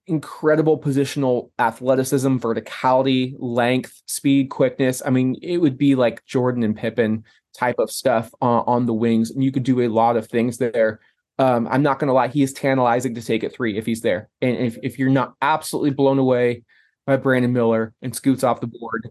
incredible 0.07 0.81
positional 0.81 1.51
athleticism, 1.59 2.39
verticality, 2.39 3.35
length, 3.39 4.03
speed, 4.07 4.51
quickness. 4.51 5.03
I 5.05 5.11
mean, 5.11 5.37
it 5.43 5.59
would 5.59 5.77
be 5.77 5.95
like 5.95 6.25
Jordan 6.25 6.63
and 6.63 6.77
Pippen 6.77 7.25
type 7.55 7.77
of 7.79 7.91
stuff 7.91 8.33
on, 8.41 8.65
on 8.67 8.87
the 8.87 8.95
wings, 8.95 9.31
and 9.31 9.45
you 9.45 9.53
could 9.53 9.63
do 9.63 9.83
a 9.83 9.89
lot 9.89 10.17
of 10.17 10.27
things 10.27 10.59
there. 10.59 11.01
Um, 11.39 11.69
I'm 11.71 11.83
not 11.83 11.99
going 11.99 12.09
to 12.09 12.15
lie, 12.15 12.29
he 12.29 12.43
is 12.43 12.53
tantalizing 12.53 13.15
to 13.15 13.23
take 13.23 13.43
it 13.43 13.55
three 13.55 13.77
if 13.77 13.87
he's 13.87 14.01
there, 14.01 14.29
and 14.41 14.57
if 14.57 14.79
if 14.83 14.99
you're 14.99 15.11
not 15.11 15.35
absolutely 15.43 15.91
blown 15.91 16.19
away 16.19 16.63
by 17.07 17.17
Brandon 17.17 17.53
Miller 17.53 17.95
and 18.03 18.15
scoots 18.15 18.45
off 18.45 18.61
the 18.61 18.67
board. 18.67 19.11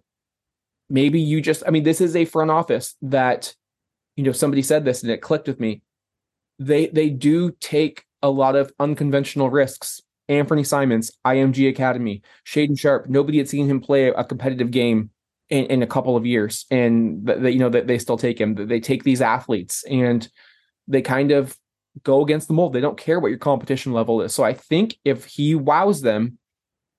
Maybe 0.90 1.22
you 1.22 1.42
just, 1.42 1.64
I 1.66 1.72
mean, 1.72 1.84
this 1.84 2.02
is 2.02 2.16
a 2.16 2.26
front 2.26 2.52
office 2.52 2.96
that, 3.02 3.56
you 4.16 4.24
know, 4.24 4.32
somebody 4.32 4.62
said 4.62 4.86
this 4.86 5.04
and 5.04 5.12
it 5.12 5.22
clicked 5.22 5.48
with 5.48 5.60
me. 5.60 5.82
They 6.60 6.88
they 6.88 7.10
do 7.10 7.52
take 7.60 8.06
a 8.22 8.30
lot 8.30 8.56
of 8.56 8.72
unconventional 8.80 9.50
risks. 9.50 10.02
Anthony 10.30 10.64
Simons, 10.64 11.12
IMG 11.26 11.70
Academy, 11.70 12.22
Shaedon 12.46 12.80
Sharpe, 12.80 13.10
Nobody 13.10 13.38
had 13.38 13.50
seen 13.50 13.68
him 13.68 13.82
play 13.82 14.08
a 14.08 14.24
competitive 14.24 14.72
game 14.72 15.10
in, 15.50 15.66
in 15.66 15.84
a 15.84 15.88
couple 15.88 16.16
of 16.16 16.26
years, 16.26 16.66
and 16.72 17.26
that 17.26 17.52
you 17.52 17.60
know 17.60 17.70
that 17.70 17.88
they 17.88 17.98
still 17.98 18.18
take 18.18 18.40
him. 18.40 18.56
They 18.56 18.80
take 18.80 19.04
these 19.04 19.22
athletes 19.22 19.84
and 19.84 20.28
they 20.88 21.02
kind 21.02 21.32
of 21.32 21.58
go 22.04 22.22
against 22.22 22.48
the 22.48 22.54
mold. 22.54 22.74
They 22.74 22.82
don't 22.82 22.98
care 22.98 23.20
what 23.20 23.30
your 23.30 23.40
competition 23.40 23.92
level 23.92 24.22
is. 24.22 24.34
So 24.34 24.44
I 24.44 24.54
think 24.54 24.98
if 25.04 25.26
he 25.26 25.56
wows 25.56 26.02
them 26.02 26.38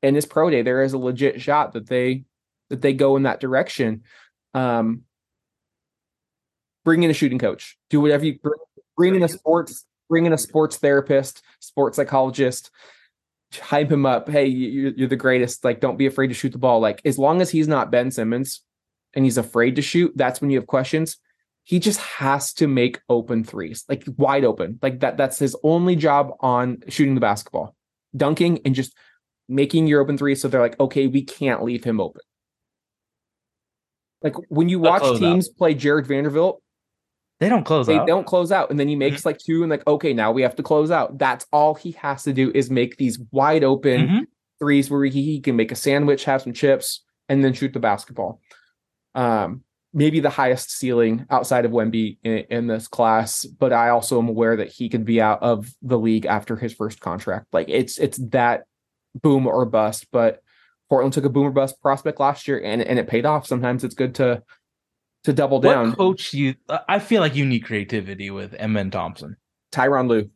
in 0.03 0.15
his 0.15 0.27
pro 0.27 0.51
day, 0.51 0.63
there 0.63 0.83
is 0.83 0.93
a 0.93 0.99
legit 0.99 1.41
shot 1.41 1.73
that 1.73 1.89
they 1.89 2.25
that 2.71 2.83
they 2.83 2.93
go 2.93 3.17
in 3.17 3.25
that 3.25 3.41
direction. 3.41 4.03
Um, 4.55 5.03
bring 6.85 7.03
in 7.03 7.11
a 7.11 7.15
shooting 7.15 7.39
coach. 7.39 7.77
Do 7.91 8.01
whatever 8.01 8.25
you 8.25 8.39
bring, 8.39 8.59
bring 8.97 9.15
in 9.15 9.23
a 9.23 9.29
sports 9.29 9.87
bring 10.13 10.27
in 10.27 10.33
a 10.35 10.39
sports 10.39 10.77
therapist, 10.77 11.43
sports 11.59 11.97
psychologist. 11.97 12.71
Hype 13.55 13.91
him 13.91 14.05
up. 14.05 14.29
Hey, 14.29 14.47
you're, 14.47 14.93
you're 14.93 15.09
the 15.09 15.17
greatest. 15.17 15.65
Like, 15.65 15.81
don't 15.81 15.97
be 15.97 16.05
afraid 16.05 16.29
to 16.29 16.35
shoot 16.35 16.53
the 16.53 16.59
ball. 16.59 16.81
Like, 16.81 17.01
as 17.07 17.19
long 17.19 17.41
as 17.41 17.49
he's 17.49 17.67
not 17.67 17.91
Ben 17.91 18.11
Simmons 18.11 18.61
and 19.15 19.25
he's 19.25 19.39
afraid 19.39 19.77
to 19.77 19.83
shoot, 19.83 20.13
that's 20.15 20.43
when 20.43 20.51
you 20.51 20.59
have 20.59 20.67
questions. 20.67 21.17
He 21.65 21.79
just 21.79 21.99
has 22.01 22.53
to 22.55 22.67
make 22.67 23.01
open 23.09 23.43
threes, 23.43 23.85
like 23.89 24.05
wide 24.19 24.45
open. 24.45 24.79
Like 24.83 25.01
that. 25.01 25.17
That's 25.17 25.39
his 25.39 25.57
only 25.63 25.97
job 25.97 26.33
on 26.41 26.83
shooting 26.89 27.15
the 27.15 27.21
basketball, 27.21 27.75
dunking, 28.15 28.61
and 28.67 28.75
just 28.75 28.95
making 29.53 29.87
your 29.87 30.01
open 30.01 30.17
three 30.17 30.35
so 30.35 30.49
they're 30.49 30.61
like, 30.61 30.79
okay, 30.81 31.07
we 31.07 31.23
can't 31.23 31.63
leave 31.63 31.85
him 31.85 32.01
open. 32.01 32.23
Like 34.23 34.35
when 34.49 34.69
you 34.69 34.79
watch 34.79 35.03
teams 35.19 35.49
out. 35.49 35.57
play 35.57 35.75
Jarred 35.75 36.07
Vanderbilt, 36.07 36.63
they 37.41 37.49
don't 37.49 37.65
close 37.65 37.89
they 37.89 37.99
out. 37.99 38.07
don't 38.07 38.27
close 38.27 38.53
out. 38.53 38.71
And 38.71 38.79
then 38.79 38.87
he 38.87 38.95
makes 38.95 39.19
mm-hmm. 39.19 39.31
like 39.31 39.39
two 39.39 39.63
and 39.63 39.71
like, 39.71 39.85
okay, 39.87 40.13
now 40.13 40.31
we 40.31 40.43
have 40.43 40.55
to 40.57 40.63
close 40.63 40.93
out. 40.93 41.19
That's 41.19 41.45
all 41.53 41.75
he 41.75 41.91
has 41.93 42.23
to 42.23 42.33
do 42.33 42.53
is 42.55 42.71
make 42.71 42.99
these 42.99 43.19
wide 43.33 43.65
open, 43.65 44.01
mm-hmm. 44.01 44.19
threes 44.61 44.89
where 44.89 45.05
he, 45.05 45.41
can 45.41 45.57
make 45.57 45.73
a 45.73 45.77
sandwich, 45.77 46.25
have 46.25 46.43
some 46.43 46.53
chips, 46.53 47.03
and 47.29 47.45
then 47.45 47.53
shoot 47.53 47.73
the 47.73 47.81
basketball. 47.81 48.41
Um, 49.17 49.65
maybe 49.93 50.21
the 50.21 50.31
highest 50.31 50.71
ceiling 50.71 51.27
outside 51.31 51.65
of 51.65 51.73
Wemby 51.73 52.19
in, 52.23 52.45
in, 52.49 52.67
this 52.69 52.87
class, 52.87 53.45
but 53.45 53.73
I 53.73 53.89
also 53.89 54.21
am 54.21 54.29
aware 54.29 54.57
that 54.57 54.69
he 54.69 54.89
could 54.89 55.05
be 55.05 55.21
out 55.21 55.43
of 55.43 55.69
the 55.83 55.99
league 55.99 56.27
after 56.27 56.57
his 56.57 56.73
first 56.73 57.01
contract. 57.01 57.47
Like 57.53 57.69
it's 57.69 57.99
it's 57.99 58.19
that 58.29 58.67
boom 59.15 59.47
or 59.47 59.65
bust. 59.65 60.07
But 60.13 60.43
Portland 60.89 61.13
took 61.13 61.25
a 61.25 61.31
boom 61.31 61.47
or 61.47 61.51
bust 61.51 61.81
prospect 61.81 62.21
last 62.21 62.47
year, 62.49 62.61
and 62.63 62.83
and 62.83 62.99
it 62.99 63.09
paid 63.09 63.27
off. 63.27 63.47
Sometimes 63.47 63.85
it's 63.85 63.95
good 63.95 64.15
to 64.17 64.43
to 65.25 65.33
double 65.33 65.61
down. 65.61 65.91
What 65.91 65.99
coach 65.99 66.35
you? 66.35 66.55
I 66.89 66.99
feel 66.99 67.21
like 67.21 67.35
you 67.35 67.45
need 67.45 67.61
creativity 67.61 68.31
with 68.31 68.55
Amen 68.55 68.91
Thompson, 68.91 69.37
Tyronn 69.73 70.09
Lue, 70.09 70.31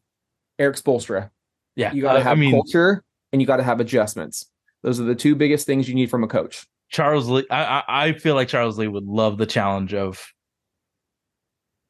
Erik 0.58 0.76
Spoelstra. 0.76 1.30
Yeah, 1.74 1.92
you 1.92 2.02
got 2.02 2.14
to 2.14 2.20
uh, 2.20 2.22
have 2.22 2.32
I 2.32 2.40
mean, 2.40 2.52
culture 2.52 3.04
and 3.32 3.42
you 3.42 3.46
got 3.46 3.56
to 3.56 3.62
have 3.62 3.80
adjustments. 3.80 4.46
Those 4.82 5.00
are 5.00 5.04
the 5.04 5.14
two 5.14 5.34
biggest 5.34 5.66
things 5.66 5.88
you 5.88 5.94
need 5.94 6.10
from 6.10 6.24
a 6.24 6.28
coach. 6.28 6.66
Charles 6.88 7.28
Lee, 7.28 7.46
I, 7.50 7.82
I 7.88 8.12
feel 8.12 8.34
like 8.34 8.48
Charles 8.48 8.78
Lee 8.78 8.86
would 8.86 9.04
love 9.04 9.38
the 9.38 9.46
challenge 9.46 9.92
of 9.92 10.32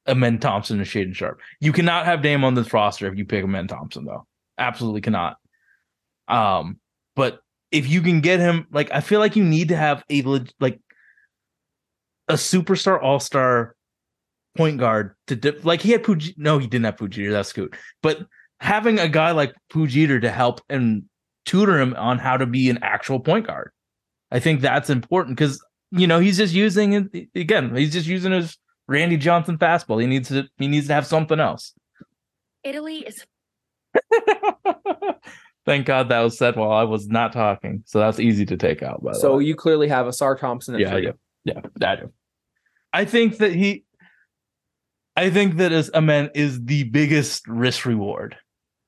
Amen 0.08 0.38
Thompson 0.38 0.78
and 0.78 0.86
Shaedon 0.86 1.14
Sharpe. 1.14 1.40
You 1.60 1.72
cannot 1.72 2.06
have 2.06 2.22
Dame 2.22 2.44
on 2.44 2.54
this 2.54 2.72
roster 2.72 3.06
if 3.06 3.18
you 3.18 3.24
pick 3.24 3.44
Amen 3.44 3.68
Thompson, 3.68 4.04
though. 4.04 4.26
Absolutely 4.58 5.02
cannot. 5.02 5.36
Um, 6.28 6.78
but 7.14 7.40
if 7.70 7.88
you 7.88 8.00
can 8.02 8.20
get 8.20 8.40
him, 8.40 8.66
like, 8.70 8.90
I 8.92 9.00
feel 9.00 9.20
like 9.20 9.36
you 9.36 9.44
need 9.44 9.68
to 9.68 9.76
have 9.76 10.04
a 10.10 10.22
like 10.60 10.80
a 12.28 12.34
superstar 12.34 13.02
all 13.02 13.20
star 13.20 13.74
point 14.56 14.78
guard 14.78 15.14
to 15.26 15.36
dip, 15.36 15.64
like 15.64 15.80
he 15.80 15.92
had 15.92 16.02
Puj. 16.02 16.34
No, 16.36 16.58
he 16.58 16.66
didn't 16.66 16.84
have 16.84 16.96
Pujier. 16.96 17.30
That's 17.30 17.52
good. 17.52 17.74
But 18.02 18.26
having 18.60 18.98
a 18.98 19.08
guy 19.08 19.32
like 19.32 19.54
Pujier 19.72 20.20
to 20.20 20.30
help 20.30 20.60
and 20.68 21.04
tutor 21.44 21.78
him 21.78 21.94
on 21.96 22.18
how 22.18 22.36
to 22.36 22.46
be 22.46 22.70
an 22.70 22.78
actual 22.82 23.20
point 23.20 23.46
guard 23.46 23.70
I 24.30 24.40
think 24.40 24.60
that's 24.60 24.90
important 24.90 25.36
because 25.36 25.64
you 25.90 26.06
know 26.06 26.18
he's 26.18 26.36
just 26.36 26.54
using 26.54 26.92
it 26.94 27.28
again. 27.34 27.74
He's 27.74 27.92
just 27.92 28.06
using 28.06 28.32
his 28.32 28.58
Randy 28.88 29.16
Johnson 29.16 29.58
fastball. 29.58 30.00
He 30.00 30.06
needs 30.06 30.28
to 30.28 30.48
he 30.58 30.68
needs 30.68 30.88
to 30.88 30.94
have 30.94 31.06
something 31.06 31.40
else. 31.40 31.72
Italy 32.64 33.06
is. 33.06 33.24
Thank 35.66 35.84
God 35.84 36.08
that 36.10 36.20
was 36.20 36.38
said 36.38 36.54
while 36.54 36.70
I 36.70 36.84
was 36.84 37.08
not 37.08 37.32
talking, 37.32 37.82
so 37.86 37.98
that's 37.98 38.20
easy 38.20 38.46
to 38.46 38.56
take 38.56 38.84
out. 38.84 39.02
By 39.02 39.12
so 39.12 39.40
you 39.40 39.56
clearly 39.56 39.88
have 39.88 40.06
Ausar 40.06 40.38
Thompson. 40.38 40.78
yeah, 40.78 40.96
yeah, 40.96 41.10
yeah, 41.44 41.60
I 41.82 41.96
do. 41.96 42.12
I 42.92 43.04
think 43.04 43.38
that 43.38 43.52
he, 43.52 43.84
I 45.16 45.28
think 45.28 45.56
that 45.56 45.72
as 45.72 45.90
a 45.92 46.00
man 46.00 46.30
is 46.34 46.64
the 46.64 46.84
biggest 46.84 47.48
risk 47.48 47.84
reward, 47.84 48.36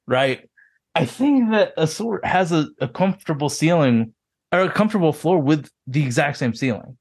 right? 0.07 0.49
I 0.95 1.05
think 1.05 1.51
that 1.51 1.77
Ausar 1.77 2.25
has 2.25 2.53
a, 2.53 2.69
a 2.81 2.87
comfortable 2.87 3.49
ceiling 3.49 4.15
or 4.53 4.61
a 4.61 4.71
comfortable 4.71 5.13
floor 5.13 5.39
with 5.39 5.69
the 5.89 6.05
exact 6.05 6.39
same 6.39 6.55
ceiling. 6.55 6.97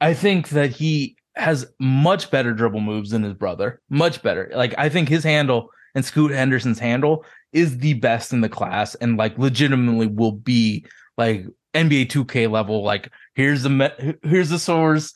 I 0.00 0.14
think 0.14 0.48
that 0.50 0.70
he 0.70 1.16
has 1.36 1.66
much 1.78 2.30
better 2.30 2.52
dribble 2.52 2.80
moves 2.80 3.10
than 3.10 3.22
his 3.22 3.34
brother. 3.34 3.80
Much 3.88 4.20
better. 4.20 4.50
Like 4.54 4.74
I 4.76 4.88
think 4.88 5.08
his 5.08 5.22
handle 5.22 5.70
and 5.96 6.04
Scoot 6.04 6.30
Henderson's 6.30 6.78
handle 6.78 7.24
is 7.52 7.78
the 7.78 7.94
best 7.94 8.32
in 8.32 8.42
the 8.42 8.48
class 8.48 8.94
and 8.96 9.16
like 9.16 9.36
legitimately 9.38 10.06
will 10.06 10.32
be 10.32 10.84
like 11.18 11.44
NBA 11.74 12.06
2K 12.06 12.48
level 12.48 12.84
like 12.84 13.10
here's 13.34 13.62
the 13.62 14.16
here's 14.22 14.50
the 14.50 14.58
source 14.58 15.12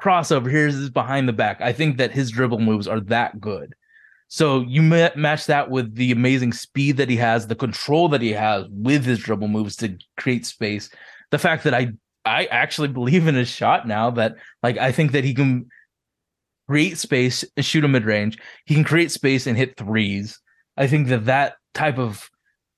crossover 0.00 0.50
here's 0.50 0.74
his 0.74 0.90
behind 0.90 1.28
the 1.28 1.32
back. 1.32 1.60
I 1.60 1.72
think 1.72 1.96
that 1.96 2.12
his 2.12 2.30
dribble 2.30 2.60
moves 2.60 2.86
are 2.86 3.00
that 3.00 3.40
good. 3.40 3.74
So 4.28 4.60
you 4.60 4.82
match 4.82 5.46
that 5.46 5.70
with 5.70 5.94
the 5.94 6.12
amazing 6.12 6.52
speed 6.52 6.98
that 6.98 7.08
he 7.08 7.16
has, 7.16 7.46
the 7.46 7.54
control 7.54 8.10
that 8.10 8.20
he 8.20 8.32
has 8.32 8.66
with 8.70 9.04
his 9.04 9.18
dribble 9.18 9.48
moves 9.48 9.74
to 9.76 9.96
create 10.18 10.44
space. 10.44 10.90
The 11.30 11.38
fact 11.38 11.64
that 11.64 11.74
I 11.74 11.92
I 12.26 12.44
actually 12.46 12.88
believe 12.88 13.26
in 13.26 13.34
his 13.34 13.48
shot 13.48 13.88
now 13.88 14.10
that 14.10 14.36
like 14.62 14.76
I 14.76 14.92
think 14.92 15.12
that 15.12 15.24
he 15.24 15.32
can 15.32 15.70
create 16.68 16.98
space 16.98 17.44
and 17.56 17.64
shoot 17.64 17.84
a 17.84 17.88
mid 17.88 18.04
range. 18.04 18.38
He 18.66 18.74
can 18.74 18.84
create 18.84 19.10
space 19.10 19.46
and 19.46 19.56
hit 19.56 19.76
threes. 19.76 20.38
I 20.76 20.86
think 20.86 21.08
that 21.08 21.24
that 21.24 21.54
type 21.74 21.98
of 21.98 22.28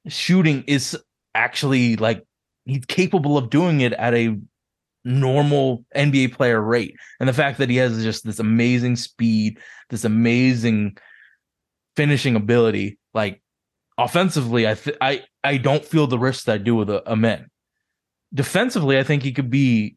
shooting 0.09 0.65
is 0.67 0.97
actually 1.35 1.97
like 1.97 2.25
he's 2.65 2.85
capable 2.87 3.37
of 3.37 3.51
doing 3.51 3.81
it 3.81 3.93
at 3.95 4.15
a 4.15 4.39
normal 5.05 5.85
NBA 5.97 6.33
player 6.33 6.61
rate. 6.61 6.95
And 7.19 7.29
the 7.29 7.33
fact 7.33 7.59
that 7.59 7.71
he 7.71 7.77
has 7.77 8.03
just 8.03 8.25
this 8.25 8.39
amazing 8.39 8.97
speed, 8.97 9.59
this 9.89 10.05
amazing 10.05 10.97
finishing 11.97 12.37
ability, 12.37 12.99
like 13.13 13.43
offensively, 13.99 14.69
I 14.69 14.75
th- 14.75 14.97
I 15.01 15.25
I 15.43 15.57
don't 15.57 15.85
feel 15.85 16.07
the 16.07 16.19
risks 16.19 16.45
that 16.45 16.55
I 16.55 16.59
do 16.59 16.77
with 16.77 16.91
a, 16.91 17.09
Amen. 17.11 17.47
Defensively, 18.33 18.99
I 18.99 19.03
think 19.03 19.25
he 19.25 19.33
could 19.33 19.51
be 19.51 19.97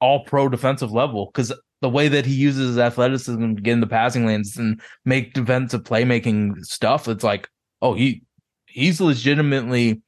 all 0.00 0.24
pro 0.24 0.48
defensive 0.48 0.90
level 0.90 1.30
because 1.32 1.52
the 1.84 1.90
way 1.90 2.08
that 2.08 2.24
he 2.24 2.32
uses 2.32 2.68
his 2.68 2.78
athleticism 2.78 3.56
to 3.56 3.60
get 3.60 3.72
in 3.72 3.80
the 3.80 3.86
passing 3.86 4.24
lanes 4.24 4.56
and 4.56 4.80
make 5.04 5.34
defensive 5.34 5.82
playmaking 5.82 6.64
stuff, 6.64 7.08
it's 7.08 7.22
like, 7.22 7.46
oh, 7.82 7.92
he 7.92 8.22
he's 8.64 9.02
legitimately 9.02 10.00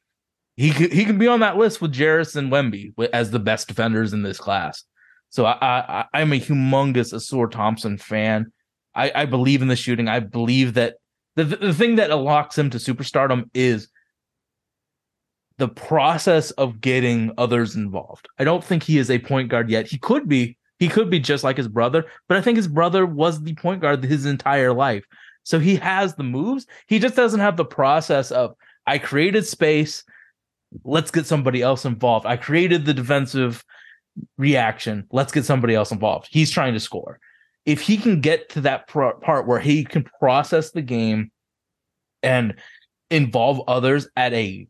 he 0.57 0.70
could, 0.70 0.90
he 0.90 1.05
can 1.05 1.19
be 1.19 1.28
on 1.28 1.40
that 1.40 1.59
list 1.59 1.82
with 1.82 1.93
Jarace 1.93 2.35
and 2.35 2.51
Wemby 2.51 2.94
as 3.12 3.31
the 3.31 3.39
best 3.39 3.69
defenders 3.69 4.15
in 4.15 4.23
this 4.23 4.39
class. 4.39 4.85
So 5.28 5.44
I, 5.44 5.59
I 5.61 6.05
I'm 6.15 6.32
a 6.32 6.40
humongous 6.40 7.12
Ausar 7.12 7.51
Thompson 7.51 7.98
fan. 7.98 8.51
I, 8.94 9.12
I 9.15 9.27
believe 9.27 9.61
in 9.61 9.69
the 9.69 9.77
shooting. 9.77 10.09
I 10.09 10.20
believe 10.20 10.73
that 10.74 10.94
the 11.35 11.44
the 11.44 11.74
thing 11.74 11.97
that 11.97 12.11
unlocks 12.11 12.57
him 12.57 12.70
to 12.70 12.78
superstardom 12.78 13.51
is 13.53 13.90
the 15.59 15.69
process 15.69 16.53
of 16.53 16.81
getting 16.81 17.32
others 17.36 17.77
involved. 17.77 18.28
I 18.39 18.44
don't 18.44 18.65
think 18.65 18.82
he 18.82 18.97
is 18.97 19.11
a 19.11 19.19
point 19.19 19.51
guard 19.51 19.69
yet. 19.69 19.86
He 19.89 19.98
could 19.98 20.27
be. 20.27 20.57
He 20.78 20.89
could 20.89 21.11
be 21.11 21.20
just 21.20 21.44
like 21.44 21.57
his 21.57 21.69
brother, 21.69 22.05
but 22.28 22.36
I 22.36 22.40
think 22.40 22.57
his 22.57 22.69
brother 22.69 23.07
was 23.07 23.43
the 23.43 23.55
point 23.55 23.81
guard 23.81 24.05
his 24.05 24.27
entire 24.27 24.73
life. 24.73 25.05
So 25.43 25.59
he 25.59 25.77
has 25.77 26.15
the 26.15 26.24
moves. 26.24 26.66
He 26.86 26.98
just 26.98 27.16
doesn't 27.16 27.40
have 27.40 27.57
the 27.57 27.65
process 27.65 28.31
of 28.31 28.55
I 28.86 28.98
created 28.98 29.47
space. 29.47 30.05
Let's 30.85 31.11
get 31.11 31.27
somebody 31.27 31.62
else 31.62 31.85
involved. 31.85 32.27
I 32.27 32.36
created 32.36 32.85
the 32.85 32.94
defensive 32.94 33.65
reaction. 34.36 35.07
Let's 35.12 35.32
get 35.32 35.44
somebody 35.44 35.74
else 35.74 35.93
involved. 35.93 36.28
He's 36.31 36.51
trying 36.51 36.74
to 36.74 36.81
score 36.81 37.20
if 37.66 37.81
he 37.81 37.97
can 37.97 38.20
get 38.20 38.48
to 38.51 38.61
that 38.62 38.86
part 38.86 39.47
where 39.47 39.59
he 39.59 39.85
can 39.85 40.05
process 40.20 40.70
the 40.70 40.82
game 40.82 41.32
and 42.23 42.55
involve 43.11 43.61
others 43.69 44.09
at 44.16 44.32
a 44.32 44.69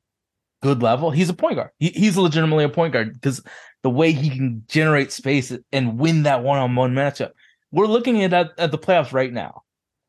good 0.62 0.82
level, 0.82 1.10
he's 1.10 1.28
a 1.28 1.34
point 1.34 1.56
guard. 1.56 1.70
He, 1.78 1.90
he's 1.90 2.16
legitimately 2.16 2.64
a 2.64 2.70
point 2.70 2.94
guard 2.94 3.12
because 3.12 3.42
the 3.86 3.90
way 3.90 4.10
he 4.10 4.28
can 4.28 4.64
generate 4.66 5.12
space 5.12 5.56
and 5.70 5.96
win 5.96 6.24
that 6.24 6.42
one-on-one 6.42 6.92
matchup. 6.92 7.30
We're 7.70 7.86
looking 7.86 8.24
at 8.24 8.32
at 8.32 8.72
the 8.72 8.78
playoffs 8.78 9.12
right 9.12 9.32
now. 9.32 9.62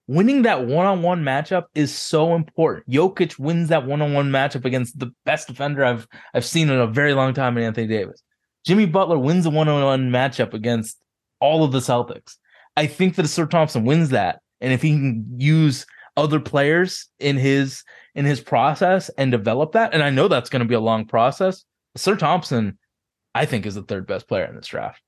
Winning 0.07 0.41
that 0.41 0.65
one-on-one 0.65 1.23
matchup 1.23 1.65
is 1.75 1.93
so 1.93 2.33
important. 2.33 2.89
Jokic 2.89 3.37
wins 3.37 3.69
that 3.69 3.85
one-on-one 3.85 4.31
matchup 4.31 4.65
against 4.65 4.97
the 4.97 5.13
best 5.25 5.47
defender 5.47 5.85
I've 5.85 6.07
I've 6.33 6.43
seen 6.43 6.71
in 6.71 6.79
a 6.79 6.87
very 6.87 7.13
long 7.13 7.35
time 7.35 7.55
in 7.55 7.63
Anthony 7.63 7.85
Davis. 7.85 8.23
Jimmy 8.65 8.87
Butler 8.87 9.19
wins 9.19 9.45
a 9.45 9.51
one-on-one 9.51 10.09
matchup 10.09 10.55
against 10.55 10.97
all 11.39 11.63
of 11.63 11.71
the 11.71 11.77
Celtics. 11.77 12.37
I 12.77 12.87
think 12.87 13.13
that 13.13 13.27
Ausar 13.27 13.47
Thompson 13.47 13.85
wins 13.85 14.09
that, 14.09 14.39
and 14.59 14.73
if 14.73 14.81
he 14.81 14.89
can 14.89 15.23
use 15.37 15.85
other 16.15 16.39
players 16.39 17.09
in 17.19 17.37
his 17.37 17.83
in 18.15 18.25
his 18.25 18.41
process 18.41 19.09
and 19.19 19.31
develop 19.31 19.73
that, 19.73 19.93
and 19.93 20.01
I 20.01 20.09
know 20.09 20.27
that's 20.27 20.49
going 20.49 20.63
to 20.63 20.67
be 20.67 20.73
a 20.73 20.79
long 20.79 21.05
process. 21.05 21.63
Ausar 21.95 22.17
Thompson, 22.17 22.79
I 23.37 23.45
think, 23.45 23.65
is 23.65 23.75
the 23.75 23.83
third 23.83 24.07
best 24.07 24.27
player 24.27 24.45
in 24.45 24.55
this 24.55 24.67
draft. 24.67 25.01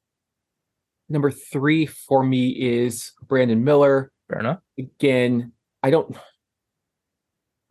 Number 1.10 1.32
three 1.32 1.86
for 1.86 2.24
me 2.24 2.50
is 2.50 3.12
Brandon 3.28 3.64
Miller. 3.64 4.12
Fair 4.30 4.40
enough. 4.40 4.60
Again, 4.78 5.54
I 5.82 5.90
don't. 5.90 6.16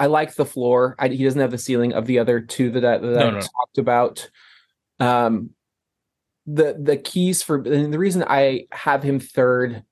I 0.00 0.06
like 0.06 0.34
the 0.34 0.44
floor. 0.44 0.96
I, 0.98 1.08
he 1.08 1.24
doesn't 1.24 1.40
have 1.40 1.50
the 1.50 1.58
ceiling 1.58 1.92
of 1.92 2.06
the 2.06 2.18
other 2.18 2.40
two 2.40 2.70
that 2.70 2.84
I, 2.84 2.98
that 2.98 3.02
no, 3.02 3.28
I 3.28 3.30
no. 3.30 3.40
talked 3.40 3.78
about. 3.78 4.30
Um, 5.00 5.50
the 6.46 6.76
the 6.80 6.96
keys 6.96 7.42
for 7.42 7.56
and 7.56 7.92
the 7.92 7.98
reason 7.98 8.24
I 8.26 8.66
have 8.72 9.02
him 9.02 9.20
third 9.20 9.84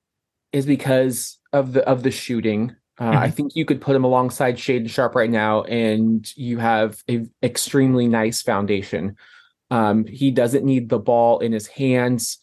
is 0.52 0.66
because 0.66 1.38
of 1.52 1.72
the 1.74 1.86
of 1.86 2.02
the 2.02 2.10
shooting. 2.10 2.74
Uh, 2.98 3.10
mm-hmm. 3.10 3.18
I 3.18 3.30
think 3.30 3.54
you 3.54 3.66
could 3.66 3.80
put 3.80 3.94
him 3.94 4.04
alongside 4.04 4.56
Shaedon 4.56 4.88
Sharpe 4.88 5.14
right 5.14 5.30
now, 5.30 5.62
and 5.64 6.26
you 6.34 6.58
have 6.58 7.02
a 7.10 7.26
extremely 7.42 8.08
nice 8.08 8.42
foundation. 8.42 9.16
Um, 9.70 10.06
he 10.06 10.30
doesn't 10.30 10.64
need 10.64 10.88
the 10.88 10.98
ball 10.98 11.40
in 11.40 11.52
his 11.52 11.66
hands. 11.66 12.38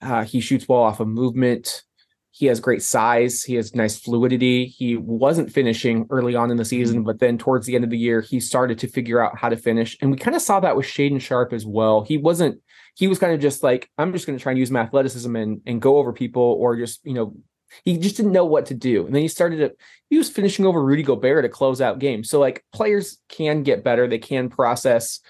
Uh, 0.00 0.24
he 0.24 0.40
shoots 0.40 0.68
well 0.68 0.80
off 0.80 1.00
of 1.00 1.08
movement. 1.08 1.82
He 2.30 2.46
has 2.46 2.60
great 2.60 2.82
size. 2.82 3.42
He 3.42 3.56
has 3.56 3.74
nice 3.74 3.98
fluidity. 3.98 4.66
He 4.66 4.96
wasn't 4.96 5.52
finishing 5.52 6.06
early 6.10 6.36
on 6.36 6.50
in 6.50 6.56
the 6.56 6.64
season, 6.64 6.98
mm-hmm. 6.98 7.06
but 7.06 7.18
then 7.18 7.36
towards 7.36 7.66
the 7.66 7.74
end 7.74 7.84
of 7.84 7.90
the 7.90 7.98
year, 7.98 8.20
he 8.20 8.38
started 8.38 8.78
to 8.78 8.86
figure 8.86 9.20
out 9.20 9.36
how 9.36 9.48
to 9.48 9.56
finish. 9.56 9.96
And 10.00 10.10
we 10.10 10.16
kind 10.16 10.36
of 10.36 10.42
saw 10.42 10.60
that 10.60 10.76
with 10.76 10.86
Shaedon 10.86 11.20
Sharpe 11.20 11.52
as 11.52 11.66
well. 11.66 12.02
He 12.02 12.16
wasn't 12.16 12.60
he 12.98 13.06
was 13.06 13.20
kind 13.20 13.32
of 13.32 13.40
just 13.40 13.62
like, 13.62 13.88
I'm 13.96 14.12
just 14.12 14.26
going 14.26 14.36
to 14.36 14.42
try 14.42 14.50
and 14.50 14.58
use 14.58 14.72
my 14.72 14.80
athleticism 14.80 15.34
and, 15.36 15.60
and 15.66 15.80
go 15.80 15.98
over 15.98 16.12
people 16.12 16.42
or 16.42 16.76
just, 16.76 17.00
you 17.04 17.14
know, 17.14 17.36
he 17.84 17.96
just 17.96 18.16
didn't 18.16 18.32
know 18.32 18.44
what 18.44 18.66
to 18.66 18.74
do. 18.74 19.06
And 19.06 19.14
then 19.14 19.22
he 19.22 19.28
started 19.28 19.58
to 19.58 19.72
he 20.10 20.18
was 20.18 20.28
finishing 20.28 20.66
over 20.66 20.82
Rudy 20.82 21.02
Gobert 21.04 21.44
to 21.44 21.48
close 21.48 21.80
out 21.80 22.00
games. 22.00 22.28
So 22.28 22.40
like 22.40 22.64
players 22.72 23.18
can 23.28 23.62
get 23.62 23.84
better, 23.84 24.08
they 24.08 24.18
can 24.18 24.48
process. 24.48 25.20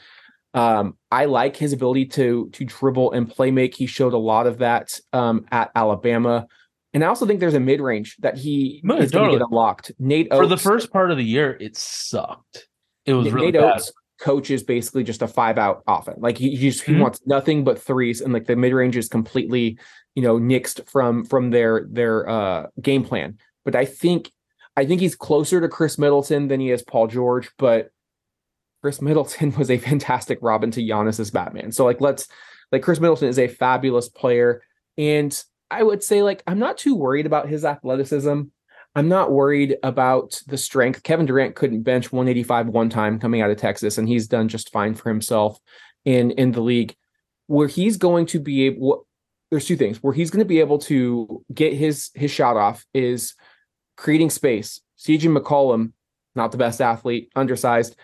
Um, 0.55 0.97
I 1.11 1.27
like 1.27 1.57
his 1.57 1.73
ability 1.73 2.07
to 2.07 2.49
to 2.53 2.65
dribble 2.65 3.13
and 3.13 3.29
play 3.31 3.51
make. 3.51 3.75
He 3.75 3.87
showed 3.87 4.13
a 4.15 4.19
lot 4.19 4.47
of 4.47 4.59
that 4.59 4.99
um, 5.13 5.47
at 5.51 5.71
Alabama. 5.75 6.47
And 6.95 7.05
I 7.05 7.09
also 7.09 7.27
think 7.27 7.41
there's 7.41 7.55
a 7.55 7.61
mid 7.61 7.81
range 7.81 8.17
that 8.21 8.39
he 8.39 8.81
No, 8.83 8.97
is 8.97 9.11
going 9.11 9.31
to 9.31 9.37
get 9.39 9.45
unlocked. 9.45 9.93
Nate 9.99 10.29
For 10.31 10.47
the 10.47 10.57
first 10.57 10.91
part 10.91 11.11
of 11.11 11.19
the 11.19 11.25
year, 11.25 11.57
it 11.61 11.77
sucked. 11.77 12.67
It 13.05 13.13
was 13.13 13.27
Nate 13.27 13.35
really 13.35 13.53
bad. 13.53 13.75
Oates 13.75 13.93
coaches 14.21 14.65
basically 14.65 15.05
just 15.05 15.23
a 15.23 15.29
five 15.29 15.59
out 15.59 15.83
offense. 15.87 16.19
Like 16.21 16.37
he, 16.39 16.57
he 16.57 16.71
just 16.71 16.83
he 16.85 16.93
Mhm. 16.93 17.01
wants 17.01 17.21
nothing 17.27 17.63
but 17.63 17.81
threes, 17.81 18.21
and 18.21 18.33
like 18.33 18.47
the 18.47 18.57
mid 18.57 18.73
range 18.73 18.97
is 18.97 19.09
completely 19.09 19.79
you 20.15 20.23
know 20.23 20.39
nixed 20.39 20.89
from 20.89 21.25
from 21.25 21.51
their 21.51 21.87
their 21.91 22.29
uh 22.29 22.67
game 22.81 23.05
plan. 23.05 23.37
But 23.65 23.77
I 23.77 23.85
think 23.85 24.33
I 24.77 24.87
think 24.87 25.01
he's 25.03 25.15
closer 25.15 25.61
to 25.61 25.69
Khris 25.69 25.99
Middleton 25.99 26.49
than 26.49 26.59
he 26.59 26.71
is 26.71 26.83
Paul 26.83 27.07
George. 27.07 27.51
But 27.59 27.91
Khris 28.83 29.03
Middleton 29.03 29.55
was 29.59 29.71
a 29.71 29.79
fantastic 29.79 30.39
Robin 30.43 30.71
to 30.73 30.81
Giannis's 30.81 31.31
Batman. 31.31 31.73
So 31.73 31.85
like 31.85 32.01
let's 32.01 32.29
like 32.73 32.83
Khris 32.83 33.01
Middleton 33.01 33.29
is 33.29 33.39
a 33.39 33.49
fabulous 33.49 34.09
player, 34.09 34.63
and 34.97 35.43
I 35.71 35.83
would 35.83 36.03
say 36.03 36.23
like 36.23 36.43
I'm 36.47 36.59
not 36.59 36.79
too 36.79 36.95
worried 36.95 37.27
about 37.27 37.49
his 37.49 37.65
athleticism. 37.65 38.43
I'm 38.95 39.09
not 39.09 39.31
worried 39.31 39.77
about 39.83 40.43
the 40.47 40.57
strength. 40.57 41.03
Kevin 41.03 41.27
Durant 41.27 41.55
couldn't 41.55 41.83
bench 41.83 42.11
185 42.11 42.69
one 42.69 42.89
time 42.89 43.21
coming 43.21 43.41
out 43.41 43.51
of 43.51 43.57
Texas, 43.57 43.99
and 43.99 44.09
he's 44.09 44.27
done 44.27 44.49
just 44.49 44.73
fine 44.73 44.95
for 44.95 45.09
himself 45.09 45.59
in 46.05 46.33
in 46.33 46.53
the 46.53 46.61
league. 46.61 46.95
Where 47.47 47.69
he's 47.69 47.97
going 47.97 48.27
to 48.27 48.41
be 48.41 48.67
able, 48.67 49.07
there's 49.51 49.67
two 49.67 49.77
things. 49.77 50.03
Where 50.03 50.13
he's 50.13 50.31
going 50.31 50.45
to 50.45 50.49
be 50.49 50.61
able 50.61 50.79
to 50.81 51.45
get 51.53 51.73
his 51.73 52.11
his 52.15 52.31
shot 52.31 52.57
off 52.57 52.85
is 52.93 53.35
creating 53.97 54.31
space. 54.31 54.81
CJ 54.99 55.37
McCollum, 55.37 55.93
not 56.35 56.53
the 56.53 56.59
best 56.59 56.81
athlete, 56.81 57.31
undersized, 57.37 57.97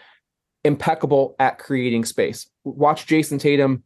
impeccable 0.64 1.36
at 1.38 1.58
creating 1.58 2.04
space. 2.04 2.48
Watch 2.64 3.06
Jayson 3.06 3.38
Tatum. 3.38 3.84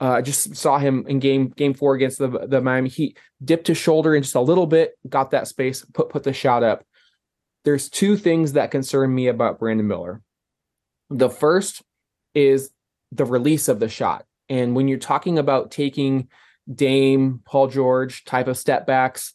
Uh, 0.00 0.12
I 0.12 0.22
just 0.22 0.56
saw 0.56 0.78
him 0.78 1.04
in 1.08 1.18
game 1.18 1.48
game 1.48 1.74
four 1.74 1.94
against 1.94 2.18
the 2.18 2.28
the 2.28 2.60
Miami 2.60 2.88
Heat. 2.88 3.18
Dipped 3.44 3.66
his 3.66 3.76
shoulder 3.76 4.14
in 4.14 4.22
just 4.22 4.34
a 4.34 4.40
little 4.40 4.66
bit, 4.66 4.94
got 5.08 5.32
that 5.32 5.48
space, 5.48 5.84
put 5.92 6.08
put 6.08 6.22
the 6.22 6.32
shot 6.32 6.62
up. 6.62 6.84
There's 7.64 7.90
two 7.90 8.16
things 8.16 8.54
that 8.54 8.70
concern 8.70 9.14
me 9.14 9.26
about 9.26 9.58
Brandon 9.58 9.86
Miller. 9.86 10.22
The 11.10 11.28
first 11.28 11.82
is 12.34 12.70
the 13.12 13.26
release 13.26 13.68
of 13.68 13.80
the 13.80 13.88
shot, 13.88 14.24
and 14.48 14.74
when 14.74 14.88
you're 14.88 14.98
talking 14.98 15.38
about 15.38 15.70
taking 15.70 16.28
Dame, 16.72 17.42
Paul 17.44 17.66
George 17.68 18.24
type 18.24 18.46
of 18.46 18.56
step 18.56 18.86
backs, 18.86 19.34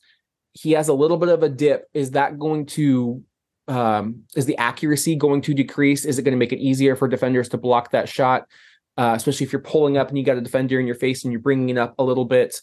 he 0.54 0.72
has 0.72 0.88
a 0.88 0.94
little 0.94 1.18
bit 1.18 1.30
of 1.30 1.44
a 1.44 1.50
dip. 1.50 1.88
Is 1.94 2.12
that 2.12 2.40
going 2.40 2.66
to 2.68 3.24
um, 3.68 4.24
is 4.36 4.46
the 4.46 4.58
accuracy 4.58 5.16
going 5.16 5.42
to 5.42 5.54
decrease? 5.54 6.06
Is 6.06 6.18
it 6.20 6.24
going 6.24 6.34
to 6.34 6.38
make 6.38 6.54
it 6.54 6.60
easier 6.60 6.96
for 6.96 7.08
defenders 7.08 7.50
to 7.50 7.58
block 7.58 7.92
that 7.92 8.08
shot? 8.10 8.48
Uh, 8.98 9.14
especially 9.16 9.46
if 9.46 9.52
you're 9.52 9.62
pulling 9.62 9.98
up 9.98 10.08
and 10.10 10.18
you 10.18 10.24
got 10.24 10.38
a 10.38 10.42
defender 10.42 10.80
in 10.80 10.86
your 10.86 10.96
face 10.96 11.24
and 11.24 11.34
you're 11.34 11.42
bringing 11.42 11.70
it 11.70 11.78
up 11.78 11.96
a 12.00 12.04
little 12.04 12.26
bit. 12.26 12.62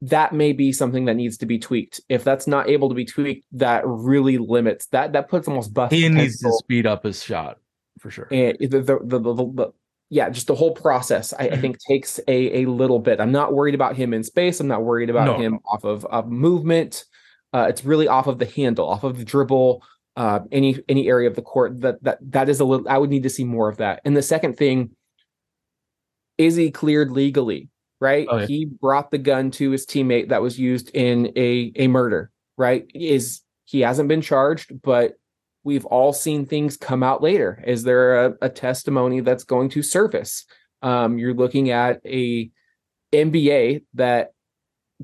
That 0.00 0.32
may 0.32 0.52
be 0.52 0.72
something 0.72 1.04
that 1.04 1.14
needs 1.14 1.36
to 1.38 1.46
be 1.46 1.60
tweaked. 1.60 2.00
If 2.08 2.24
that's 2.24 2.48
not 2.48 2.68
able 2.68 2.88
to 2.88 2.94
be 2.96 3.04
tweaked, 3.04 3.46
that 3.52 3.84
really 3.86 4.38
limits 4.38 4.86
that. 4.86 5.12
That 5.12 5.28
puts 5.28 5.46
almost 5.46 5.72
bust. 5.72 5.92
He 5.94 6.08
needs 6.08 6.38
to 6.40 6.50
speed 6.54 6.86
up 6.86 7.04
his 7.04 7.22
shot 7.22 7.58
for 8.00 8.10
sure. 8.10 8.26
and 8.32 8.56
the, 8.58 8.80
the, 8.80 8.98
the, 9.04 9.18
the, 9.20 9.34
the- 9.34 9.72
yeah, 10.10 10.28
just 10.28 10.46
the 10.48 10.54
whole 10.54 10.74
process, 10.74 11.32
I, 11.32 11.44
I 11.44 11.48
Mhm. 11.50 11.60
think 11.62 11.78
takes 11.88 12.18
a, 12.28 12.62
a 12.62 12.66
little 12.66 12.98
bit. 12.98 13.18
I'm 13.20 13.32
not 13.32 13.54
worried 13.54 13.74
about 13.74 13.96
him 13.96 14.12
in 14.12 14.22
space. 14.24 14.60
I'm 14.60 14.66
not 14.68 14.82
worried 14.82 15.08
about 15.08 15.24
No, 15.24 15.38
him 15.38 15.60
off 15.64 15.84
of, 15.84 16.04
of 16.06 16.28
movement. 16.28 17.04
Uh, 17.54 17.66
it's 17.70 17.82
really 17.84 18.08
off 18.08 18.26
of 18.26 18.38
the 18.38 18.44
handle, 18.44 18.86
off 18.88 19.04
of 19.04 19.16
the 19.16 19.24
dribble, 19.24 19.82
uh, 20.16 20.40
any 20.50 20.78
any 20.88 21.08
area 21.08 21.28
of 21.28 21.36
the 21.36 21.42
court. 21.42 21.80
That 21.80 22.02
that 22.04 22.18
that 22.32 22.48
is 22.48 22.60
a 22.60 22.64
little. 22.64 22.88
I 22.88 22.98
would 22.98 23.10
need 23.10 23.22
to 23.24 23.30
see 23.30 23.44
more 23.44 23.68
of 23.68 23.78
that. 23.78 24.00
And 24.04 24.16
the 24.16 24.22
second 24.22 24.56
thing, 24.56 24.90
is 26.38 26.56
he 26.56 26.70
cleared 26.70 27.10
legally? 27.10 27.68
Right, 28.00 28.26
Oh, 28.28 28.38
yeah. 28.38 28.46
he 28.46 28.64
brought 28.64 29.12
the 29.12 29.18
gun 29.18 29.52
to 29.52 29.70
his 29.70 29.86
teammate 29.86 30.30
that 30.30 30.42
was 30.42 30.58
used 30.58 30.90
in 30.94 31.32
a 31.36 31.72
a 31.76 31.86
murder. 31.88 32.30
Right, 32.58 32.84
is 32.94 33.40
he 33.64 33.80
hasn't 33.80 34.08
been 34.08 34.22
charged, 34.22 34.82
but 34.82 35.14
we've 35.64 35.86
all 35.86 36.12
seen 36.12 36.44
things 36.44 36.76
come 36.76 37.02
out 37.04 37.22
later. 37.22 37.62
Is 37.64 37.84
there 37.84 38.26
a, 38.26 38.34
a 38.42 38.48
testimony 38.48 39.20
that's 39.20 39.44
going 39.44 39.70
to 39.70 39.82
surface? 39.82 40.44
Um, 40.82 41.16
you're 41.16 41.32
looking 41.34 41.70
at 41.70 42.00
a 42.04 42.50
NBA 43.12 43.84
that 43.94 44.32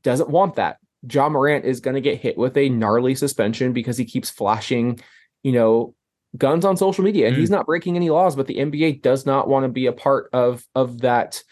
doesn't 0.02 0.28
want 0.28 0.56
that. 0.56 0.78
Ja 1.10 1.28
Morant 1.28 1.64
is 1.64 1.80
going 1.80 1.94
to 1.94 2.00
get 2.00 2.20
hit 2.20 2.36
with 2.36 2.56
a 2.56 2.68
gnarly 2.68 3.14
suspension 3.14 3.72
because 3.72 3.96
he 3.96 4.04
keeps 4.04 4.30
flashing, 4.30 4.98
you 5.42 5.52
know, 5.52 5.94
guns 6.36 6.64
on 6.64 6.76
social 6.76 7.04
media, 7.04 7.26
and 7.26 7.36
Mm. 7.36 7.40
he's 7.40 7.50
not 7.50 7.66
breaking 7.66 7.96
any 7.96 8.10
laws. 8.10 8.36
But 8.36 8.46
the 8.46 8.56
NBA 8.58 9.02
does 9.02 9.24
not 9.24 9.48
want 9.48 9.64
to 9.64 9.68
be 9.68 9.86
a 9.86 9.92
part 9.92 10.28
of 10.32 10.64
of 10.74 11.00
that 11.02 11.42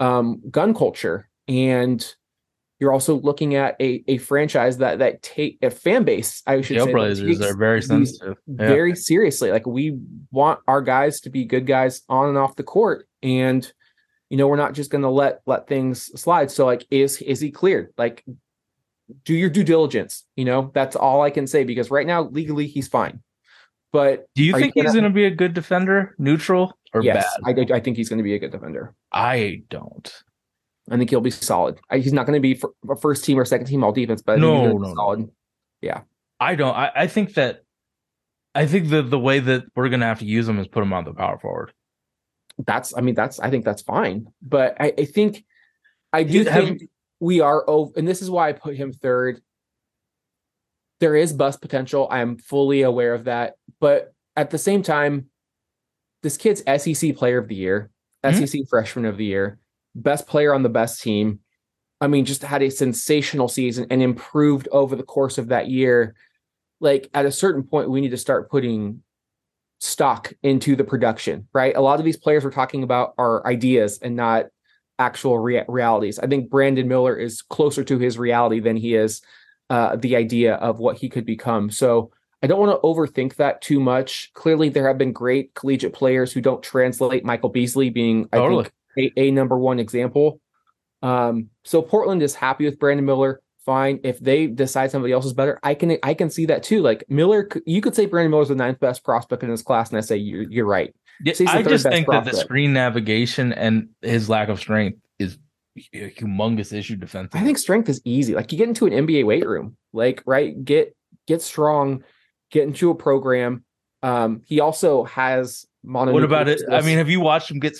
um, 0.00 0.40
gun 0.50 0.74
culture, 0.74 1.28
and 1.48 2.04
you're 2.78 2.92
also 2.92 3.20
looking 3.20 3.54
at 3.54 3.76
a 3.80 4.02
a 4.08 4.18
franchise 4.18 4.78
that 4.78 4.98
that 5.00 5.22
take 5.22 5.58
a 5.62 5.70
fan 5.70 6.04
base. 6.04 6.42
I 6.46 6.60
should 6.62 6.80
say 6.80 6.92
Trailblazers 6.92 7.26
takes 7.26 7.40
are 7.42 7.56
very 7.56 7.82
sensitive. 7.82 8.36
Yeah. 8.46 8.56
very 8.68 8.96
seriously. 8.96 9.50
Like 9.50 9.66
we 9.66 9.98
want 10.30 10.60
our 10.66 10.80
guys 10.82 11.20
to 11.22 11.30
be 11.30 11.44
good 11.44 11.66
guys 11.66 12.02
on 12.08 12.28
and 12.30 12.38
off 12.38 12.56
the 12.56 12.62
court, 12.62 13.06
and 13.22 13.70
you 14.30 14.36
know 14.36 14.48
we're 14.48 14.56
not 14.56 14.72
just 14.74 14.90
going 14.90 15.02
to 15.02 15.10
let 15.10 15.40
let 15.46 15.66
things 15.66 16.02
slide. 16.20 16.50
So 16.50 16.66
like, 16.66 16.86
is 16.90 17.20
is 17.22 17.40
he 17.40 17.50
cleared? 17.50 17.92
Like, 17.98 18.24
do 19.24 19.34
your 19.34 19.50
due 19.50 19.64
diligence. 19.64 20.24
You 20.36 20.44
know 20.44 20.70
that's 20.74 20.96
all 20.96 21.22
I 21.22 21.30
can 21.30 21.46
say 21.46 21.64
because 21.64 21.90
right 21.90 22.06
now 22.06 22.22
legally 22.22 22.66
he's 22.66 22.88
fine, 22.88 23.20
but 23.92 24.26
Do 24.34 24.42
you 24.42 24.54
Are 24.54 24.58
you 24.58 24.64
think 24.64 24.74
he's 24.74 24.92
going 24.92 25.04
to 25.04 25.10
be 25.10 25.24
a 25.24 25.30
good 25.30 25.54
defender, 25.54 26.14
neutral 26.18 26.76
or 26.94 27.02
yes, 27.02 27.26
bad? 27.44 27.70
I 27.72 27.76
I 27.76 27.80
think 27.80 27.96
he's 27.96 28.08
going 28.08 28.18
to 28.18 28.24
be 28.24 28.34
a 28.34 28.38
good 28.38 28.52
defender. 28.52 28.94
I 29.12 29.62
don't. 29.68 30.12
I 30.90 30.96
think 30.96 31.10
he'll 31.10 31.20
be 31.20 31.30
solid. 31.30 31.78
I, 31.88 31.98
he's 31.98 32.12
not 32.12 32.26
going 32.26 32.36
to 32.36 32.40
be 32.40 32.54
for, 32.54 32.72
a 32.90 32.96
first 32.96 33.24
team 33.24 33.38
or 33.38 33.44
second 33.44 33.66
team 33.66 33.84
all 33.84 33.92
defense, 33.92 34.22
but 34.22 34.40
No, 34.40 34.52
he's 34.52 34.60
gonna 34.60 34.74
be 34.74 34.80
no, 34.80 34.88
no. 34.88 34.94
solid. 34.94 35.30
I 36.40 36.54
don't. 36.54 36.74
I, 36.74 36.90
I 36.96 37.06
think 37.06 37.34
that. 37.34 37.64
I 38.54 38.66
think 38.66 38.88
that 38.88 39.10
the 39.10 39.18
way 39.18 39.38
that 39.38 39.64
we're 39.76 39.88
going 39.90 40.00
to 40.00 40.06
have 40.06 40.18
to 40.20 40.24
use 40.24 40.48
him 40.48 40.58
is 40.58 40.66
put 40.66 40.82
him 40.82 40.92
on 40.92 41.04
the 41.04 41.12
power 41.12 41.38
forward. 41.38 41.72
That's 42.66 42.96
I 42.96 43.00
mean 43.00 43.14
that's 43.14 43.38
I 43.38 43.48
think 43.48 43.64
that's 43.64 43.82
fine, 43.82 44.26
but 44.42 44.76
I, 44.80 44.92
I 44.98 45.04
think 45.04 45.44
I 46.12 46.24
do 46.24 46.44
have- 46.44 46.64
think 46.64 46.82
we 47.20 47.40
are 47.40 47.68
over, 47.68 47.92
and 47.96 48.08
this 48.08 48.22
is 48.22 48.30
why 48.30 48.48
I 48.48 48.52
put 48.52 48.76
him 48.76 48.92
third. 48.92 49.40
There 50.98 51.14
is 51.14 51.32
bust 51.32 51.60
potential. 51.60 52.08
I 52.10 52.20
am 52.20 52.36
fully 52.36 52.82
aware 52.82 53.14
of 53.14 53.24
that, 53.24 53.54
but 53.78 54.12
at 54.36 54.50
the 54.50 54.58
same 54.58 54.82
time, 54.82 55.26
this 56.22 56.36
kid's 56.36 56.62
SEC 56.66 57.12
Player 57.12 57.38
of 57.38 57.48
the 57.48 57.54
Year, 57.54 57.90
Mhm. 58.24 58.34
SEC 58.34 58.64
Freshman 58.68 59.04
of 59.06 59.16
the 59.16 59.24
Year, 59.24 59.58
best 59.94 60.26
player 60.26 60.52
on 60.52 60.62
the 60.62 60.68
best 60.68 61.02
team. 61.02 61.40
I 62.00 62.06
mean, 62.06 62.24
just 62.24 62.42
had 62.42 62.62
a 62.62 62.70
sensational 62.70 63.48
season 63.48 63.86
and 63.90 64.02
improved 64.02 64.68
over 64.72 64.96
the 64.96 65.02
course 65.02 65.38
of 65.38 65.48
that 65.48 65.68
year. 65.68 66.14
Like 66.80 67.10
at 67.12 67.26
a 67.26 67.32
certain 67.32 67.62
point, 67.62 67.90
we 67.90 68.00
need 68.00 68.10
to 68.10 68.16
start 68.16 68.50
putting 68.50 69.02
stock 69.80 70.32
into 70.42 70.76
the 70.76 70.84
production, 70.84 71.48
right? 71.52 71.76
A 71.76 71.80
lot 71.80 71.98
of 71.98 72.04
these 72.04 72.16
players 72.16 72.44
we're 72.44 72.50
talking 72.50 72.82
about 72.82 73.14
are 73.18 73.46
ideas 73.46 73.98
and 74.00 74.16
not 74.16 74.46
actual 75.00 75.38
rea- 75.38 75.64
realities. 75.66 76.18
I 76.18 76.26
think 76.28 76.50
Brandon 76.50 76.86
Miller 76.86 77.16
is 77.16 77.42
closer 77.42 77.82
to 77.82 77.98
his 77.98 78.18
reality 78.18 78.60
than 78.60 78.76
he 78.76 78.94
is 78.94 79.22
uh, 79.70 79.96
the 79.96 80.14
idea 80.14 80.54
of 80.54 80.78
what 80.78 80.98
he 80.98 81.08
could 81.08 81.24
become. 81.24 81.70
So 81.70 82.12
I 82.42 82.46
don't 82.46 82.60
want 82.60 82.72
to 82.72 82.86
overthink 82.86 83.36
that 83.36 83.60
too 83.62 83.80
much. 83.80 84.30
Clearly, 84.34 84.68
there 84.68 84.86
have 84.86 84.98
been 84.98 85.12
great 85.12 85.54
collegiate 85.54 85.92
players 85.92 86.32
who 86.32 86.40
don't 86.40 86.62
translate. 86.62 87.24
Michael 87.24 87.50
Beasley 87.50 87.90
being, 87.90 88.28
I 88.32 88.36
Totally. 88.36 88.66
think, 88.94 89.12
a, 89.16 89.20
a 89.20 89.30
number 89.30 89.58
one 89.58 89.78
example. 89.78 90.40
Um, 91.02 91.48
so 91.64 91.82
Portland 91.82 92.22
is 92.22 92.34
happy 92.34 92.64
with 92.66 92.78
Brandon 92.78 93.06
Miller. 93.06 93.40
Fine. 93.66 94.00
If 94.04 94.18
they 94.20 94.46
decide 94.46 94.90
somebody 94.90 95.12
else 95.12 95.26
is 95.26 95.34
better, 95.34 95.58
I 95.62 95.74
can 95.74 95.98
I 96.02 96.14
can 96.14 96.30
see 96.30 96.46
that 96.46 96.62
too. 96.62 96.80
Like 96.80 97.04
Miller, 97.08 97.48
you 97.66 97.80
could 97.82 97.94
say 97.94 98.06
Brandon 98.06 98.30
Miller 98.30 98.42
is 98.42 98.48
the 98.48 98.54
ninth 98.54 98.80
best 98.80 99.04
prospect 99.04 99.42
in 99.42 99.50
his 99.50 99.62
class, 99.62 99.90
and 99.90 99.98
I 99.98 100.00
say 100.00 100.16
you're, 100.16 100.50
you're 100.50 100.66
right. 100.66 100.94
Yeah, 101.22 101.34
I 101.48 101.62
just 101.62 101.84
think 101.84 102.08
that 102.08 102.24
the 102.24 102.34
screen 102.34 102.72
navigation 102.72 103.52
and 103.52 103.88
his 104.00 104.28
lack 104.28 104.48
of 104.48 104.58
strength 104.58 104.98
is 105.18 105.38
a 105.92 106.10
humongous 106.10 106.72
issue 106.72 106.96
defensively. 106.96 107.40
I 107.40 107.44
think 107.44 107.58
strength 107.58 107.88
is 107.88 108.00
easy. 108.04 108.34
Like 108.34 108.50
you 108.52 108.58
get 108.58 108.68
into 108.68 108.86
an 108.86 108.92
NBA 108.92 109.26
weight 109.26 109.46
room, 109.46 109.76
like 109.92 110.22
right, 110.26 110.64
get 110.64 110.96
get 111.26 111.42
strong, 111.42 112.04
get 112.50 112.64
into 112.64 112.90
a 112.90 112.94
program. 112.94 113.64
Um, 114.02 114.42
he 114.46 114.60
also 114.60 115.04
has 115.04 115.66
mono. 115.82 116.12
What 116.12 116.24
about 116.24 116.48
it? 116.48 116.62
I 116.70 116.80
mean, 116.82 116.98
have 116.98 117.10
you 117.10 117.20
watched 117.20 117.50
him 117.50 117.60
get? 117.60 117.78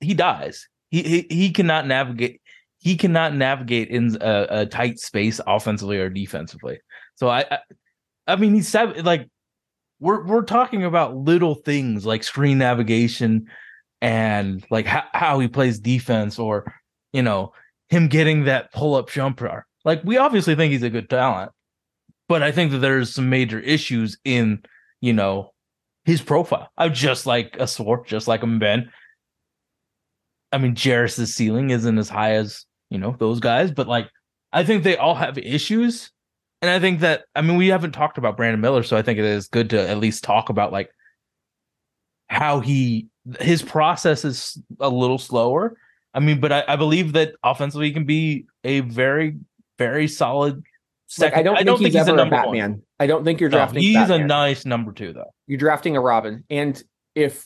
He 0.00 0.14
dies. 0.14 0.68
He 0.90 1.02
he, 1.02 1.26
he 1.28 1.50
cannot 1.50 1.86
navigate. 1.86 2.40
He 2.78 2.96
cannot 2.96 3.34
navigate 3.34 3.88
in 3.88 4.16
a, 4.20 4.46
a 4.50 4.66
tight 4.66 5.00
space 5.00 5.40
offensively 5.46 5.98
or 5.98 6.08
defensively. 6.08 6.78
So 7.16 7.28
I, 7.28 7.44
I, 7.50 7.58
I 8.28 8.36
mean, 8.36 8.54
he's 8.54 8.68
seven. 8.68 9.04
Like 9.04 9.28
we're 10.00 10.24
we're 10.24 10.42
talking 10.42 10.84
about 10.84 11.16
little 11.16 11.54
things 11.54 12.06
like 12.06 12.22
screen 12.22 12.58
navigation 12.58 13.46
and 14.00 14.64
like 14.70 14.86
how, 14.86 15.04
how 15.12 15.38
he 15.38 15.48
plays 15.48 15.78
defense, 15.78 16.38
or 16.38 16.72
you 17.12 17.22
know 17.22 17.52
him 17.88 18.08
getting 18.08 18.44
that 18.44 18.72
pull 18.72 18.94
up 18.94 19.10
jumper. 19.10 19.66
Like 19.84 20.02
we 20.04 20.16
obviously 20.18 20.54
think 20.54 20.72
he's 20.72 20.82
a 20.82 20.90
good 20.90 21.08
talent, 21.08 21.52
but 22.28 22.42
I 22.42 22.52
think 22.52 22.72
that 22.72 22.78
there's 22.78 23.14
some 23.14 23.30
major 23.30 23.58
issues 23.58 24.18
in, 24.24 24.62
you 25.00 25.12
know, 25.12 25.52
his 26.04 26.20
profile. 26.20 26.70
I'm 26.76 26.92
just 26.92 27.26
like 27.26 27.56
a 27.58 27.66
Swore, 27.66 28.04
just 28.04 28.28
like 28.28 28.42
a 28.42 28.46
Ben. 28.46 28.90
I 30.52 30.58
mean, 30.58 30.74
Jarace's 30.74 31.34
ceiling 31.34 31.70
isn't 31.70 31.98
as 31.98 32.08
high 32.08 32.34
as, 32.34 32.64
you 32.90 32.98
know, 32.98 33.16
those 33.18 33.40
guys, 33.40 33.70
but 33.70 33.88
like 33.88 34.08
I 34.52 34.64
think 34.64 34.82
they 34.82 34.96
all 34.96 35.14
have 35.14 35.38
issues. 35.38 36.10
And 36.60 36.70
I 36.70 36.80
think 36.80 37.00
that 37.00 37.24
I 37.34 37.42
mean 37.42 37.56
we 37.56 37.68
haven't 37.68 37.92
talked 37.92 38.18
about 38.18 38.36
Brandon 38.36 38.60
Miller, 38.60 38.82
so 38.82 38.96
I 38.96 39.02
think 39.02 39.18
it 39.18 39.24
is 39.24 39.48
good 39.48 39.70
to 39.70 39.88
at 39.88 39.98
least 39.98 40.24
talk 40.24 40.48
about 40.48 40.72
like 40.72 40.90
how 42.28 42.60
he 42.60 43.06
his 43.40 43.62
process 43.62 44.24
is 44.24 44.60
a 44.80 44.88
little 44.88 45.18
slower. 45.18 45.76
I 46.14 46.20
mean, 46.20 46.40
but 46.40 46.50
I, 46.52 46.64
I 46.68 46.76
believe 46.76 47.12
that 47.12 47.34
offensively 47.44 47.86
he 47.88 47.92
can 47.92 48.04
be 48.04 48.46
a 48.64 48.80
very, 48.80 49.36
very 49.78 50.08
solid 50.08 50.62
Like, 51.18 51.34
I 51.34 51.42
don't 51.42 51.56
think 51.56 51.60
I 51.60 51.62
don't 51.64 51.78
he's 51.80 51.92
think 51.92 51.94
he's 51.94 52.08
a 52.08 52.10
ever 52.10 52.22
a 52.22 52.24
number 52.28 52.46
one. 52.46 52.82
I 52.98 53.06
don't 53.06 53.24
think 53.24 53.40
you're 53.40 53.50
No, 53.50 53.58
drafting. 53.58 53.82
he's 53.82 53.94
Batman. 53.96 54.22
a 54.22 54.26
nice 54.26 54.64
number 54.64 54.92
two 54.92 55.12
though. 55.12 55.32
You're 55.46 55.58
drafting 55.58 55.96
a 55.96 56.00
Robin, 56.00 56.44
and 56.50 56.82
if 57.14 57.44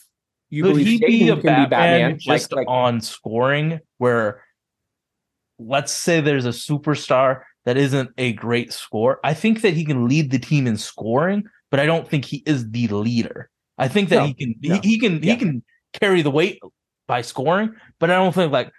you 0.51 0.63
Could 0.63 0.71
believe 0.71 0.87
he 0.87 0.99
be 1.07 1.29
a 1.29 1.35
can 1.35 1.43
Batman, 1.43 1.65
be 1.65 1.71
Batman, 1.71 2.19
just 2.19 2.53
like, 2.53 2.59
like 2.61 2.69
on 2.69 3.01
scoring? 3.01 3.81
Where 3.99 4.43
let's 5.59 5.93
say 5.93 6.21
there's 6.21 6.47
a 6.47 6.51
superstar 6.51 7.43
that 7.65 7.77
isn't 7.77 8.11
a 8.19 8.33
great 8.33 8.73
score. 8.73 9.21
I 9.25 9.35
think 9.35 9.63
that 9.63 9.75
he 9.75 9.85
can 9.85 10.09
lead 10.09 10.31
the 10.31 10.39
team 10.39 10.67
in 10.67 10.77
scoring, 10.77 11.45
but 11.71 11.79
I 11.81 11.87
don't 11.87 12.09
think 12.09 12.25
he 12.25 12.43
is 12.47 12.71
the 12.71 12.89
leader. 12.89 13.49
I 13.79 13.89
think 13.89 14.09
that 14.11 14.17
No, 14.17 14.27
he 14.27 14.35
can 14.35 14.55
no. 14.63 14.75
he, 14.83 14.89
he 14.91 14.99
can 14.99 15.23
Yeah. 15.23 15.33
he 15.35 15.39
can 15.39 15.63
carry 15.93 16.23
the 16.23 16.31
weight 16.31 16.61
by 17.07 17.23
scoring, 17.23 17.75
but 17.99 18.11
I 18.11 18.15
don't 18.15 18.35
think 18.35 18.53
like 18.53 18.71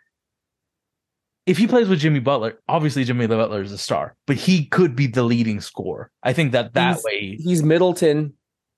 if 1.46 1.58
he 1.58 1.68
plays 1.68 1.90
with 1.90 2.00
Jimmy 2.00 2.20
Butler, 2.20 2.60
obviously 2.70 3.04
Jimmy 3.04 3.28
Butler 3.28 3.62
is 3.62 3.72
a 3.72 3.78
star, 3.78 4.16
but 4.28 4.38
he 4.38 4.66
could 4.66 4.96
be 4.96 5.08
the 5.08 5.24
leading 5.24 5.60
scorer. 5.60 6.10
I 6.24 6.32
think 6.34 6.52
that 6.54 6.74
that 6.74 6.94
He's- 6.94 7.04
way 7.04 7.38
he's 7.42 7.64
Middleton 7.64 8.34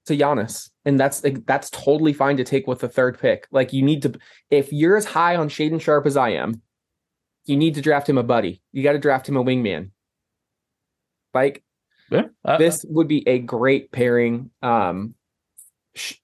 to 0.07 0.15
Giannis, 0.17 0.69
and 0.83 0.99
that's 0.99 1.23
like, 1.23 1.45
that's 1.45 1.69
totally 1.71 2.13
fine 2.13 2.37
to 2.37 2.43
take 2.43 2.67
with 2.67 2.79
the 2.79 2.89
third 2.89 3.19
pick. 3.19 3.47
Like 3.51 3.73
you 3.73 3.81
need 3.83 4.01
to, 4.03 4.13
if 4.51 4.71
you're 4.71 4.97
as 4.97 5.05
high 5.05 5.35
on 5.35 5.49
Shaedon 5.49 5.81
Sharpe 5.81 6.05
as 6.07 6.17
I 6.17 6.29
am, 6.29 6.61
you 7.45 7.55
need 7.57 7.75
to 7.75 7.81
draft 7.81 8.09
him 8.09 8.17
a 8.17 8.23
buddy. 8.23 8.61
You 8.71 8.81
got 8.83 8.93
to 8.93 8.99
draft 8.99 9.27
him 9.29 9.37
a 9.37 9.43
wingman. 9.43 9.91
Like 11.35 11.63
yeah, 12.09 12.23
uh, 12.43 12.57
this 12.57 12.85
would 12.87 13.07
be 13.07 13.27
a 13.27 13.39
great 13.39 13.91
pairing. 13.91 14.49
Um, 14.63 15.15
sh- 15.93 16.15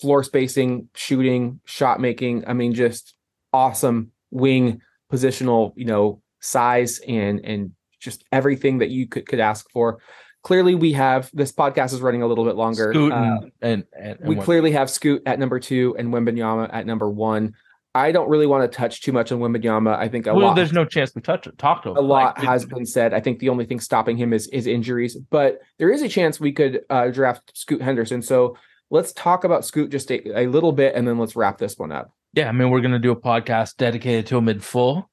floor 0.00 0.24
spacing, 0.24 0.88
shooting, 0.94 1.60
shot 1.64 2.00
making. 2.00 2.44
I 2.46 2.54
mean, 2.54 2.72
just 2.72 3.14
awesome 3.52 4.12
wing 4.30 4.80
positional. 5.12 5.72
You 5.76 5.84
know, 5.84 6.22
size 6.40 7.00
and 7.06 7.44
and 7.44 7.72
just 8.00 8.24
everything 8.32 8.78
that 8.78 8.90
you 8.90 9.06
could 9.06 9.28
could 9.28 9.40
ask 9.40 9.70
for. 9.70 10.00
Clearly, 10.42 10.74
we 10.74 10.92
have 10.92 11.30
this 11.34 11.52
podcast 11.52 11.92
is 11.92 12.00
running 12.00 12.22
a 12.22 12.26
little 12.26 12.44
bit 12.44 12.56
longer. 12.56 12.92
Uh, 12.94 12.96
and, 12.96 13.52
and, 13.60 13.84
and, 14.00 14.18
we 14.20 14.36
and 14.36 14.44
clearly 14.44 14.70
have 14.70 14.88
Scoot 14.88 15.22
at 15.26 15.38
number 15.38 15.60
two 15.60 15.94
and 15.98 16.08
Wembanyama 16.08 16.70
at 16.72 16.86
number 16.86 17.10
one. 17.10 17.54
I 17.94 18.12
don't 18.12 18.28
really 18.28 18.46
want 18.46 18.70
to 18.70 18.76
touch 18.76 19.00
too 19.00 19.12
much 19.12 19.32
on 19.32 19.40
Wembanyama. 19.40 19.96
I 19.96 20.08
think 20.08 20.26
a 20.26 20.34
well, 20.34 20.48
lot 20.48 20.56
there's 20.56 20.72
no 20.72 20.84
chance 20.84 21.14
we 21.14 21.22
touch 21.22 21.46
it. 21.46 21.58
Talk 21.58 21.82
to 21.82 21.90
him. 21.90 21.96
a 21.96 22.00
lot 22.00 22.38
Like, 22.38 22.46
has 22.46 22.64
been 22.64 22.86
said. 22.86 23.14
I 23.14 23.20
think 23.20 23.38
the 23.38 23.48
only 23.48 23.64
thing 23.64 23.80
stopping 23.80 24.16
him 24.16 24.32
is 24.32 24.46
is 24.48 24.66
injuries, 24.66 25.16
but 25.16 25.60
there 25.78 25.90
is 25.90 26.02
a 26.02 26.08
chance 26.08 26.38
we 26.38 26.52
could 26.52 26.82
uh, 26.90 27.08
draft 27.08 27.56
Scoot 27.56 27.80
Henderson. 27.82 28.22
So 28.22 28.56
let's 28.90 29.12
talk 29.12 29.44
about 29.44 29.64
Scoot 29.64 29.90
just 29.90 30.10
a, 30.10 30.42
a 30.42 30.46
little 30.46 30.72
bit, 30.72 30.94
and 30.94 31.08
then 31.08 31.18
let's 31.18 31.34
wrap 31.34 31.58
this 31.58 31.78
one 31.78 31.90
up. 31.92 32.12
yeah, 32.34 32.48
I 32.48 32.52
mean, 32.52 32.70
we're 32.70 32.82
gonna 32.82 32.98
do 32.98 33.10
a 33.10 33.16
podcast 33.20 33.76
dedicated 33.76 34.26
to 34.28 34.36
him 34.36 34.48
in 34.48 34.60
full. 34.60 35.10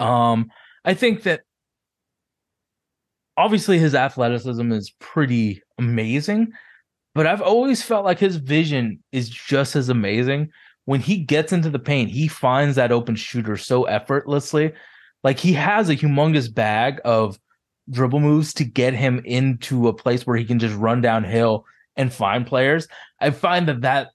Um, 0.00 0.50
I 0.84 0.94
think 0.94 1.22
that 1.22 1.42
obviously 3.36 3.78
his 3.78 3.94
athleticism 3.94 4.72
is 4.72 4.90
pretty 4.98 5.62
amazing, 5.78 6.52
but 7.14 7.26
I've 7.26 7.42
always 7.42 7.82
felt 7.82 8.04
like 8.04 8.18
his 8.18 8.36
vision 8.36 9.02
is 9.12 9.28
just 9.28 9.76
as 9.76 9.88
amazing. 9.88 10.50
When 10.86 11.00
he 11.00 11.18
gets 11.18 11.52
into 11.52 11.70
the 11.70 11.78
paint, 11.78 12.10
he 12.10 12.28
finds 12.28 12.76
that 12.76 12.92
open 12.92 13.16
shooter 13.16 13.56
so 13.56 13.84
effortlessly. 13.84 14.72
Like 15.22 15.38
he 15.38 15.52
has 15.52 15.88
a 15.88 15.96
humongous 15.96 16.52
bag 16.52 17.00
of 17.04 17.38
dribble 17.90 18.20
moves 18.20 18.54
to 18.54 18.64
get 18.64 18.94
him 18.94 19.20
into 19.24 19.88
a 19.88 19.94
place 19.94 20.26
where 20.26 20.36
he 20.36 20.44
can 20.44 20.58
just 20.58 20.76
run 20.76 21.00
downhill 21.00 21.64
and 21.96 22.12
find 22.12 22.46
players. 22.46 22.88
I 23.20 23.30
find 23.30 23.68
that 23.68 23.82
that 23.82 24.10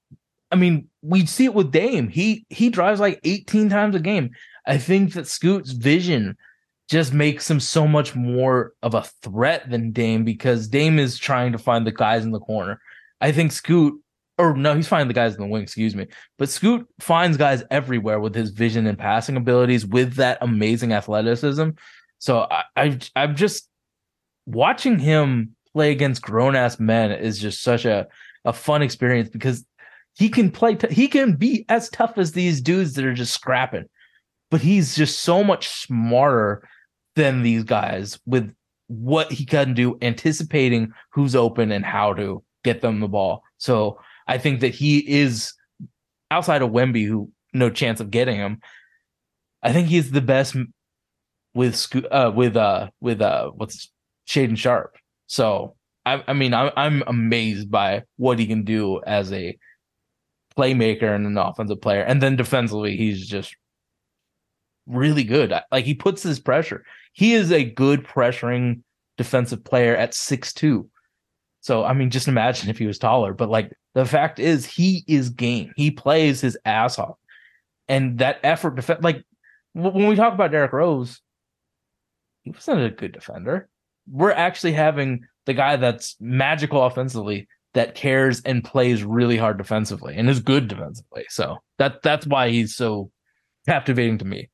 I 0.52 0.58
mean, 0.58 0.90
we 1.02 1.26
see 1.26 1.46
it 1.46 1.54
with 1.54 1.72
Dame. 1.72 2.10
He 2.10 2.46
he 2.50 2.70
drives 2.70 3.00
like 3.00 3.20
18 3.24 3.70
times 3.70 3.96
a 3.96 4.00
game. 4.00 4.32
I 4.66 4.78
think 4.78 5.14
that 5.14 5.28
Scoot's 5.28 5.72
vision 5.72 6.38
just 6.90 7.14
makes 7.14 7.50
him 7.50 7.60
so 7.60 7.88
much 7.88 8.16
more 8.16 8.74
of 8.84 8.94
a 8.94 9.04
threat 9.22 9.70
than 9.70 9.92
Dame 9.92 10.26
because 10.26 10.68
Dame 10.68 11.00
is 11.00 11.18
trying 11.18 11.54
to 11.54 11.58
find 11.58 11.88
the 11.88 11.92
guys 11.92 12.26
in 12.26 12.32
the 12.32 12.40
corner. 12.40 12.82
I 13.22 13.32
think 13.32 13.54
Scoot, 13.54 14.02
or 14.42 14.56
no, 14.56 14.76
he's 14.76 14.88
finding 14.88 15.08
the 15.08 15.14
guys 15.14 15.36
in 15.36 15.42
the 15.42 15.48
wing, 15.48 15.64
excuse 15.64 15.96
me. 15.96 16.08
But 16.38 16.50
Scoot 16.50 16.88
finds 17.00 17.38
guys 17.38 17.64
everywhere 17.70 18.20
with 18.20 18.34
his 18.34 18.50
vision 18.50 18.88
and 18.88 18.98
passing 18.98 19.38
abilities, 19.38 19.86
with 19.86 20.16
that 20.16 20.38
amazing 20.42 20.94
athleticism. 20.94 21.70
So 22.20 22.48
I, 22.50 22.64
I 22.76 23.00
I'm 23.16 23.36
just 23.36 23.70
watching 24.46 25.00
him 25.00 25.56
play 25.74 25.92
against 25.92 26.22
grown 26.22 26.56
ass 26.56 26.80
men 26.80 27.12
is 27.12 27.40
just 27.40 27.62
such 27.62 27.86
a 27.86 28.08
a 28.46 28.54
fun 28.54 28.82
experience 28.82 29.30
because 29.30 29.66
he 30.18 30.30
can 30.30 30.52
play 30.52 30.76
t- 30.76 30.94
he 30.94 31.08
can 31.08 31.36
be 31.36 31.66
as 31.70 31.90
tough 31.90 32.18
as 32.18 32.32
these 32.32 32.62
dudes 32.62 32.94
that 32.94 33.06
are 33.06 33.14
just 33.14 33.34
scrapping 33.34 33.86
but 34.50 34.62
he's 34.62 34.96
just 34.96 35.20
so 35.20 35.44
much 35.44 35.70
smarter 35.70 36.68
than 37.16 37.44
these 37.44 37.64
guys 37.64 38.20
with 38.26 38.54
what 38.88 39.32
he 39.32 39.46
can 39.46 39.74
do 39.74 39.98
anticipating 40.02 40.92
who's 41.14 41.36
open 41.36 41.72
and 41.72 41.86
how 41.86 42.14
to 42.14 42.44
get 42.64 42.82
them 42.82 43.00
the 43.00 43.08
ball 43.08 43.44
so 43.58 43.98
i 44.28 44.38
think 44.38 44.62
that 44.62 44.74
he 44.74 45.00
is 45.00 45.54
outside 46.30 46.62
of 46.62 46.72
wemby 46.72 47.06
who 47.06 47.30
no 47.54 47.70
chance 47.70 48.00
of 48.00 48.12
getting 48.12 48.38
him 48.38 48.60
i 49.64 49.72
think 49.72 49.88
he's 49.88 50.12
the 50.12 50.22
best 50.22 50.56
with 51.54 51.88
uh 52.12 52.32
with 52.34 52.56
uh 52.56 52.90
with 53.02 53.22
uh 53.22 53.52
what's 53.56 53.92
Shaedon 54.28 54.58
Sharpe 54.58 54.96
so 55.28 55.76
I, 56.06 56.24
I 56.28 56.34
mean 56.34 56.54
I'm 56.54 56.72
I'm 56.76 57.04
amazed 57.08 57.70
by 57.70 58.04
what 58.18 58.40
he 58.40 58.48
can 58.48 58.64
do 58.64 59.02
as 59.06 59.32
a 59.32 59.58
playmaker 60.58 61.16
and 61.16 61.26
an 61.26 61.38
offensive 61.38 61.82
player. 61.82 62.02
And 62.02 62.22
then 62.22 62.36
defensively, 62.36 62.98
he's 62.98 63.28
just 63.28 63.56
really 64.88 65.24
good. 65.24 65.54
Like 65.72 65.86
he 65.86 65.94
puts 65.94 66.24
his 66.24 66.40
pressure. 66.40 66.84
He 67.14 67.34
is 67.34 67.52
a 67.52 67.64
good 67.64 68.04
pressuring 68.04 68.82
defensive 69.18 69.64
player 69.64 69.96
at 69.96 70.14
six 70.14 70.54
two. 70.54 70.90
So 71.62 71.84
I 71.84 71.94
mean, 71.94 72.10
just 72.10 72.28
imagine 72.28 72.70
if 72.70 72.78
he 72.78 72.88
was 72.88 72.98
taller. 73.00 73.34
But 73.34 73.50
like 73.50 73.72
the 73.94 74.06
fact 74.06 74.40
is, 74.40 74.66
he 74.66 75.04
is 75.08 75.30
game. 75.30 75.72
He 75.76 75.92
plays 75.92 76.42
his 76.42 76.58
ass 76.66 77.00
off, 77.00 77.18
and 77.88 78.20
that 78.20 78.40
effort 78.44 78.76
defense. 78.76 79.04
Like 79.04 79.24
when 79.74 80.08
we 80.08 80.16
talk 80.16 80.34
about 80.34 80.52
Derrick 80.52 80.74
Rose, 80.74 81.22
he 82.44 82.52
wasn't 82.52 82.82
a 82.84 82.90
good 82.90 83.12
defender. 83.12 83.70
We're 84.10 84.32
actually 84.32 84.74
having 84.74 85.26
the 85.46 85.54
guy 85.54 85.76
that's 85.76 86.16
magical 86.20 86.84
offensively 86.84 87.48
that 87.74 87.96
cares 87.96 88.42
and 88.42 88.64
plays 88.64 89.04
really 89.04 89.38
hard 89.38 89.58
defensively 89.58 90.16
and 90.18 90.30
is 90.30 90.40
good 90.40 90.68
defensively. 90.68 91.26
So 91.30 91.58
that 91.78 92.02
that's 92.02 92.28
why 92.28 92.50
he's 92.50 92.76
so 92.76 93.12
captivating 93.68 94.18
to 94.20 94.26
me. 94.26 94.50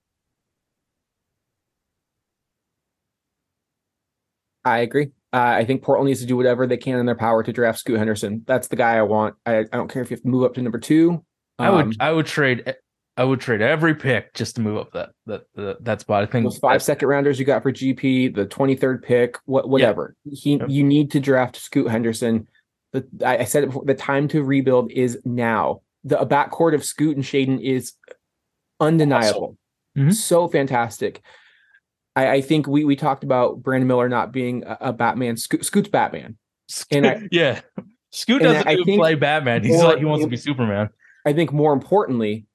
I 4.65 4.79
agree. 4.79 5.11
Uh, 5.37 5.55
I 5.57 5.65
think 5.65 5.83
Portland 5.83 6.07
needs 6.07 6.21
to 6.21 6.25
do 6.25 6.35
whatever 6.35 6.65
they 6.65 6.77
can 6.77 6.97
in 6.97 7.05
their 7.05 7.13
power 7.15 7.43
to 7.43 7.53
draft 7.53 7.77
Scoot 7.77 7.99
Henderson. 7.99 8.43
That's 8.47 8.69
the 8.69 8.75
guy 8.75 8.95
I 8.97 9.03
want. 9.03 9.35
I, 9.45 9.59
I 9.59 9.63
don't 9.63 9.87
care 9.87 10.01
if 10.01 10.09
you 10.09 10.15
have 10.15 10.23
to 10.23 10.27
move 10.29 10.43
up 10.43 10.55
to 10.55 10.61
number 10.63 10.79
two. 10.79 11.23
I 11.59 11.69
would 11.69 11.85
Um, 11.85 11.93
I 11.99 12.11
would 12.11 12.25
trade 12.25 12.73
I 13.17 13.23
would 13.23 13.39
trade 13.39 13.61
every 13.61 13.93
pick 13.93 14.33
just 14.33 14.55
to 14.55 14.61
move 14.61 14.77
up 14.77 14.91
that 14.93 15.09
that 15.27 15.43
that, 15.53 15.83
that 15.83 16.01
spot. 16.01 16.23
I 16.23 16.25
think 16.25 16.45
those 16.45 16.57
five 16.57 16.81
second 16.81 17.07
rounders 17.07 17.37
you 17.37 17.45
got 17.45 17.61
for 17.61 17.71
GP, 17.71 18.33
the 18.33 18.47
23rd 18.47 19.03
pick, 19.03 19.37
what 19.45 19.69
whatever. 19.69 20.15
He 20.31 20.55
Yep. 20.57 20.69
you 20.69 20.83
need 20.83 21.11
to 21.11 21.19
draft 21.19 21.55
Scoot 21.57 21.91
Henderson. 21.91 22.47
The 22.93 23.05
I, 23.23 23.39
I 23.39 23.43
said 23.43 23.63
it 23.63 23.67
before, 23.67 23.85
the 23.85 23.93
time 23.93 24.27
to 24.29 24.43
rebuild 24.43 24.91
is 24.91 25.19
now. 25.23 25.81
The 26.03 26.17
backcourt 26.17 26.73
of 26.73 26.83
Scoot 26.83 27.15
and 27.15 27.23
Shaedon 27.25 27.61
is 27.61 27.93
undeniable. 28.79 29.55
Mhm. 29.95 30.13
So 30.13 30.47
fantastic. 30.47 31.21
I, 32.17 32.33
I 32.35 32.41
think 32.41 32.67
we 32.67 32.83
we 32.83 32.95
talked 32.95 33.23
about 33.23 33.61
Brandon 33.61 33.87
Miller 33.87 34.09
not 34.09 34.31
being 34.31 34.63
a, 34.65 34.77
a 34.81 34.93
Batman. 34.93 35.37
Scoot, 35.37 35.63
Scoot's 35.63 35.89
Batman. 35.89 36.35
and 36.91 37.05
I- 37.07 37.27
yeah. 37.31 37.61
Scoot 38.11 38.41
doesn't 38.41 38.67
even 38.69 38.85
think 38.85 38.99
play 38.99 39.15
Batman. 39.15 39.63
He's 39.63 39.75
more- 39.75 39.85
like 39.89 39.99
he 39.99 40.05
wants 40.05 40.23
to 40.25 40.29
be 40.29 40.37
Superman. 40.37 40.89
I 41.25 41.33
think 41.33 41.51
more 41.53 41.73
importantly, 41.73 42.45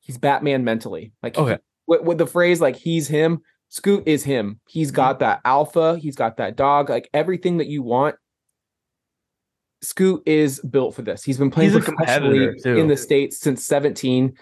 he's 0.00 0.16
Batman 0.16 0.64
mentally. 0.64 1.12
Like 1.22 1.36
Okay. 1.36 1.58
with, 1.86 2.02
with 2.02 2.18
the 2.18 2.26
phrase 2.26 2.60
like 2.60 2.76
he's 2.76 3.08
him, 3.08 3.40
Scoot 3.68 4.04
is 4.06 4.24
him. 4.24 4.60
He's 4.68 4.88
Mm-hmm. 4.88 4.96
got 4.96 5.18
that 5.18 5.40
alpha, 5.44 5.98
he's 5.98 6.16
got 6.16 6.36
that 6.38 6.56
dog, 6.56 6.88
like 6.88 7.10
everything 7.12 7.58
that 7.58 7.66
you 7.66 7.82
want. 7.82 8.14
Scoot 9.82 10.22
is 10.26 10.60
built 10.60 10.94
for 10.94 11.02
this. 11.02 11.24
He's 11.24 11.36
been 11.38 11.50
playing 11.50 11.72
He's 11.72 11.84
professionally 11.84 12.50
in 12.64 12.86
the 12.86 12.96
states 12.96 13.38
since 13.40 13.64
17. 13.66 14.32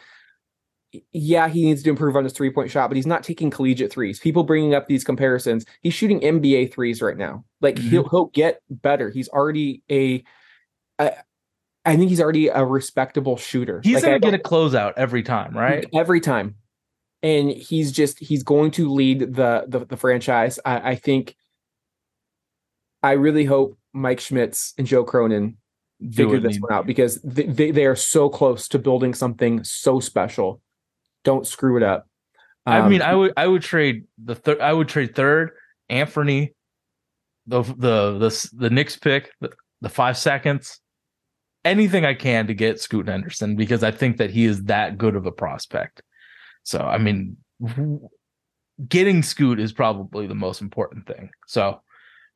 Yeah, 1.12 1.48
he 1.48 1.64
needs 1.64 1.82
to 1.82 1.90
improve 1.90 2.16
on 2.16 2.24
his 2.24 2.32
three 2.32 2.50
point 2.50 2.70
shot, 2.70 2.88
but 2.88 2.96
he's 2.96 3.06
not 3.06 3.22
taking 3.22 3.50
collegiate 3.50 3.92
threes. 3.92 4.18
People 4.18 4.42
bringing 4.44 4.74
up 4.74 4.88
these 4.88 5.04
comparisons. 5.04 5.64
He's 5.82 5.94
shooting 5.94 6.20
NBA 6.20 6.72
threes 6.72 7.00
right 7.00 7.16
now. 7.16 7.44
Like 7.60 7.76
Mhm. 7.76 7.88
he'll 7.90 8.08
he'll 8.08 8.26
get 8.26 8.60
better. 8.68 9.10
He's 9.10 9.28
already 9.28 9.82
a. 9.90 10.24
I, 10.98 11.12
I 11.84 11.96
think 11.96 12.10
he's 12.10 12.20
already 12.20 12.48
a 12.48 12.64
respectable 12.64 13.36
shooter. 13.36 13.80
He's 13.82 13.96
Like, 13.96 14.04
gonna 14.04 14.18
get 14.18 14.34
a 14.34 14.38
closeout 14.38 14.94
every 14.96 15.22
time, 15.22 15.56
right? 15.56 15.86
every 15.94 16.20
time 16.20 16.56
and 17.22 17.50
he's 17.50 17.92
just 17.92 18.18
he's 18.18 18.42
going 18.42 18.70
to 18.72 18.90
lead 18.90 19.34
the 19.34 19.64
the, 19.68 19.84
the 19.84 19.96
franchise 19.96 20.58
I, 20.64 20.90
I 20.92 20.94
think 20.94 21.36
i 23.02 23.12
really 23.12 23.44
hope 23.44 23.78
mike 23.92 24.20
schmitz 24.20 24.72
and 24.78 24.86
joe 24.86 25.04
cronin 25.04 25.56
figure 26.12 26.40
this 26.40 26.58
one 26.60 26.72
out 26.72 26.86
because 26.86 27.20
they, 27.22 27.44
they, 27.44 27.70
they 27.72 27.84
are 27.84 27.96
so 27.96 28.30
close 28.30 28.68
to 28.68 28.78
building 28.78 29.12
something 29.12 29.62
so 29.64 30.00
special 30.00 30.62
don't 31.24 31.46
screw 31.46 31.76
it 31.76 31.82
up 31.82 32.06
I 32.66 32.80
Um, 32.80 32.90
mean, 32.90 33.02
I 33.02 33.14
would 33.14 33.32
I 33.36 33.46
would 33.46 33.62
trade 33.62 34.04
the 34.22 34.34
third. 34.34 34.60
I 34.60 34.72
would 34.72 34.88
trade 34.88 35.14
third 35.14 35.52
Anthony, 35.88 36.54
the 37.46 37.62
the 37.62 38.18
the 38.18 38.50
the 38.52 38.70
Knicks 38.70 38.96
pick, 38.96 39.32
the, 39.40 39.50
the 39.80 39.88
five 39.88 40.16
seconds, 40.18 40.78
anything 41.64 42.04
I 42.04 42.14
can 42.14 42.46
to 42.48 42.54
get 42.54 42.78
Scoot 42.80 43.08
Henderson 43.08 43.56
because 43.56 43.82
I 43.82 43.90
think 43.90 44.18
that 44.18 44.30
he 44.30 44.44
is 44.44 44.64
that 44.64 44.98
good 44.98 45.16
of 45.16 45.24
a 45.26 45.32
prospect. 45.32 46.02
So 46.64 46.80
I 46.80 46.98
mean, 46.98 47.38
getting 48.88 49.22
Scoot 49.22 49.58
is 49.58 49.72
probably 49.72 50.26
the 50.26 50.34
most 50.34 50.60
important 50.60 51.06
thing. 51.06 51.30
So, 51.46 51.80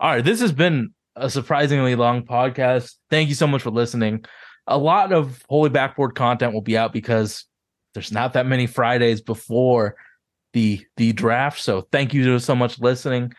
all 0.00 0.10
right, 0.10 0.24
this 0.24 0.40
has 0.40 0.52
been 0.52 0.94
a 1.16 1.28
surprisingly 1.30 1.94
long 1.96 2.24
podcast. 2.24 2.94
Thank 3.10 3.28
you 3.28 3.34
so 3.34 3.46
much 3.46 3.62
for 3.62 3.70
listening. 3.70 4.24
A 4.66 4.78
lot 4.78 5.12
of 5.12 5.42
Holy 5.48 5.68
Backboard 5.70 6.14
content 6.14 6.54
will 6.54 6.62
be 6.62 6.76
out 6.78 6.92
because 6.92 7.44
there's 7.94 8.12
not 8.12 8.32
that 8.34 8.46
many 8.46 8.66
Fridays 8.66 9.20
before 9.20 9.96
the 10.52 10.84
the 10.96 11.12
draft. 11.12 11.60
So 11.60 11.82
thank 11.92 12.12
you 12.12 12.38
so 12.38 12.54
much 12.54 12.78
listening. 12.78 13.32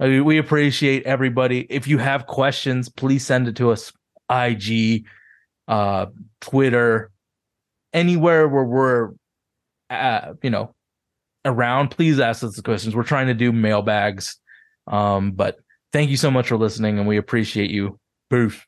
Uh, 0.00 0.06
We 0.06 0.20
we 0.20 0.38
appreciate 0.38 1.04
everybody. 1.04 1.66
If 1.68 1.86
you 1.86 1.98
have 1.98 2.26
questions, 2.26 2.88
please 2.88 3.24
send 3.24 3.48
it 3.48 3.56
to 3.56 3.70
us. 3.70 3.92
IG, 4.30 5.04
uh, 5.68 6.06
Twitter, 6.40 7.10
anywhere 7.92 8.48
where 8.48 8.64
we're, 8.64 9.10
uh, 9.90 10.32
you 10.42 10.50
know, 10.50 10.74
around. 11.44 11.90
Please 11.90 12.18
ask 12.18 12.42
us 12.42 12.56
the 12.56 12.62
questions. 12.62 12.96
We're 12.96 13.02
trying 13.02 13.26
to 13.26 13.34
do 13.34 13.52
mailbags. 13.52 14.38
Um, 14.86 15.32
but 15.32 15.58
thank 15.92 16.10
you 16.10 16.16
so 16.16 16.30
much 16.30 16.48
for 16.48 16.56
listening, 16.56 16.98
and 16.98 17.06
we 17.06 17.18
appreciate 17.18 17.70
you. 17.70 17.98
Boof. 18.30 18.66